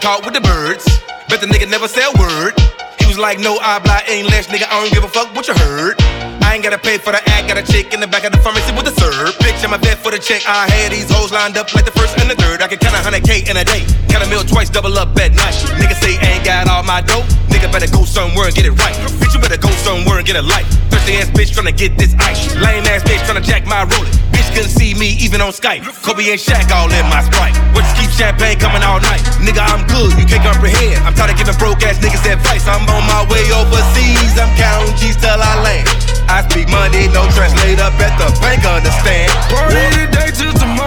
caught 0.00 0.24
with 0.24 0.32
the 0.32 0.40
birds. 0.40 0.88
Bet 1.28 1.40
the 1.40 1.46
nigga 1.46 1.68
never 1.68 1.86
said 1.86 2.08
a 2.08 2.14
word. 2.16 2.56
He 2.98 3.06
was 3.06 3.20
like, 3.20 3.38
no 3.38 3.60
habla 3.60 4.00
English, 4.08 4.48
nigga, 4.48 4.64
I 4.66 4.80
don't 4.80 4.92
give 4.92 5.04
a 5.04 5.12
fuck 5.12 5.28
what 5.36 5.46
you 5.46 5.54
heard. 5.54 6.00
I 6.40 6.56
ain't 6.56 6.64
gotta 6.64 6.80
pay 6.80 6.96
for 6.96 7.12
the 7.12 7.20
act, 7.30 7.46
got 7.46 7.60
a 7.60 7.62
chick 7.62 7.92
in 7.92 8.00
the 8.00 8.08
back 8.08 8.24
of 8.24 8.32
the 8.32 8.40
pharmacy 8.40 8.72
with 8.72 8.88
a 8.88 8.94
serve. 8.96 9.36
Bitch, 9.44 9.62
I'm 9.62 9.76
a 9.76 9.78
vet 9.78 9.98
for 10.00 10.10
the 10.10 10.18
check. 10.18 10.42
I 10.48 10.66
had 10.72 10.90
these 10.90 11.06
hoes 11.12 11.30
lined 11.30 11.56
up 11.56 11.72
like 11.74 11.84
the 11.84 11.92
first 11.92 12.18
and 12.18 12.30
the 12.30 12.34
third. 12.34 12.62
I 12.62 12.66
can 12.66 12.78
count 12.78 12.96
a 12.96 13.02
hundred 13.04 13.22
K 13.28 13.44
in 13.44 13.56
a 13.60 13.64
day. 13.64 13.84
Count 14.08 14.24
a 14.24 14.28
meal 14.28 14.42
twice, 14.42 14.70
double 14.70 14.96
up 14.96 15.14
at 15.20 15.36
night. 15.36 15.54
Nigga 15.76 15.94
say 16.00 16.16
ain't 16.18 16.44
got 16.44 16.66
all 16.66 16.82
my 16.82 17.04
dope. 17.04 17.28
Nigga 17.52 17.70
better 17.70 17.90
go 17.92 18.04
somewhere 18.04 18.48
and 18.48 18.54
get 18.56 18.64
it 18.64 18.72
right. 18.72 18.96
Bitch, 19.20 19.34
you 19.36 19.40
better 19.40 19.60
go 19.60 19.70
somewhere 19.84 20.18
and 20.18 20.26
get 20.26 20.36
a 20.36 20.42
life. 20.42 20.66
Thirsty 20.90 21.14
ass 21.22 21.30
bitch 21.30 21.54
tryna 21.54 21.76
get 21.76 21.96
this 21.96 22.14
ice. 22.18 22.54
Lame 22.56 22.84
ass 22.86 23.02
bitch 23.02 23.22
tryna 23.24 23.42
jack 23.42 23.66
my 23.66 23.84
roller. 23.84 24.10
Bitch 24.34 24.48
couldn't 24.54 24.74
see 24.74 24.94
me 24.94 25.16
even 25.22 25.40
on 25.40 25.52
Skype. 25.52 25.86
Kobe 26.02 26.26
and 26.30 26.40
Shaq 26.40 26.70
all 26.70 26.90
in 26.90 27.06
my 27.06 27.22
sprite. 27.22 27.54
You 27.74 27.82
keep 27.96 28.10
champagne 28.16 28.56
coming 28.56 28.80
all 28.80 29.00
night? 29.00 29.20
Nigga, 29.44 29.60
I'm 29.60 29.84
good, 29.88 30.16
you 30.16 30.24
can't 30.24 30.40
comprehend. 30.40 31.04
I'm 31.04 31.12
tired 31.12 31.32
of 31.32 31.36
giving 31.36 31.56
broke 31.60 31.84
ass 31.84 32.00
niggas 32.00 32.24
advice. 32.24 32.64
I'm 32.64 32.88
on 32.88 33.04
my 33.04 33.28
way 33.28 33.44
overseas. 33.52 34.36
I'm 34.40 34.48
counting 34.56 34.96
G's 34.96 35.20
till 35.20 35.36
I 35.36 35.54
land. 35.60 35.84
I 36.32 36.40
speak 36.48 36.72
money, 36.72 37.12
no 37.12 37.28
translator. 37.36 37.92
Bet 38.00 38.16
the 38.16 38.32
bank 38.40 38.64
understand. 38.64 39.28
Party 39.52 39.84
today 39.92 40.32
till 40.32 40.54
tomorrow, 40.56 40.79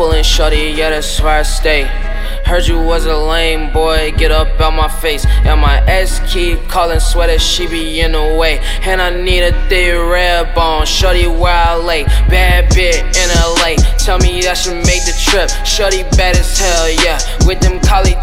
Coolin' 0.00 0.24
shorty, 0.24 0.72
yeah, 0.74 0.88
that's 0.88 1.20
where 1.20 1.40
I 1.40 1.42
stay. 1.42 1.84
Heard 2.46 2.66
you 2.66 2.80
was 2.80 3.04
a 3.04 3.14
lame 3.14 3.70
boy, 3.70 4.12
get 4.16 4.30
up 4.30 4.58
out 4.58 4.72
my 4.72 4.88
face. 4.88 5.26
And 5.26 5.60
my 5.60 5.84
ex 5.84 6.20
keep 6.26 6.58
calling 6.68 7.00
sweater, 7.00 7.38
she 7.38 7.66
be 7.66 8.00
in 8.00 8.12
the 8.12 8.34
way. 8.40 8.60
And 8.80 9.02
I 9.02 9.10
need 9.10 9.42
a 9.42 9.52
thick 9.68 9.94
red 9.94 10.54
bone, 10.54 10.86
shorty 10.86 11.26
where 11.26 11.52
I 11.52 11.74
lay. 11.76 12.04
Bad 12.30 12.74
bit 12.74 12.96
in 12.96 13.28
LA, 13.60 13.76
tell 14.04 14.18
me 14.18 14.40
that 14.42 14.56
should 14.56 14.80
made 14.88 15.04
the 15.04 15.12
trip. 15.16 15.50
Shorty 15.66 16.02
bad 16.16 16.36
as 16.36 16.56
hell, 16.56 16.88
yeah. 17.04 17.20
With 17.44 17.60
them 17.60 17.80
college 17.84 18.16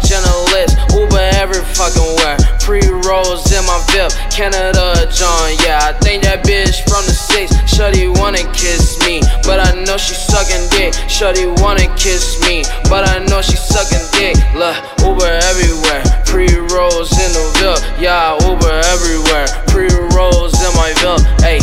lips, 0.50 0.74
Uber 0.94 1.22
every 1.38 1.62
fucking 1.76 2.10
where. 2.18 2.38
Pre 2.58 2.82
rolls 3.06 3.46
in 3.52 3.62
my 3.64 3.78
VIP, 3.90 4.12
Canada 4.32 5.06
John, 5.12 5.54
yeah. 5.64 5.78
I 5.82 5.92
think 6.00 6.24
that 6.24 6.42
bitch 6.42 6.82
from 6.88 7.06
the 7.06 7.14
six. 7.14 7.54
Shorty 7.70 8.08
wanna 8.08 8.42
kiss 8.52 8.98
me, 9.06 9.22
but 9.46 9.60
I 9.62 9.72
know 9.84 9.96
she 9.96 10.14
sucking 10.14 10.66
dick. 10.74 10.94
Shorty 11.08 11.46
wanna 11.62 11.86
kiss 11.94 12.40
me, 12.42 12.64
but 12.90 13.08
I 13.08 13.22
know 13.26 13.40
she 13.40 13.56
sucking 13.56 14.04
dick. 14.18 14.36
Look, 14.58 14.76
Uber 15.06 15.30
everywhere. 15.46 16.02
Pre 16.26 16.48
rolls 16.74 17.12
in 17.14 17.30
the 17.32 17.44
Ville. 17.58 17.80
Yeah, 18.02 18.34
Uber 18.46 18.76
everywhere. 18.92 19.46
Pre 19.70 19.88
rolls 20.16 20.58
in 20.58 20.72
my 20.74 20.92
Ville. 20.98 21.22
Hey. 21.40 21.60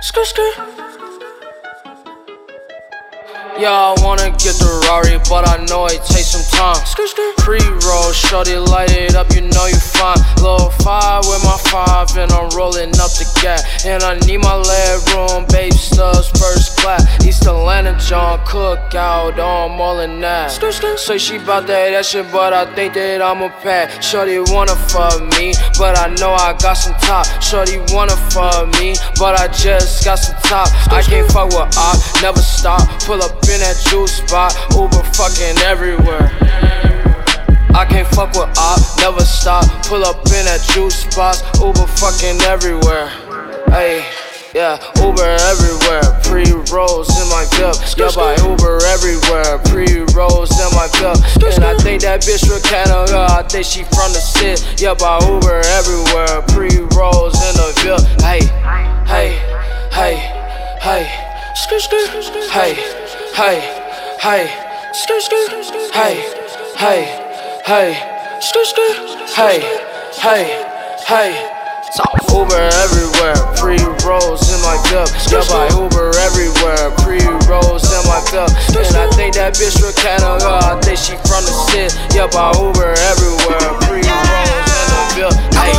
Skr 0.00 0.24
skr. 0.24 0.69
Yeah, 3.60 3.92
I 3.92 3.94
wanna 4.02 4.30
get 4.40 4.56
the 4.56 4.72
Rari, 4.88 5.20
but 5.28 5.44
I 5.46 5.62
know 5.68 5.84
it 5.84 6.00
takes 6.08 6.32
some 6.32 6.48
time. 6.56 6.80
Pre 7.36 7.60
roll, 7.84 8.10
shorty, 8.10 8.56
light 8.56 8.90
it 8.90 9.14
up, 9.14 9.34
you 9.34 9.42
know 9.42 9.66
you 9.66 9.76
fine. 9.76 10.16
Low 10.40 10.70
five 10.80 11.26
with 11.28 11.44
my 11.44 11.58
five, 11.68 12.08
and 12.16 12.32
I'm 12.32 12.48
rolling 12.56 12.88
up 12.96 13.12
the 13.20 13.28
gap. 13.42 13.60
And 13.84 14.02
I 14.02 14.16
need 14.24 14.38
my 14.38 14.56
leg 14.56 15.00
room, 15.12 15.44
babe 15.52 15.74
stubs, 15.74 16.30
first 16.40 16.78
class. 16.78 17.04
East 17.26 17.44
Atlanta, 17.44 17.98
John 17.98 18.38
Cookout, 18.46 19.36
oh, 19.36 19.68
I'm 19.68 19.78
all 19.78 20.00
in 20.00 20.20
that. 20.20 20.52
Say 20.96 21.18
she 21.18 21.36
bout 21.36 21.66
that, 21.66 21.90
that 21.90 22.06
shit, 22.06 22.32
but 22.32 22.54
I 22.54 22.64
think 22.74 22.94
that 22.94 23.20
I'm 23.20 23.42
a 23.42 23.50
pack. 23.60 24.02
Shorty 24.02 24.38
wanna 24.40 24.76
fuck 24.88 25.20
me, 25.36 25.52
but 25.76 25.98
I 25.98 26.08
know 26.16 26.32
I 26.32 26.56
got 26.56 26.80
some 26.80 26.94
top. 26.94 27.26
Shorty 27.42 27.76
wanna 27.92 28.16
fuck 28.32 28.72
me, 28.80 28.94
but 29.18 29.38
I 29.38 29.48
just 29.48 30.02
got 30.02 30.16
some 30.16 30.36
top. 30.48 30.68
I 30.90 31.02
can't 31.02 31.30
fuck 31.30 31.52
with 31.52 31.76
I 31.76 31.92
never 32.22 32.40
stop. 32.40 32.88
Pull 33.04 33.20
up 33.22 33.36
in 33.50 33.60
that 33.60 33.76
juice 33.90 34.22
spot, 34.22 34.54
Uber 34.78 35.02
fucking 35.18 35.58
everywhere. 35.66 36.30
I 37.74 37.84
can't 37.84 38.06
fuck 38.08 38.30
with 38.34 38.50
op, 38.58 38.78
never 38.98 39.24
stop. 39.26 39.66
Pull 39.86 40.04
up 40.04 40.22
in 40.30 40.46
that 40.46 40.62
juice 40.70 41.02
spot, 41.02 41.42
Uber 41.58 41.86
fucking 41.98 42.40
everywhere. 42.46 43.08
Hey. 43.68 44.06
Yeah, 44.52 44.82
Uber 44.98 45.38
everywhere, 45.46 46.02
pre 46.26 46.42
rolls 46.74 47.06
in 47.22 47.28
my 47.30 47.46
cup. 47.54 47.78
Yeah, 47.94 48.10
by 48.10 48.34
Uber 48.42 48.82
everywhere, 48.90 49.62
pre 49.70 50.02
rolls 50.10 50.50
in 50.50 50.70
my 50.74 50.90
cup. 50.98 51.22
And 51.54 51.62
I 51.62 51.78
think 51.78 52.02
that 52.02 52.22
bitch 52.22 52.42
from 52.50 52.60
Canada, 52.66 53.30
I 53.30 53.44
think 53.44 53.64
she 53.64 53.84
from 53.84 54.10
the 54.10 54.18
city. 54.18 54.58
Yeah, 54.82 54.94
by 54.94 55.22
Uber 55.22 55.62
everywhere, 55.78 56.42
pre 56.50 56.82
rolls 56.98 57.38
in 57.46 57.54
the 57.54 57.70
Ville. 57.78 58.02
Hey, 58.18 58.42
hey, 59.06 59.38
hey, 59.94 60.18
hey, 60.82 61.04
hey 61.06 61.30
hey, 62.50 62.99
hey, 63.34 64.48
skr 64.92 65.20
skr, 65.20 65.92
hey, 65.92 66.14
hey, 66.76 67.02
hey, 67.64 68.38
skr 68.40 68.64
skr, 68.64 69.34
hey, 69.36 69.60
hey, 70.18 70.44
hey. 71.06 71.56
Uber 72.30 72.70
everywhere, 72.78 73.34
pre 73.58 73.76
rolls 74.06 74.46
in 74.54 74.60
my 74.62 74.78
cup. 74.86 75.10
Yeah, 75.26 75.42
by 75.50 75.66
Uber 75.74 76.14
everywhere, 76.22 76.90
pre 77.02 77.18
rolls 77.50 77.82
in 77.90 78.02
my 78.06 78.22
cup. 78.30 78.50
And 78.70 78.96
I 78.96 79.10
think 79.10 79.34
that 79.34 79.54
bitch 79.54 79.74
from 79.80 79.92
Canada, 79.98 80.62
I 80.62 80.80
think 80.80 80.98
she 80.98 81.16
from 81.26 81.42
the 81.42 81.54
city. 81.70 81.90
Yeah, 82.14 82.30
by 82.30 82.54
Uber 82.54 82.94
everywhere, 83.10 83.74
pre 83.82 84.06
rolls 84.06 84.70
in 84.70 84.90
the 84.94 85.02
bill. 85.18 85.34
Hey, 85.58 85.74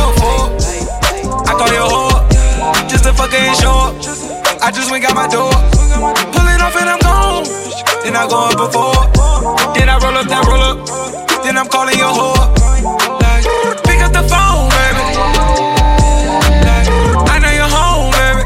I 1.48 1.52
call 1.56 1.72
you 1.72 1.80
a 1.80 1.88
whore, 1.88 2.88
just 2.88 3.06
a 3.06 3.12
fucking 3.14 3.54
show. 3.56 3.72
up. 3.72 4.62
I 4.62 4.70
just 4.70 4.90
went 4.90 5.02
got 5.02 5.14
my 5.14 5.26
door. 5.28 5.81
Pulling 6.32 6.60
off 6.60 6.76
and 6.76 6.88
I'm 6.88 6.98
gone. 7.00 7.44
Then 8.02 8.16
I 8.16 8.26
go 8.28 8.48
up 8.48 8.56
before. 8.56 8.96
Then 9.74 9.88
I 9.88 9.98
roll 9.98 10.16
up, 10.16 10.26
then 10.26 10.42
roll 10.48 10.62
up. 10.62 10.78
Then 11.44 11.58
I'm 11.58 11.68
calling 11.68 11.98
your 11.98 12.12
whore. 12.12 12.48
Like, 13.20 13.44
pick 13.84 14.00
up 14.00 14.12
the 14.12 14.22
phone, 14.26 14.68
baby. 14.72 15.04
Like, 16.64 16.88
I 17.28 17.38
know 17.42 17.52
you're 17.52 17.68
home, 17.68 18.10
baby. 18.14 18.42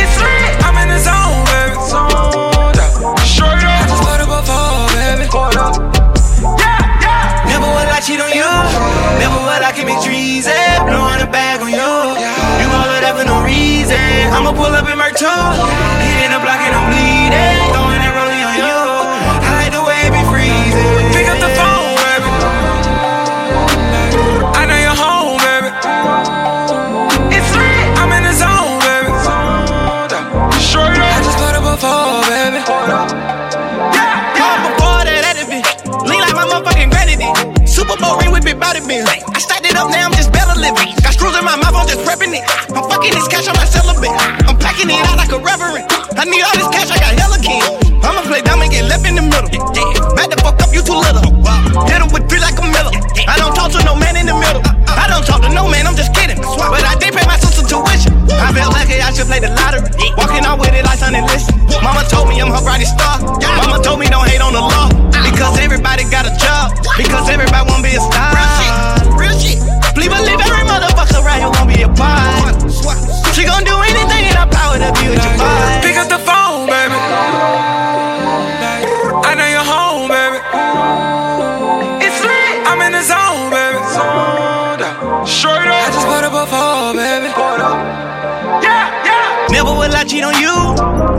It's 0.00 0.16
lit. 0.18 0.52
I'm 0.64 0.76
in 0.82 0.88
the 0.88 0.98
zone, 0.98 1.44
baby. 1.52 1.76
Straight 3.26 3.62
up. 3.66 3.82
I 3.82 3.86
just 3.90 4.02
put 4.02 4.20
up 4.24 4.44
phone, 4.46 4.88
baby. 4.94 5.26
Yeah, 6.58 6.80
yeah. 7.02 7.50
Never 7.50 7.68
would 7.68 7.90
I 7.90 8.00
cheat 8.00 8.20
on 8.20 8.30
you. 8.32 8.50
Never 9.18 9.38
would 9.42 9.62
I 9.62 9.70
commit 9.74 10.02
treason. 10.02 10.54
Blowing 10.86 11.20
a 11.20 11.28
bag 11.30 11.60
on 11.60 11.70
you. 11.70 11.92
You 12.60 12.66
all 12.72 12.90
of 12.90 13.00
that 13.02 13.14
for 13.18 13.24
no 13.26 13.42
reason. 13.44 13.98
I'ma 14.34 14.52
pull 14.52 14.74
up 14.74 14.83
in 15.14 15.26
my 15.26 15.30
toe. 15.30 15.66
Hitting 16.02 16.32
the 16.32 16.40
block 16.42 16.60
and 16.60 16.74
I'm 16.74 16.90
bleeding. 16.90 17.58
Throwing 17.70 18.00
that 18.02 18.14
rolling 18.14 18.42
on 18.42 18.56
you. 18.58 18.78
I 19.44 19.50
like 19.62 19.72
the 19.72 19.82
way 19.82 19.98
it 20.06 20.12
be 20.14 20.22
freezing. 20.30 21.12
Pick 21.14 21.26
up 21.30 21.38
the 21.38 21.50
phone, 21.54 21.94
baby. 22.02 22.30
I 24.54 24.62
know 24.66 24.78
you're 24.78 24.98
home, 24.98 25.38
baby. 25.38 25.70
It's 27.30 27.50
lit. 27.54 27.86
I'm 27.98 28.10
in 28.14 28.22
the 28.26 28.34
zone, 28.34 28.78
baby. 28.82 29.10
Straight 30.58 30.98
up. 30.98 31.14
I 31.14 31.20
just 31.22 31.38
put 31.38 31.54
up 31.54 31.62
a 31.62 31.76
phone, 31.78 32.22
baby. 32.26 32.60
Yeah, 33.94 34.34
yeah. 34.34 34.74
That 35.04 35.36
at 35.36 35.46
the 35.46 35.60
Lean 36.08 36.20
like 36.20 36.34
my 36.34 36.46
motherfucking 36.48 36.90
granity. 36.90 37.28
Super 37.66 37.96
Bowl 38.00 38.18
ring 38.18 38.32
with 38.32 38.44
big 38.44 38.58
body 38.58 38.80
bills. 38.80 39.08
I 39.08 39.38
stacked 39.38 39.66
it 39.66 39.76
up, 39.76 39.90
now 39.90 40.06
I'm 40.06 40.12
just 40.12 40.32
better 40.32 40.58
living. 40.58 40.94
Got 41.02 41.12
screws 41.14 41.36
in 41.36 41.44
my 41.44 41.56
mouth, 41.56 41.74
I'm 41.76 41.86
just 41.86 42.00
prepping 42.02 42.34
it. 42.34 42.44
I'm 42.72 42.88
fucking 42.88 43.12
this 43.12 43.28
cash, 43.28 43.48
I'm 43.48 43.54
not 43.54 43.68
celibate. 43.68 44.43
I'm 44.74 44.90
it 44.90 45.06
out 45.06 45.16
like 45.16 45.30
a 45.30 45.38
reverend. 45.38 45.86
I 46.18 46.26
need 46.26 46.42
all 46.42 46.56
this 46.58 46.68
cash, 46.74 46.90
I 46.90 46.98
got 46.98 47.14
hella 47.14 47.38
king. 47.38 47.62
I'ma 48.02 48.26
play 48.26 48.42
dumb 48.42 48.60
and 48.60 48.70
get 48.70 48.84
left 48.84 49.06
in 49.06 49.14
the 49.14 49.22
middle. 49.22 49.48
Back 50.18 50.34
the 50.34 50.38
fuck 50.42 50.58
up, 50.60 50.74
you 50.74 50.82
too 50.82 50.98
little. 50.98 51.24
Hit 51.86 52.02
him 52.02 52.10
with 52.10 52.26
three 52.26 52.42
like 52.42 52.58
a 52.58 52.66
miller. 52.66 52.92
I 53.24 53.38
don't 53.38 53.54
talk 53.54 53.70
to 53.72 53.80
no 53.86 53.94
man 53.94 54.18
in 54.18 54.26
the 54.26 54.34
middle. 54.34 54.60
I 54.90 55.06
don't 55.06 55.22
talk 55.22 55.40
to 55.46 55.50
no 55.54 55.70
man, 55.70 55.86
I'm 55.86 55.94
just 55.94 56.10
kidding. 56.12 56.36
But 56.42 56.82
I 56.82 56.98
did 56.98 57.14
pay 57.14 57.24
my 57.24 57.38
sister 57.38 57.62
tuition. 57.64 58.12
I 58.34 58.50
feel 58.50 58.68
lucky 58.74 58.98
I 58.98 59.14
should 59.14 59.30
play 59.30 59.38
the 59.38 59.54
lottery. 59.54 59.88
Walking 60.18 60.44
out 60.44 60.58
with 60.58 60.74
it 60.74 60.84
like 60.84 60.98
Sonny 60.98 61.22
List. 61.22 61.54
Mama 61.78 62.02
told 62.10 62.28
me 62.28 62.42
I'm 62.42 62.50
her 62.50 62.60
brightest 62.60 62.98
star. 62.98 63.22
Mama 63.40 63.78
told 63.78 64.02
me 64.02 64.10
don't 64.10 64.26
hate 64.26 64.42
on 64.42 64.52
the 64.52 64.64
law. 64.64 64.90
Because 65.22 65.54
everybody 65.62 66.02
got 66.10 66.26
a 66.26 66.34
job. 66.34 66.74
Because 66.98 67.30
everybody 67.30 67.62
wanna 67.70 67.86
be 67.86 67.94
a 67.94 68.02
star. 68.02 68.34
Real 69.16 69.32
shit. 69.38 69.56
Please 69.94 70.10
believe 70.10 70.42
every 70.42 70.66
motherfucker 70.94 71.24
right 71.24 71.40
here 71.40 71.50
won't 71.50 71.68
be 71.68 71.82
a 71.82 71.88
part. 71.88 72.54
She 73.34 73.44
gon' 73.44 73.64
do 73.64 73.76
anything 73.82 74.30
in 74.30 74.36
her 74.36 74.46
power 74.46 74.78
to 74.78 74.92
be 75.00 75.08
with 75.10 75.24
your 75.24 75.34
vibe. 75.34 75.82
Pick 75.82 75.96
up 75.96 76.08
the 76.08 76.18
phone, 76.18 76.66
baby. 76.66 76.94
I 79.26 79.34
know 79.34 79.46
you're 79.46 79.66
home, 79.66 80.08
baby. 80.08 80.38
It's 82.06 82.20
lit. 82.22 82.66
I'm 82.66 82.80
in 82.82 82.92
the 82.92 83.02
zone, 83.02 83.50
baby. 83.50 83.78
Straight 85.26 85.66
up. 85.66 85.82
I 85.82 85.90
just 85.90 86.06
up 86.06 86.32
a 86.32 86.46
phone, 86.46 86.96
baby. 86.96 87.28
Yeah, 88.62 89.04
yeah. 89.04 89.46
Never 89.50 89.70
will 89.70 89.94
I 89.94 90.04
cheat 90.04 90.24
on 90.24 90.34
you. 90.38 90.54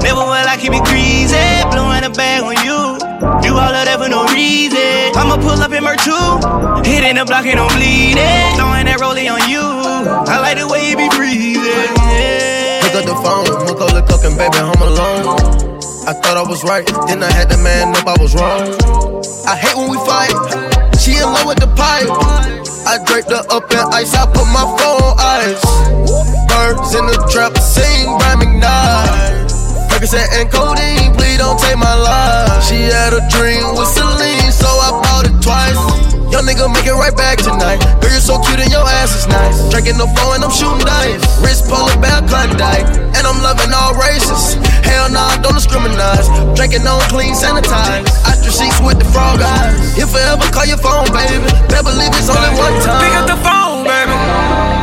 Never 0.01 0.21
will 0.21 0.47
I 0.47 0.57
keep 0.59 0.73
it 0.73 0.83
greasy. 0.85 1.35
Blowing 1.71 2.03
a 2.03 2.09
bag 2.09 2.43
on 2.43 2.55
you. 2.63 2.97
Do 3.41 3.53
all 3.57 3.73
of 3.73 3.85
that 3.85 3.97
for 3.99 4.09
no 4.09 4.25
reason. 4.33 4.84
I'ma 5.15 5.37
pull 5.37 5.61
up 5.63 5.71
in 5.71 5.83
my 5.83 5.95
2. 5.95 6.83
Hitting 6.83 7.15
the 7.15 7.25
block 7.25 7.45
and 7.45 7.59
I'm 7.59 7.71
bleeding. 7.75 8.19
Throwing 8.59 8.85
that 8.85 8.99
rollie 8.99 9.31
on 9.31 9.39
you. 9.49 9.63
I 9.63 10.39
like 10.43 10.59
the 10.59 10.67
way 10.67 10.91
you 10.91 10.97
be 10.99 11.07
breathing. 11.15 11.95
Pick 12.83 12.93
up 12.99 13.05
the 13.07 13.15
phone, 13.23 13.47
Macaulay 13.63 14.03
Culkin, 14.03 14.35
baby, 14.37 14.59
home 14.59 14.83
alone. 14.83 15.79
I 16.05 16.13
thought 16.13 16.37
I 16.37 16.43
was 16.43 16.63
right, 16.63 16.85
then 17.07 17.23
I 17.23 17.31
had 17.31 17.49
to 17.49 17.57
man 17.57 17.95
up, 17.95 18.05
I 18.05 18.15
was 18.21 18.35
wrong. 18.35 18.75
I 19.47 19.55
hate 19.55 19.75
when 19.75 19.89
we 19.89 19.97
fight. 20.05 20.35
She 20.99 21.17
in 21.17 21.25
love 21.25 21.47
with 21.47 21.59
the 21.59 21.71
pipe. 21.73 22.11
I 22.85 23.01
draped 23.07 23.31
her 23.31 23.41
up 23.49 23.71
in 23.71 23.79
ice, 23.95 24.13
I 24.13 24.27
put 24.27 24.45
my 24.53 24.67
phone 24.77 25.01
on 25.01 25.15
ice. 25.17 25.63
Birds 26.45 26.93
in 26.93 27.07
the 27.07 27.17
trap, 27.31 27.57
sing, 27.57 28.11
rhyming 28.21 28.59
night. 28.59 29.44
Percocet 29.95 30.27
and 30.35 30.51
codeine, 30.51 31.15
please 31.15 31.39
don't 31.39 31.55
take 31.55 31.79
my 31.79 31.95
life. 31.95 32.59
She 32.67 32.83
had 32.91 33.15
a 33.15 33.23
dream 33.31 33.79
with 33.79 33.87
Celine, 33.87 34.51
so 34.51 34.67
I 34.67 34.91
bought 34.91 35.23
it 35.23 35.39
twice. 35.39 35.79
Young 36.27 36.43
nigga 36.43 36.67
make 36.67 36.83
it 36.83 36.99
right 36.99 37.15
back 37.15 37.39
tonight. 37.39 37.79
Girl, 38.03 38.11
you're 38.11 38.19
so 38.19 38.35
cute 38.43 38.59
and 38.59 38.67
your 38.67 38.83
ass 38.83 39.15
is 39.15 39.23
nice. 39.31 39.55
Drinking 39.71 39.95
the 39.95 40.11
phone 40.19 40.35
and 40.35 40.43
I'm 40.43 40.51
shooting 40.51 40.83
dice. 40.83 41.23
Wrist 41.39 41.71
polar 41.71 41.95
bear 42.03 42.19
Klondike. 42.27 42.91
And 43.15 43.23
I'm 43.23 43.39
loving 43.39 43.71
all 43.71 43.95
races. 43.95 44.59
Hell 44.83 45.07
nah, 45.15 45.39
don't 45.39 45.55
discriminate. 45.55 46.27
Drinking 46.59 46.83
on 46.83 46.99
clean, 47.07 47.31
sanitized. 47.31 48.11
Ostrich 48.27 48.51
sheets 48.51 48.75
with 48.83 48.99
the 48.99 49.07
frog 49.15 49.39
eyes. 49.39 49.79
If 49.95 50.11
I 50.11 50.35
ever 50.35 50.43
call 50.51 50.67
your 50.67 50.81
phone, 50.83 51.07
baby, 51.15 51.39
better 51.71 51.87
believe 51.87 52.11
it's 52.19 52.27
only 52.27 52.51
one 52.59 52.75
time. 52.83 52.99
Pick 52.99 53.15
up 53.15 53.31
the 53.31 53.39
phone, 53.39 53.87
baby. 53.87 54.74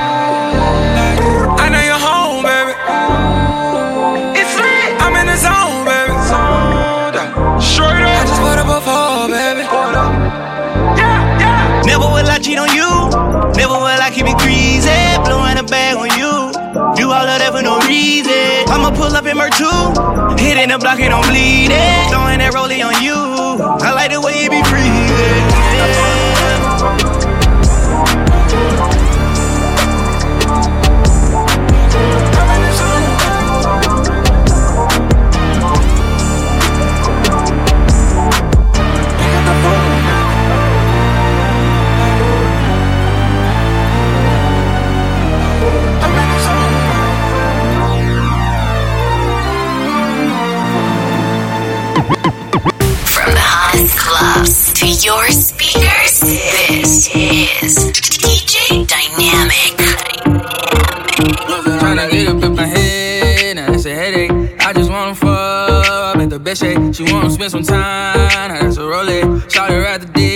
keep 14.23 14.35
it 14.35 14.39
greasy. 14.39 14.91
Blowing 15.25 15.59
a 15.59 15.63
bag 15.63 15.97
on 15.97 16.11
you. 16.19 16.53
Do 16.97 17.11
all 17.11 17.27
of 17.27 17.39
that 17.39 17.53
for 17.53 17.63
no 17.63 17.79
reason. 17.87 18.69
I'ma 18.69 18.91
pull 18.91 19.15
up 19.15 19.27
in 19.27 19.37
her 19.37 19.51
too. 19.51 20.43
Hitting 20.43 20.69
the 20.69 20.79
block 20.79 21.01
and 21.01 21.11
don't 21.11 21.27
bleed 21.27 21.71
it. 21.71 22.11
Throwing 22.11 22.39
that 22.39 22.53
rollie 22.55 22.85
on 22.85 23.03
you. 23.03 23.15
I 23.15 23.93
like 23.93 24.13
the 24.13 24.21
way 24.21 24.45
you 24.45 24.51
be 24.51 24.63
breathing. 24.71 25.52
Your 55.05 55.29
speakers, 55.31 56.21
this 56.21 57.11
is 57.13 57.77
DJ 58.23 58.87
Dynamiq. 58.87 59.77
Tryna 61.81 62.09
get 62.09 62.29
up 62.29 62.43
in 62.45 62.55
my 62.55 62.67
head, 62.67 63.57
now 63.57 63.73
that's 63.73 63.85
a 63.85 63.95
headache. 63.95 64.31
I 64.61 64.73
just 64.73 64.91
wanna 64.93 65.17
fuck, 65.17 66.17
make 66.19 66.29
the 66.29 66.39
best 66.39 66.61
shake. 66.61 66.79
She 66.95 67.03
wanna 67.13 67.31
spend 67.31 67.51
some 67.51 67.65
time, 67.65 68.49
now 68.49 68.63
that's 68.63 68.77
a 68.77 68.87
roll 68.87 69.09
Shout 69.49 69.71
her 69.71 69.85
at 69.85 70.03
the 70.03 70.07
dish, 70.07 70.32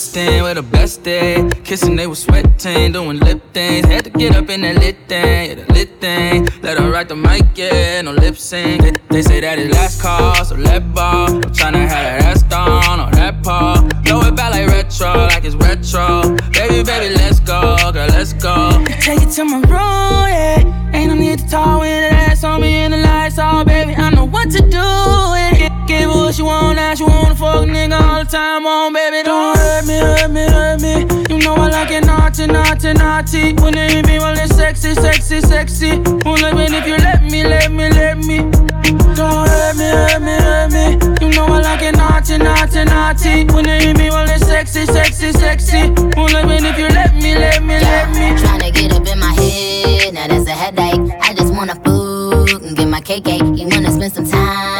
her 0.00 0.46
at 0.46 0.54
the 0.54 0.62
with 0.62 0.72
best 0.72 1.02
day. 1.02 1.48
Kissing, 1.62 1.94
they 1.96 2.06
was 2.06 2.22
sweating, 2.22 2.92
doing 2.92 3.18
lip 3.20 3.42
things. 3.52 3.86
Had 3.86 4.04
to 4.04 4.10
get 4.10 4.34
up 4.34 4.48
in 4.48 4.62
that 4.62 4.76
lit 4.76 4.96
thing, 5.08 5.48
yeah, 5.48 5.54
the 5.54 5.72
lit 5.72 6.00
thing. 6.00 6.48
Let 6.62 6.78
her 6.78 6.90
write 6.90 7.08
the 7.08 7.16
mic, 7.16 7.44
yeah, 7.54 8.00
no 8.02 8.12
lip 8.12 8.36
sync. 8.36 8.82
They, 8.82 8.92
they 9.10 9.22
say 9.22 9.40
that 9.40 9.58
it's 9.58 9.74
last 9.74 10.00
call, 10.00 10.44
so 10.44 10.54
let 10.56 10.94
ball. 10.94 11.28
I'm 11.28 11.42
tryna 11.42 11.86
have 11.86 11.90
that 11.90 12.22
ass 12.22 12.42
down 12.44 13.00
on 13.00 13.12
that 13.12 13.42
paw. 13.42 13.86
Throw 14.06 14.20
it 14.22 14.34
back 14.34 14.52
like 14.52 14.68
retro, 14.68 15.12
like 15.12 15.44
it's 15.44 15.54
retro. 15.54 16.36
Baby, 16.52 16.82
baby, 16.82 17.14
let's 17.14 17.40
go, 17.40 17.76
girl, 17.92 18.08
let's 18.08 18.32
go. 18.32 18.84
Take 19.00 19.22
it 19.22 19.30
to 19.32 19.44
my 19.44 19.58
room, 19.58 20.28
yeah. 20.32 20.90
Ain't 20.94 21.08
no 21.08 21.14
need 21.14 21.38
to 21.40 21.48
talk 21.48 21.80
when 21.80 22.10
that 22.10 22.30
ass 22.30 22.44
on 22.44 22.62
me 22.62 22.72
and 22.72 22.94
the 22.94 22.98
lights 22.98 23.38
off, 23.38 23.66
baby. 23.66 23.94
I 23.94 24.10
know 24.10 24.24
what 24.24 24.50
to 24.50 24.60
do. 24.60 25.19
Yeah. 26.30 26.36
Get, 26.36 26.38
get 26.38 26.38
what 26.38 26.38
you 26.38 26.44
want, 26.44 26.76
now 26.76 26.94
she 26.94 27.04
wanna 27.04 27.34
fuck 27.34 27.66
nigga 27.66 28.00
all 28.00 28.24
the 28.24 28.30
time 28.30 28.66
on, 28.66 28.92
baby. 28.92 29.22
Don't 29.24 29.56
hurt 29.56 29.86
me, 29.86 29.98
hurt 29.98 30.30
me, 30.30 30.42
hurt 30.46 30.80
me. 30.80 31.00
You 31.28 31.42
know 31.42 31.54
I 31.54 31.68
like 31.68 31.90
it 31.90 32.04
naughty, 32.04 32.46
naughty, 32.46 32.92
naughty. 32.92 33.52
When 33.54 33.76
it 33.76 33.90
hit 33.90 34.06
me, 34.06 34.18
well, 34.18 34.38
it's 34.38 34.54
sexy, 34.54 34.94
sexy, 34.94 35.40
sexy. 35.40 35.98
Well, 36.24 36.38
even 36.38 36.74
if 36.74 36.86
you 36.86 36.96
let 36.98 37.22
me, 37.24 37.42
let 37.42 37.72
me, 37.72 37.88
let 37.90 38.18
me. 38.18 38.38
Don't 39.14 39.48
hurt 39.48 39.76
me, 39.76 39.90
hurt 39.90 40.22
me, 40.22 40.32
hurt 40.38 40.70
me. 40.72 41.26
You 41.26 41.32
know 41.34 41.46
I 41.46 41.60
like 41.62 41.82
it 41.82 41.96
naughty, 41.96 42.38
naughty, 42.38 42.84
naughty. 42.84 43.44
When 43.52 43.66
it 43.68 43.82
hit 43.82 43.98
me, 43.98 44.10
well, 44.10 44.28
it's 44.28 44.46
sexy, 44.46 44.86
sexy, 44.86 45.32
sexy. 45.32 45.90
Well, 46.16 46.30
even 46.30 46.64
if 46.64 46.78
you 46.78 46.88
let 46.88 47.14
me, 47.14 47.34
let 47.34 47.62
me, 47.62 47.78
let 47.80 48.08
me. 48.10 48.38
Tryna 48.38 48.72
get 48.72 48.92
up 48.92 49.06
in 49.06 49.18
my 49.18 49.32
head, 49.32 50.14
now 50.14 50.28
that's 50.28 50.46
a 50.46 50.52
headache. 50.52 51.10
I 51.20 51.34
just 51.34 51.52
wanna 51.52 51.74
food 51.84 52.62
and 52.62 52.76
get 52.76 52.88
my 52.88 53.00
cake. 53.00 53.24
cake. 53.24 53.42
You 53.42 53.66
wanna 53.66 53.90
spend 53.90 54.12
some 54.12 54.26
time, 54.26 54.30
that's 54.30 54.79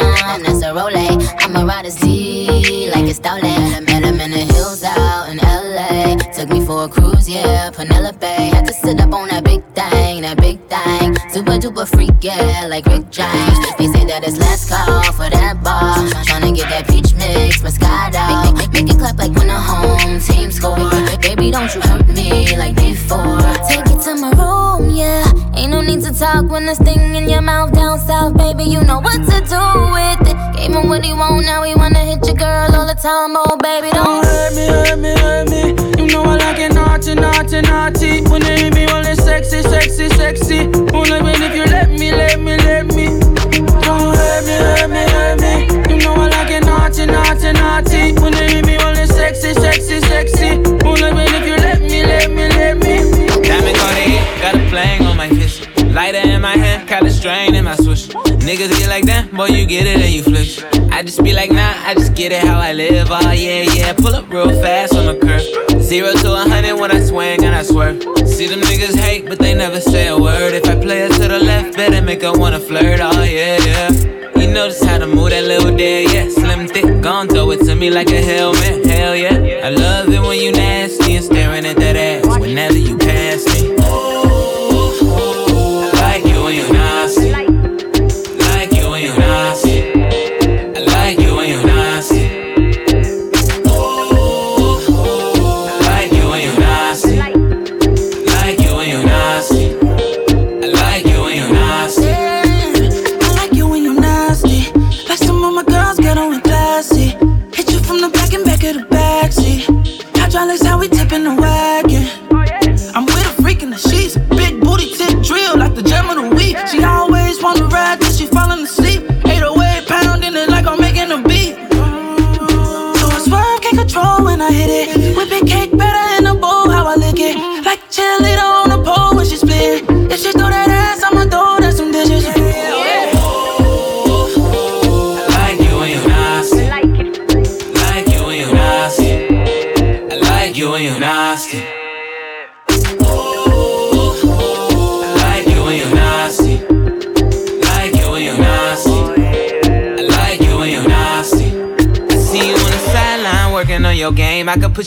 I'ma 1.39 1.63
ride 1.63 1.85
a 1.85 1.91
Z 1.91 2.91
like 2.91 3.05
it's 3.05 3.17
stolen. 3.17 3.85
Met 3.85 4.03
him 4.03 4.19
in 4.19 4.31
the 4.31 4.45
hills 4.53 4.83
out 4.83 5.29
in 5.29 5.37
LA. 5.37 6.17
Took 6.33 6.49
me 6.49 6.65
for 6.65 6.85
a 6.85 6.89
cruise, 6.89 7.29
yeah, 7.29 7.69
Penelope. 7.71 8.25
Had 8.25 8.65
to 8.67 8.73
sit 8.73 8.99
up 8.99 9.13
on 9.13 9.29
that 9.29 9.43
big 9.43 9.63
thing, 9.73 10.21
that 10.21 10.37
big 10.37 10.59
thing. 10.67 11.15
Super 11.29 11.57
duper 11.57 11.87
freak, 11.87 12.11
yeah, 12.21 12.67
like 12.67 12.85
Rick 12.85 13.09
James. 13.09 13.57
They 13.77 13.87
say 13.87 14.05
that 14.05 14.23
it's 14.23 14.37
last 14.37 14.69
call 14.69 15.03
for 15.13 15.29
that 15.29 15.63
bar. 15.63 15.95
Tryna 16.25 16.55
get 16.55 16.69
that 16.69 16.87
peach 16.87 17.13
mix, 17.15 17.61
Moscato. 17.61 18.55
Make, 18.57 18.71
make 18.73 18.89
it 18.93 18.99
clap 18.99 19.17
like 19.17 19.33
when 19.35 19.47
the 19.47 19.59
home 19.59 19.90
team 20.19 20.51
score. 20.51 20.89
Baby, 21.21 21.51
don't 21.51 21.73
you 21.73 21.81
hurt 21.81 22.07
me 22.07 22.57
like 22.57 22.75
before. 22.75 23.39
Take 23.67 23.85
it 23.87 24.01
to 24.03 24.15
my 24.15 24.31
room, 24.31 24.89
yeah. 24.95 25.25
Ain't 25.55 25.71
no 25.71 25.81
need 25.81 26.01
to 26.01 26.13
talk 26.13 26.49
when 26.49 26.65
there's 26.65 26.77
thing 26.79 27.15
in 27.15 27.29
your 27.29 27.41
mouth 27.41 27.71
down 27.73 27.99
south, 27.99 28.35
baby. 28.37 28.63
You 28.63 28.83
know 28.83 28.99
what 28.99 29.19
to 29.29 29.37
do 29.41 29.63
with 29.95 30.29
it. 30.29 30.37
Gave 30.57 30.75
him 30.75 30.89
what 30.89 31.03
he 31.03 31.13
want, 31.13 31.45
now 31.45 31.63
he 31.63 31.75
wanna 31.75 31.99
hit 31.99 32.25
your 32.25 32.35
girl 32.35 32.75
all 32.75 32.87
the 32.87 32.95
time. 32.95 33.35
Oh, 33.35 33.57
baby, 33.57 33.89
don't 33.91 34.25
hurt 34.25 34.55
me, 34.55 34.65
hurt 34.67 34.99
me, 34.99 35.11
hurt 35.13 35.49
me. 35.49 36.01
You 36.01 36.07
know 36.11 36.23
I 36.23 36.35
like 36.37 36.59
it 36.59 36.73
naughty, 36.73 37.15
naughty, 37.15 37.61
naughty. 37.61 38.21
When 38.29 38.41
they 38.41 38.57
hit 38.63 38.73
me, 38.75 38.85
well, 38.85 39.05
it's 39.05 39.23
sexy, 39.23 39.61
sexy, 39.61 40.09
sexy. 40.09 40.67
Well, 40.93 41.07
even 41.07 41.41
if 41.41 41.55
you 41.55 41.65
let 41.65 41.89
me, 41.89 42.11
let 42.11 42.39
me, 42.39 42.57
let 42.57 42.85
me. 42.95 43.07
Don't 43.81 44.15
hurt 44.15 44.45
me, 44.45 44.55
hurt 44.65 44.89
me, 44.89 45.03
hurt 45.13 45.41
me. 45.41 45.53
You 45.89 45.97
know 46.03 46.13
I 46.13 46.27
like 46.29 46.51
it 46.51 46.65
naughty, 46.65 47.05
naughty, 47.05 47.51
naughty. 47.53 48.13
When 48.21 48.33
they 48.33 48.49
hit 48.55 48.65
me, 48.65 48.77
well, 48.77 48.97
it's 48.97 49.00
sexy, 49.35 49.53
sexy, 49.61 49.99
sexy. 50.01 50.45
Even 50.45 51.17
if 51.17 51.47
you 51.47 51.55
let 51.55 51.81
me, 51.81 52.03
let 52.03 52.31
me, 52.31 52.47
let 52.49 52.77
me. 52.77 52.97
Diamond 53.47 53.77
on 53.77 53.93
the 53.95 54.41
got 54.41 54.55
a 54.55 54.69
flang 54.69 55.05
on 55.05 55.17
my 55.17 55.29
fist. 55.29 55.67
Lighter 55.93 56.17
in 56.17 56.41
my 56.41 56.57
hand, 56.57 56.87
got 56.87 57.05
a 57.05 57.09
strain 57.09 57.55
in 57.55 57.65
my 57.65 57.75
switch. 57.75 58.09
Niggas 58.45 58.77
get 58.77 58.89
like 58.89 59.05
that, 59.05 59.31
boy, 59.31 59.47
you 59.47 59.65
get 59.65 59.85
it 59.85 60.01
and 60.01 60.13
you 60.13 60.23
flish. 60.23 60.63
I 60.91 61.03
just 61.03 61.23
be 61.23 61.33
like, 61.33 61.51
nah, 61.51 61.73
I 61.85 61.93
just 61.93 62.13
get 62.13 62.31
it 62.31 62.43
how 62.43 62.59
I 62.59 62.73
live. 62.73 63.07
Oh, 63.09 63.31
yeah, 63.31 63.63
yeah. 63.73 63.93
Pull 63.93 64.15
up 64.15 64.29
real 64.29 64.49
fast 64.61 64.95
on 64.95 65.05
the 65.05 65.17
curve. 65.17 65.81
Zero 65.81 66.11
to 66.11 66.33
a 66.33 66.49
hundred 66.49 66.79
when 66.79 66.91
I 66.91 66.99
swing 66.99 67.43
and 67.43 67.55
I 67.55 67.63
swerve. 67.63 68.01
See 68.27 68.47
them 68.47 68.61
niggas 68.61 68.97
hate, 68.97 69.25
but 69.27 69.39
they 69.39 69.53
never 69.53 69.79
say 69.79 70.07
a 70.07 70.17
word. 70.17 70.53
If 70.53 70.65
I 70.65 70.75
play 70.75 71.03
it 71.03 71.13
to 71.13 71.27
the 71.27 71.39
left, 71.39 71.77
better 71.77 72.01
make 72.01 72.21
her 72.23 72.33
wanna 72.33 72.59
flirt. 72.59 72.99
Oh, 73.01 73.23
yeah, 73.23 73.57
yeah. 73.63 73.91
You 74.35 74.47
notice 74.47 74.83
how 74.83 74.97
to 74.97 75.07
move 75.07 75.29
that 75.29 75.43
little 75.43 75.75
there, 75.75 76.01
yeah. 76.01 76.29
Slim, 76.29 76.67
thick, 76.67 77.01
gon' 77.01 77.27
throw 77.27 77.51
it 77.51 77.61
to 77.65 77.75
me 77.75 77.89
like 77.89 78.09
a 78.09 78.21
helmet. 78.21 78.80
Yeah. 79.01 79.67
I 79.67 79.69
love 79.69 80.09
it 80.09 80.21
when 80.21 80.39
you 80.39 80.51
nasty 80.51 80.70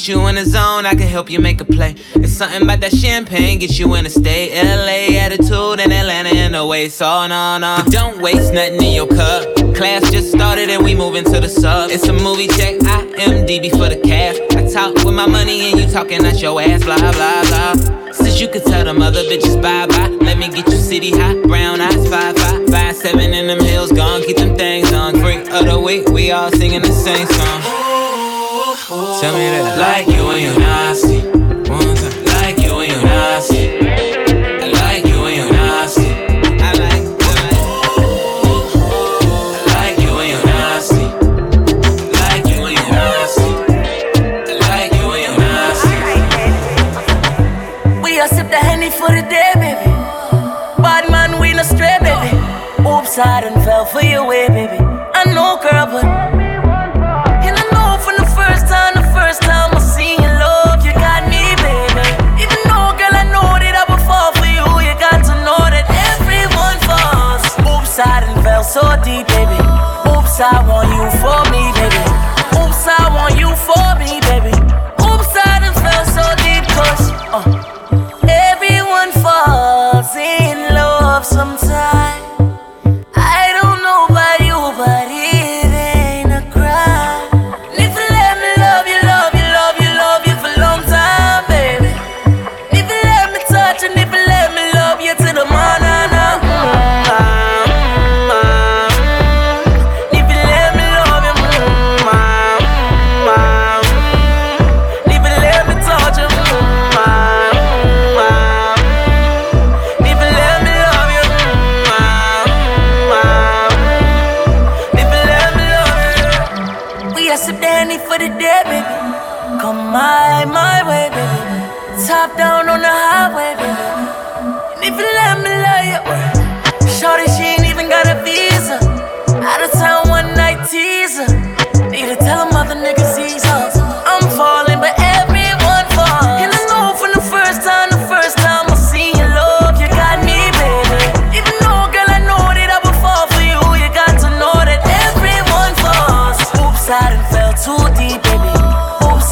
put 0.04 0.08
you 0.08 0.26
in 0.26 0.34
the 0.34 0.44
zone. 0.44 0.84
I 0.84 0.90
can 0.90 1.08
help 1.08 1.30
you 1.30 1.40
make 1.40 1.62
a 1.62 1.64
play. 1.64 1.94
It's 2.16 2.32
something 2.32 2.62
about 2.62 2.80
that 2.80 2.92
champagne 2.92 3.58
get 3.58 3.78
you 3.78 3.94
in 3.94 4.04
a 4.04 4.10
state. 4.10 4.52
LA 4.52 5.18
attitude 5.18 5.80
and 5.80 5.90
Atlanta 5.92 6.28
in 6.28 6.52
the 6.52 6.66
way. 6.66 6.90
So 6.90 7.26
no 7.26 7.56
no. 7.56 7.80
But 7.82 7.90
don't 7.90 8.20
waste 8.20 8.52
nothing 8.52 8.82
in 8.82 8.92
your 8.92 9.06
cup. 9.06 9.56
Class 9.74 10.10
just 10.10 10.30
started 10.30 10.68
and 10.68 10.84
we 10.84 10.94
moving 10.94 11.24
to 11.24 11.40
the 11.40 11.48
sub. 11.48 11.90
It's 11.90 12.06
a 12.06 12.12
movie 12.12 12.48
check. 12.48 12.82
I 12.82 13.00
am 13.24 13.46
DB 13.46 13.70
for 13.70 13.88
the 13.88 13.98
cash. 14.04 14.36
I 14.56 14.70
talk 14.70 14.94
with 15.04 15.14
my 15.14 15.26
money 15.26 15.70
and 15.70 15.80
you 15.80 15.86
talking 15.88 16.26
at 16.26 16.42
your 16.42 16.60
ass. 16.60 16.84
Blah 16.84 16.98
blah 16.98 17.42
blah. 17.48 18.12
Since 18.12 18.40
you 18.40 18.48
could 18.48 18.64
tell 18.64 18.84
them 18.84 19.00
other 19.00 19.22
bitches 19.22 19.56
bye 19.62 19.86
bye. 19.86 20.08
Let 20.22 20.36
me 20.36 20.48
get 20.48 20.66
you 20.68 20.76
city 20.76 21.12
hot, 21.12 21.42
brown 21.44 21.80
eyes, 21.80 22.06
five 22.10 22.36
five, 22.36 22.68
five 22.68 22.96
seven 22.96 23.32
in 23.32 23.46
them 23.46 23.64
hills, 23.64 23.90
gone. 23.90 24.22
Keep 24.22 24.36
them 24.36 24.54
things 24.54 24.92
on. 24.92 25.14
Freak 25.20 25.48
of 25.50 25.64
the 25.64 25.80
week, 25.80 26.08
we 26.08 26.30
all 26.30 26.50
singing 26.50 26.82
the 26.82 26.92
same 26.92 27.26
song. 27.26 27.83
Tell 29.24 29.32
me 29.32 29.48
that. 29.48 29.78
Like 29.78 30.06
you 30.06 30.22
when 30.26 30.42
you 30.42 30.52
nasty. 30.58 31.16
One 31.72 31.96
time. 31.96 32.24
Like 32.28 32.58
you 32.58 32.76
when 32.76 32.90
you 32.90 33.00
nasty. 33.08 33.80
I 33.80 34.68
like 34.68 35.06
you 35.06 35.18
when 35.22 35.34
you 35.34 35.50
nasty. 35.50 36.10
I 36.60 36.72
like. 36.74 37.04
For 48.94 49.08
the 49.08 49.22
day, 49.28 49.52
baby. 49.56 49.90
Bad 50.80 51.10
man, 51.10 51.40
we 51.40 51.52
no 51.52 51.62
stray, 51.62 51.96
baby. 52.00 52.36
Oops, 52.86 53.18
I 53.18 53.40
done 53.40 53.64
fell 53.64 53.84
for 53.86 54.02
your 54.02 54.24
way, 54.26 54.46
baby. 54.48 54.78
I 54.78 55.24
know, 55.34 55.58
girl, 55.60 55.86
but. 55.86 56.43
So 68.64 68.80
deep, 69.04 69.26
baby. 69.28 69.60
Oops, 70.08 70.40
I 70.40 70.64
want 70.66 70.88
you 70.88 71.04
for 71.20 71.40
me, 71.52 71.62
baby. 71.76 72.04
Oops, 72.56 72.86
I 72.88 73.12
want 73.12 73.36
you 73.38 73.50
for 73.68 73.88
me, 74.00 74.20
baby. 74.28 74.56
Oops, 75.04 75.32
I 75.36 75.60
done 75.60 75.74
fell 75.84 76.04
so 76.16 76.24
deep, 76.42 76.64
cause 76.72 77.10
uh, 77.30 77.44
everyone 78.26 79.12
falls 79.22 80.16
in 80.16 80.74
love 80.74 81.24
sometimes. 81.26 81.93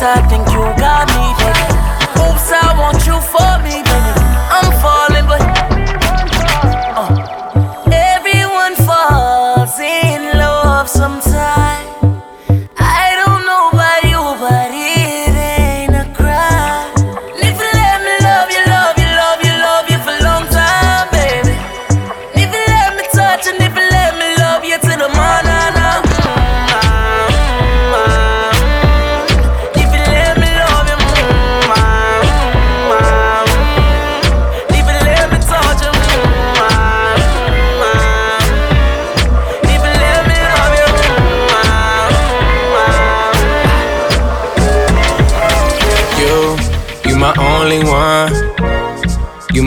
Oops, 0.02 0.31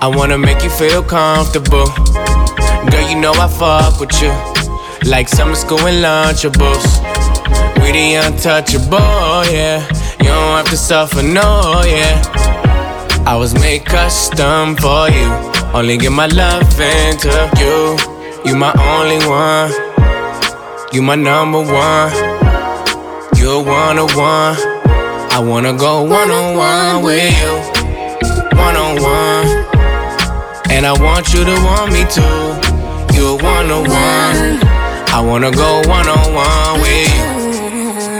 I 0.00 0.06
wanna 0.06 0.38
make 0.38 0.62
you 0.62 0.70
feel 0.70 1.02
comfortable. 1.02 1.86
Girl, 2.90 3.08
you 3.10 3.16
know 3.18 3.32
I 3.32 3.48
fuck 3.48 3.98
with 4.00 4.14
you. 4.22 4.32
Like 5.10 5.28
summer 5.28 5.56
school 5.56 5.80
and 5.80 6.04
lunchables. 6.04 6.86
We 7.82 7.92
the 7.92 8.14
untouchable, 8.26 9.44
yeah. 9.52 9.80
You 10.20 10.28
don't 10.28 10.56
have 10.58 10.70
to 10.70 10.76
suffer, 10.76 11.22
no, 11.22 11.82
yeah. 11.84 12.22
I 13.26 13.34
was 13.36 13.54
made 13.54 13.84
custom 13.84 14.76
for 14.76 15.08
you. 15.10 15.28
Only 15.74 15.98
give 15.98 16.12
my 16.12 16.26
love 16.26 16.62
into 16.80 17.34
you. 17.58 17.98
You 18.44 18.56
my 18.56 18.72
only 18.94 19.18
one. 19.26 19.72
You 20.92 21.02
my 21.02 21.16
number 21.16 21.58
one. 21.60 22.12
You're 23.36 23.62
one 23.64 23.98
on 23.98 24.08
one. 24.16 24.56
I 25.30 25.40
wanna 25.44 25.72
go 25.76 26.02
one 26.02 26.30
on 26.30 26.56
one 26.56 27.04
with 27.04 27.34
you. 27.42 27.54
One 28.56 28.76
on 28.76 29.02
one. 29.02 29.37
And 30.78 30.86
I 30.86 30.92
want 30.92 31.34
you 31.34 31.44
to 31.44 31.54
want 31.64 31.92
me 31.92 32.04
too. 32.04 33.18
You're 33.18 33.36
one 33.36 33.68
on 33.68 33.82
one. 33.82 34.62
I 35.12 35.20
wanna 35.20 35.50
go 35.50 35.82
one 35.88 36.06
on 36.06 36.32
one 36.32 36.80
with 36.80 37.18
you. 37.18 37.27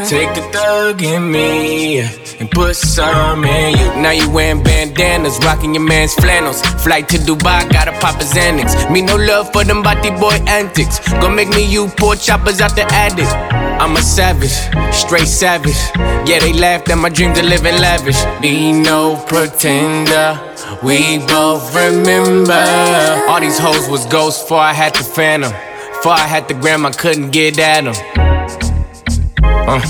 Take 0.08 0.34
the 0.34 0.40
thug 0.40 1.02
in 1.02 1.30
me 1.30 1.98
and 2.00 2.50
put 2.50 2.76
some 2.76 3.44
in 3.44 3.76
you. 3.76 4.00
Now 4.00 4.12
you 4.12 4.30
wearing 4.30 4.62
bandanas, 4.62 5.38
rocking 5.44 5.74
your 5.74 5.84
man's 5.84 6.14
flannels. 6.14 6.62
Flight 6.82 7.10
to 7.10 7.18
Dubai, 7.18 7.70
gotta 7.70 7.92
pop 8.00 8.18
his 8.18 8.32
Xanax. 8.32 8.90
Me 8.90 9.02
no 9.02 9.16
love 9.16 9.52
for 9.52 9.64
them 9.64 9.82
body 9.82 10.08
boy 10.12 10.32
antics. 10.46 10.98
Gonna 11.20 11.34
make 11.34 11.50
me 11.50 11.70
you 11.70 11.88
poor 11.98 12.16
choppers 12.16 12.62
out 12.62 12.74
the 12.74 12.86
attic. 12.90 13.26
I'm 13.82 13.94
a 13.96 14.00
savage, 14.00 14.56
straight 14.96 15.28
savage. 15.28 15.76
Yeah, 16.26 16.38
they 16.38 16.54
laughed 16.54 16.88
at 16.88 16.96
my 16.96 17.10
dream 17.10 17.34
to 17.34 17.42
live 17.42 17.66
in 17.66 17.78
lavish. 17.78 18.24
Be 18.40 18.72
no 18.72 19.22
pretender. 19.26 20.40
We 20.82 21.18
both 21.18 21.74
remember. 21.74 22.54
All 23.28 23.40
these 23.42 23.58
hoes 23.58 23.90
was 23.90 24.06
ghosts 24.06 24.42
before 24.42 24.60
I 24.60 24.72
had 24.72 24.94
the 24.94 25.04
phantom. 25.04 25.52
Before 25.96 26.12
I 26.12 26.26
had 26.26 26.48
the 26.48 26.54
gram, 26.54 26.86
I 26.86 26.92
couldn't 26.92 27.30
get 27.30 27.58
at 27.58 27.84
them. 27.84 28.37
Uh. 29.42 29.80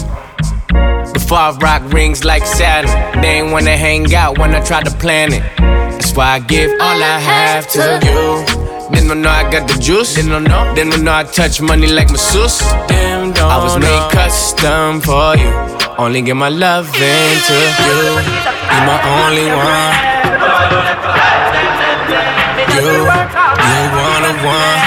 Before 1.12 1.38
I 1.38 1.56
rock 1.60 1.92
rings 1.92 2.24
like 2.24 2.44
Saturn, 2.46 3.20
they 3.20 3.40
ain't 3.40 3.52
wanna 3.52 3.76
hang 3.76 4.14
out 4.14 4.38
when 4.38 4.54
I 4.54 4.60
try 4.60 4.82
to 4.82 4.90
plan 4.90 5.32
it. 5.32 5.42
That's 5.58 6.14
why 6.14 6.36
I 6.36 6.38
give 6.40 6.70
all 6.80 7.02
I 7.02 7.18
have 7.18 7.68
to 7.72 8.00
you. 8.06 8.68
Then 8.90 9.08
don't 9.08 9.22
know 9.22 9.30
I 9.30 9.50
got 9.50 9.68
the 9.68 9.78
juice. 9.78 10.14
Then 10.16 10.28
don't 10.28 10.44
know. 10.44 10.74
Then 10.74 10.90
don't 10.90 11.04
know 11.04 11.12
I 11.12 11.24
touch 11.24 11.60
money 11.60 11.86
like 11.86 12.10
masseuse. 12.10 12.62
I 12.62 13.58
was 13.62 13.78
made 13.78 14.10
custom 14.10 15.00
for 15.00 15.36
you. 15.36 15.52
Only 15.98 16.22
give 16.22 16.36
my 16.36 16.48
love 16.48 16.86
into 16.94 17.58
you. 17.84 17.98
You 18.72 18.80
my 18.88 18.98
only 19.20 19.46
one. 19.52 19.92
You, 22.74 22.88
you 23.68 23.82
one 23.96 24.24
on 24.24 24.36
one. 24.44 24.77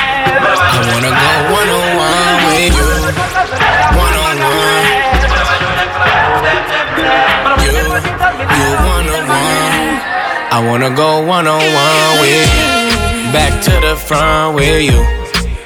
I 10.53 10.59
wanna 10.67 10.93
go 10.93 11.25
one 11.25 11.47
on 11.47 11.61
one 11.61 12.19
with 12.19 12.43
you. 12.51 13.31
Back 13.31 13.63
to 13.63 13.71
the 13.71 13.95
front 13.95 14.55
with 14.55 14.83
you. 14.83 14.99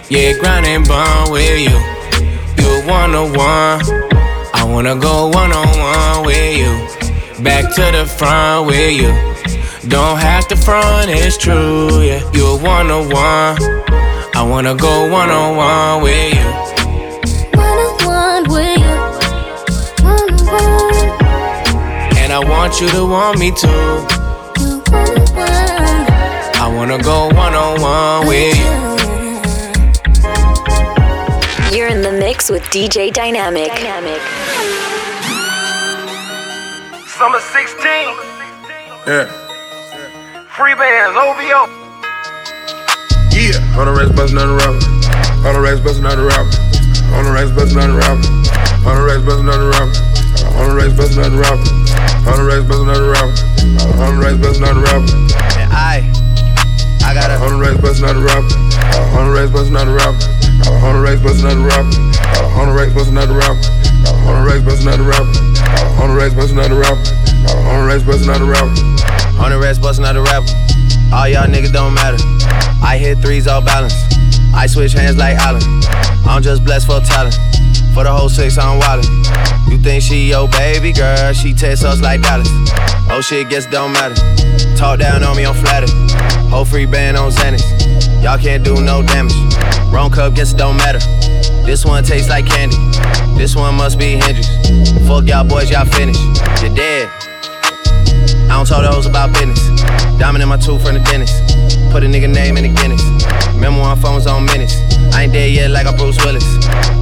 Yeah, 0.09 0.37
grind 0.37 0.67
and 0.67 0.87
burn 0.87 1.31
with 1.31 1.59
you. 1.59 1.75
You 2.61 2.87
one 2.87 3.15
on 3.15 3.33
one. 3.33 3.81
I 4.53 4.63
wanna 4.63 4.95
go 4.95 5.29
one 5.29 5.51
on 5.51 5.67
one 5.79 6.25
with 6.27 6.57
you. 6.57 7.43
Back 7.43 7.73
to 7.73 7.81
the 7.97 8.05
front 8.05 8.67
with 8.67 8.91
you. 8.93 9.09
Don't 9.89 10.19
have 10.19 10.47
to 10.49 10.55
front, 10.55 11.09
it's 11.09 11.35
true. 11.35 12.01
Yeah, 12.01 12.21
you're 12.33 12.59
one 12.59 12.91
on 12.91 13.09
one. 13.09 13.57
I 14.35 14.43
wanna 14.47 14.75
go 14.75 15.11
one 15.11 15.31
on 15.31 15.55
one 15.55 16.03
with 16.03 16.33
you. 16.35 16.65
I 22.35 22.39
want 22.39 22.81
you 22.81 22.89
to 22.89 23.05
want 23.05 23.39
me 23.39 23.49
too. 23.49 24.24
I 26.65 26.67
wanna 26.67 26.97
go 26.97 27.27
one 27.27 27.53
on 27.53 27.79
one 27.79 28.25
with 28.25 28.57
you. 28.57 28.65
You're 31.77 31.89
in 31.89 32.01
the 32.01 32.11
mix 32.11 32.49
with 32.49 32.63
DJ 32.73 33.11
Dynamiq. 33.13 33.69
Dynamiq. 33.69 34.19
Summer 37.05 37.39
16. 37.39 37.77
Yeah. 39.05 39.29
Free 40.57 40.73
bands, 40.73 41.15
OVO. 41.15 41.69
Yeah. 43.29 43.77
On 43.77 43.85
the 43.85 43.93
racks 43.93 44.09
bustin' 44.17 44.39
on 44.39 44.47
the 44.49 44.55
rapper. 44.57 44.81
On 45.47 45.53
the 45.53 45.61
racks 45.61 45.81
bustin' 45.81 46.07
on 46.07 46.17
the 46.17 46.25
rapper. 46.25 46.49
On 47.13 47.25
the 47.25 47.31
racks 47.31 47.51
bustin' 47.51 47.77
on 47.77 47.93
the 47.93 47.97
rapper. 48.01 48.25
On 48.89 48.97
the 48.97 49.03
racks 49.05 49.21
bustin' 49.21 49.49
on 49.53 49.61
the 49.61 49.69
rapper. 49.69 49.93
On 50.57 50.65
the 50.65 50.73
racks 50.73 50.97
bustin' 50.97 51.21
on 51.21 51.29
the 51.29 51.37
rapper. 51.45 51.69
On 52.25 52.41
the 52.41 52.43
racks 52.49 52.65
bustin' 52.65 52.89
on 52.89 52.97
the 52.97 53.13
rapper. 53.13 53.37
On 54.01 54.17
the 54.17 54.21
racks 54.25 54.41
bustin' 54.41 54.65
on 54.65 54.73
the 54.73 54.81
rapper. 54.81 55.13
And 55.61 55.69
I, 55.71 56.24
I 57.05 57.13
got 57.13 57.29
a. 57.29 57.37
The 57.37 57.55
racks 57.61 57.79
bustin' 57.79 58.09
on 58.09 58.17
the 58.17 58.25
rapper. 58.25 58.49
On 59.15 59.29
the 59.29 59.33
racks 59.37 59.51
bustin' 59.53 59.77
on 59.77 59.87
the 59.87 59.93
rapper. 59.93 60.25
On 60.81 60.97
the 60.97 61.01
racks 61.05 61.21
bustin' 61.21 61.45
on 61.45 61.61
the 61.61 61.65
rapper. 61.69 61.93
On 62.57 62.65
the 62.67 62.73
racks 62.73 62.93
bustin' 62.93 63.17
on 63.17 63.27
the 63.29 63.37
rapper. 63.37 63.61
On 64.25 64.33
the 64.35 64.43
racks 64.43 64.65
bustin' 64.65 64.89
on 64.89 64.97
the 64.97 65.05
rapper. 65.05 65.31
On 66.01 66.09
the 66.09 66.15
racks 66.17 66.33
bustin' 66.33 66.59
on 66.59 66.69
the 66.69 66.77
rapper. 66.81 67.05
On 67.69 67.77
the 67.79 67.87
racks 67.87 68.03
bustin' 68.03 68.29
on 68.29 68.41
the 68.41 68.45
the 69.55 69.61
rest, 69.61 69.81
bustin' 69.81 70.03
out 70.03 70.13
the 70.13 70.21
rapper. 70.21 70.51
All 71.15 71.27
y'all 71.29 71.47
niggas 71.47 71.71
don't 71.71 71.93
matter. 71.93 72.17
I 72.83 72.97
hit 72.99 73.19
threes 73.19 73.47
all 73.47 73.61
balance. 73.61 73.95
I 74.53 74.67
switch 74.67 74.91
hands 74.91 75.17
like 75.17 75.37
Allen. 75.37 75.63
I'm 76.27 76.41
just 76.43 76.65
blessed 76.65 76.87
for 76.87 76.99
talent. 76.99 77.35
For 77.95 78.03
the 78.03 78.11
whole 78.11 78.27
six, 78.27 78.57
I'm 78.57 78.77
wildin'. 78.81 79.71
You 79.71 79.77
think 79.77 80.03
she 80.03 80.27
your 80.27 80.49
baby 80.49 80.91
girl? 80.91 81.31
She 81.31 81.53
text 81.53 81.85
us 81.85 82.01
like 82.01 82.21
Dallas. 82.21 82.49
Oh 83.09 83.21
shit, 83.23 83.49
guess 83.49 83.65
don't 83.67 83.93
matter. 83.93 84.15
Talk 84.75 84.99
down 84.99 85.23
on 85.23 85.37
me, 85.37 85.45
I'm 85.45 85.55
flattered. 85.55 85.89
Whole 86.51 86.65
free 86.65 86.85
band 86.85 87.15
on 87.15 87.31
Xanax. 87.31 87.63
Y'all 88.21 88.37
can't 88.37 88.65
do 88.65 88.81
no 88.81 89.01
damage. 89.01 89.33
Wrong 89.93 90.11
cup, 90.11 90.35
guess 90.35 90.51
don't 90.51 90.75
matter. 90.75 90.99
This 91.65 91.85
one 91.85 92.03
tastes 92.03 92.29
like 92.29 92.45
candy. 92.45 92.75
This 93.37 93.55
one 93.55 93.75
must 93.75 93.97
be 93.97 94.17
Hendrix. 94.17 94.49
Fuck 95.07 95.27
y'all 95.27 95.47
boys, 95.47 95.71
y'all 95.71 95.85
finished. 95.85 96.19
You're 96.61 96.75
dead. 96.75 97.09
I 98.49 98.57
don't 98.57 98.65
talk 98.65 98.81
to 98.81 98.91
hoes 98.91 99.05
about 99.05 99.33
business. 99.33 99.59
Diamond 100.17 100.41
in 100.41 100.49
my 100.49 100.57
tooth 100.57 100.81
from 100.83 100.95
the 100.95 101.03
dentist. 101.05 101.35
Put 101.91 102.03
a 102.03 102.07
nigga 102.07 102.31
name 102.31 102.57
in 102.57 102.63
the 102.63 102.73
Guinness. 102.73 103.03
Remember 103.55 103.81
when 103.81 103.95
phones 103.97 104.27
on 104.27 104.45
minutes. 104.45 104.75
I 105.13 105.23
ain't 105.23 105.33
dead 105.33 105.51
yet 105.51 105.71
like 105.71 105.87
I'm 105.87 105.95
Bruce 105.95 106.17
Willis. 106.23 106.43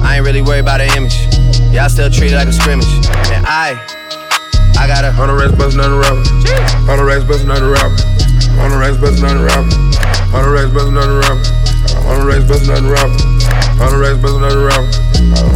I 0.02 0.16
ain't 0.16 0.24
really 0.24 0.42
worried 0.42 0.60
about 0.60 0.78
the 0.78 0.88
image. 0.94 1.16
Y'all 1.74 1.88
still 1.88 2.10
treat 2.10 2.32
it 2.32 2.36
like 2.36 2.48
a 2.48 2.52
scrimmage. 2.52 2.86
And 3.34 3.46
I, 3.46 3.74
I 4.78 4.86
got 4.86 5.04
a 5.04 5.10
hundred 5.10 5.40
racks 5.40 5.54
bustin' 5.54 5.80
on 5.80 5.90
the 5.90 5.98
rapper. 5.98 6.22
Hundred 6.86 7.06
racks 7.06 7.24
bustin' 7.24 7.50
on 7.50 7.62
the 7.62 7.70
rapper. 7.70 7.98
Hundred 8.54 8.78
racks 8.78 8.98
bustin' 8.98 9.24
on 9.26 9.36
the 9.38 9.44
rapper. 9.44 9.74
Hundred 10.30 10.52
racks 10.52 10.72
bustin' 10.74 10.98
on 10.98 11.10
the 11.10 11.24
rapper. 11.26 11.46
Hundred 12.06 12.28
racks 12.28 12.44
bustin' 12.46 12.70
on 12.70 12.82
the. 12.82 12.94
On 13.80 13.90
the 13.90 13.98
racks 13.98 14.18
bustin' 14.22 14.44
on 14.44 14.54
the. 14.54 14.70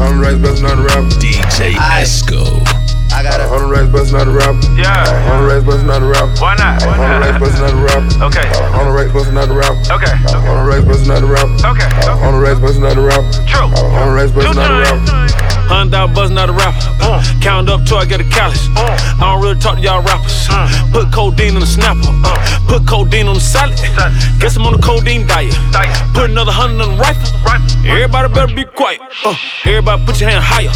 On 0.03 0.19
the 0.19 0.23
racks 0.23 0.39
bustin' 0.43 0.67
on 0.67 0.77
the 0.79 0.85
rapper. 0.85 1.09
DJ 1.23 1.75
Esco. 1.75 2.88
I 3.13 3.23
got 3.23 3.41
a 3.41 3.49
Hundred 3.49 3.67
the 3.67 3.73
racks 3.73 3.91
bustin' 3.91 4.21
on 4.21 4.27
the 4.29 4.35
rapper. 4.35 4.61
Yeah. 4.79 5.05
Hundred 5.27 5.43
the 5.43 5.49
racks 5.55 5.65
bustin' 5.65 5.91
on 5.91 6.03
the 6.03 6.09
rapper. 6.09 6.35
Why 6.41 6.55
not? 6.57 6.83
Why 6.85 6.99
On 6.99 7.09
the 7.09 7.19
racks 7.19 7.33
not? 7.33 7.41
bustin' 7.41 7.65
on 7.65 7.75
the 7.75 7.85
rapper. 7.89 8.13
Okay. 8.29 8.47
On 8.79 8.85
the 8.87 8.95
racks 8.95 9.13
bustin' 9.13 9.39
on 9.39 9.49
the 9.49 9.57
rapper. 9.59 9.81
Okay. 9.99 10.15
On 10.49 10.55
the 10.59 10.67
racks 10.69 10.85
bustin' 10.85 11.11
on 11.11 11.21
the 11.23 11.31
rapper. 11.31 11.57
Okay. 11.73 11.89
On 12.23 12.31
the 12.33 12.41
racks 12.41 12.61
bustin' 12.61 12.85
on 12.85 12.97
the 12.97 13.05
rapper. 13.05 13.31
True. 13.49 13.69
On 13.69 14.07
the 14.09 14.15
racks 14.15 14.33
bustin' 14.33 14.59
on 14.59 14.71
the 14.71 14.81
rapper. 14.85 15.29
Hundred 15.69 15.93
dollar 15.93 16.13
buzzing 16.15 16.39
out 16.39 16.49
a 16.49 16.53
rapper. 16.53 16.98
Uh, 17.19 17.41
count 17.41 17.69
up 17.69 17.85
till 17.85 17.99
I 17.99 18.05
get 18.05 18.21
a 18.21 18.25
callus. 18.25 18.69
Uh, 18.77 18.95
I 19.19 19.35
don't 19.35 19.43
really 19.43 19.59
talk 19.59 19.77
to 19.77 19.83
y'all 19.83 20.03
rappers. 20.03 20.47
Uh, 20.51 20.71
put 20.93 21.13
codeine 21.13 21.55
in 21.55 21.61
the 21.61 21.67
snapper. 21.67 22.07
Uh, 22.23 22.39
put 22.69 22.87
codeine 22.87 23.27
on 23.27 23.35
the 23.35 23.41
salad. 23.41 23.77
Guess 24.39 24.57
I'm 24.57 24.67
on 24.67 24.75
the 24.75 24.83
codeine 24.83 25.27
diet. 25.27 25.55
Put 26.15 26.31
another 26.31 26.53
hundred 26.53 26.83
on 26.83 26.97
the 26.97 27.03
rifle. 27.03 27.27
Everybody 27.87 28.33
better 28.35 28.55
be 28.55 28.65
quiet. 28.65 29.01
Uh, 29.25 29.35
everybody 29.65 30.05
put 30.05 30.21
your 30.21 30.31
hand 30.31 30.45
higher. 30.45 30.71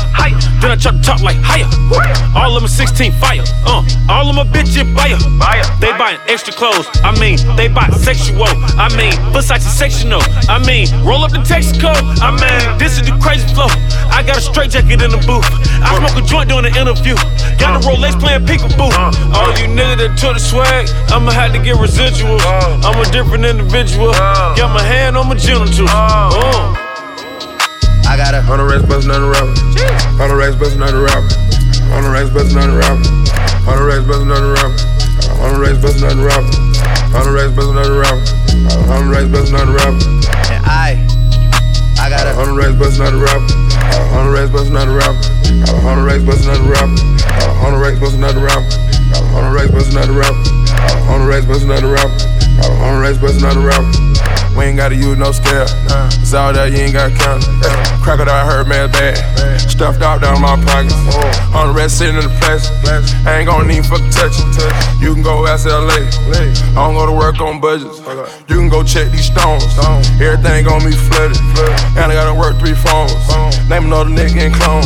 Then 0.62 0.70
I 0.70 0.76
try 0.76 0.92
to 0.92 1.02
talk 1.02 1.20
like 1.22 1.36
higher. 1.42 1.66
All 2.38 2.56
of 2.56 2.62
them 2.62 2.70
16 2.70 3.12
fire. 3.18 3.42
Uh, 3.66 3.82
all 4.08 4.30
of 4.30 4.34
my 4.34 4.46
bitches 4.46 4.86
buyer. 4.94 5.18
They 5.78 5.90
buying 5.98 6.18
extra 6.26 6.54
clothes. 6.54 6.86
I 7.02 7.10
mean, 7.18 7.38
they 7.56 7.68
buy 7.68 7.90
sexual. 7.98 8.46
I 8.78 8.88
mean, 8.94 9.12
Versace 9.34 9.66
sectional. 9.66 10.22
I 10.48 10.62
mean, 10.62 10.86
roll 11.02 11.22
up 11.22 11.30
the 11.30 11.42
Texaco. 11.42 11.90
I 12.22 12.30
mean, 12.30 12.78
this 12.78 12.98
is 12.98 13.06
the 13.06 13.14
crazy 13.18 13.46
flow. 13.54 13.66
I 14.14 14.22
got 14.22 14.38
a 14.38 14.40
straight 14.40 14.70
jacket 14.70 15.02
in 15.02 15.10
the 15.10 15.22
booth. 15.26 15.46
I 15.82 15.98
smoke 15.98 16.22
a 16.22 16.26
joint 16.32 16.48
during 16.48 16.64
the 16.64 16.72
interview. 16.72 17.14
Got 17.60 17.76
the 17.76 17.84
uh-huh. 17.84 17.92
Rolex 17.92 18.16
playing 18.16 18.48
peekaboo. 18.48 18.88
Uh-huh. 18.88 19.36
All 19.36 19.52
you 19.60 19.68
niggas 19.68 20.00
that 20.00 20.16
took 20.16 20.32
the 20.32 20.40
swag, 20.40 20.88
I'ma 21.12 21.30
have 21.30 21.52
to 21.52 21.60
get 21.60 21.76
residuals. 21.76 22.40
Uh-huh. 22.40 22.88
I'm 22.88 22.96
a 22.96 23.04
different 23.12 23.44
individual. 23.44 24.16
Got 24.56 24.72
my 24.72 24.82
hand 24.82 25.16
on 25.20 25.28
my 25.28 25.36
genitals. 25.36 25.92
Uh. 25.92 26.72
I 28.08 28.16
got 28.16 28.34
a 28.34 28.40
hundred 28.40 28.64
the 28.64 28.80
racks 28.80 28.88
bustin' 28.88 29.12
on 29.12 29.20
the 29.20 29.28
rapper. 29.28 29.52
On 30.20 30.28
the 30.28 30.36
racks 30.36 30.56
bustin' 30.56 30.82
on 30.82 30.92
the 30.92 31.00
rapper. 31.04 31.28
On 31.92 32.00
the 32.02 32.10
racks 32.10 32.32
bustin' 32.32 32.56
on 32.56 32.68
the 32.72 32.76
rapper. 32.80 33.08
Hundred 33.62 33.84
the 33.84 33.92
racks 33.92 34.04
bustin' 34.08 34.32
on 34.32 34.42
the 34.42 34.52
rapper. 34.56 34.80
On 35.44 35.52
the 35.52 35.60
racks 35.60 35.78
bustin' 35.80 36.08
on 36.08 36.16
the 36.16 36.24
rapper. 36.24 36.48
On 37.12 37.22
the 37.24 37.32
racks 37.32 37.52
bustin' 37.52 37.76
on 37.76 37.88
the 37.88 37.96
rapper. 38.00 38.24
On 38.88 39.00
the 39.04 39.10
racks 39.12 39.28
bustin' 39.28 39.56
on 39.60 39.66
the 39.68 39.74
rapper. 39.76 40.00
And 40.52 40.64
I, 40.64 40.96
I 42.02 42.10
got 42.10 42.26
a 42.26 42.34
hundred 42.34 42.58
racks 42.58 42.74
bustin' 42.74 43.06
on 43.06 43.14
the 43.14 43.22
rapper. 43.22 43.46
On 44.18 44.26
the 44.26 44.32
racks 44.34 44.50
bustin' 44.50 44.74
on 44.74 44.88
the 44.90 44.94
rapper. 44.98 45.22
On 45.70 45.78
hundred 45.86 46.02
racks 46.02 46.24
bustin' 46.26 46.50
on 46.50 46.58
the 46.58 46.74
rapper. 46.74 46.98
On 47.62 47.70
the 47.70 47.78
racks 47.78 48.00
bustin' 48.02 48.24
on 48.26 48.34
the 48.34 48.42
rapper. 48.42 48.66
On 49.38 49.46
the 49.46 49.54
racks 49.54 49.70
bustin' 49.70 49.98
on 50.02 50.10
the 50.10 50.18
rapper. 50.18 50.42
On 51.06 51.22
the 51.22 51.26
racks 51.30 51.46
bustin' 51.46 51.70
on 51.70 51.78
the 51.78 51.94
rapper. 51.94 52.18
On 52.82 52.94
the 52.94 53.00
racks 53.00 53.18
bustin' 53.18 53.44
on 53.44 53.60
the 53.60 53.64
rapper. 53.66 54.12
We 54.56 54.68
ain't 54.68 54.76
gotta 54.76 54.94
use 54.94 55.16
no 55.16 55.32
scale. 55.32 55.64
It's 56.20 56.34
all 56.34 56.52
that 56.52 56.72
you 56.72 56.84
ain't 56.84 56.92
gotta 56.92 57.14
count. 57.16 57.44
Crocodile 58.04 58.44
hurt 58.44 58.68
man 58.68 58.92
bad. 58.92 59.16
Stuffed 59.58 60.02
out 60.02 60.20
down 60.20 60.40
my 60.42 60.60
pockets. 60.60 60.94
On 61.56 61.72
the 61.72 61.74
rest 61.74 61.98
sitting 61.98 62.16
in 62.16 62.24
the 62.28 62.34
plastic. 62.36 62.72
I 63.24 63.40
ain't 63.40 63.48
gonna 63.48 63.64
need 63.64 63.86
fucking 63.86 64.12
touch 64.12 64.36
it. 64.36 64.46
You 65.00 65.14
can 65.14 65.22
go 65.22 65.46
ask 65.46 65.64
LA. 65.64 66.04
I 66.36 66.78
don't 66.78 66.94
go 66.94 67.06
to 67.06 67.16
work 67.16 67.40
on 67.40 67.60
budgets. 67.60 67.98
You 68.48 68.60
can 68.60 68.68
go 68.68 68.84
check 68.84 69.10
these 69.10 69.32
stones. 69.32 69.64
Everything 70.20 70.68
gon' 70.68 70.84
be 70.84 70.92
flooded. 70.92 71.40
And 71.96 72.12
I 72.12 72.14
gotta 72.14 72.36
work 72.36 72.60
three 72.60 72.76
phones. 72.76 73.16
Name 73.72 73.88
another 73.88 74.12
nigga 74.12 74.52
in 74.52 74.52
clone. 74.52 74.84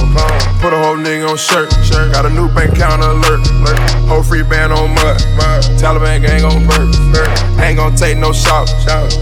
Put 0.62 0.70
a 0.72 0.78
whole 0.78 0.96
nigga 0.96 1.26
on 1.26 1.36
shirt. 1.36 1.74
Got 2.14 2.26
a 2.26 2.30
new 2.30 2.46
bank 2.54 2.78
account 2.78 3.02
alert. 3.02 3.42
Whole 4.06 4.22
free 4.22 4.46
band 4.46 4.72
on 4.72 4.94
mud. 4.94 5.18
Taliban 5.82 6.22
gang 6.22 6.44
on 6.46 6.62
burp. 6.70 6.86
Ain't 7.66 7.78
gon' 7.78 7.96
take 7.96 8.16
no 8.16 8.30
shots. 8.30 8.70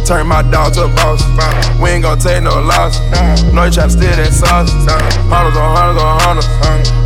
Turn 0.05 0.27
my 0.29 0.43
dog 0.45 0.75
to 0.75 0.85
a 0.85 0.89
boss. 0.89 1.25
We 1.81 1.97
ain't 1.97 2.05
gon' 2.05 2.19
take 2.19 2.43
no 2.45 2.61
loss. 2.61 3.01
No, 3.57 3.65
you 3.65 3.73
try 3.73 3.89
to 3.89 3.91
steal 3.91 4.12
that 4.21 4.37
sauce. 4.37 4.69
Hunters 5.33 5.57
on 5.57 5.73
hunters 5.73 5.97
on 5.97 6.21
hunters. 6.21 6.49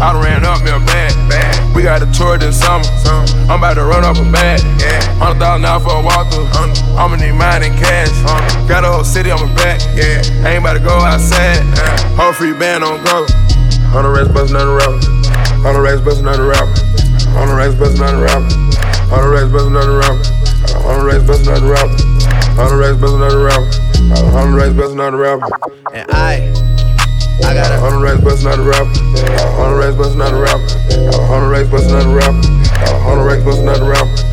I 0.03 0.11
done 0.11 0.19
ran 0.19 0.43
up 0.43 0.67
me 0.67 0.75
a 0.75 0.83
bag. 0.83 1.15
We 1.77 1.87
got 1.87 2.03
a 2.03 2.11
tour 2.11 2.39
this 2.39 2.59
summer. 2.59 2.83
I'm 3.47 3.63
about 3.63 3.79
to 3.79 3.87
run 3.87 4.03
up 4.03 4.19
a 4.19 4.27
bag. 4.35 4.59
Hundred 5.23 5.39
thousand 5.39 5.63
now 5.63 5.79
for 5.79 5.95
a 5.95 6.03
walkthrough. 6.03 6.51
I'ma 6.99 7.15
need 7.15 7.39
mine 7.39 7.63
in 7.63 7.73
cash. 7.79 8.11
Got 8.67 8.83
a 8.83 8.91
whole 8.91 9.07
city 9.07 9.31
on 9.31 9.39
my 9.39 9.55
back. 9.55 9.79
Yeah. 9.95 10.19
Ain't 10.43 10.67
about 10.67 10.75
to 10.75 10.83
go 10.83 10.99
outside. 10.99 11.63
Whole 12.19 12.35
free 12.35 12.53
band 12.53 12.83
on 12.83 12.99
go. 13.07 13.31
The 13.95 14.11
racks 14.11 14.27
bustin' 14.35 14.59
on 14.59 14.67
the 14.67 14.75
rapper. 14.75 14.99
Hundred 15.63 15.83
racks 15.87 16.03
bustin' 16.03 16.27
on 16.27 16.35
the 16.35 16.51
rapper. 16.51 17.08
On 17.39 17.47
the 17.49 17.55
racks 17.55 17.75
bustin' 17.75 18.03
on 18.03 18.17
the 18.17 18.23
rapper. 18.23 18.51
On 19.15 19.23
the 19.23 19.31
racks 19.31 19.53
bustin' 19.53 19.77
on 19.77 19.87
the 19.87 19.97
rapper. 19.97 20.23
On 20.89 20.99
the 20.99 21.05
racks 21.07 21.25
bustin' 21.25 21.55
on 21.55 21.61
the 21.63 21.71
rapper. 21.71 21.99
On 22.61 22.69
the 22.69 22.77
racks 22.77 22.99
bustin' 23.01 23.23
on 23.23 23.31
the 23.31 23.39
rapper. 23.39 23.71
On 24.37 24.51
the 24.51 24.57
racks 24.59 24.75
bustin' 24.75 25.01
on 25.01 25.13
the 25.13 25.19
rapper. 25.19 25.47
and 25.95 26.11
I, 26.11 26.51
I 27.45 27.55
got 27.55 27.71
a 27.71 27.79
the 27.79 27.99
racks 28.03 28.21
bustin' 28.21 28.49
on 28.49 28.59
the 28.59 28.65
rapper. 28.65 28.99
On 29.63 29.73
the 29.73 29.79
racks 29.79 29.97
bustin' 29.97 30.21
on 30.21 30.33
the 30.35 30.41
rapper. 30.41 30.69
On 31.33 31.43
the 31.43 31.49
racks 31.49 31.69
bustin' 31.71 31.95
on 31.95 32.09
the 32.09 32.15
rapper. 32.15 32.59
On 33.07 33.19
the 33.19 33.25
racks 33.25 33.45
bustin' 33.45 33.69
on 33.69 33.79
the 33.79 33.87
rapper. 33.87 34.29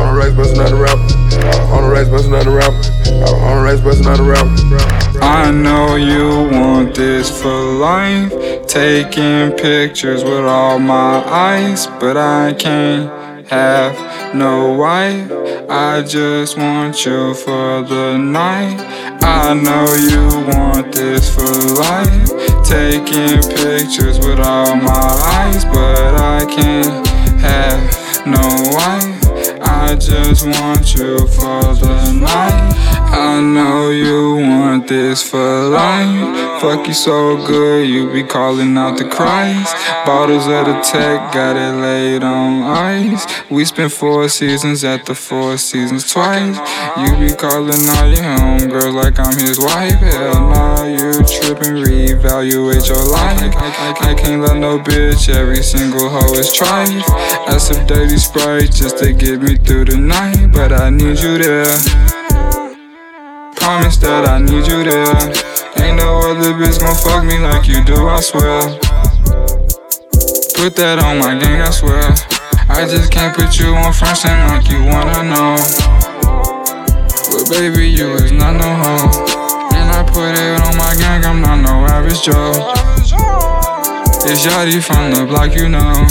On 0.00 0.14
the 0.14 0.20
racks 0.20 0.34
bustin' 0.34 0.60
on 0.60 0.70
the 0.70 0.76
rapper. 0.76 1.04
On 1.74 1.82
the 1.82 1.90
racks 1.90 2.08
bustin' 2.08 2.34
on 2.34 2.44
the 2.44 2.50
rapper. 2.50 2.96
On 3.44 3.56
the 3.56 3.62
racks 3.62 3.80
bustin' 3.80 4.06
on 4.06 4.16
the 4.16 4.24
rapper. 4.24 5.22
I 5.22 5.50
know 5.50 5.96
you 5.96 6.48
want 6.56 6.94
this 6.94 7.30
for 7.42 7.48
life. 7.48 8.32
Taking 8.66 9.52
pictures 9.52 10.24
with 10.24 10.44
all 10.44 10.78
my 10.78 11.22
eyes, 11.26 11.86
but 12.00 12.16
I 12.16 12.54
can't 12.54 13.25
have 13.48 14.34
no 14.34 14.72
wife. 14.72 15.30
I 15.68 16.02
just 16.02 16.56
want 16.56 17.04
you 17.04 17.34
for 17.34 17.82
the 17.82 18.16
night. 18.16 18.76
I 19.22 19.54
know 19.54 19.86
you 20.10 20.26
want 20.48 20.92
this 20.92 21.32
for 21.32 21.42
life. 21.42 22.28
Taking 22.64 23.40
pictures 23.56 24.18
with 24.18 24.40
all 24.40 24.74
my 24.76 24.92
eyes, 24.92 25.64
but 25.64 26.14
I 26.14 26.44
can't 26.48 27.06
have 27.40 28.26
no 28.26 28.46
wife. 28.74 29.60
I 29.62 29.94
just 29.94 30.44
want 30.46 30.94
you 30.94 31.18
for 31.28 31.74
the 31.74 32.12
night. 32.12 32.72
I 33.12 33.40
know 33.40 33.90
you 33.90 34.15
this 34.88 35.22
for 35.28 35.68
life. 35.68 36.60
Fuck 36.60 36.86
you 36.86 36.94
so 36.94 37.36
good, 37.46 37.88
you 37.88 38.10
be 38.10 38.22
calling 38.22 38.76
out 38.76 38.98
the 38.98 39.04
Christ. 39.04 39.74
Bottles 40.06 40.46
of 40.46 40.66
the 40.66 40.80
tech, 40.80 41.32
got 41.32 41.56
it 41.56 41.80
laid 41.80 42.22
on 42.22 42.62
ice. 42.62 43.26
We 43.50 43.64
spent 43.64 43.92
four 43.92 44.28
seasons 44.28 44.84
at 44.84 45.06
the 45.06 45.14
Four 45.14 45.58
Seasons 45.58 46.10
twice. 46.10 46.56
You 46.96 47.16
be 47.18 47.34
calling 47.34 47.82
all 47.96 48.08
your 48.08 48.24
homegirls 48.38 48.94
like 48.94 49.18
I'm 49.18 49.38
his 49.38 49.58
wife. 49.58 50.00
Hell 50.00 50.48
nah, 50.48 50.84
you 50.84 51.12
tripping, 51.24 51.76
reevaluate 51.84 52.88
your 52.88 53.04
life. 53.04 53.54
I, 53.56 54.10
I, 54.10 54.14
can't 54.14 54.42
let 54.42 54.56
no 54.56 54.78
bitch, 54.78 55.28
every 55.28 55.62
single 55.62 56.08
hoe 56.08 56.34
is 56.34 56.48
trife. 56.52 57.02
I 57.48 57.58
sip 57.58 57.86
dirty 57.86 58.18
sprite 58.18 58.72
just 58.72 58.98
to 58.98 59.12
get 59.12 59.40
me 59.40 59.56
through 59.56 59.86
the 59.86 59.96
night, 59.96 60.52
but 60.52 60.72
I 60.72 60.90
need 60.90 61.18
you 61.18 61.38
there. 61.38 62.25
Promise 63.66 63.96
that 63.96 64.28
I 64.28 64.38
need 64.38 64.62
you 64.68 64.84
there. 64.86 65.10
Ain't 65.82 65.98
no 65.98 66.30
other 66.30 66.54
bitch 66.54 66.78
gon' 66.78 66.94
fuck 67.02 67.24
me 67.26 67.36
like 67.42 67.66
you 67.66 67.82
do, 67.82 68.06
I 68.06 68.20
swear. 68.20 68.62
Put 70.54 70.78
that 70.78 71.02
on 71.02 71.18
my 71.18 71.34
gang, 71.34 71.62
I 71.62 71.70
swear. 71.70 72.14
I 72.70 72.86
just 72.86 73.10
can't 73.10 73.34
put 73.34 73.58
you 73.58 73.74
on 73.74 73.92
front 73.92 74.24
end 74.24 74.54
like 74.54 74.70
you 74.70 74.86
wanna 74.86 75.26
know. 75.26 75.58
But 77.34 77.50
baby, 77.50 77.90
you 77.90 78.14
is 78.14 78.30
not 78.30 78.54
no 78.54 78.70
hoe. 78.70 79.10
And 79.74 79.90
I 79.90 80.06
put 80.14 80.38
it 80.38 80.62
on 80.62 80.78
my 80.78 80.94
gang, 80.94 81.26
I'm 81.26 81.42
not 81.42 81.58
no 81.58 81.90
average 81.90 82.22
Joe. 82.22 82.54
It's 84.30 84.46
Yachty 84.46 84.78
from 84.78 85.10
the 85.10 85.26
block, 85.26 85.56
you 85.56 85.68
know. 85.68 86.06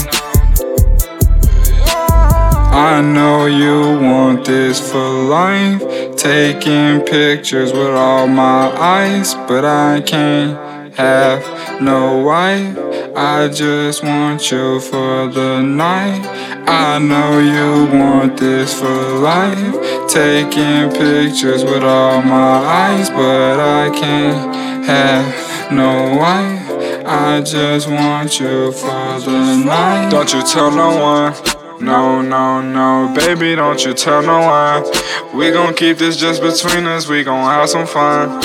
I 2.75 2.99
know 2.99 3.45
you 3.45 3.97
want 4.05 4.43
this 4.43 4.91
for 4.91 5.07
life. 5.07 5.94
Taking 6.25 7.01
pictures 7.01 7.71
with 7.71 7.93
all 7.93 8.25
my 8.25 8.75
eyes, 8.75 9.35
but 9.47 9.63
I 9.63 10.01
can't 10.01 10.91
have 10.95 11.79
no 11.79 12.17
wife. 12.23 12.75
I 13.15 13.47
just 13.47 14.03
want 14.03 14.49
you 14.49 14.79
for 14.79 15.27
the 15.27 15.61
night. 15.61 16.25
I 16.67 16.97
know 16.97 17.37
you 17.37 17.99
want 17.99 18.37
this 18.37 18.73
for 18.73 19.19
life. 19.19 20.09
Taking 20.09 20.89
pictures 20.93 21.63
with 21.63 21.83
all 21.83 22.23
my 22.23 22.57
eyes, 22.81 23.11
but 23.11 23.59
I 23.59 23.91
can't 23.91 24.55
have 24.87 25.71
no 25.71 26.17
wife. 26.17 27.05
I 27.05 27.41
just 27.41 27.87
want 27.87 28.39
you 28.39 28.71
for 28.71 29.19
the 29.19 29.63
night. 29.63 30.09
Don't 30.09 30.33
you 30.33 30.41
tell 30.41 30.71
no 30.71 30.89
one. 30.99 31.54
No, 31.81 32.21
no, 32.21 32.61
no, 32.61 33.13
baby, 33.13 33.53
don't 33.55 33.83
you 33.83 33.93
tell 33.93 34.21
no 34.21 34.39
one. 34.39 35.37
We 35.37 35.51
gon' 35.51 35.73
keep 35.73 35.97
this 35.97 36.15
just 36.15 36.41
between 36.41 36.85
us, 36.85 37.07
we 37.07 37.23
gon' 37.23 37.43
have 37.43 37.69
some 37.69 37.85
fun. 37.85 38.41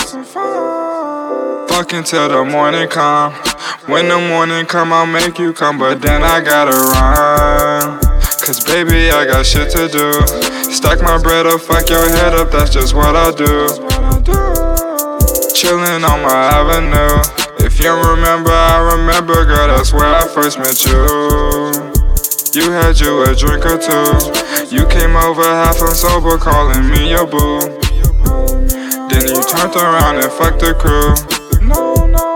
Fucking 1.68 2.04
till 2.04 2.28
the 2.28 2.44
morning 2.44 2.88
come. 2.88 3.32
When 3.86 4.08
the 4.08 4.18
morning 4.18 4.66
come, 4.66 4.92
I'll 4.92 5.06
make 5.06 5.38
you 5.38 5.52
come, 5.52 5.78
but 5.78 6.02
then 6.02 6.22
I 6.22 6.40
gotta 6.40 6.72
run. 6.72 8.00
Cause 8.44 8.64
baby, 8.64 9.10
I 9.10 9.26
got 9.26 9.46
shit 9.46 9.70
to 9.72 9.86
do. 9.86 10.12
Stack 10.72 11.00
my 11.00 11.16
bread 11.22 11.46
up, 11.46 11.60
fuck 11.60 11.88
your 11.88 12.08
head 12.08 12.34
up, 12.34 12.50
that's 12.50 12.70
just 12.70 12.94
what 12.94 13.14
I 13.14 13.30
do. 13.30 13.68
Chillin' 15.54 16.08
on 16.08 16.22
my 16.22 16.50
avenue. 16.52 17.64
If 17.64 17.78
you 17.78 17.92
remember, 17.92 18.50
I 18.50 18.96
remember, 18.96 19.44
girl, 19.44 19.68
that's 19.68 19.92
where 19.92 20.06
I 20.06 20.26
first 20.26 20.58
met 20.58 20.84
you. 20.84 21.99
You 22.52 22.72
had 22.72 22.98
you 22.98 23.22
a 23.22 23.34
drink 23.36 23.64
or 23.64 23.78
two. 23.78 24.74
You 24.74 24.84
came 24.88 25.14
over 25.14 25.42
half 25.42 25.76
unsober, 25.76 26.36
calling 26.36 26.90
me 26.90 27.10
your 27.10 27.24
boo. 27.24 27.60
Then 29.08 29.28
you 29.28 29.40
turned 29.44 29.76
around 29.76 30.16
and 30.16 30.32
fucked 30.32 30.58
the 30.58 30.74
crew. 30.74 31.14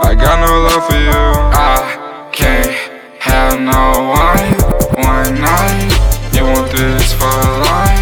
I 0.07 0.15
got 0.15 0.39
no 0.39 0.61
love 0.71 0.87
for 0.87 0.95
you. 0.95 1.11
I 1.11 2.31
can't 2.33 2.71
have 3.19 3.59
no 3.59 4.15
one, 4.15 4.55
one 5.03 5.35
night. 5.41 5.91
You 6.33 6.45
want 6.45 6.71
this 6.71 7.13
for 7.15 7.35
life, 7.67 7.94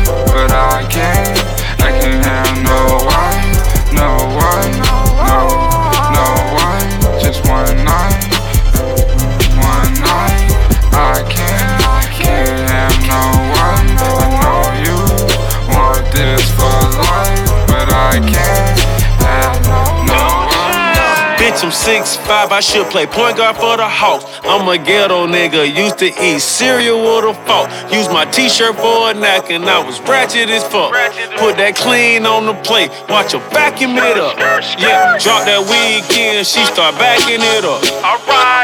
I'm 21.72 22.04
6'5, 22.04 22.52
I 22.52 22.60
should 22.60 22.84
play 22.92 23.06
point 23.06 23.40
guard 23.40 23.56
for 23.56 23.80
the 23.80 23.88
Hawks. 23.88 24.28
I'm 24.44 24.68
a 24.68 24.76
ghetto 24.76 25.24
nigga, 25.24 25.64
used 25.64 25.96
to 26.04 26.12
eat 26.20 26.44
cereal 26.44 27.00
with 27.00 27.32
a 27.32 27.34
fork. 27.48 27.72
Use 27.88 28.12
my 28.12 28.28
t-shirt 28.28 28.76
for 28.76 29.08
a 29.08 29.16
napkin, 29.16 29.64
I 29.64 29.80
was 29.80 29.96
ratchet 30.04 30.52
as 30.52 30.68
fuck. 30.68 30.92
Put 31.40 31.56
that 31.56 31.72
clean 31.72 32.28
on 32.28 32.44
the 32.44 32.52
plate, 32.60 32.92
watch 33.08 33.32
her 33.32 33.40
vacuum 33.56 33.96
it 33.96 34.20
up. 34.20 34.36
Yeah, 34.76 35.16
drop 35.16 35.48
that 35.48 35.64
weekend, 35.64 36.44
she 36.44 36.60
start 36.68 36.92
backing 37.00 37.40
it 37.40 37.64
up. 37.64 37.80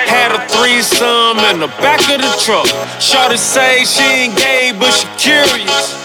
Had 0.04 0.36
a 0.36 0.44
threesome 0.52 1.40
in 1.48 1.64
the 1.64 1.72
back 1.80 2.04
of 2.12 2.20
the 2.20 2.32
truck. 2.44 2.68
Shorty 3.00 3.40
say 3.40 3.88
she 3.88 4.04
ain't 4.04 4.36
gay, 4.36 4.76
but 4.76 4.92
she 4.92 5.08
curious. 5.16 5.96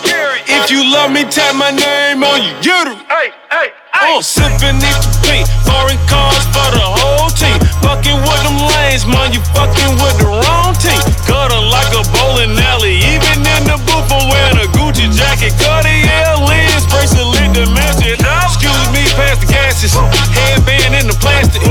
If 0.48 0.72
you 0.72 0.88
love 0.88 1.12
me, 1.12 1.28
tap 1.28 1.52
my 1.60 1.76
name 1.76 2.24
on 2.24 2.40
your 2.40 2.56
uterus. 2.64 3.04
Hey, 3.12 3.36
hey, 3.52 3.76
Oh, 4.02 4.22
sipping 4.22 4.82
needs 4.82 5.06
to 5.06 5.12
pee. 5.22 5.46
Foreign 5.70 6.02
cars 6.10 6.42
for 6.50 6.70
the 6.74 6.82
whole 6.82 7.30
team. 7.30 7.58
Fucking 7.86 8.18
with 8.26 8.42
them 8.42 8.58
lanes, 8.58 9.06
man, 9.06 9.30
you 9.32 9.42
fucking 9.54 9.94
with 10.02 10.18
the 10.18 10.30
wrong 10.34 10.74
team. 10.82 10.98
Gutter 11.30 11.62
like 11.62 11.94
a 11.94 12.02
bowling 12.10 12.58
alley. 12.74 12.98
Even 13.14 13.38
in 13.46 13.62
the 13.70 13.78
booth, 13.86 14.10
I'm 14.10 14.26
wearing 14.34 14.58
a 14.58 14.68
Gucci 14.74 15.14
jacket. 15.14 15.54
Cartier 15.62 16.26
lens, 16.42 16.90
bracelet, 16.90 17.54
domestic. 17.54 18.18
Excuse 18.18 18.88
me, 18.90 19.06
pass 19.14 19.38
the 19.38 19.46
gases. 19.46 19.94
Headband 19.94 20.96
in 20.98 21.08
the 21.08 21.18
plastic. 21.22 21.62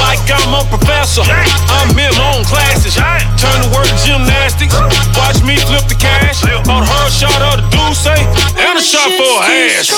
Like 0.00 0.24
I'm 0.32 0.56
a 0.56 0.64
professor. 0.72 1.22
I'm 1.28 1.92
in 1.92 2.12
my 2.16 2.32
own 2.32 2.42
classes. 2.48 2.96
Turn 2.96 3.58
to 3.62 3.68
work 3.76 3.90
gymnastics. 4.02 4.74
Watch 5.20 5.44
me 5.44 5.56
flip 5.68 5.84
the 5.92 5.98
cash. 6.00 6.40
Bought 6.64 6.88
her 6.88 7.06
shot 7.10 7.40
of 7.52 7.60
the 7.60 7.66
Douce 7.76 8.06
and 8.08 8.78
a 8.78 8.82
shot 8.82 9.10
for 9.20 9.34
her 9.44 9.52
ass. 9.76 9.92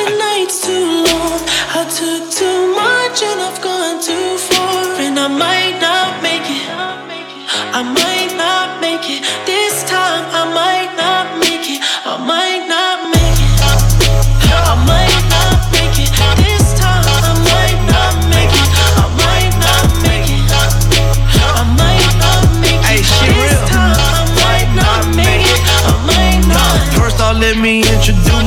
the 0.00 0.08
night's 0.16 0.64
too 0.64 1.04
long. 1.06 1.40
I 1.76 1.82
took 1.84 2.24
too 2.32 2.60
much 2.72 3.22
and 3.22 3.38
I've 3.44 3.60
gone 3.60 4.00
too 4.00 4.38
far. 4.48 5.00
And 5.04 5.18
I 5.18 5.28
might 5.28 5.76
not 5.80 6.22
make 6.22 6.46
it. 6.48 6.64
I 7.76 7.82
might 7.82 8.23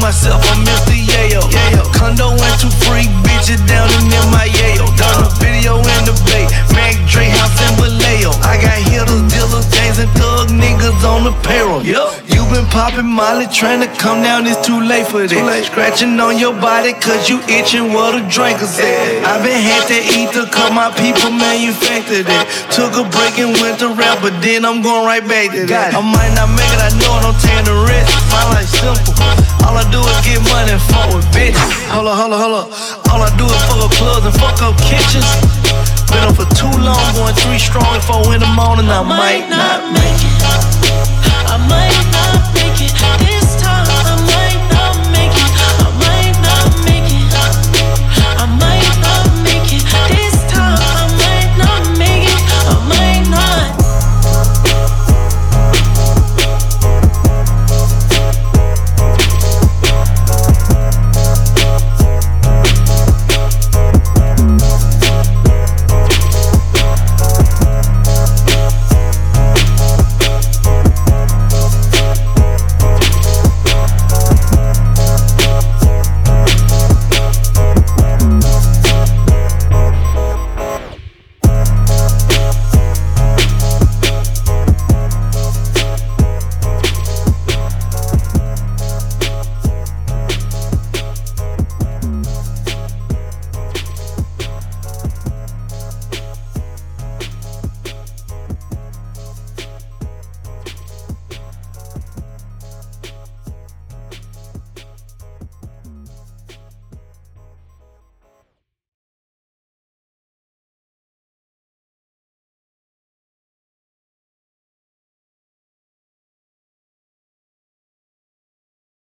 myself. 0.02 0.42
I'm 0.52 0.64
Mr. 0.66 0.96
Yayo. 0.96 1.42
Condo 1.94 2.32
and 2.32 2.56
two 2.60 2.72
free 2.86 3.08
bitches 3.26 3.62
down 3.68 3.90
in 3.90 4.10
my 4.32 4.48
Yayo. 4.48 4.86
Done 4.98 5.26
a 5.26 5.30
video 5.40 5.78
in 5.78 6.02
the 6.06 6.16
bay. 6.26 6.46
Mac 6.74 6.96
Dre 7.10 7.26
house 7.30 7.58
in 7.66 7.74
Vallejo. 7.78 8.32
I 8.46 8.58
got 8.62 8.78
hitters, 8.90 9.24
dealers, 9.32 9.68
gangs, 9.74 10.00
and 10.00 10.12
thug 10.18 10.50
niggas 10.50 11.04
on 11.04 11.24
the 11.24 11.34
payroll. 11.44 11.84
You 11.84 11.94
been 12.52 12.66
popping 12.72 13.08
Molly, 13.08 13.48
trying 13.52 13.82
to 13.82 13.90
come 14.00 14.24
down. 14.24 14.48
It's 14.48 14.60
too 14.66 14.80
late 14.80 15.08
for 15.08 15.28
that. 15.28 15.66
Scratching 15.66 16.20
on 16.20 16.40
your 16.40 16.54
body, 16.54 16.94
cause 16.94 17.30
you 17.30 17.40
itching 17.48 17.92
what 17.92 18.16
a 18.16 18.22
drinker's 18.30 18.80
at. 18.80 19.24
I 19.24 19.40
been 19.44 19.58
had 19.58 19.84
to 19.92 20.00
eat 20.16 20.32
to 20.36 20.48
cut 20.48 20.72
my 20.72 20.92
people 20.96 21.32
manufactured 21.32 22.28
it. 22.28 22.44
Took 22.72 22.96
a 22.96 23.06
break 23.10 23.40
and 23.40 23.56
went 23.60 23.80
to 23.84 23.92
rap, 23.96 24.20
but 24.22 24.36
then 24.40 24.64
I'm 24.64 24.82
going 24.82 25.04
right 25.06 25.24
back 25.24 25.52
to 25.56 25.66
that. 25.72 25.96
I 25.96 26.02
might 26.02 26.34
not 26.36 26.52
make 26.52 26.72
it, 26.72 26.82
I 26.82 26.92
know 27.00 27.12
it, 27.20 27.24
I'm 27.28 27.38
taking 27.44 27.68
the 27.68 27.78
risk. 27.84 28.12
My 28.32 28.44
life 28.56 28.70
simple. 28.70 29.18
All 29.68 29.76
I 29.76 29.84
do 29.92 30.00
is 30.00 30.20
get 30.24 30.40
money 30.48 30.72
and 30.72 30.84
fuck 30.88 31.12
with 31.12 31.28
bitches. 31.36 31.60
Hold 31.94 32.08
up, 32.08 32.16
hold 32.20 32.34
up, 32.34 32.40
hold 32.40 32.56
up. 32.56 32.68
All 33.12 33.22
I 33.24 33.32
do 33.36 33.44
is 33.44 33.62
fuck 33.68 33.84
up 33.84 33.92
clubs 34.00 34.26
and 34.28 34.36
fuck 34.40 34.60
up 34.64 34.76
kitchens. 34.80 35.28
Been 36.08 36.24
up 36.24 36.40
for 36.40 36.48
too 36.56 36.72
long, 36.80 37.00
going 37.16 37.36
three 37.36 37.60
strong. 37.60 37.96
If 37.96 38.08
I 38.08 38.22
win 38.28 38.40
the 38.40 38.52
morning, 38.56 38.88
I 38.88 39.04
might 39.04 39.50
not 39.52 39.92
make 39.92 40.22
it. 40.24 40.36
I 41.52 41.58
might 41.68 41.96
not 42.12 42.24
make 42.24 42.34
it. 42.34 42.37